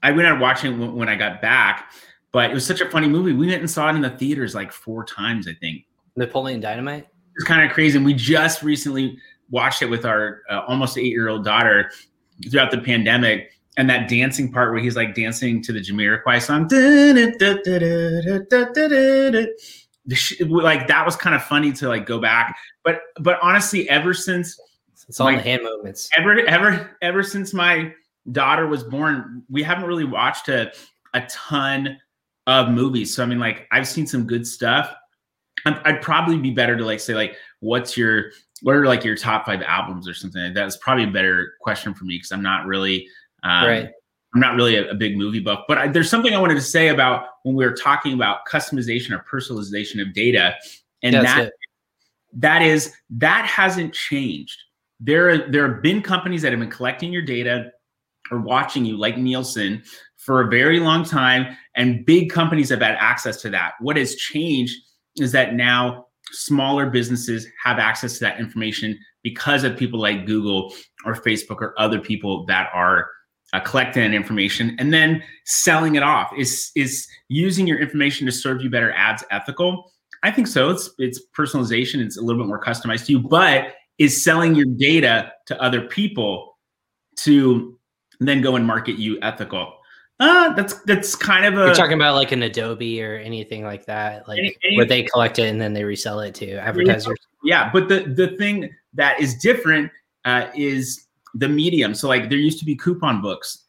I 0.03 0.11
went 0.11 0.27
out 0.27 0.39
watching 0.39 0.73
it 0.73 0.77
when, 0.77 0.95
when 0.95 1.09
I 1.09 1.15
got 1.15 1.41
back, 1.41 1.91
but 2.31 2.49
it 2.51 2.53
was 2.53 2.65
such 2.65 2.81
a 2.81 2.89
funny 2.89 3.07
movie. 3.07 3.33
We 3.33 3.47
went 3.47 3.61
and 3.61 3.69
saw 3.69 3.89
it 3.89 3.95
in 3.95 4.01
the 4.01 4.09
theaters 4.11 4.53
like 4.55 4.71
four 4.71 5.03
times, 5.05 5.47
I 5.47 5.53
think. 5.53 5.85
Napoleon 6.15 6.59
Dynamite. 6.59 7.07
It's 7.35 7.45
kind 7.45 7.65
of 7.65 7.71
crazy. 7.73 7.97
And 7.97 8.05
we 8.05 8.13
just 8.13 8.63
recently 8.63 9.17
watched 9.49 9.81
it 9.81 9.85
with 9.89 10.05
our 10.05 10.41
uh, 10.49 10.61
almost 10.67 10.97
eight 10.97 11.05
year 11.11 11.29
old 11.29 11.43
daughter 11.45 11.91
throughout 12.49 12.71
the 12.71 12.79
pandemic. 12.79 13.51
And 13.77 13.87
that 13.91 14.09
dancing 14.09 14.51
part 14.51 14.71
where 14.71 14.81
he's 14.81 14.95
like 14.95 15.13
dancing 15.13 15.61
to 15.61 15.71
the 15.71 15.79
Jamiroquai 15.79 16.41
song, 16.41 16.67
like 20.63 20.87
that 20.87 21.05
was 21.05 21.15
kind 21.15 21.35
of 21.35 21.43
funny 21.43 21.71
to 21.73 21.87
like 21.87 22.05
go 22.05 22.19
back. 22.19 22.57
But 22.83 23.01
but 23.19 23.37
honestly, 23.41 23.89
ever 23.89 24.13
since 24.13 24.59
It's 25.07 25.19
all 25.19 25.27
Like- 25.27 25.37
the 25.37 25.43
hand 25.43 25.61
movements. 25.63 26.09
ever 26.17 26.39
ever 26.47 26.97
ever 27.01 27.23
since 27.23 27.53
my 27.53 27.93
daughter 28.31 28.67
was 28.67 28.83
born 28.83 29.43
we 29.49 29.63
haven't 29.63 29.85
really 29.85 30.03
watched 30.03 30.49
a, 30.49 30.69
a 31.13 31.21
ton 31.29 31.97
of 32.47 32.69
movies 32.69 33.15
so 33.15 33.23
i 33.23 33.25
mean 33.25 33.39
like 33.39 33.67
i've 33.71 33.87
seen 33.87 34.07
some 34.07 34.25
good 34.25 34.45
stuff 34.47 34.93
I'd, 35.65 35.79
I'd 35.85 36.01
probably 36.01 36.37
be 36.37 36.51
better 36.51 36.75
to 36.75 36.83
like 36.85 36.99
say 36.99 37.13
like 37.13 37.35
what's 37.59 37.95
your 37.95 38.31
what 38.63 38.75
are 38.75 38.85
like 38.85 39.03
your 39.03 39.15
top 39.15 39.45
five 39.45 39.61
albums 39.61 40.07
or 40.07 40.13
something 40.13 40.41
like 40.41 40.53
that 40.55 40.67
is 40.67 40.77
probably 40.77 41.03
a 41.03 41.11
better 41.11 41.53
question 41.61 41.93
for 41.93 42.05
me 42.05 42.15
because 42.15 42.31
i'm 42.31 42.41
not 42.43 42.65
really 42.65 43.07
um, 43.43 43.67
Right. 43.67 43.89
i'm 44.33 44.41
not 44.41 44.55
really 44.55 44.75
a, 44.77 44.89
a 44.89 44.95
big 44.95 45.17
movie 45.17 45.39
buff 45.39 45.65
but 45.67 45.77
I, 45.77 45.87
there's 45.87 46.09
something 46.09 46.33
i 46.33 46.39
wanted 46.39 46.55
to 46.55 46.61
say 46.61 46.87
about 46.87 47.25
when 47.43 47.55
we 47.55 47.65
were 47.65 47.73
talking 47.73 48.13
about 48.13 48.39
customization 48.49 49.11
or 49.11 49.23
personalization 49.29 50.01
of 50.01 50.13
data 50.13 50.55
and 51.03 51.13
that's 51.15 51.25
that 51.25 51.45
it. 51.47 51.53
that 52.33 52.61
is 52.61 52.93
that 53.09 53.45
hasn't 53.45 53.93
changed. 53.93 54.59
There 54.99 55.29
are, 55.29 55.51
there 55.51 55.71
have 55.71 55.81
been 55.83 56.01
companies 56.01 56.41
that 56.41 56.51
have 56.51 56.59
been 56.59 56.71
collecting 56.71 57.13
your 57.13 57.21
data 57.21 57.71
or 58.31 58.39
watching 58.39 58.83
you, 58.83 58.97
like 58.97 59.17
Nielsen, 59.17 59.83
for 60.27 60.41
a 60.41 60.49
very 60.49 60.81
long 60.81 61.05
time, 61.05 61.55
and 61.77 62.05
big 62.05 62.29
companies 62.29 62.69
have 62.69 62.81
had 62.81 62.97
access 62.99 63.41
to 63.41 63.49
that. 63.49 63.75
What 63.79 63.95
has 63.95 64.13
changed 64.15 64.75
is 65.15 65.31
that 65.31 65.53
now 65.53 66.07
smaller 66.31 66.89
businesses 66.89 67.47
have 67.63 67.79
access 67.79 68.15
to 68.15 68.19
that 68.25 68.37
information 68.37 68.99
because 69.23 69.63
of 69.63 69.77
people 69.77 70.01
like 70.01 70.25
Google 70.25 70.73
or 71.05 71.15
Facebook 71.15 71.61
or 71.61 71.73
other 71.79 71.99
people 71.99 72.45
that 72.47 72.69
are 72.73 73.07
uh, 73.53 73.61
collecting 73.61 74.03
that 74.03 74.13
information 74.13 74.75
and 74.79 74.93
then 74.93 75.23
selling 75.45 75.95
it 75.95 76.03
off. 76.03 76.29
Is 76.37 76.71
is 76.75 77.07
using 77.29 77.65
your 77.65 77.79
information 77.79 78.25
to 78.25 78.31
serve 78.33 78.61
you 78.61 78.69
better 78.69 78.91
ads 78.91 79.23
ethical? 79.31 79.93
I 80.23 80.31
think 80.31 80.47
so. 80.47 80.69
It's 80.69 80.89
it's 80.97 81.21
personalization. 81.37 82.05
It's 82.05 82.17
a 82.17 82.21
little 82.21 82.41
bit 82.41 82.49
more 82.49 82.61
customized 82.61 83.05
to 83.05 83.13
you, 83.13 83.19
but 83.19 83.75
is 83.97 84.25
selling 84.25 84.55
your 84.55 84.65
data 84.65 85.31
to 85.45 85.61
other 85.61 85.87
people 85.87 86.57
to 87.19 87.79
then 88.19 88.41
go 88.41 88.57
and 88.57 88.67
market 88.67 88.97
you 88.97 89.17
ethical. 89.21 89.76
Uh, 90.19 90.51
that's 90.53 90.73
that's 90.83 91.15
kind 91.15 91.45
of 91.45 91.53
a 91.55 91.65
You're 91.67 91.75
talking 91.75 91.93
about 91.93 92.15
like 92.15 92.31
an 92.31 92.41
Adobe 92.41 93.03
or 93.03 93.17
anything 93.17 93.63
like 93.63 93.85
that, 93.85 94.27
like 94.27 94.39
Any- 94.39 94.55
any- 94.63 94.77
where 94.77 94.85
they 94.85 95.03
collect 95.03 95.37
it 95.37 95.43
and 95.43 95.61
then 95.61 95.73
they 95.73 95.83
resell 95.83 96.19
it 96.21 96.33
to 96.35 96.53
advertisers. 96.53 97.19
yeah. 97.43 97.69
But 97.71 97.87
the 97.87 98.01
the 98.01 98.35
thing 98.37 98.69
that 98.95 99.19
is 99.19 99.35
different 99.35 99.91
uh, 100.25 100.47
is 100.55 101.05
the 101.35 101.47
medium. 101.47 101.93
So 101.93 102.07
like 102.07 102.29
there 102.29 102.39
used 102.39 102.57
to 102.59 102.65
be 102.65 102.75
coupon 102.75 103.21
books. 103.21 103.65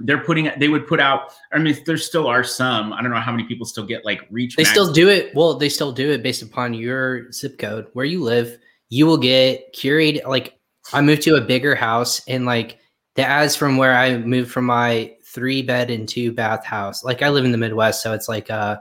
They're 0.00 0.24
putting 0.24 0.50
they 0.58 0.68
would 0.68 0.86
put 0.86 0.98
out. 0.98 1.34
I 1.52 1.58
mean, 1.58 1.76
there 1.84 1.98
still 1.98 2.26
are 2.26 2.42
some. 2.42 2.94
I 2.94 3.02
don't 3.02 3.10
know 3.10 3.20
how 3.20 3.30
many 3.30 3.44
people 3.44 3.66
still 3.66 3.84
get 3.84 4.04
like 4.04 4.22
reach. 4.30 4.56
They 4.56 4.62
Mag- 4.62 4.72
still 4.72 4.90
do 4.90 5.10
it. 5.10 5.34
Well, 5.34 5.54
they 5.54 5.68
still 5.68 5.92
do 5.92 6.10
it 6.10 6.22
based 6.22 6.40
upon 6.42 6.72
your 6.72 7.30
zip 7.32 7.58
code 7.58 7.88
where 7.92 8.06
you 8.06 8.22
live. 8.22 8.58
You 8.88 9.06
will 9.06 9.18
get 9.18 9.74
curated. 9.74 10.26
Like 10.26 10.58
I 10.94 11.02
moved 11.02 11.22
to 11.22 11.36
a 11.36 11.40
bigger 11.42 11.74
house, 11.74 12.26
and 12.26 12.46
like 12.46 12.78
the 13.14 13.24
ads 13.24 13.54
from 13.54 13.76
where 13.76 13.94
I 13.94 14.16
moved 14.16 14.50
from 14.50 14.64
my 14.64 15.14
three 15.32 15.62
bed 15.62 15.90
and 15.90 16.08
two 16.08 16.32
bath 16.32 16.64
house. 16.64 17.02
Like 17.04 17.22
I 17.22 17.28
live 17.30 17.44
in 17.44 17.52
the 17.52 17.58
Midwest, 17.58 18.02
so 18.02 18.12
it's 18.12 18.28
like 18.28 18.50
uh, 18.50 18.78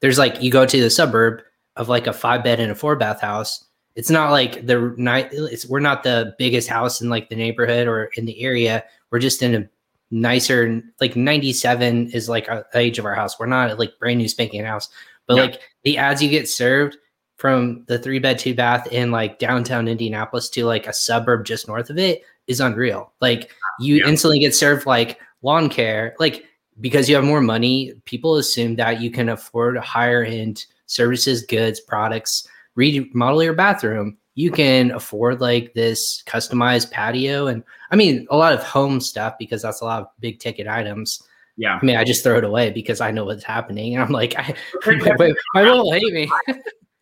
there's 0.00 0.18
like 0.18 0.42
you 0.42 0.50
go 0.50 0.66
to 0.66 0.80
the 0.80 0.90
suburb 0.90 1.42
of 1.76 1.88
like 1.88 2.06
a 2.06 2.12
five 2.12 2.44
bed 2.44 2.60
and 2.60 2.70
a 2.72 2.74
four 2.74 2.96
bath 2.96 3.20
house. 3.20 3.64
It's 3.96 4.10
not 4.10 4.30
like 4.30 4.66
the 4.66 4.94
night. 4.96 5.28
It's 5.32 5.66
we're 5.66 5.80
not 5.80 6.02
the 6.02 6.34
biggest 6.38 6.68
house 6.68 7.00
in 7.00 7.08
like 7.08 7.28
the 7.28 7.36
neighborhood 7.36 7.86
or 7.88 8.10
in 8.16 8.26
the 8.26 8.40
area. 8.42 8.84
We're 9.10 9.18
just 9.20 9.42
in 9.42 9.54
a 9.54 9.68
nicer 10.10 10.80
like 11.00 11.16
97 11.16 12.10
is 12.10 12.28
like 12.28 12.48
our, 12.48 12.64
the 12.72 12.78
age 12.78 12.98
of 13.00 13.04
our 13.04 13.14
house 13.14 13.38
we're 13.40 13.46
not 13.46 13.76
like 13.80 13.98
brand 13.98 14.18
new 14.18 14.28
spanking 14.28 14.62
house 14.64 14.88
but 15.26 15.34
Yeah. 15.36 15.42
like 15.42 15.60
the 15.82 15.98
ads 15.98 16.22
you 16.22 16.28
get 16.28 16.48
served 16.48 16.96
from 17.36 17.84
the 17.88 17.98
three 17.98 18.20
bed 18.20 18.38
two 18.38 18.54
bath 18.54 18.86
in 18.92 19.10
like 19.10 19.40
downtown 19.40 19.88
indianapolis 19.88 20.48
to 20.50 20.66
like 20.66 20.86
a 20.86 20.92
suburb 20.92 21.44
just 21.44 21.66
north 21.66 21.90
of 21.90 21.98
it 21.98 22.22
is 22.46 22.60
unreal 22.60 23.12
like 23.20 23.50
you 23.80 23.96
Yeah. 23.96 24.06
instantly 24.08 24.38
get 24.38 24.54
served 24.54 24.86
like 24.86 25.18
lawn 25.44 25.68
care 25.68 26.16
like 26.18 26.44
because 26.80 27.08
you 27.08 27.14
have 27.14 27.24
more 27.24 27.40
money, 27.40 27.92
people 28.04 28.36
assume 28.36 28.76
that 28.76 29.00
you 29.00 29.10
can 29.10 29.28
afford 29.28 29.76
higher 29.76 30.24
end 30.24 30.66
services, 30.86 31.44
goods, 31.46 31.80
products, 31.80 32.48
remodel 32.74 33.42
your 33.42 33.54
bathroom. 33.54 34.16
You 34.34 34.50
can 34.50 34.90
afford 34.90 35.40
like 35.40 35.74
this 35.74 36.22
customized 36.26 36.90
patio. 36.90 37.46
And 37.46 37.62
I 37.92 37.96
mean, 37.96 38.26
a 38.30 38.36
lot 38.36 38.52
of 38.52 38.62
home 38.64 39.00
stuff 39.00 39.34
because 39.38 39.62
that's 39.62 39.80
a 39.80 39.84
lot 39.84 40.02
of 40.02 40.08
big 40.18 40.40
ticket 40.40 40.66
items. 40.66 41.22
Yeah. 41.56 41.78
I 41.80 41.86
mean, 41.86 41.96
I 41.96 42.02
just 42.02 42.24
throw 42.24 42.38
it 42.38 42.44
away 42.44 42.72
because 42.72 43.00
I 43.00 43.12
know 43.12 43.24
what's 43.24 43.44
happening. 43.44 43.94
And 43.94 44.02
I'm 44.02 44.10
like, 44.10 44.34
I, 44.36 44.54
my 45.54 45.62
will 45.62 45.92
hate 45.92 46.12
me. 46.12 46.28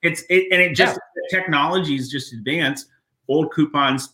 it's, 0.02 0.24
it, 0.28 0.48
and 0.52 0.60
it 0.60 0.74
just, 0.74 1.00
yeah. 1.30 1.38
technology 1.38 1.94
is 1.94 2.10
just 2.10 2.34
advanced. 2.34 2.88
Old 3.28 3.50
coupons 3.52 4.10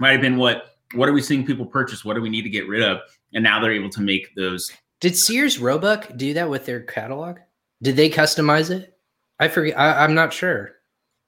might 0.00 0.12
have 0.12 0.22
been 0.22 0.38
what, 0.38 0.75
what 0.94 1.08
are 1.08 1.12
we 1.12 1.22
seeing 1.22 1.44
people 1.44 1.66
purchase? 1.66 2.04
What 2.04 2.14
do 2.14 2.22
we 2.22 2.28
need 2.28 2.42
to 2.42 2.50
get 2.50 2.68
rid 2.68 2.82
of? 2.82 3.00
And 3.34 3.42
now 3.42 3.60
they're 3.60 3.72
able 3.72 3.90
to 3.90 4.00
make 4.00 4.34
those. 4.34 4.70
Did 5.00 5.16
Sears 5.16 5.58
Roebuck 5.58 6.16
do 6.16 6.32
that 6.34 6.48
with 6.48 6.64
their 6.64 6.80
catalog? 6.80 7.38
Did 7.82 7.96
they 7.96 8.08
customize 8.08 8.70
it? 8.70 8.96
I 9.38 9.48
forget. 9.48 9.78
I, 9.78 10.04
am 10.04 10.14
not 10.14 10.32
sure. 10.32 10.72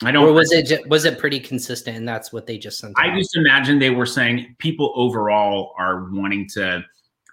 I 0.03 0.11
don't. 0.11 0.25
Or 0.25 0.33
was 0.33 0.53
it 0.53 0.67
just, 0.67 0.87
was 0.87 1.05
it 1.05 1.19
pretty 1.19 1.41
consistent, 1.41 1.97
and 1.97 2.09
that's 2.09 2.33
what 2.33 2.47
they 2.47 2.57
just 2.57 2.79
sent? 2.79 2.95
I 2.99 3.09
out? 3.09 3.19
just 3.19 3.37
imagine 3.37 3.79
they 3.79 3.91
were 3.91 4.07
saying 4.07 4.57
people 4.59 4.93
overall 4.95 5.75
are 5.77 6.09
wanting 6.11 6.49
to 6.51 6.85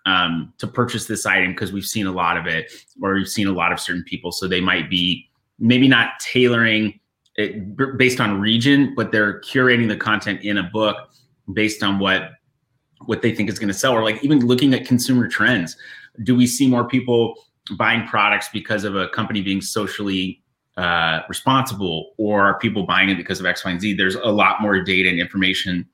um, 0.05 0.53
to 0.57 0.67
purchase 0.67 1.05
this 1.05 1.25
item 1.25 1.51
because 1.51 1.71
we've 1.71 1.85
seen 1.85 2.07
a 2.07 2.11
lot 2.11 2.37
of 2.37 2.47
it, 2.47 2.71
or 3.01 3.13
we've 3.13 3.29
seen 3.29 3.47
a 3.47 3.53
lot 3.53 3.71
of 3.71 3.79
certain 3.79 4.03
people, 4.03 4.31
so 4.31 4.47
they 4.47 4.61
might 4.61 4.89
be 4.89 5.29
maybe 5.59 5.87
not 5.87 6.19
tailoring 6.19 6.99
it 7.35 7.97
based 7.97 8.19
on 8.19 8.39
region, 8.39 8.93
but 8.95 9.11
they're 9.11 9.39
curating 9.41 9.87
the 9.87 9.97
content 9.97 10.41
in 10.41 10.57
a 10.57 10.63
book 10.63 11.09
based 11.53 11.83
on 11.83 11.99
what 11.99 12.31
what 13.05 13.21
they 13.21 13.35
think 13.35 13.49
is 13.49 13.59
going 13.59 13.67
to 13.67 13.73
sell, 13.73 13.93
or 13.93 14.03
like 14.03 14.23
even 14.23 14.45
looking 14.45 14.73
at 14.73 14.85
consumer 14.85 15.27
trends. 15.27 15.77
Do 16.23 16.35
we 16.35 16.47
see 16.47 16.67
more 16.67 16.87
people 16.87 17.35
buying 17.77 18.07
products 18.07 18.49
because 18.53 18.83
of 18.83 18.95
a 18.95 19.09
company 19.09 19.41
being 19.41 19.61
socially 19.61 20.41
uh, 20.77 21.21
responsible 21.27 22.13
or 22.17 22.41
are 22.43 22.59
people 22.59 22.85
buying 22.85 23.09
it 23.09 23.17
because 23.17 23.39
of 23.39 23.45
X, 23.45 23.65
Y, 23.65 23.71
and 23.71 23.81
Z? 23.81 23.95
There's 23.95 24.15
a 24.15 24.29
lot 24.29 24.61
more 24.61 24.81
data 24.81 25.09
and 25.09 25.19
information 25.19 25.87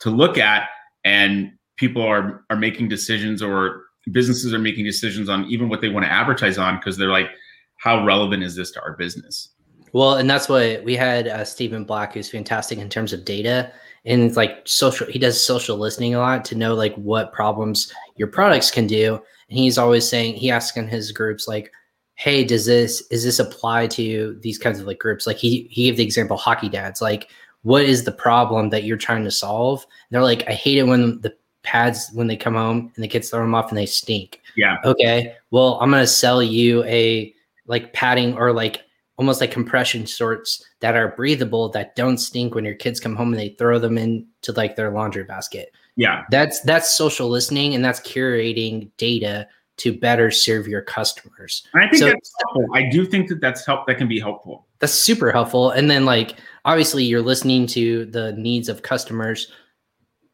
to 0.00 0.10
look 0.10 0.38
at, 0.38 0.68
and 1.04 1.52
people 1.76 2.02
are 2.02 2.44
are 2.50 2.56
making 2.56 2.88
decisions 2.88 3.42
or 3.42 3.84
businesses 4.10 4.54
are 4.54 4.58
making 4.58 4.84
decisions 4.84 5.28
on 5.28 5.44
even 5.46 5.68
what 5.68 5.80
they 5.80 5.88
want 5.88 6.04
to 6.04 6.10
advertise 6.10 6.58
on 6.58 6.76
because 6.76 6.96
they're 6.96 7.10
like, 7.10 7.28
how 7.76 8.04
relevant 8.04 8.42
is 8.42 8.56
this 8.56 8.70
to 8.72 8.80
our 8.80 8.94
business? 8.96 9.50
Well, 9.92 10.14
and 10.14 10.28
that's 10.28 10.48
what 10.48 10.84
we 10.84 10.96
had 10.96 11.28
uh, 11.28 11.44
Stephen 11.44 11.84
Black, 11.84 12.14
who's 12.14 12.30
fantastic 12.30 12.78
in 12.78 12.88
terms 12.88 13.12
of 13.12 13.24
data 13.24 13.72
and 14.04 14.22
it's 14.22 14.36
like 14.36 14.62
social. 14.64 15.06
He 15.06 15.18
does 15.18 15.42
social 15.42 15.76
listening 15.76 16.14
a 16.14 16.18
lot 16.18 16.44
to 16.46 16.54
know 16.54 16.74
like 16.74 16.94
what 16.96 17.32
problems 17.32 17.92
your 18.16 18.28
products 18.28 18.70
can 18.70 18.86
do. 18.86 19.14
And 19.50 19.58
he's 19.58 19.78
always 19.78 20.08
saying 20.08 20.34
he 20.34 20.50
asks 20.50 20.76
in 20.76 20.88
his 20.88 21.12
groups 21.12 21.48
like, 21.48 21.72
hey 22.18 22.42
does 22.42 22.66
this 22.66 23.00
is 23.12 23.22
this 23.24 23.38
apply 23.38 23.86
to 23.86 24.36
these 24.42 24.58
kinds 24.58 24.80
of 24.80 24.86
like 24.86 24.98
groups 24.98 25.26
like 25.26 25.36
he 25.36 25.68
he 25.70 25.84
gave 25.84 25.96
the 25.96 26.02
example 26.02 26.36
hockey 26.36 26.68
dads 26.68 27.00
like 27.00 27.30
what 27.62 27.82
is 27.82 28.04
the 28.04 28.12
problem 28.12 28.70
that 28.70 28.82
you're 28.82 28.96
trying 28.96 29.24
to 29.24 29.30
solve 29.30 29.84
and 29.84 29.90
they're 30.10 30.22
like 30.22 30.46
i 30.48 30.52
hate 30.52 30.78
it 30.78 30.82
when 30.82 31.20
the 31.20 31.32
pads 31.62 32.10
when 32.14 32.26
they 32.26 32.36
come 32.36 32.54
home 32.54 32.92
and 32.94 33.04
the 33.04 33.08
kids 33.08 33.30
throw 33.30 33.40
them 33.40 33.54
off 33.54 33.68
and 33.68 33.78
they 33.78 33.86
stink 33.86 34.40
yeah 34.56 34.78
okay 34.84 35.34
well 35.52 35.78
i'm 35.80 35.90
going 35.90 36.02
to 36.02 36.06
sell 36.06 36.42
you 36.42 36.82
a 36.84 37.32
like 37.66 37.92
padding 37.92 38.36
or 38.36 38.52
like 38.52 38.82
almost 39.18 39.40
like 39.40 39.50
compression 39.50 40.06
shorts 40.06 40.64
that 40.80 40.96
are 40.96 41.08
breathable 41.08 41.68
that 41.68 41.94
don't 41.94 42.18
stink 42.18 42.54
when 42.54 42.64
your 42.64 42.74
kids 42.74 42.98
come 42.98 43.14
home 43.14 43.32
and 43.32 43.40
they 43.40 43.50
throw 43.50 43.78
them 43.78 43.98
into 43.98 44.52
like 44.56 44.76
their 44.76 44.90
laundry 44.90 45.24
basket 45.24 45.72
yeah 45.96 46.24
that's 46.30 46.60
that's 46.62 46.96
social 46.96 47.28
listening 47.28 47.74
and 47.74 47.84
that's 47.84 48.00
curating 48.00 48.90
data 48.96 49.46
to 49.78 49.96
better 49.96 50.30
serve 50.30 50.68
your 50.68 50.82
customers. 50.82 51.66
And 51.72 51.84
I 51.84 51.88
think 51.88 51.98
so, 51.98 52.06
that's 52.06 52.32
helpful. 52.40 52.66
I 52.74 52.88
do 52.90 53.06
think 53.06 53.28
that 53.28 53.40
that's 53.40 53.64
help 53.64 53.86
that 53.86 53.96
can 53.96 54.08
be 54.08 54.20
helpful. 54.20 54.66
That's 54.80 54.92
super 54.92 55.32
helpful. 55.32 55.70
And 55.70 55.90
then 55.90 56.04
like 56.04 56.36
obviously 56.64 57.04
you're 57.04 57.22
listening 57.22 57.66
to 57.68 58.04
the 58.06 58.32
needs 58.32 58.68
of 58.68 58.82
customers. 58.82 59.50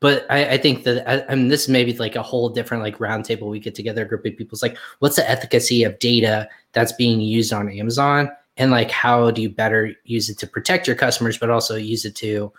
But 0.01 0.27
I, 0.31 0.53
I 0.53 0.57
think 0.59 0.85
that 0.85 1.09
I, 1.09 1.25
I 1.31 1.35
mean 1.35 1.49
this 1.49 1.69
may 1.69 1.85
be 1.85 1.97
like 1.97 2.17
a 2.17 2.23
whole 2.23 2.49
different 2.49 2.83
like 2.83 2.99
roundtable. 2.99 3.51
We 3.51 3.61
get 3.61 3.75
together 3.75 4.03
a 4.03 4.09
group 4.09 4.25
of 4.25 4.37
people. 4.37 4.57
It's 4.57 4.63
like, 4.63 4.79
what's 4.99 5.17
the 5.17 5.31
efficacy 5.31 5.85
of 5.85 5.99
data 5.99 6.49
that's 6.73 6.93
being 6.93 7.21
used 7.21 7.53
on 7.53 7.71
Amazon? 7.71 8.31
And 8.57 8.71
like 8.71 8.91
how 8.91 9.31
do 9.31 9.43
you 9.43 9.51
better 9.51 9.93
use 10.05 10.29
it 10.29 10.39
to 10.39 10.47
protect 10.47 10.87
your 10.87 10.97
customers, 10.97 11.39
but 11.39 11.51
also 11.51 11.77
use 11.77 12.05
it 12.05 12.15
to 12.17 12.53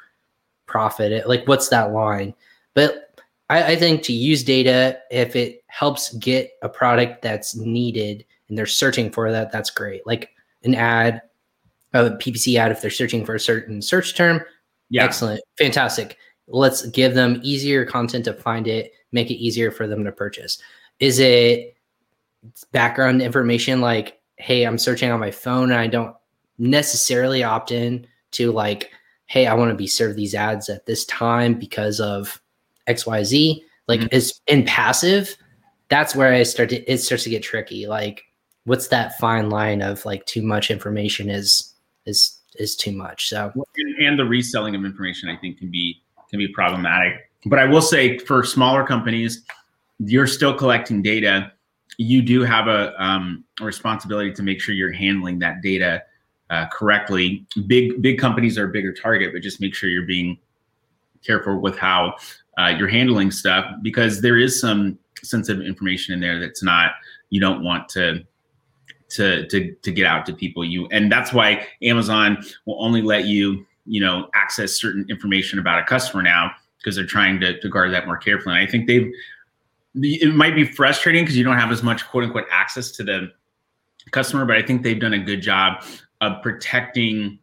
profit 0.65 1.11
it? 1.11 1.27
Like 1.27 1.47
what's 1.47 1.69
that 1.69 1.93
line? 1.93 2.33
But 2.73 3.19
I, 3.49 3.73
I 3.73 3.75
think 3.75 4.03
to 4.03 4.13
use 4.13 4.43
data, 4.43 4.99
if 5.11 5.35
it 5.35 5.63
helps 5.67 6.13
get 6.15 6.51
a 6.61 6.69
product 6.69 7.21
that's 7.21 7.55
needed 7.55 8.25
and 8.49 8.57
they're 8.57 8.65
searching 8.65 9.11
for 9.11 9.31
that, 9.31 9.51
that's 9.51 9.69
great. 9.69 10.05
Like 10.05 10.31
an 10.63 10.75
ad, 10.75 11.21
a 11.93 12.11
PPC 12.11 12.57
ad, 12.57 12.71
if 12.71 12.81
they're 12.81 12.91
searching 12.91 13.25
for 13.25 13.35
a 13.35 13.39
certain 13.39 13.81
search 13.81 14.15
term, 14.15 14.41
yeah. 14.89 15.03
excellent, 15.03 15.41
fantastic. 15.57 16.17
Let's 16.47 16.85
give 16.87 17.13
them 17.13 17.39
easier 17.43 17.85
content 17.85 18.25
to 18.25 18.33
find 18.33 18.67
it, 18.67 18.91
make 19.11 19.31
it 19.31 19.35
easier 19.35 19.71
for 19.71 19.87
them 19.87 20.03
to 20.03 20.11
purchase. 20.11 20.59
Is 20.99 21.19
it 21.19 21.75
background 22.71 23.21
information 23.21 23.81
like, 23.81 24.14
hey, 24.38 24.63
I'm 24.63 24.77
searching 24.77 25.11
on 25.11 25.19
my 25.19 25.31
phone 25.31 25.71
and 25.71 25.79
I 25.79 25.88
don't 25.88 26.15
necessarily 26.57 27.43
opt 27.43 27.71
in 27.71 28.07
to 28.31 28.51
like, 28.51 28.91
hey, 29.27 29.47
I 29.47 29.53
want 29.53 29.71
to 29.71 29.75
be 29.75 29.88
served 29.88 30.17
these 30.17 30.36
ads 30.36 30.69
at 30.69 30.86
this 30.86 31.05
time 31.05 31.53
because 31.55 31.99
of 31.99 32.41
XYZ, 32.88 33.61
like 33.88 34.01
mm-hmm. 34.01 34.15
is 34.15 34.39
in 34.47 34.65
passive, 34.65 35.36
that's 35.89 36.15
where 36.15 36.33
I 36.33 36.43
start 36.43 36.69
to 36.69 36.83
it 36.91 36.97
starts 36.97 37.23
to 37.23 37.29
get 37.29 37.43
tricky. 37.43 37.88
Like 37.88 38.23
what's 38.65 38.88
that 38.88 39.17
fine 39.19 39.49
line 39.49 39.81
of 39.81 40.05
like 40.05 40.25
too 40.25 40.41
much 40.41 40.69
information 40.69 41.29
is 41.29 41.73
is 42.05 42.39
is 42.55 42.75
too 42.75 42.91
much. 42.91 43.29
So 43.29 43.51
and 43.99 44.19
the 44.19 44.25
reselling 44.25 44.75
of 44.75 44.86
information 44.86 45.29
I 45.29 45.38
think 45.38 45.57
can 45.59 45.71
be 45.71 46.01
can 46.29 46.39
be 46.39 46.47
problematic. 46.49 47.29
But 47.45 47.59
I 47.59 47.65
will 47.65 47.81
say 47.81 48.17
for 48.17 48.43
smaller 48.43 48.83
companies, 48.83 49.45
you're 49.99 50.27
still 50.27 50.53
collecting 50.53 51.01
data. 51.01 51.51
You 51.97 52.21
do 52.21 52.41
have 52.41 52.67
a, 52.67 52.93
um, 53.01 53.43
responsibility 53.61 54.31
to 54.33 54.43
make 54.43 54.61
sure 54.61 54.75
you're 54.75 54.91
handling 54.91 55.39
that 55.39 55.61
data 55.61 56.03
uh, 56.49 56.67
correctly. 56.67 57.45
Big 57.67 58.01
big 58.01 58.19
companies 58.19 58.57
are 58.57 58.65
a 58.65 58.71
bigger 58.71 58.93
target, 58.93 59.31
but 59.33 59.41
just 59.41 59.61
make 59.61 59.73
sure 59.73 59.89
you're 59.89 60.05
being 60.05 60.37
careful 61.25 61.59
with 61.59 61.77
how 61.77 62.15
uh, 62.57 62.73
you're 62.77 62.87
handling 62.87 63.31
stuff 63.31 63.65
because 63.81 64.21
there 64.21 64.37
is 64.37 64.59
some 64.59 64.97
sensitive 65.23 65.65
information 65.65 66.13
in 66.13 66.19
there 66.19 66.39
that's 66.39 66.61
not 66.61 66.91
you 67.29 67.41
don't 67.41 67.63
want 67.63 67.89
to 67.89 68.23
to 69.09 69.47
to 69.47 69.73
to 69.81 69.91
get 69.91 70.05
out 70.05 70.25
to 70.25 70.33
people 70.33 70.63
you 70.63 70.87
and 70.91 71.11
that's 71.11 71.33
why 71.33 71.65
Amazon 71.81 72.37
will 72.65 72.83
only 72.83 73.01
let 73.01 73.25
you 73.25 73.65
you 73.85 74.01
know 74.01 74.29
access 74.35 74.73
certain 74.73 75.05
information 75.09 75.57
about 75.57 75.79
a 75.79 75.83
customer 75.83 76.21
now 76.21 76.51
because 76.77 76.95
they're 76.95 77.05
trying 77.05 77.39
to, 77.39 77.59
to 77.59 77.69
guard 77.69 77.91
that 77.91 78.05
more 78.05 78.17
carefully 78.17 78.55
and 78.55 78.67
I 78.67 78.69
think 78.69 78.87
they've 78.87 79.11
it 79.95 80.35
might 80.35 80.55
be 80.55 80.65
frustrating 80.65 81.23
because 81.23 81.37
you 81.37 81.43
don't 81.43 81.57
have 81.57 81.71
as 81.71 81.83
much 81.83 82.05
quote 82.07 82.23
unquote 82.23 82.45
access 82.51 82.91
to 82.91 83.03
the 83.03 83.31
customer 84.11 84.45
but 84.45 84.55
I 84.57 84.61
think 84.61 84.83
they've 84.83 84.99
done 84.99 85.13
a 85.13 85.19
good 85.19 85.41
job 85.41 85.83
of 86.21 86.41
protecting 86.41 87.39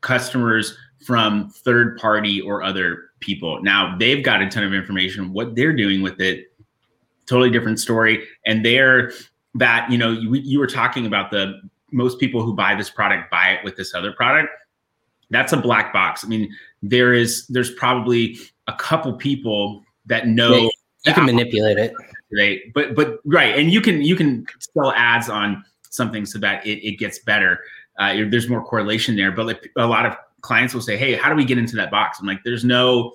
customers 0.00 0.76
from 1.04 1.50
third 1.50 1.96
party 1.98 2.40
or 2.40 2.62
other 2.62 3.10
people. 3.20 3.62
Now 3.62 3.96
they've 3.98 4.22
got 4.22 4.42
a 4.42 4.48
ton 4.48 4.64
of 4.64 4.74
information. 4.74 5.32
What 5.32 5.54
they're 5.54 5.74
doing 5.74 6.02
with 6.02 6.20
it, 6.20 6.52
totally 7.26 7.50
different 7.50 7.80
story. 7.80 8.26
And 8.46 8.64
they're 8.64 9.12
that 9.54 9.90
you 9.90 9.98
know 9.98 10.12
you, 10.12 10.34
you 10.34 10.58
were 10.58 10.66
talking 10.66 11.06
about 11.06 11.30
the 11.30 11.60
most 11.92 12.20
people 12.20 12.42
who 12.42 12.54
buy 12.54 12.74
this 12.74 12.88
product 12.88 13.30
buy 13.30 13.48
it 13.48 13.64
with 13.64 13.76
this 13.76 13.94
other 13.94 14.12
product. 14.12 14.48
That's 15.30 15.52
a 15.52 15.56
black 15.56 15.92
box. 15.92 16.24
I 16.24 16.28
mean, 16.28 16.52
there 16.82 17.12
is 17.12 17.46
there's 17.48 17.70
probably 17.72 18.38
a 18.66 18.74
couple 18.74 19.12
people 19.12 19.82
that 20.06 20.26
know 20.26 20.70
you 21.04 21.14
can 21.14 21.24
manipulate 21.24 21.78
it. 21.78 21.94
Right, 22.36 22.60
but 22.74 22.94
but 22.94 23.20
right, 23.24 23.58
and 23.58 23.72
you 23.72 23.80
can 23.80 24.02
you 24.02 24.14
can 24.14 24.46
sell 24.58 24.92
ads 24.92 25.28
on 25.28 25.64
something 25.88 26.24
so 26.24 26.38
that 26.38 26.64
it, 26.66 26.86
it 26.86 26.98
gets 26.98 27.18
better. 27.20 27.60
Uh, 27.98 28.14
there's 28.30 28.48
more 28.48 28.64
correlation 28.64 29.16
there, 29.16 29.32
but 29.32 29.46
like 29.46 29.70
a 29.76 29.86
lot 29.86 30.06
of 30.06 30.16
clients 30.40 30.72
will 30.72 30.80
say, 30.80 30.96
Hey, 30.96 31.14
how 31.14 31.28
do 31.28 31.34
we 31.34 31.44
get 31.44 31.58
into 31.58 31.76
that 31.76 31.90
box? 31.90 32.18
I'm 32.20 32.26
like, 32.26 32.40
there's 32.44 32.64
no 32.64 33.14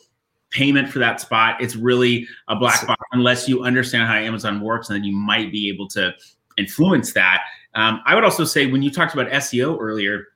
payment 0.52 0.90
for 0.90 1.00
that 1.00 1.20
spot. 1.20 1.62
It's 1.62 1.76
really 1.76 2.28
a 2.48 2.56
black 2.56 2.86
box 2.86 3.02
unless 3.12 3.48
you 3.48 3.64
understand 3.64 4.08
how 4.08 4.16
Amazon 4.16 4.62
works, 4.62 4.90
and 4.90 4.98
then 4.98 5.04
you 5.04 5.16
might 5.16 5.52
be 5.52 5.70
able 5.70 5.88
to 5.90 6.14
influence 6.58 7.14
that. 7.14 7.42
Um, 7.74 8.02
I 8.06 8.16
would 8.16 8.24
also 8.24 8.46
say 8.46 8.68
when 8.68 8.82
you 8.82 8.92
talked 8.92 9.14
about 9.14 9.30
SEO 9.30 9.78
earlier, 9.80 10.28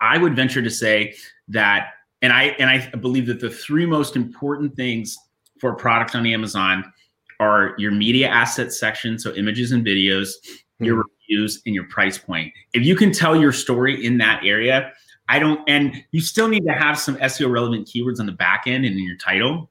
I 0.00 0.18
would 0.18 0.36
venture 0.36 0.62
to 0.62 0.70
say 0.70 1.14
that, 1.48 1.90
and 2.20 2.32
I 2.32 2.44
and 2.58 2.70
I 2.70 2.88
believe 2.96 3.26
that 3.26 3.40
the 3.40 3.50
three 3.50 3.86
most 3.86 4.16
important 4.16 4.76
things 4.76 5.16
for 5.62 5.70
a 5.70 5.76
product 5.76 6.16
on 6.16 6.26
Amazon 6.26 6.92
are 7.38 7.74
your 7.78 7.92
media 7.92 8.26
assets 8.26 8.78
section, 8.78 9.16
so 9.16 9.32
images 9.34 9.70
and 9.70 9.86
videos, 9.86 10.26
mm-hmm. 10.26 10.86
your 10.86 11.04
reviews, 11.28 11.62
and 11.64 11.74
your 11.74 11.84
price 11.84 12.18
point. 12.18 12.52
If 12.74 12.84
you 12.84 12.96
can 12.96 13.12
tell 13.12 13.40
your 13.40 13.52
story 13.52 14.04
in 14.04 14.18
that 14.18 14.42
area, 14.44 14.92
I 15.28 15.38
don't, 15.38 15.60
and 15.68 16.02
you 16.10 16.20
still 16.20 16.48
need 16.48 16.64
to 16.66 16.72
have 16.72 16.98
some 16.98 17.16
SEO 17.18 17.48
relevant 17.48 17.86
keywords 17.86 18.18
on 18.18 18.26
the 18.26 18.32
back 18.32 18.64
end 18.66 18.84
and 18.84 18.96
in 18.96 19.04
your 19.04 19.16
title. 19.16 19.70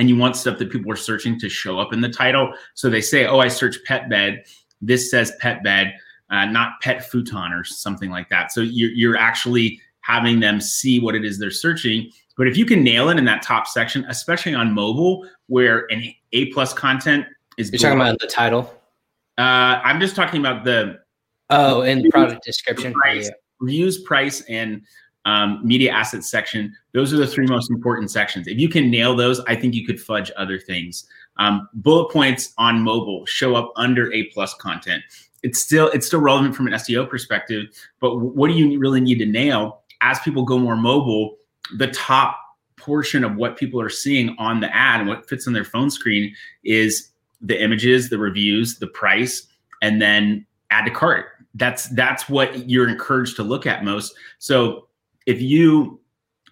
and 0.00 0.08
you 0.08 0.16
want 0.16 0.34
stuff 0.34 0.58
that 0.58 0.70
people 0.72 0.90
are 0.90 0.96
searching 0.96 1.38
to 1.38 1.48
show 1.48 1.78
up 1.78 1.92
in 1.92 2.00
the 2.00 2.08
title. 2.08 2.52
So 2.74 2.90
they 2.90 3.00
say, 3.00 3.26
"Oh, 3.26 3.38
I 3.38 3.46
search 3.48 3.76
pet 3.84 4.10
bed." 4.10 4.44
This 4.82 5.08
says 5.08 5.32
pet 5.38 5.62
bed, 5.62 5.94
uh, 6.30 6.46
not 6.46 6.80
pet 6.82 7.08
futon 7.08 7.52
or 7.52 7.62
something 7.62 8.10
like 8.10 8.28
that. 8.28 8.50
So 8.50 8.60
you're, 8.60 8.90
you're 8.90 9.16
actually 9.16 9.80
having 10.00 10.40
them 10.40 10.60
see 10.60 10.98
what 10.98 11.14
it 11.14 11.24
is 11.24 11.38
they're 11.38 11.50
searching. 11.50 12.10
But 12.36 12.48
if 12.48 12.56
you 12.56 12.64
can 12.64 12.82
nail 12.82 13.10
it 13.10 13.18
in 13.18 13.24
that 13.26 13.42
top 13.42 13.66
section, 13.66 14.04
especially 14.08 14.54
on 14.54 14.72
mobile, 14.72 15.28
where 15.46 15.86
an 15.90 16.02
A 16.32 16.46
plus 16.52 16.72
content 16.72 17.26
is, 17.58 17.70
you're 17.70 17.78
talking 17.78 18.00
about 18.00 18.18
the 18.18 18.26
title. 18.26 18.74
Uh, 19.38 19.80
I'm 19.82 20.00
just 20.00 20.16
talking 20.16 20.40
about 20.40 20.64
the 20.64 21.00
oh, 21.50 21.82
and 21.82 22.04
product 22.10 22.44
description, 22.44 22.92
price, 22.92 23.26
yeah. 23.26 23.32
reviews, 23.60 23.98
price, 24.02 24.42
and 24.42 24.82
um, 25.24 25.60
media 25.64 25.90
assets 25.90 26.30
section. 26.30 26.74
Those 26.92 27.12
are 27.12 27.16
the 27.16 27.26
three 27.26 27.46
most 27.46 27.70
important 27.70 28.10
sections. 28.10 28.46
If 28.46 28.58
you 28.58 28.68
can 28.68 28.90
nail 28.90 29.16
those, 29.16 29.40
I 29.40 29.56
think 29.56 29.74
you 29.74 29.86
could 29.86 30.00
fudge 30.00 30.30
other 30.36 30.58
things. 30.58 31.06
Um, 31.36 31.68
bullet 31.74 32.12
points 32.12 32.52
on 32.58 32.80
mobile 32.80 33.26
show 33.26 33.54
up 33.54 33.72
under 33.76 34.12
A 34.12 34.24
plus 34.26 34.54
content. 34.54 35.02
It's 35.42 35.60
still 35.60 35.88
it's 35.88 36.06
still 36.06 36.20
relevant 36.20 36.54
from 36.54 36.66
an 36.66 36.74
SEO 36.74 37.08
perspective, 37.08 37.66
but 38.00 38.16
what 38.16 38.48
do 38.48 38.54
you 38.54 38.78
really 38.78 39.00
need 39.00 39.18
to 39.18 39.26
nail 39.26 39.82
as 40.00 40.18
people 40.20 40.44
go 40.44 40.58
more 40.58 40.76
mobile? 40.76 41.36
The 41.76 41.88
top 41.88 42.38
portion 42.76 43.24
of 43.24 43.36
what 43.36 43.56
people 43.56 43.80
are 43.80 43.88
seeing 43.88 44.34
on 44.38 44.60
the 44.60 44.74
ad 44.74 45.00
and 45.00 45.08
what 45.08 45.28
fits 45.28 45.46
on 45.46 45.52
their 45.52 45.64
phone 45.64 45.90
screen 45.90 46.34
is 46.64 47.10
the 47.40 47.60
images, 47.62 48.10
the 48.10 48.18
reviews, 48.18 48.78
the 48.78 48.86
price, 48.86 49.46
and 49.82 50.00
then 50.00 50.46
add 50.70 50.84
to 50.84 50.90
cart. 50.90 51.26
That's 51.54 51.88
that's 51.90 52.28
what 52.28 52.68
you're 52.68 52.88
encouraged 52.88 53.36
to 53.36 53.42
look 53.42 53.66
at 53.66 53.84
most. 53.84 54.14
So 54.38 54.88
if 55.26 55.40
you 55.40 56.00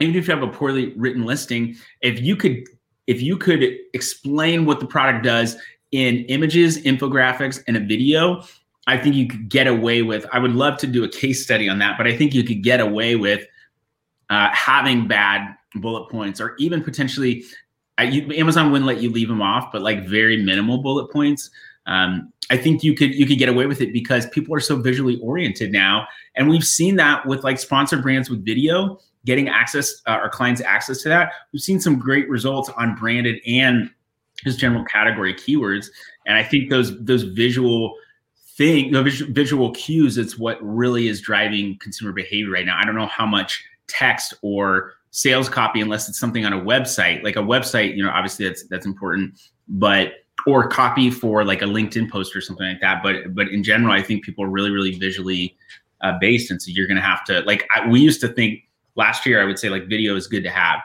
even 0.00 0.16
if 0.16 0.26
you 0.26 0.34
have 0.34 0.42
a 0.42 0.48
poorly 0.48 0.92
written 0.96 1.24
listing, 1.24 1.76
if 2.00 2.20
you 2.20 2.36
could 2.36 2.64
if 3.06 3.20
you 3.20 3.36
could 3.36 3.64
explain 3.94 4.64
what 4.64 4.80
the 4.80 4.86
product 4.86 5.24
does 5.24 5.56
in 5.90 6.24
images, 6.26 6.82
infographics, 6.82 7.62
and 7.66 7.76
a 7.76 7.80
video, 7.80 8.42
I 8.86 8.96
think 8.96 9.14
you 9.14 9.28
could 9.28 9.48
get 9.48 9.66
away 9.66 10.02
with. 10.02 10.24
I 10.32 10.38
would 10.38 10.52
love 10.52 10.78
to 10.78 10.86
do 10.86 11.04
a 11.04 11.08
case 11.08 11.42
study 11.42 11.68
on 11.68 11.78
that, 11.80 11.98
but 11.98 12.06
I 12.06 12.16
think 12.16 12.34
you 12.34 12.44
could 12.44 12.62
get 12.62 12.80
away 12.80 13.16
with 13.16 13.46
uh, 14.32 14.48
having 14.54 15.06
bad 15.06 15.54
bullet 15.76 16.08
points 16.10 16.40
or 16.40 16.54
even 16.58 16.82
potentially 16.82 17.44
I, 17.98 18.04
you, 18.04 18.32
Amazon 18.34 18.72
wouldn't 18.72 18.86
let 18.86 19.02
you 19.02 19.10
leave 19.10 19.28
them 19.28 19.42
off, 19.42 19.70
but 19.70 19.82
like 19.82 20.06
very 20.06 20.42
minimal 20.42 20.78
bullet 20.78 21.12
points. 21.12 21.50
Um, 21.86 22.32
I 22.50 22.56
think 22.56 22.82
you 22.82 22.94
could 22.94 23.14
you 23.14 23.26
could 23.26 23.38
get 23.38 23.50
away 23.50 23.66
with 23.66 23.82
it 23.82 23.92
because 23.92 24.26
people 24.30 24.54
are 24.54 24.60
so 24.60 24.76
visually 24.76 25.18
oriented 25.20 25.70
now, 25.70 26.06
and 26.34 26.48
we've 26.48 26.64
seen 26.64 26.96
that 26.96 27.26
with 27.26 27.44
like 27.44 27.58
sponsored 27.58 28.02
brands 28.02 28.30
with 28.30 28.44
video 28.44 28.98
getting 29.26 29.48
access 29.48 30.00
uh, 30.06 30.12
our 30.12 30.30
clients 30.30 30.62
access 30.62 31.02
to 31.02 31.08
that. 31.10 31.32
We've 31.52 31.62
seen 31.62 31.80
some 31.80 31.98
great 31.98 32.28
results 32.28 32.70
on 32.70 32.94
branded 32.94 33.40
and 33.46 33.90
just 34.44 34.58
general 34.58 34.84
category 34.84 35.34
keywords, 35.34 35.88
and 36.26 36.38
I 36.38 36.42
think 36.42 36.70
those 36.70 36.98
those 37.04 37.24
visual 37.24 37.94
thing, 38.56 38.92
the 38.92 39.02
visual 39.30 39.72
cues, 39.72 40.18
it's 40.18 40.38
what 40.38 40.58
really 40.62 41.08
is 41.08 41.20
driving 41.20 41.78
consumer 41.78 42.12
behavior 42.12 42.52
right 42.52 42.66
now. 42.66 42.78
I 42.80 42.84
don't 42.84 42.94
know 42.94 43.06
how 43.06 43.26
much 43.26 43.64
text 43.92 44.34
or 44.42 44.94
sales 45.10 45.48
copy 45.48 45.80
unless 45.80 46.08
it's 46.08 46.18
something 46.18 46.44
on 46.44 46.52
a 46.52 46.60
website. 46.60 47.22
Like 47.22 47.36
a 47.36 47.40
website 47.40 47.96
you 47.96 48.02
know 48.02 48.10
obviously 48.10 48.46
that's 48.46 48.66
that's 48.68 48.86
important 48.86 49.38
but 49.68 50.14
or 50.46 50.66
copy 50.66 51.10
for 51.10 51.44
like 51.44 51.62
a 51.62 51.66
linkedin 51.66 52.10
post 52.10 52.34
or 52.34 52.40
something 52.40 52.66
like 52.66 52.80
that. 52.80 53.02
But 53.02 53.34
but 53.34 53.48
in 53.48 53.62
general 53.62 53.92
i 53.92 54.02
think 54.02 54.24
people 54.24 54.44
are 54.44 54.48
really 54.48 54.70
really 54.70 54.98
visually 54.98 55.56
uh, 56.00 56.18
based. 56.20 56.50
And 56.50 56.60
so 56.60 56.70
you're 56.70 56.88
gonna 56.88 57.00
have 57.00 57.24
to 57.26 57.40
like 57.42 57.68
I, 57.74 57.86
we 57.86 58.00
used 58.00 58.20
to 58.22 58.28
think 58.28 58.60
last 58.94 59.24
year 59.24 59.40
i 59.40 59.44
would 59.44 59.58
say 59.58 59.68
like 59.68 59.86
video 59.88 60.16
is 60.16 60.26
good 60.26 60.42
to 60.44 60.50
have. 60.50 60.80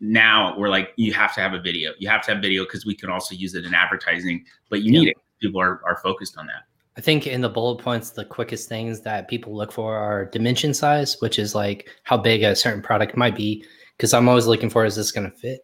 Now 0.00 0.56
we're 0.58 0.68
like 0.68 0.92
you 0.96 1.12
have 1.14 1.34
to 1.34 1.40
have 1.40 1.54
a 1.54 1.60
video. 1.60 1.92
You 1.98 2.08
have 2.08 2.22
to 2.22 2.32
have 2.32 2.42
video 2.42 2.64
because 2.64 2.84
we 2.84 2.94
can 2.94 3.08
also 3.08 3.34
use 3.34 3.54
it 3.54 3.64
in 3.64 3.74
advertising 3.74 4.44
but 4.68 4.82
you 4.82 4.90
need 4.90 5.08
it. 5.08 5.16
People 5.40 5.60
are, 5.60 5.80
are 5.84 5.96
focused 5.96 6.38
on 6.38 6.46
that 6.46 6.62
I 6.96 7.00
think 7.00 7.26
in 7.26 7.40
the 7.40 7.48
bullet 7.48 7.82
points, 7.82 8.10
the 8.10 8.24
quickest 8.24 8.68
things 8.68 9.00
that 9.00 9.28
people 9.28 9.56
look 9.56 9.72
for 9.72 9.96
are 9.96 10.26
dimension 10.26 10.74
size, 10.74 11.16
which 11.20 11.38
is 11.38 11.54
like 11.54 11.88
how 12.02 12.18
big 12.18 12.42
a 12.42 12.54
certain 12.54 12.82
product 12.82 13.16
might 13.16 13.34
be. 13.34 13.64
Because 13.96 14.12
I'm 14.12 14.28
always 14.28 14.46
looking 14.46 14.68
for 14.68 14.84
is 14.84 14.96
this 14.96 15.12
going 15.12 15.30
to 15.30 15.36
fit? 15.36 15.60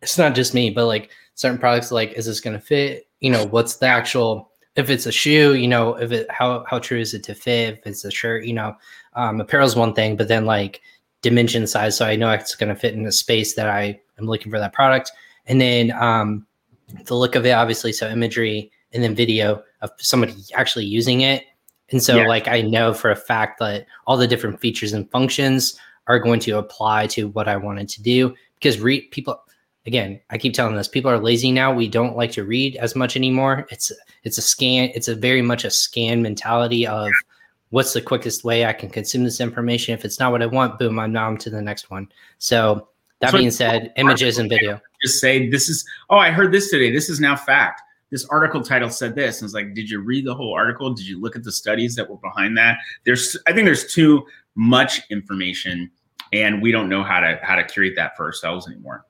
It's 0.00 0.18
not 0.18 0.34
just 0.34 0.54
me, 0.54 0.70
but 0.70 0.86
like 0.86 1.10
certain 1.34 1.58
products, 1.58 1.90
like 1.90 2.12
is 2.12 2.26
this 2.26 2.40
going 2.40 2.58
to 2.58 2.64
fit? 2.64 3.08
You 3.20 3.30
know, 3.30 3.46
what's 3.46 3.76
the 3.76 3.86
actual? 3.86 4.50
If 4.74 4.88
it's 4.88 5.06
a 5.06 5.12
shoe, 5.12 5.54
you 5.54 5.68
know, 5.68 5.94
if 5.94 6.12
it 6.12 6.30
how 6.30 6.64
how 6.68 6.78
true 6.78 6.98
is 6.98 7.14
it 7.14 7.24
to 7.24 7.34
fit? 7.34 7.78
If 7.78 7.86
it's 7.86 8.04
a 8.04 8.10
shirt, 8.10 8.44
you 8.44 8.54
know, 8.54 8.74
um, 9.14 9.40
apparel 9.40 9.66
is 9.66 9.76
one 9.76 9.92
thing, 9.92 10.16
but 10.16 10.28
then 10.28 10.46
like 10.46 10.80
dimension 11.20 11.66
size, 11.66 11.96
so 11.96 12.06
I 12.06 12.16
know 12.16 12.30
it's 12.30 12.54
going 12.54 12.68
to 12.72 12.80
fit 12.80 12.94
in 12.94 13.02
the 13.02 13.12
space 13.12 13.54
that 13.54 13.68
I 13.68 14.00
am 14.18 14.26
looking 14.26 14.50
for 14.50 14.58
that 14.58 14.72
product, 14.72 15.12
and 15.46 15.60
then 15.60 15.92
um, 15.92 16.46
the 17.04 17.14
look 17.14 17.34
of 17.34 17.44
it, 17.44 17.50
obviously, 17.50 17.92
so 17.92 18.08
imagery 18.08 18.70
and 18.92 19.02
then 19.02 19.14
video 19.14 19.62
of 19.82 19.90
somebody 19.98 20.34
actually 20.54 20.86
using 20.86 21.20
it. 21.20 21.44
And 21.90 22.02
so, 22.02 22.16
yeah. 22.16 22.26
like, 22.26 22.48
I 22.48 22.62
know 22.62 22.94
for 22.94 23.10
a 23.10 23.16
fact 23.16 23.58
that 23.58 23.86
all 24.06 24.16
the 24.16 24.26
different 24.26 24.58
features 24.58 24.94
and 24.94 25.10
functions 25.10 25.78
are 26.06 26.18
going 26.18 26.40
to 26.40 26.58
apply 26.58 27.06
to 27.08 27.28
what 27.28 27.48
I 27.48 27.56
wanted 27.56 27.88
to 27.90 28.02
do 28.02 28.34
because 28.62 28.80
read 28.80 29.10
people 29.10 29.42
again 29.86 30.20
i 30.30 30.38
keep 30.38 30.54
telling 30.54 30.76
this 30.76 30.88
people 30.88 31.10
are 31.10 31.18
lazy 31.18 31.50
now. 31.50 31.72
We 31.72 31.88
don't 31.88 32.16
like 32.16 32.30
to 32.32 32.44
read 32.44 32.76
as 32.76 32.94
much 32.94 33.16
anymore. 33.16 33.66
It's 33.70 33.90
it's 34.22 34.38
a 34.38 34.42
scan 34.42 34.90
it's 34.94 35.08
a 35.08 35.16
very 35.16 35.42
much 35.42 35.64
a 35.64 35.70
scan 35.70 36.22
mentality 36.22 36.86
of 36.86 37.10
what's 37.70 37.92
the 37.92 38.02
quickest 38.02 38.44
way 38.44 38.64
i 38.64 38.72
can 38.72 38.88
consume 38.88 39.24
this 39.24 39.40
information. 39.40 39.94
If 39.94 40.04
it's 40.04 40.20
not 40.20 40.32
what 40.32 40.42
i 40.42 40.46
want 40.46 40.78
boom 40.78 40.98
i'm 40.98 41.12
now 41.12 41.34
to 41.34 41.50
the 41.50 41.62
next 41.62 41.90
one. 41.90 42.08
So 42.38 42.88
that 43.20 43.32
so 43.32 43.38
being 43.38 43.50
said 43.50 43.92
images 43.96 44.38
and 44.38 44.48
video. 44.48 44.80
Just 45.02 45.20
say 45.20 45.48
this 45.50 45.68
is 45.68 45.84
oh 46.10 46.18
i 46.18 46.30
heard 46.30 46.52
this 46.52 46.70
today. 46.70 46.92
This 46.92 47.08
is 47.08 47.20
now 47.20 47.36
fact 47.36 47.82
this 48.12 48.24
article 48.26 48.62
title 48.62 48.90
said 48.90 49.16
this. 49.16 49.40
And 49.40 49.46
it's 49.46 49.54
like, 49.54 49.74
did 49.74 49.90
you 49.90 49.98
read 49.98 50.26
the 50.26 50.34
whole 50.34 50.54
article? 50.54 50.92
Did 50.94 51.08
you 51.08 51.20
look 51.20 51.34
at 51.34 51.42
the 51.42 51.50
studies 51.50 51.96
that 51.96 52.08
were 52.08 52.18
behind 52.18 52.56
that? 52.58 52.78
There's, 53.04 53.36
I 53.48 53.52
think 53.52 53.64
there's 53.64 53.92
too 53.92 54.24
much 54.54 55.00
information, 55.10 55.90
and 56.32 56.62
we 56.62 56.70
don't 56.70 56.88
know 56.88 57.02
how 57.02 57.20
to 57.20 57.40
how 57.42 57.56
to 57.56 57.64
curate 57.64 57.94
that 57.96 58.16
for 58.16 58.24
ourselves 58.24 58.68
anymore. 58.68 59.06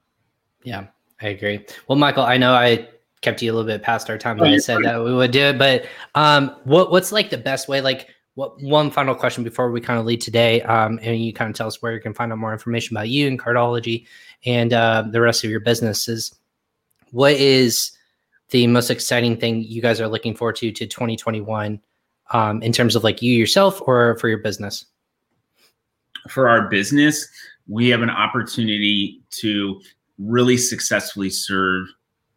Yeah, 0.62 0.86
I 1.20 1.28
agree. 1.28 1.66
Well, 1.88 1.98
Michael, 1.98 2.22
I 2.22 2.36
know 2.36 2.55
I 2.55 2.88
kept 3.20 3.42
you 3.42 3.50
a 3.50 3.55
little 3.55 3.66
bit 3.66 3.82
past 3.82 4.09
our 4.09 4.18
time, 4.18 4.38
but 4.38 4.48
I 4.48 4.59
said 4.59 4.78
that 4.84 5.03
we 5.03 5.12
would 5.12 5.32
do 5.32 5.40
it. 5.40 5.59
But 5.59 5.86
um, 6.14 6.57
what 6.64 6.92
what's 6.92 7.11
like 7.11 7.30
the 7.30 7.38
best 7.38 7.68
way? 7.68 7.80
Like, 7.80 8.09
what 8.34 8.61
one 8.62 8.90
final 8.90 9.14
question 9.16 9.42
before 9.42 9.72
we 9.72 9.80
kind 9.80 9.98
of 9.98 10.07
lead 10.07 10.20
today, 10.20 10.62
um, 10.62 11.00
and 11.03 11.24
you 11.24 11.32
kind 11.32 11.50
of 11.50 11.57
tell 11.57 11.66
us 11.66 11.82
where 11.82 11.92
you 11.92 12.00
can 12.00 12.14
find 12.14 12.32
out 12.32 12.38
more 12.38 12.53
information 12.53 12.96
about 12.96 13.09
you 13.09 13.26
and 13.26 13.38
Cartology 13.38 14.07
and 14.46 14.72
uh, 14.72 15.05
the 15.11 15.20
rest 15.20 15.42
of 15.42 15.50
your 15.50 15.61
businesses. 15.61 16.34
What 17.11 17.32
is 17.32 17.92
the 18.53 18.66
most 18.66 18.90
exciting 18.90 19.36
thing 19.36 19.62
you 19.62 19.82
guys 19.82 20.00
are 20.00 20.09
looking 20.09 20.34
forward 20.34 20.57
to 20.57 20.70
to 20.70 20.86
2021 20.86 21.80
um, 22.32 22.62
in 22.62 22.72
terms 22.72 22.94
of 22.94 23.03
like 23.03 23.20
you 23.20 23.34
yourself 23.34 23.80
or 23.87 24.16
for 24.18 24.29
your 24.29 24.38
business? 24.38 24.84
For 26.29 26.49
our 26.49 26.68
business, 26.68 27.26
we 27.66 27.88
have 27.88 28.03
an 28.03 28.11
opportunity 28.11 29.20
to 29.30 29.80
really 30.18 30.57
successfully 30.57 31.30
serve 31.30 31.88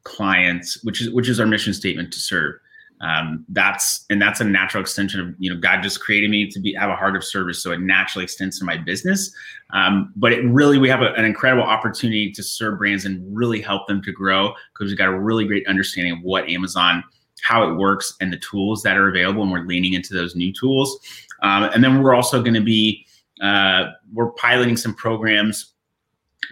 clients, 0.04 0.84
which 0.84 1.02
is 1.02 1.12
which 1.12 1.30
is 1.30 1.40
our 1.40 1.46
mission 1.46 1.74
statement 1.74 2.12
to 2.14 2.20
serve 2.20 2.56
um, 3.02 3.46
that's 3.50 4.06
and 4.10 4.22
that's 4.22 4.40
a 4.40 4.44
natural 4.44 4.82
extension 4.82 5.20
of 5.20 5.36
you 5.38 5.54
know 5.54 5.60
god 5.60 5.84
just 5.84 6.00
created 6.00 6.30
me 6.30 6.50
to 6.50 6.60
be 6.60 6.74
have 6.74 6.90
a 6.90 6.96
heart 6.96 7.16
of 7.16 7.24
service 7.24 7.62
so 7.62 7.72
it 7.72 7.82
naturally 7.82 8.24
extends 8.24 8.60
to 8.60 8.66
my 8.66 8.78
business. 8.78 9.34
Um, 9.72 10.14
but 10.16 10.32
it 10.32 10.46
really 10.46 10.78
we 10.78 10.90
have 10.90 11.02
a, 11.02 11.14
an 11.14 11.26
incredible 11.26 11.64
opportunity 11.64 12.32
to 12.32 12.44
serve 12.44 12.78
brands 12.78 13.06
and 13.06 13.22
really 13.36 13.62
help 13.62 13.88
them 13.88 14.02
to 14.04 14.12
grow 14.12 14.54
because 14.74 14.92
we've 14.92 14.98
got 14.98 15.10
a 15.10 15.20
really 15.20 15.46
great 15.46 15.68
understanding 15.68 16.14
of 16.14 16.20
what 16.22 16.48
amazon 16.50 17.04
how 17.42 17.68
it 17.70 17.76
works 17.76 18.16
and 18.22 18.32
the 18.32 18.38
tools 18.38 18.82
that 18.84 18.98
are 18.98 19.10
available 19.10 19.44
and 19.44 19.52
we're 19.52 19.66
leaning 19.66 19.94
into 19.94 20.14
those 20.14 20.36
new 20.36 20.52
tools. 20.52 21.00
Um, 21.44 21.64
and 21.74 21.84
then 21.84 22.02
we're 22.02 22.16
also 22.16 22.42
going 22.42 22.56
to 22.56 22.64
be 22.64 23.06
uh, 23.42 23.92
we're 24.14 24.32
piloting 24.32 24.78
some 24.78 24.96
programs 24.96 25.74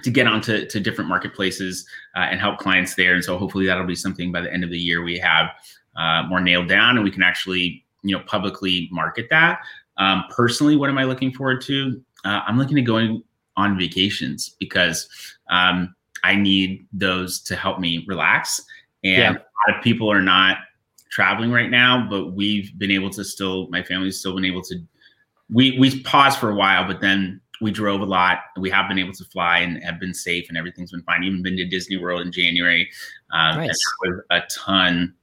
to 0.04 0.12
get 0.12 0.28
onto 0.28 0.66
to 0.66 0.80
different 0.80 1.10
marketplaces 1.10 1.88
uh, 2.16 2.22
and 2.22 2.40
help 2.40 2.60
clients 2.60 2.96
there. 2.96 3.14
And 3.14 3.24
so 3.24 3.38
hopefully 3.38 3.66
that'll 3.66 3.86
be 3.86 3.96
something 3.96 4.32
by 4.32 4.42
the 4.42 4.52
end 4.52 4.64
of 4.64 4.70
the 4.70 4.78
year 4.78 5.02
we 5.02 5.18
have 5.20 5.50
uh, 5.96 6.24
more 6.24 6.42
nailed 6.42 6.68
down 6.68 6.96
and 6.96 7.04
we 7.04 7.12
can 7.12 7.24
actually 7.24 7.86
you 8.04 8.16
know 8.16 8.24
publicly 8.26 8.90
market 8.92 9.28
that 9.30 9.60
um, 9.98 10.24
personally 10.30 10.76
what 10.76 10.90
am 10.90 10.98
i 10.98 11.04
looking 11.04 11.32
forward 11.32 11.62
to 11.62 12.02
uh, 12.26 12.42
i'm 12.48 12.58
looking 12.58 12.76
to 12.76 12.82
going 12.82 13.24
on 13.58 13.78
vacations 13.78 14.56
because 14.60 15.08
um, 15.50 15.94
i 16.24 16.36
need 16.36 16.86
those 16.92 17.42
to 17.42 17.56
help 17.56 17.80
me 17.80 18.04
relax 18.08 18.62
and 19.04 19.18
yeah. 19.18 19.30
a 19.32 19.34
lot 19.34 19.78
of 19.78 19.84
people 19.84 20.12
are 20.12 20.22
not 20.22 20.58
traveling 21.12 21.52
right 21.52 21.70
now 21.70 22.08
but 22.10 22.34
we've 22.34 22.78
been 22.80 22.92
able 22.92 23.10
to 23.10 23.24
still 23.24 23.68
my 23.70 23.84
family's 23.84 24.20
still 24.20 24.34
been 24.34 24.46
able 24.46 24.62
to 24.62 24.76
we 25.52 25.78
we 25.78 26.02
paused 26.02 26.40
for 26.40 26.50
a 26.50 26.56
while 26.56 26.88
but 26.88 27.02
then 27.02 27.40
we 27.64 27.72
drove 27.72 28.02
a 28.02 28.06
lot. 28.06 28.40
We 28.58 28.70
have 28.70 28.88
been 28.90 29.00
able 29.00 29.14
to 29.14 29.26
fly 29.26 29.60
and 29.60 29.82
have 29.84 30.00
been 30.00 30.14
safe, 30.14 30.50
and 30.50 30.58
everything's 30.58 30.92
been 30.92 31.02
fine. 31.04 31.24
Even 31.24 31.42
been 31.42 31.56
to 31.58 31.66
Disney 31.66 31.98
World 31.98 32.22
in 32.22 32.32
January. 32.32 32.90
Um, 33.32 33.58
nice. 33.58 33.80
was 34.02 34.22
a 34.30 34.42
ton 34.52 35.16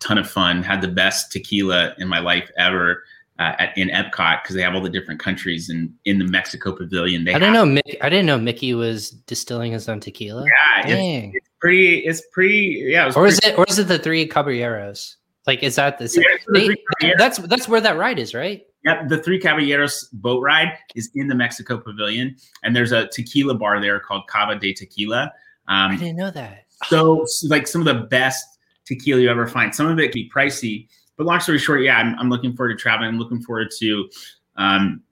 ton 0.00 0.18
of 0.18 0.28
fun. 0.28 0.62
Had 0.62 0.80
the 0.80 0.88
best 0.88 1.32
tequila 1.32 1.94
in 1.98 2.08
my 2.08 2.18
life 2.18 2.50
ever 2.58 3.04
uh, 3.38 3.54
at, 3.58 3.76
in 3.76 3.88
Epcot 3.88 4.42
because 4.42 4.56
they 4.56 4.62
have 4.62 4.74
all 4.74 4.80
the 4.80 4.90
different 4.90 5.20
countries 5.20 5.68
and 5.68 5.92
in 6.04 6.18
the 6.18 6.24
Mexico 6.24 6.72
Pavilion. 6.72 7.24
They 7.24 7.34
I 7.34 7.38
don't 7.38 7.52
know. 7.52 7.66
Mickey, 7.66 8.00
I 8.00 8.08
didn't 8.08 8.26
know 8.26 8.38
Mickey 8.38 8.74
was 8.74 9.10
distilling 9.10 9.72
his 9.72 9.88
own 9.88 10.00
tequila. 10.00 10.44
Yeah, 10.44 10.86
it's, 10.86 11.36
it's, 11.36 11.48
pretty. 11.60 11.98
It's 11.98 12.22
pretty. 12.32 12.84
Yeah. 12.86 13.08
It 13.08 13.16
or 13.16 13.26
is 13.26 13.38
it? 13.42 13.58
Or 13.58 13.64
is 13.68 13.78
it 13.78 13.88
the 13.88 13.98
three 13.98 14.26
caballeros? 14.26 15.16
Like, 15.46 15.62
is 15.62 15.76
that 15.76 15.98
the? 15.98 16.10
Yeah, 16.14 16.76
they, 17.00 17.14
that's 17.18 17.38
that's 17.38 17.68
where 17.68 17.80
that 17.80 17.98
ride 17.98 18.18
is, 18.18 18.34
right? 18.34 18.64
Yep, 18.84 19.08
the 19.08 19.18
Three 19.18 19.38
Caballeros 19.38 20.08
boat 20.12 20.42
ride 20.42 20.76
is 20.94 21.10
in 21.14 21.26
the 21.28 21.34
Mexico 21.34 21.78
Pavilion, 21.78 22.36
and 22.62 22.76
there's 22.76 22.92
a 22.92 23.08
tequila 23.08 23.54
bar 23.54 23.80
there 23.80 23.98
called 23.98 24.26
Cava 24.28 24.58
de 24.58 24.74
Tequila. 24.74 25.32
Um, 25.68 25.92
I 25.92 25.96
didn't 25.96 26.16
know 26.16 26.30
that. 26.30 26.66
So, 26.86 27.26
like 27.44 27.66
some 27.66 27.80
of 27.80 27.86
the 27.86 28.06
best 28.06 28.53
tequila 28.86 29.20
you 29.20 29.30
ever 29.30 29.46
find. 29.46 29.74
Some 29.74 29.86
of 29.86 29.98
it 29.98 30.12
can 30.12 30.12
be 30.12 30.30
pricey, 30.34 30.88
but 31.16 31.26
long 31.26 31.40
story 31.40 31.58
short, 31.58 31.82
yeah, 31.82 31.96
I'm, 31.96 32.18
I'm 32.18 32.28
looking 32.28 32.54
forward 32.54 32.76
to 32.76 32.80
traveling. 32.80 33.08
I'm 33.08 33.18
looking 33.18 33.42
forward 33.42 33.68
to. 33.78 34.08
Um, 34.56 35.02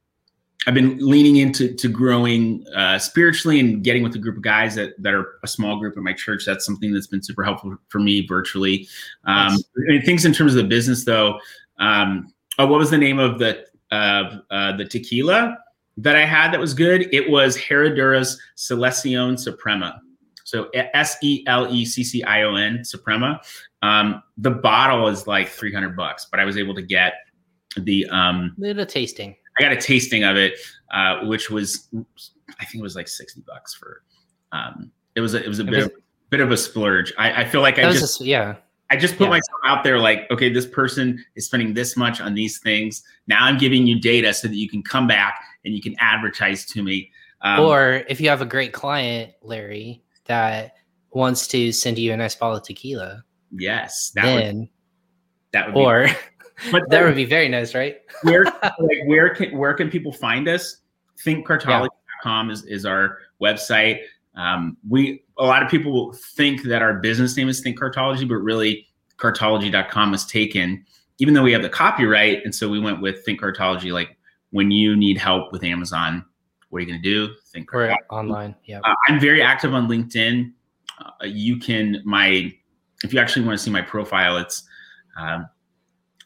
I've 0.66 0.74
been 0.74 0.98
leaning 0.98 1.36
into 1.36 1.74
to 1.74 1.88
growing 1.88 2.64
uh, 2.68 2.98
spiritually 2.98 3.58
and 3.58 3.82
getting 3.82 4.02
with 4.02 4.14
a 4.14 4.18
group 4.18 4.36
of 4.36 4.42
guys 4.42 4.76
that 4.76 5.00
that 5.02 5.12
are 5.12 5.38
a 5.42 5.48
small 5.48 5.78
group 5.78 5.96
at 5.96 6.02
my 6.02 6.12
church. 6.12 6.44
That's 6.46 6.64
something 6.64 6.92
that's 6.92 7.08
been 7.08 7.22
super 7.22 7.42
helpful 7.42 7.76
for 7.88 7.98
me 7.98 8.26
virtually. 8.26 8.86
Um, 9.24 9.58
nice. 9.76 10.04
Things 10.04 10.24
in 10.24 10.32
terms 10.32 10.54
of 10.54 10.62
the 10.62 10.68
business, 10.68 11.04
though. 11.04 11.40
Um, 11.78 12.32
oh, 12.58 12.66
what 12.66 12.78
was 12.78 12.90
the 12.90 12.98
name 12.98 13.18
of 13.18 13.38
the 13.38 13.64
uh, 13.90 14.38
uh, 14.50 14.76
the 14.76 14.84
tequila 14.84 15.58
that 15.96 16.14
I 16.14 16.24
had 16.24 16.52
that 16.52 16.60
was 16.60 16.74
good? 16.74 17.12
It 17.12 17.28
was 17.28 17.56
Herradura's 17.56 18.40
Seleccion 18.56 19.38
Suprema. 19.38 20.00
So 20.52 20.68
S 20.74 21.16
E 21.22 21.42
L 21.46 21.66
E 21.72 21.86
C 21.86 22.04
C 22.04 22.22
I 22.24 22.42
O 22.42 22.56
N 22.56 22.84
Suprema. 22.84 23.40
Um, 23.80 24.22
the 24.36 24.50
bottle 24.50 25.08
is 25.08 25.26
like 25.26 25.48
300 25.48 25.96
bucks, 25.96 26.26
but 26.30 26.40
I 26.40 26.44
was 26.44 26.58
able 26.58 26.74
to 26.74 26.82
get 26.82 27.14
the 27.78 28.06
um 28.10 28.54
little 28.58 28.84
tasting. 28.84 29.34
I 29.58 29.62
got 29.62 29.72
a 29.72 29.80
tasting 29.80 30.24
of 30.24 30.36
it, 30.36 30.58
uh, 30.92 31.20
which 31.24 31.48
was 31.48 31.88
I 32.60 32.66
think 32.66 32.80
it 32.80 32.82
was 32.82 32.96
like 32.96 33.08
60 33.08 33.42
bucks 33.46 33.74
for 33.74 34.02
um 34.52 34.92
it 35.14 35.22
was 35.22 35.32
a 35.32 35.42
it 35.42 35.48
was 35.48 35.58
a 35.58 35.64
bit 35.64 35.76
was, 35.76 35.84
of, 35.86 35.92
bit 36.28 36.40
of 36.40 36.50
a 36.50 36.56
splurge. 36.58 37.14
I, 37.16 37.44
I 37.44 37.44
feel 37.46 37.62
like 37.62 37.78
I 37.78 37.90
just 37.90 38.20
a, 38.20 38.24
yeah. 38.24 38.56
I 38.90 38.96
just 38.96 39.16
put 39.16 39.24
yeah. 39.24 39.30
myself 39.30 39.60
out 39.64 39.84
there 39.84 39.98
like, 39.98 40.30
okay, 40.30 40.52
this 40.52 40.66
person 40.66 41.24
is 41.34 41.46
spending 41.46 41.72
this 41.72 41.96
much 41.96 42.20
on 42.20 42.34
these 42.34 42.58
things. 42.58 43.02
Now 43.26 43.46
I'm 43.46 43.56
giving 43.56 43.86
you 43.86 43.98
data 43.98 44.34
so 44.34 44.48
that 44.48 44.56
you 44.56 44.68
can 44.68 44.82
come 44.82 45.06
back 45.06 45.42
and 45.64 45.74
you 45.74 45.80
can 45.80 45.96
advertise 45.98 46.66
to 46.66 46.82
me. 46.82 47.10
Um, 47.40 47.60
or 47.60 48.04
if 48.06 48.20
you 48.20 48.28
have 48.28 48.42
a 48.42 48.46
great 48.46 48.74
client, 48.74 49.32
Larry, 49.40 50.02
that 50.26 50.74
wants 51.10 51.46
to 51.48 51.72
send 51.72 51.98
you 51.98 52.12
a 52.12 52.16
nice 52.16 52.34
bottle 52.34 52.56
of 52.56 52.62
tequila. 52.62 53.24
Yes, 53.50 54.12
that 54.14 54.24
then 54.24 54.58
would, 54.58 54.68
that 55.52 55.74
would 55.74 55.82
or 55.82 56.08
but 56.70 56.82
that 56.90 57.04
would 57.04 57.16
be 57.16 57.24
very 57.24 57.48
nice, 57.48 57.74
right? 57.74 57.96
where 58.22 58.44
like 58.62 59.02
where 59.06 59.34
can 59.34 59.56
where 59.56 59.74
can 59.74 59.90
people 59.90 60.12
find 60.12 60.48
us? 60.48 60.78
Thinkcartology.com 61.24 62.48
yeah. 62.48 62.52
is 62.52 62.64
is 62.64 62.86
our 62.86 63.18
website. 63.40 64.00
Um, 64.34 64.76
we 64.88 65.22
a 65.38 65.44
lot 65.44 65.62
of 65.62 65.70
people 65.70 65.92
will 65.92 66.12
think 66.12 66.62
that 66.64 66.82
our 66.82 66.94
business 66.94 67.36
name 67.36 67.48
is 67.48 67.60
Think 67.60 67.78
Cartology, 67.78 68.28
but 68.28 68.36
really 68.36 68.86
cartology.com 69.18 70.14
is 70.14 70.24
taken, 70.24 70.84
even 71.18 71.34
though 71.34 71.42
we 71.42 71.52
have 71.52 71.62
the 71.62 71.68
copyright. 71.68 72.44
And 72.44 72.54
so 72.54 72.68
we 72.68 72.80
went 72.80 73.00
with 73.00 73.24
Think 73.24 73.40
Cartology. 73.40 73.92
Like 73.92 74.16
when 74.50 74.70
you 74.70 74.96
need 74.96 75.18
help 75.18 75.52
with 75.52 75.64
Amazon, 75.64 76.24
what 76.72 76.78
are 76.78 76.80
you 76.80 76.88
going 76.88 77.02
to 77.02 77.08
do? 77.08 77.34
Think 77.52 77.72
or 77.74 77.94
online. 78.08 78.54
Yeah. 78.64 78.80
Uh, 78.82 78.94
I'm 79.06 79.20
very 79.20 79.42
active 79.42 79.74
on 79.74 79.88
LinkedIn. 79.88 80.52
Uh, 80.98 81.26
you 81.26 81.58
can 81.58 82.00
my 82.06 82.50
if 83.04 83.12
you 83.12 83.20
actually 83.20 83.44
want 83.44 83.58
to 83.58 83.62
see 83.62 83.70
my 83.70 83.82
profile, 83.82 84.38
it's 84.38 84.64
um, 85.20 85.46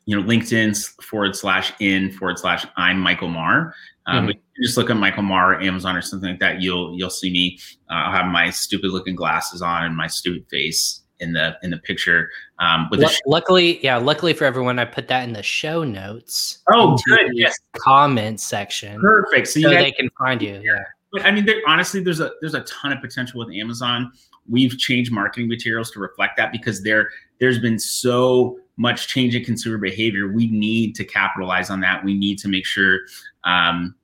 you 0.04 0.16
know 0.16 0.22
LinkedIn 0.22 1.02
forward 1.02 1.34
slash 1.34 1.72
in 1.80 2.12
forward 2.12 2.38
slash 2.38 2.64
I'm 2.76 3.00
Michael 3.00 3.28
Marr. 3.28 3.74
Um, 4.06 4.28
mm-hmm. 4.28 4.38
just 4.62 4.76
look 4.76 4.88
at 4.88 4.96
Michael 4.96 5.24
Marr, 5.24 5.60
Amazon 5.60 5.96
or 5.96 6.02
something 6.02 6.30
like 6.30 6.38
that. 6.38 6.62
You'll 6.62 6.96
you'll 6.96 7.10
see 7.10 7.30
me. 7.30 7.58
Uh, 7.90 7.94
I'll 7.94 8.12
have 8.12 8.26
my 8.26 8.50
stupid 8.50 8.92
looking 8.92 9.16
glasses 9.16 9.62
on 9.62 9.82
and 9.82 9.96
my 9.96 10.06
stupid 10.06 10.46
face 10.48 11.02
in 11.20 11.32
the 11.32 11.56
in 11.62 11.70
the 11.70 11.78
picture. 11.78 12.30
Um, 12.58 12.88
with 12.90 13.02
L- 13.02 13.08
sh- 13.08 13.20
luckily, 13.26 13.82
yeah, 13.84 13.96
luckily 13.96 14.32
for 14.32 14.44
everyone, 14.44 14.78
I 14.78 14.84
put 14.84 15.08
that 15.08 15.24
in 15.24 15.32
the 15.32 15.42
show 15.42 15.84
notes. 15.84 16.58
Oh, 16.72 16.98
good. 17.06 17.30
Yes. 17.34 17.56
Comment 17.78 18.40
section. 18.40 19.00
Perfect. 19.00 19.48
So, 19.48 19.60
so 19.60 19.70
guys- 19.70 19.82
they 19.84 19.92
can 19.92 20.10
find 20.18 20.42
you. 20.42 20.60
Yeah. 20.64 20.82
But 21.12 21.24
I 21.24 21.30
mean, 21.30 21.46
there, 21.46 21.62
honestly, 21.66 22.02
there's 22.02 22.20
a 22.20 22.32
there's 22.40 22.54
a 22.54 22.60
ton 22.62 22.92
of 22.92 23.00
potential 23.00 23.38
with 23.38 23.54
Amazon. 23.54 24.12
We've 24.48 24.76
changed 24.78 25.10
marketing 25.12 25.48
materials 25.48 25.90
to 25.92 26.00
reflect 26.00 26.36
that 26.36 26.52
because 26.52 26.82
there 26.82 27.10
there's 27.40 27.58
been 27.58 27.78
so 27.78 28.58
much 28.76 29.08
change 29.08 29.34
in 29.34 29.44
consumer 29.44 29.78
behavior. 29.78 30.28
We 30.30 30.48
need 30.50 30.94
to 30.96 31.04
capitalize 31.04 31.70
on 31.70 31.80
that. 31.80 32.04
We 32.04 32.14
need 32.14 32.38
to 32.40 32.48
make 32.48 32.66
sure 32.66 33.00
um, 33.44 33.94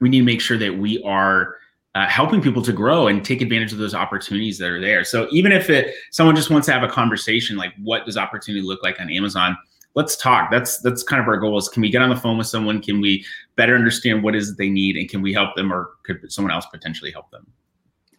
we 0.00 0.08
need 0.08 0.18
to 0.18 0.24
make 0.24 0.40
sure 0.40 0.58
that 0.58 0.76
we 0.76 1.02
are 1.02 1.56
uh, 1.98 2.06
helping 2.06 2.40
people 2.40 2.62
to 2.62 2.72
grow 2.72 3.08
and 3.08 3.24
take 3.24 3.42
advantage 3.42 3.72
of 3.72 3.78
those 3.78 3.92
opportunities 3.92 4.56
that 4.56 4.70
are 4.70 4.80
there. 4.80 5.02
So 5.02 5.26
even 5.32 5.50
if 5.50 5.68
it 5.68 5.96
someone 6.12 6.36
just 6.36 6.48
wants 6.48 6.66
to 6.66 6.72
have 6.72 6.84
a 6.84 6.88
conversation, 6.88 7.56
like 7.56 7.72
what 7.82 8.06
does 8.06 8.16
opportunity 8.16 8.64
look 8.64 8.84
like 8.84 9.00
on 9.00 9.10
Amazon? 9.10 9.58
Let's 9.96 10.16
talk. 10.16 10.48
That's 10.52 10.78
that's 10.78 11.02
kind 11.02 11.20
of 11.20 11.26
our 11.26 11.38
goal. 11.38 11.58
Is 11.58 11.68
can 11.68 11.82
we 11.82 11.90
get 11.90 12.00
on 12.00 12.08
the 12.08 12.16
phone 12.16 12.38
with 12.38 12.46
someone? 12.46 12.80
Can 12.80 13.00
we 13.00 13.24
better 13.56 13.74
understand 13.74 14.22
what 14.22 14.36
is 14.36 14.50
it 14.50 14.58
they 14.58 14.70
need, 14.70 14.96
and 14.96 15.08
can 15.08 15.22
we 15.22 15.32
help 15.32 15.56
them, 15.56 15.72
or 15.72 15.90
could 16.04 16.20
someone 16.30 16.52
else 16.52 16.66
potentially 16.66 17.10
help 17.10 17.32
them? 17.32 17.44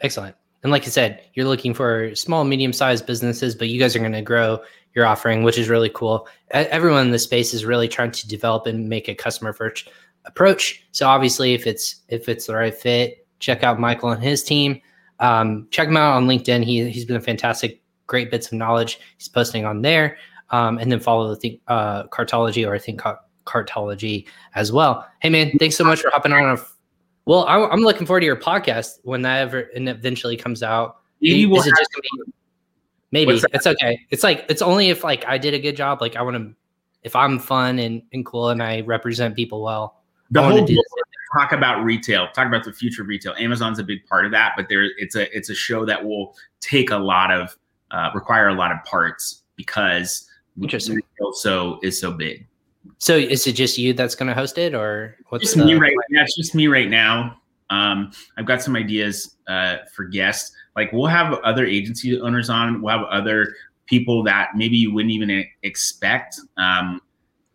Excellent. 0.01 0.35
And 0.63 0.73
like 0.73 0.83
I 0.83 0.89
said, 0.89 1.23
you're 1.35 1.47
looking 1.47 1.73
for 1.73 2.13
small, 2.15 2.43
medium 2.43 2.73
sized 2.73 3.05
businesses, 3.05 3.55
but 3.55 3.69
you 3.69 3.79
guys 3.79 3.95
are 3.95 3.99
going 3.99 4.11
to 4.11 4.21
grow 4.21 4.59
your 4.93 5.05
offering, 5.05 5.43
which 5.43 5.57
is 5.57 5.69
really 5.69 5.91
cool. 5.95 6.27
Everyone 6.51 7.05
in 7.05 7.11
the 7.11 7.19
space 7.19 7.53
is 7.53 7.63
really 7.63 7.87
trying 7.87 8.11
to 8.11 8.27
develop 8.27 8.65
and 8.65 8.89
make 8.89 9.07
a 9.07 9.15
customer 9.15 9.53
first 9.53 9.87
approach. 10.25 10.85
So 10.91 11.07
obviously, 11.07 11.53
if 11.53 11.65
it's 11.65 12.01
if 12.09 12.27
it's 12.27 12.47
the 12.47 12.55
right 12.55 12.75
fit, 12.75 13.25
check 13.39 13.63
out 13.63 13.79
Michael 13.79 14.11
and 14.11 14.23
his 14.23 14.43
team. 14.43 14.81
Um, 15.19 15.67
check 15.71 15.87
him 15.87 15.97
out 15.97 16.15
on 16.15 16.27
LinkedIn. 16.27 16.63
He 16.63 16.89
he's 16.89 17.05
been 17.05 17.15
a 17.15 17.21
fantastic, 17.21 17.81
great 18.07 18.31
bits 18.31 18.47
of 18.47 18.53
knowledge 18.53 18.99
he's 19.17 19.27
posting 19.27 19.65
on 19.65 19.81
there. 19.81 20.17
Um, 20.51 20.79
and 20.79 20.91
then 20.91 20.99
follow 20.99 21.27
the 21.27 21.35
think, 21.35 21.61
uh, 21.67 22.07
Cartology 22.07 22.67
or 22.67 22.73
I 22.73 22.79
think 22.79 23.01
Cartology 23.45 24.25
as 24.55 24.71
well. 24.71 25.07
Hey 25.21 25.29
man, 25.29 25.51
thanks 25.59 25.75
so 25.75 25.83
much 25.83 26.01
for 26.01 26.09
hopping 26.11 26.31
on. 26.31 26.57
A, 26.57 26.61
well, 27.25 27.45
I, 27.45 27.71
am 27.71 27.81
looking 27.81 28.07
forward 28.07 28.21
to 28.21 28.25
your 28.25 28.35
podcast 28.35 28.99
when 29.03 29.21
that 29.23 29.41
ever 29.41 29.69
and 29.75 29.87
eventually 29.89 30.37
comes 30.37 30.63
out. 30.63 30.97
Maybe 31.21 31.45
we'll 31.45 31.63
be, 31.63 31.71
maybe 33.11 33.39
it's 33.53 33.67
okay. 33.67 33.99
It's 34.09 34.23
like 34.23 34.45
it's 34.49 34.61
only 34.61 34.89
if 34.89 35.03
like 35.03 35.25
I 35.27 35.37
did 35.37 35.53
a 35.53 35.59
good 35.59 35.75
job. 35.75 36.01
Like 36.01 36.15
I 36.15 36.21
want 36.21 36.37
to, 36.37 36.55
if 37.03 37.15
I'm 37.15 37.37
fun 37.37 37.77
and, 37.79 38.01
and 38.13 38.25
cool 38.25 38.49
and 38.49 38.63
I 38.63 38.81
represent 38.81 39.35
people 39.35 39.61
well. 39.61 40.01
The 40.31 40.41
whole 40.41 40.65
talk 41.33 41.51
about 41.51 41.83
retail, 41.83 42.27
talk 42.33 42.47
about 42.47 42.63
the 42.63 42.73
future 42.73 43.01
of 43.01 43.07
retail. 43.07 43.33
Amazon's 43.37 43.79
a 43.79 43.83
big 43.83 44.05
part 44.05 44.25
of 44.25 44.31
that, 44.31 44.53
but 44.55 44.67
there 44.69 44.83
it's 44.97 45.15
a 45.15 45.35
it's 45.35 45.49
a 45.49 45.55
show 45.55 45.85
that 45.85 46.03
will 46.03 46.35
take 46.59 46.91
a 46.91 46.97
lot 46.97 47.31
of 47.31 47.55
uh, 47.91 48.09
require 48.13 48.49
a 48.49 48.53
lot 48.53 48.71
of 48.71 48.83
parts 48.85 49.43
because 49.55 50.27
Interesting. 50.61 50.99
so 51.33 51.79
is 51.83 51.99
so 51.99 52.11
big. 52.11 52.45
So 52.97 53.15
is 53.15 53.45
it 53.47 53.53
just 53.53 53.77
you 53.77 53.93
that's 53.93 54.15
going 54.15 54.27
to 54.27 54.33
host 54.33 54.57
it, 54.57 54.73
or 54.73 55.15
what's 55.29 55.43
just 55.43 55.57
the- 55.57 55.65
me 55.65 55.73
right? 55.75 55.93
Yeah, 56.09 56.23
it's 56.23 56.35
just 56.35 56.55
me 56.55 56.67
right 56.67 56.89
now. 56.89 57.39
Um, 57.69 58.11
I've 58.37 58.45
got 58.45 58.61
some 58.63 58.75
ideas 58.75 59.35
uh, 59.47 59.77
for 59.93 60.05
guests. 60.05 60.55
Like 60.75 60.91
we'll 60.91 61.07
have 61.07 61.33
other 61.43 61.65
agency 61.65 62.19
owners 62.19 62.49
on. 62.49 62.81
We'll 62.81 62.97
have 62.97 63.07
other 63.07 63.53
people 63.85 64.23
that 64.23 64.49
maybe 64.55 64.77
you 64.77 64.93
wouldn't 64.93 65.11
even 65.11 65.45
expect. 65.63 66.39
Um, 66.57 67.01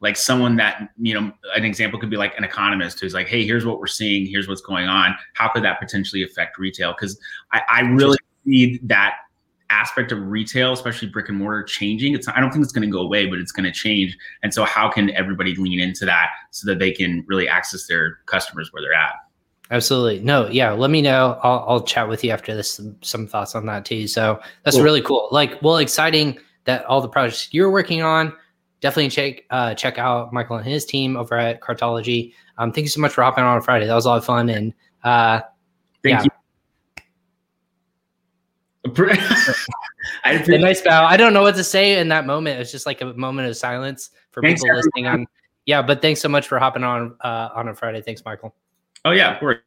like 0.05 0.19
someone 0.19 0.57
that 0.57 0.91
you 1.01 1.15
know 1.15 1.33
an 1.57 1.65
example 1.65 1.99
could 1.99 2.11
be 2.11 2.19
like 2.19 2.37
an 2.37 2.45
economist 2.45 3.01
who's 3.01 3.15
like 3.15 3.27
hey 3.27 3.45
here's 3.45 3.65
what 3.65 3.81
we're 3.81 3.87
seeing 3.87 4.27
here's 4.27 4.47
what's 4.47 4.61
going 4.61 4.87
on. 4.87 5.17
How 5.33 5.49
could 5.49 5.65
that 5.65 5.81
potentially 5.81 6.23
affect 6.23 6.59
retail? 6.59 6.93
Because 6.93 7.19
I, 7.53 7.63
I 7.69 7.81
really 7.81 8.19
see 8.45 8.79
that 8.83 9.17
aspect 9.71 10.13
of 10.13 10.19
retail 10.21 10.75
especially 10.75 11.09
brick 11.09 11.31
and 11.31 11.39
mortar 11.39 11.63
changing. 11.63 12.15
It's 12.15 12.29
i 12.29 12.39
don't 12.39 12.53
think 12.53 12.63
it's 12.63 12.73
going 12.73 12.87
to 12.87 12.93
go 12.93 13.01
away 13.01 13.27
but 13.27 13.39
it's 13.39 13.51
going 13.51 13.65
to 13.65 13.73
change. 13.73 14.17
And 14.43 14.53
so 14.53 14.65
how 14.65 14.91
can 14.91 15.09
everybody 15.11 15.57
lean 15.57 15.81
into 15.81 16.05
that 16.05 16.29
so 16.51 16.71
that 16.71 16.79
they 16.79 16.93
can 16.93 17.25
really 17.27 17.49
access 17.49 17.87
their 17.87 18.19
customers 18.27 18.73
where 18.73 18.83
they're 18.83 18.93
at? 18.93 19.15
Absolutely. 19.71 20.21
No 20.21 20.49
yeah 20.49 20.73
let 20.73 20.91
me 20.91 21.01
know. 21.01 21.41
I'll, 21.43 21.65
I'll 21.67 21.83
chat 21.83 22.11
with 22.11 22.23
you 22.23 22.31
after 22.31 22.55
this 22.55 22.71
some, 22.73 22.95
some 23.01 23.27
thoughts 23.27 23.55
on 23.55 23.65
that 23.67 23.87
too. 23.87 24.07
So 24.07 24.39
that's 24.65 24.77
cool. 24.77 24.85
really 24.85 25.01
cool. 25.01 25.29
Like 25.33 25.63
well 25.63 25.79
exciting 25.79 26.39
that 26.67 26.85
all 26.85 27.01
the 27.01 27.09
projects 27.09 27.49
you're 27.53 27.71
working 27.71 28.03
on 28.03 28.35
definitely 28.85 29.09
check 29.09 29.45
uh, 29.49 29.75
check 29.75 29.97
out 29.99 30.31
Michael 30.31 30.57
and 30.57 30.67
his 30.67 30.85
team 30.85 31.17
over 31.17 31.37
at 31.39 31.63
Cartology. 31.63 32.35
Um, 32.59 32.71
thank 32.71 32.85
you 32.85 32.91
so 32.91 33.01
much 33.01 33.13
for 33.13 33.23
hopping 33.23 33.43
on, 33.43 33.57
on 33.57 33.63
Friday. 33.63 33.87
That 33.87 33.95
was 33.95 34.05
a 34.05 34.11
lot 34.11 34.19
of 34.19 34.27
fun, 34.27 34.51
and 34.51 34.75
uh, 35.03 35.41
thank 36.03 36.23
yeah. 36.23 36.25
you. 36.25 36.31
a 40.25 40.59
nice 40.59 40.83
bow. 40.83 41.07
I 41.07 41.17
don't 41.17 41.33
know 41.33 41.41
what 41.41 41.55
to 41.55 41.65
say 41.65 41.99
in 41.99 42.09
that 42.09 42.27
moment. 42.27 42.61
It's 42.61 42.71
just 42.71 42.85
like 42.85 43.01
a 43.01 43.07
moment 43.15 43.49
of 43.49 43.57
silence 43.57 44.11
for 44.31 44.43
thanks 44.43 44.61
people 44.61 44.77
everyone. 44.77 44.85
listening 44.95 45.07
on. 45.07 45.27
Yeah, 45.65 45.81
but 45.81 46.03
thanks 46.03 46.21
so 46.21 46.29
much 46.29 46.47
for 46.47 46.59
hopping 46.59 46.85
on 46.85 47.17
uh, 47.23 47.49
on 47.55 47.69
a 47.69 47.75
Friday. 47.75 48.03
Thanks, 48.03 48.23
Michael. 48.27 48.55
Oh 49.07 49.13
yeah, 49.13 49.33
of 49.33 49.41
course. 49.41 49.59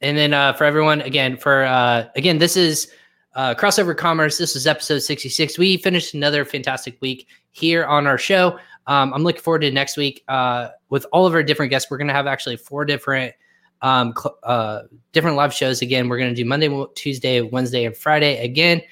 And 0.00 0.16
then 0.16 0.32
uh, 0.32 0.52
for 0.52 0.64
everyone, 0.64 1.00
again, 1.00 1.36
for 1.36 1.64
uh, 1.64 2.06
again, 2.14 2.38
this 2.38 2.56
is 2.56 2.92
uh, 3.34 3.54
crossover 3.54 3.96
commerce. 3.96 4.38
This 4.38 4.54
is 4.54 4.68
episode 4.68 5.00
66. 5.00 5.58
We 5.58 5.76
finished 5.78 6.14
another 6.14 6.44
fantastic 6.44 7.00
week 7.00 7.26
here 7.52 7.84
on 7.84 8.06
our 8.06 8.18
show. 8.18 8.58
Um, 8.86 9.14
I'm 9.14 9.22
looking 9.22 9.42
forward 9.42 9.60
to 9.60 9.70
next 9.70 9.96
week 9.96 10.24
uh, 10.28 10.68
with 10.90 11.06
all 11.12 11.26
of 11.26 11.34
our 11.34 11.42
different 11.42 11.70
guests. 11.70 11.90
We're 11.90 11.98
going 11.98 12.08
to 12.08 12.14
have 12.14 12.26
actually 12.26 12.56
four 12.56 12.84
different 12.84 13.34
um, 13.80 14.14
cl- 14.16 14.38
uh, 14.42 14.82
different 15.12 15.36
live 15.36 15.54
shows 15.54 15.82
again. 15.82 16.08
We're 16.08 16.18
going 16.18 16.34
to 16.34 16.36
do 16.36 16.44
Monday, 16.44 16.84
Tuesday, 16.94 17.40
Wednesday, 17.40 17.84
and 17.84 17.96
Friday 17.96 18.42
again. 18.44 18.82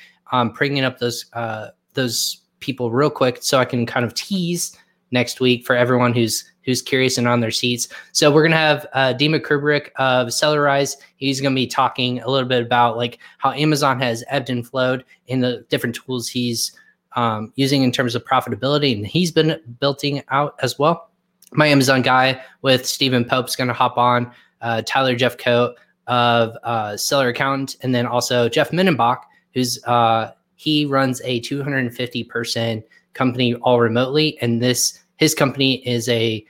Bringing 0.54 0.84
up 0.84 0.98
those 0.98 1.26
uh, 1.32 1.70
those 1.94 2.40
people 2.60 2.90
real 2.92 3.10
quick 3.10 3.38
so 3.40 3.58
I 3.58 3.64
can 3.64 3.84
kind 3.84 4.04
of 4.04 4.14
tease 4.14 4.78
next 5.10 5.40
week 5.40 5.66
for 5.66 5.74
everyone 5.74 6.12
who's 6.12 6.44
who's 6.62 6.82
curious 6.82 7.18
and 7.18 7.26
on 7.26 7.40
their 7.40 7.50
seats. 7.50 7.88
So 8.12 8.30
we're 8.30 8.44
gonna 8.44 8.56
have 8.56 8.86
uh, 8.92 9.14
Dima 9.18 9.40
Kubrak 9.40 9.88
of 9.96 10.28
Sellerise. 10.28 10.96
He's 11.16 11.40
gonna 11.40 11.54
be 11.54 11.66
talking 11.66 12.20
a 12.20 12.28
little 12.28 12.48
bit 12.48 12.62
about 12.62 12.96
like 12.96 13.18
how 13.38 13.52
Amazon 13.52 13.98
has 14.00 14.22
ebbed 14.28 14.50
and 14.50 14.66
flowed 14.66 15.04
in 15.26 15.40
the 15.40 15.64
different 15.68 15.96
tools 15.96 16.28
he's 16.28 16.72
um, 17.16 17.52
using 17.56 17.82
in 17.82 17.92
terms 17.92 18.14
of 18.14 18.24
profitability, 18.24 18.94
and 18.94 19.06
he's 19.06 19.32
been 19.32 19.60
building 19.80 20.22
out 20.28 20.56
as 20.62 20.78
well. 20.78 21.10
My 21.52 21.66
Amazon 21.66 22.02
guy 22.02 22.40
with 22.62 22.86
Stephen 22.86 23.24
Pope's 23.24 23.56
gonna 23.56 23.72
hop 23.72 23.98
on. 23.98 24.32
Uh, 24.60 24.82
Tyler 24.84 25.16
Jeffcoat 25.16 25.74
of 26.06 26.56
uh, 26.64 26.96
Seller 26.96 27.28
Accountant, 27.28 27.76
and 27.82 27.94
then 27.94 28.06
also 28.06 28.48
Jeff 28.48 28.70
Minnenbach, 28.70 29.20
who's 29.54 29.82
uh, 29.84 30.32
he 30.56 30.84
runs 30.84 31.22
a 31.24 31.40
250 31.40 32.24
person 32.24 32.84
company 33.14 33.54
all 33.54 33.80
remotely, 33.80 34.36
and 34.42 34.60
this 34.60 35.00
his 35.20 35.34
company 35.34 35.86
is 35.86 36.08
a, 36.08 36.44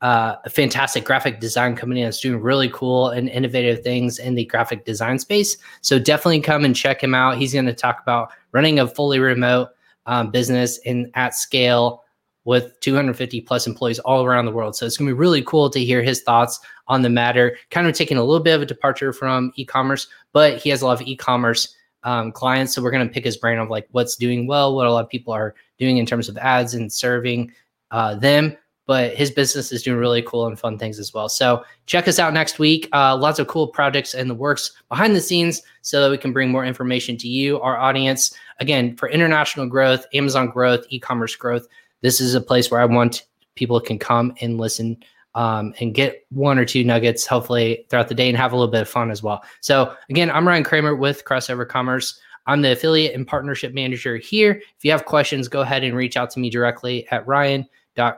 uh, 0.00 0.36
a 0.44 0.50
fantastic 0.50 1.04
graphic 1.04 1.40
design 1.40 1.76
company 1.76 2.02
that's 2.02 2.20
doing 2.20 2.40
really 2.40 2.70
cool 2.70 3.10
and 3.10 3.28
innovative 3.28 3.84
things 3.84 4.18
in 4.18 4.34
the 4.34 4.46
graphic 4.46 4.86
design 4.86 5.18
space. 5.18 5.58
So 5.82 5.98
definitely 5.98 6.40
come 6.40 6.64
and 6.64 6.74
check 6.74 7.02
him 7.02 7.14
out. 7.14 7.36
He's 7.36 7.52
going 7.52 7.66
to 7.66 7.74
talk 7.74 8.00
about 8.00 8.32
running 8.52 8.78
a 8.78 8.88
fully 8.88 9.18
remote 9.18 9.68
um, 10.06 10.30
business 10.30 10.78
in 10.78 11.10
at 11.14 11.34
scale 11.34 12.04
with 12.44 12.78
250 12.80 13.40
plus 13.40 13.66
employees 13.66 13.98
all 14.00 14.24
around 14.24 14.44
the 14.44 14.52
world. 14.52 14.76
So 14.76 14.86
it's 14.86 14.96
going 14.96 15.08
to 15.08 15.14
be 15.14 15.18
really 15.18 15.42
cool 15.42 15.70
to 15.70 15.82
hear 15.82 16.02
his 16.02 16.22
thoughts 16.22 16.60
on 16.88 17.02
the 17.02 17.08
matter, 17.08 17.56
kind 17.70 17.86
of 17.86 17.94
taking 17.94 18.18
a 18.18 18.22
little 18.22 18.42
bit 18.42 18.54
of 18.54 18.62
a 18.62 18.66
departure 18.66 19.12
from 19.12 19.52
e-commerce, 19.56 20.06
but 20.32 20.58
he 20.58 20.68
has 20.68 20.82
a 20.82 20.86
lot 20.86 21.00
of 21.00 21.06
e-commerce 21.06 21.74
um, 22.02 22.32
clients. 22.32 22.74
So 22.74 22.82
we're 22.82 22.90
going 22.90 23.06
to 23.06 23.12
pick 23.12 23.24
his 23.24 23.38
brain 23.38 23.58
of 23.58 23.70
like 23.70 23.88
what's 23.92 24.16
doing 24.16 24.46
well, 24.46 24.74
what 24.74 24.86
a 24.86 24.92
lot 24.92 25.04
of 25.04 25.10
people 25.10 25.32
are 25.32 25.54
doing 25.78 25.96
in 25.96 26.06
terms 26.06 26.28
of 26.28 26.36
ads 26.36 26.74
and 26.74 26.92
serving 26.92 27.52
uh, 27.90 28.14
them. 28.16 28.56
But 28.86 29.14
his 29.14 29.30
business 29.30 29.72
is 29.72 29.82
doing 29.82 29.98
really 29.98 30.20
cool 30.20 30.46
and 30.46 30.58
fun 30.58 30.78
things 30.78 30.98
as 30.98 31.14
well. 31.14 31.30
So 31.30 31.64
check 31.86 32.06
us 32.06 32.18
out 32.18 32.34
next 32.34 32.58
week. 32.58 32.86
Uh, 32.92 33.16
lots 33.16 33.38
of 33.38 33.46
cool 33.46 33.66
projects 33.66 34.12
in 34.12 34.28
the 34.28 34.34
works 34.34 34.72
behind 34.90 35.16
the 35.16 35.22
scenes 35.22 35.62
so 35.80 36.02
that 36.02 36.10
we 36.10 36.18
can 36.18 36.34
bring 36.34 36.50
more 36.50 36.66
information 36.66 37.16
to 37.16 37.28
you, 37.28 37.58
our 37.62 37.78
audience. 37.78 38.36
Again, 38.60 38.96
for 38.96 39.08
international 39.08 39.66
growth, 39.66 40.06
Amazon 40.14 40.48
growth, 40.48 40.84
e 40.88 40.98
commerce 40.98 41.34
growth, 41.36 41.66
this 42.02 42.20
is 42.20 42.34
a 42.34 42.40
place 42.40 42.70
where 42.70 42.80
I 42.80 42.84
want 42.84 43.26
people 43.54 43.80
can 43.80 43.98
come 43.98 44.34
and 44.40 44.58
listen 44.58 44.96
um, 45.34 45.74
and 45.80 45.94
get 45.94 46.26
one 46.30 46.58
or 46.58 46.64
two 46.64 46.84
nuggets, 46.84 47.26
hopefully, 47.26 47.86
throughout 47.88 48.08
the 48.08 48.14
day 48.14 48.28
and 48.28 48.36
have 48.36 48.52
a 48.52 48.56
little 48.56 48.70
bit 48.70 48.82
of 48.82 48.88
fun 48.88 49.10
as 49.10 49.22
well. 49.22 49.42
So, 49.60 49.94
again, 50.08 50.30
I'm 50.30 50.46
Ryan 50.46 50.62
Cramer 50.64 50.94
with 50.94 51.24
Crossover 51.24 51.68
Commerce. 51.68 52.20
I'm 52.46 52.62
the 52.62 52.72
affiliate 52.72 53.14
and 53.14 53.26
partnership 53.26 53.74
manager 53.74 54.16
here. 54.16 54.62
If 54.76 54.84
you 54.84 54.90
have 54.90 55.06
questions, 55.06 55.48
go 55.48 55.62
ahead 55.62 55.82
and 55.82 55.96
reach 55.96 56.16
out 56.16 56.30
to 56.30 56.40
me 56.40 56.50
directly 56.50 57.08
at 57.10 57.26
Ryan 57.26 57.66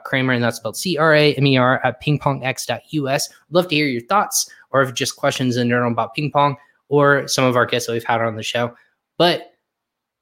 Cramer, 0.03 0.33
and 0.33 0.43
that's 0.43 0.57
spelled 0.57 0.77
C 0.77 0.97
R 0.97 1.13
A 1.13 1.33
M 1.35 1.47
E 1.47 1.57
R 1.57 1.83
at 1.85 2.01
pingpongx.us. 2.03 3.29
Love 3.51 3.67
to 3.67 3.75
hear 3.75 3.87
your 3.87 4.01
thoughts 4.01 4.49
or 4.71 4.81
if 4.81 4.93
just 4.93 5.15
questions 5.15 5.57
in 5.57 5.69
general 5.69 5.91
about 5.91 6.13
ping 6.13 6.31
pong 6.31 6.57
or 6.89 7.27
some 7.27 7.45
of 7.45 7.55
our 7.55 7.65
guests 7.65 7.87
that 7.87 7.93
we've 7.93 8.03
had 8.03 8.21
on 8.21 8.35
the 8.35 8.43
show. 8.43 8.75
But 9.17 9.53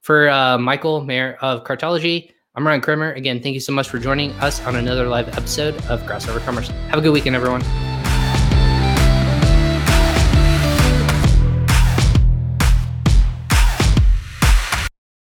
for 0.06 0.30
uh, 0.30 0.56
Michael 0.60 1.04
Mayor 1.04 1.36
of 1.42 1.64
Cartology, 1.64 2.30
I'm 2.54 2.66
Ryan 2.66 2.80
Cramer. 2.80 3.14
Again, 3.14 3.42
thank 3.42 3.56
you 3.56 3.60
so 3.60 3.74
much 3.74 3.90
for 3.90 3.98
joining 3.98 4.32
us 4.34 4.64
on 4.68 4.76
another 4.76 5.08
live 5.08 5.28
episode 5.30 5.74
of 5.88 6.00
Crossover 6.04 6.40
Commerce. 6.46 6.68
Have 6.90 7.00
a 7.00 7.02
good 7.02 7.12
weekend, 7.12 7.36
everyone. 7.36 7.64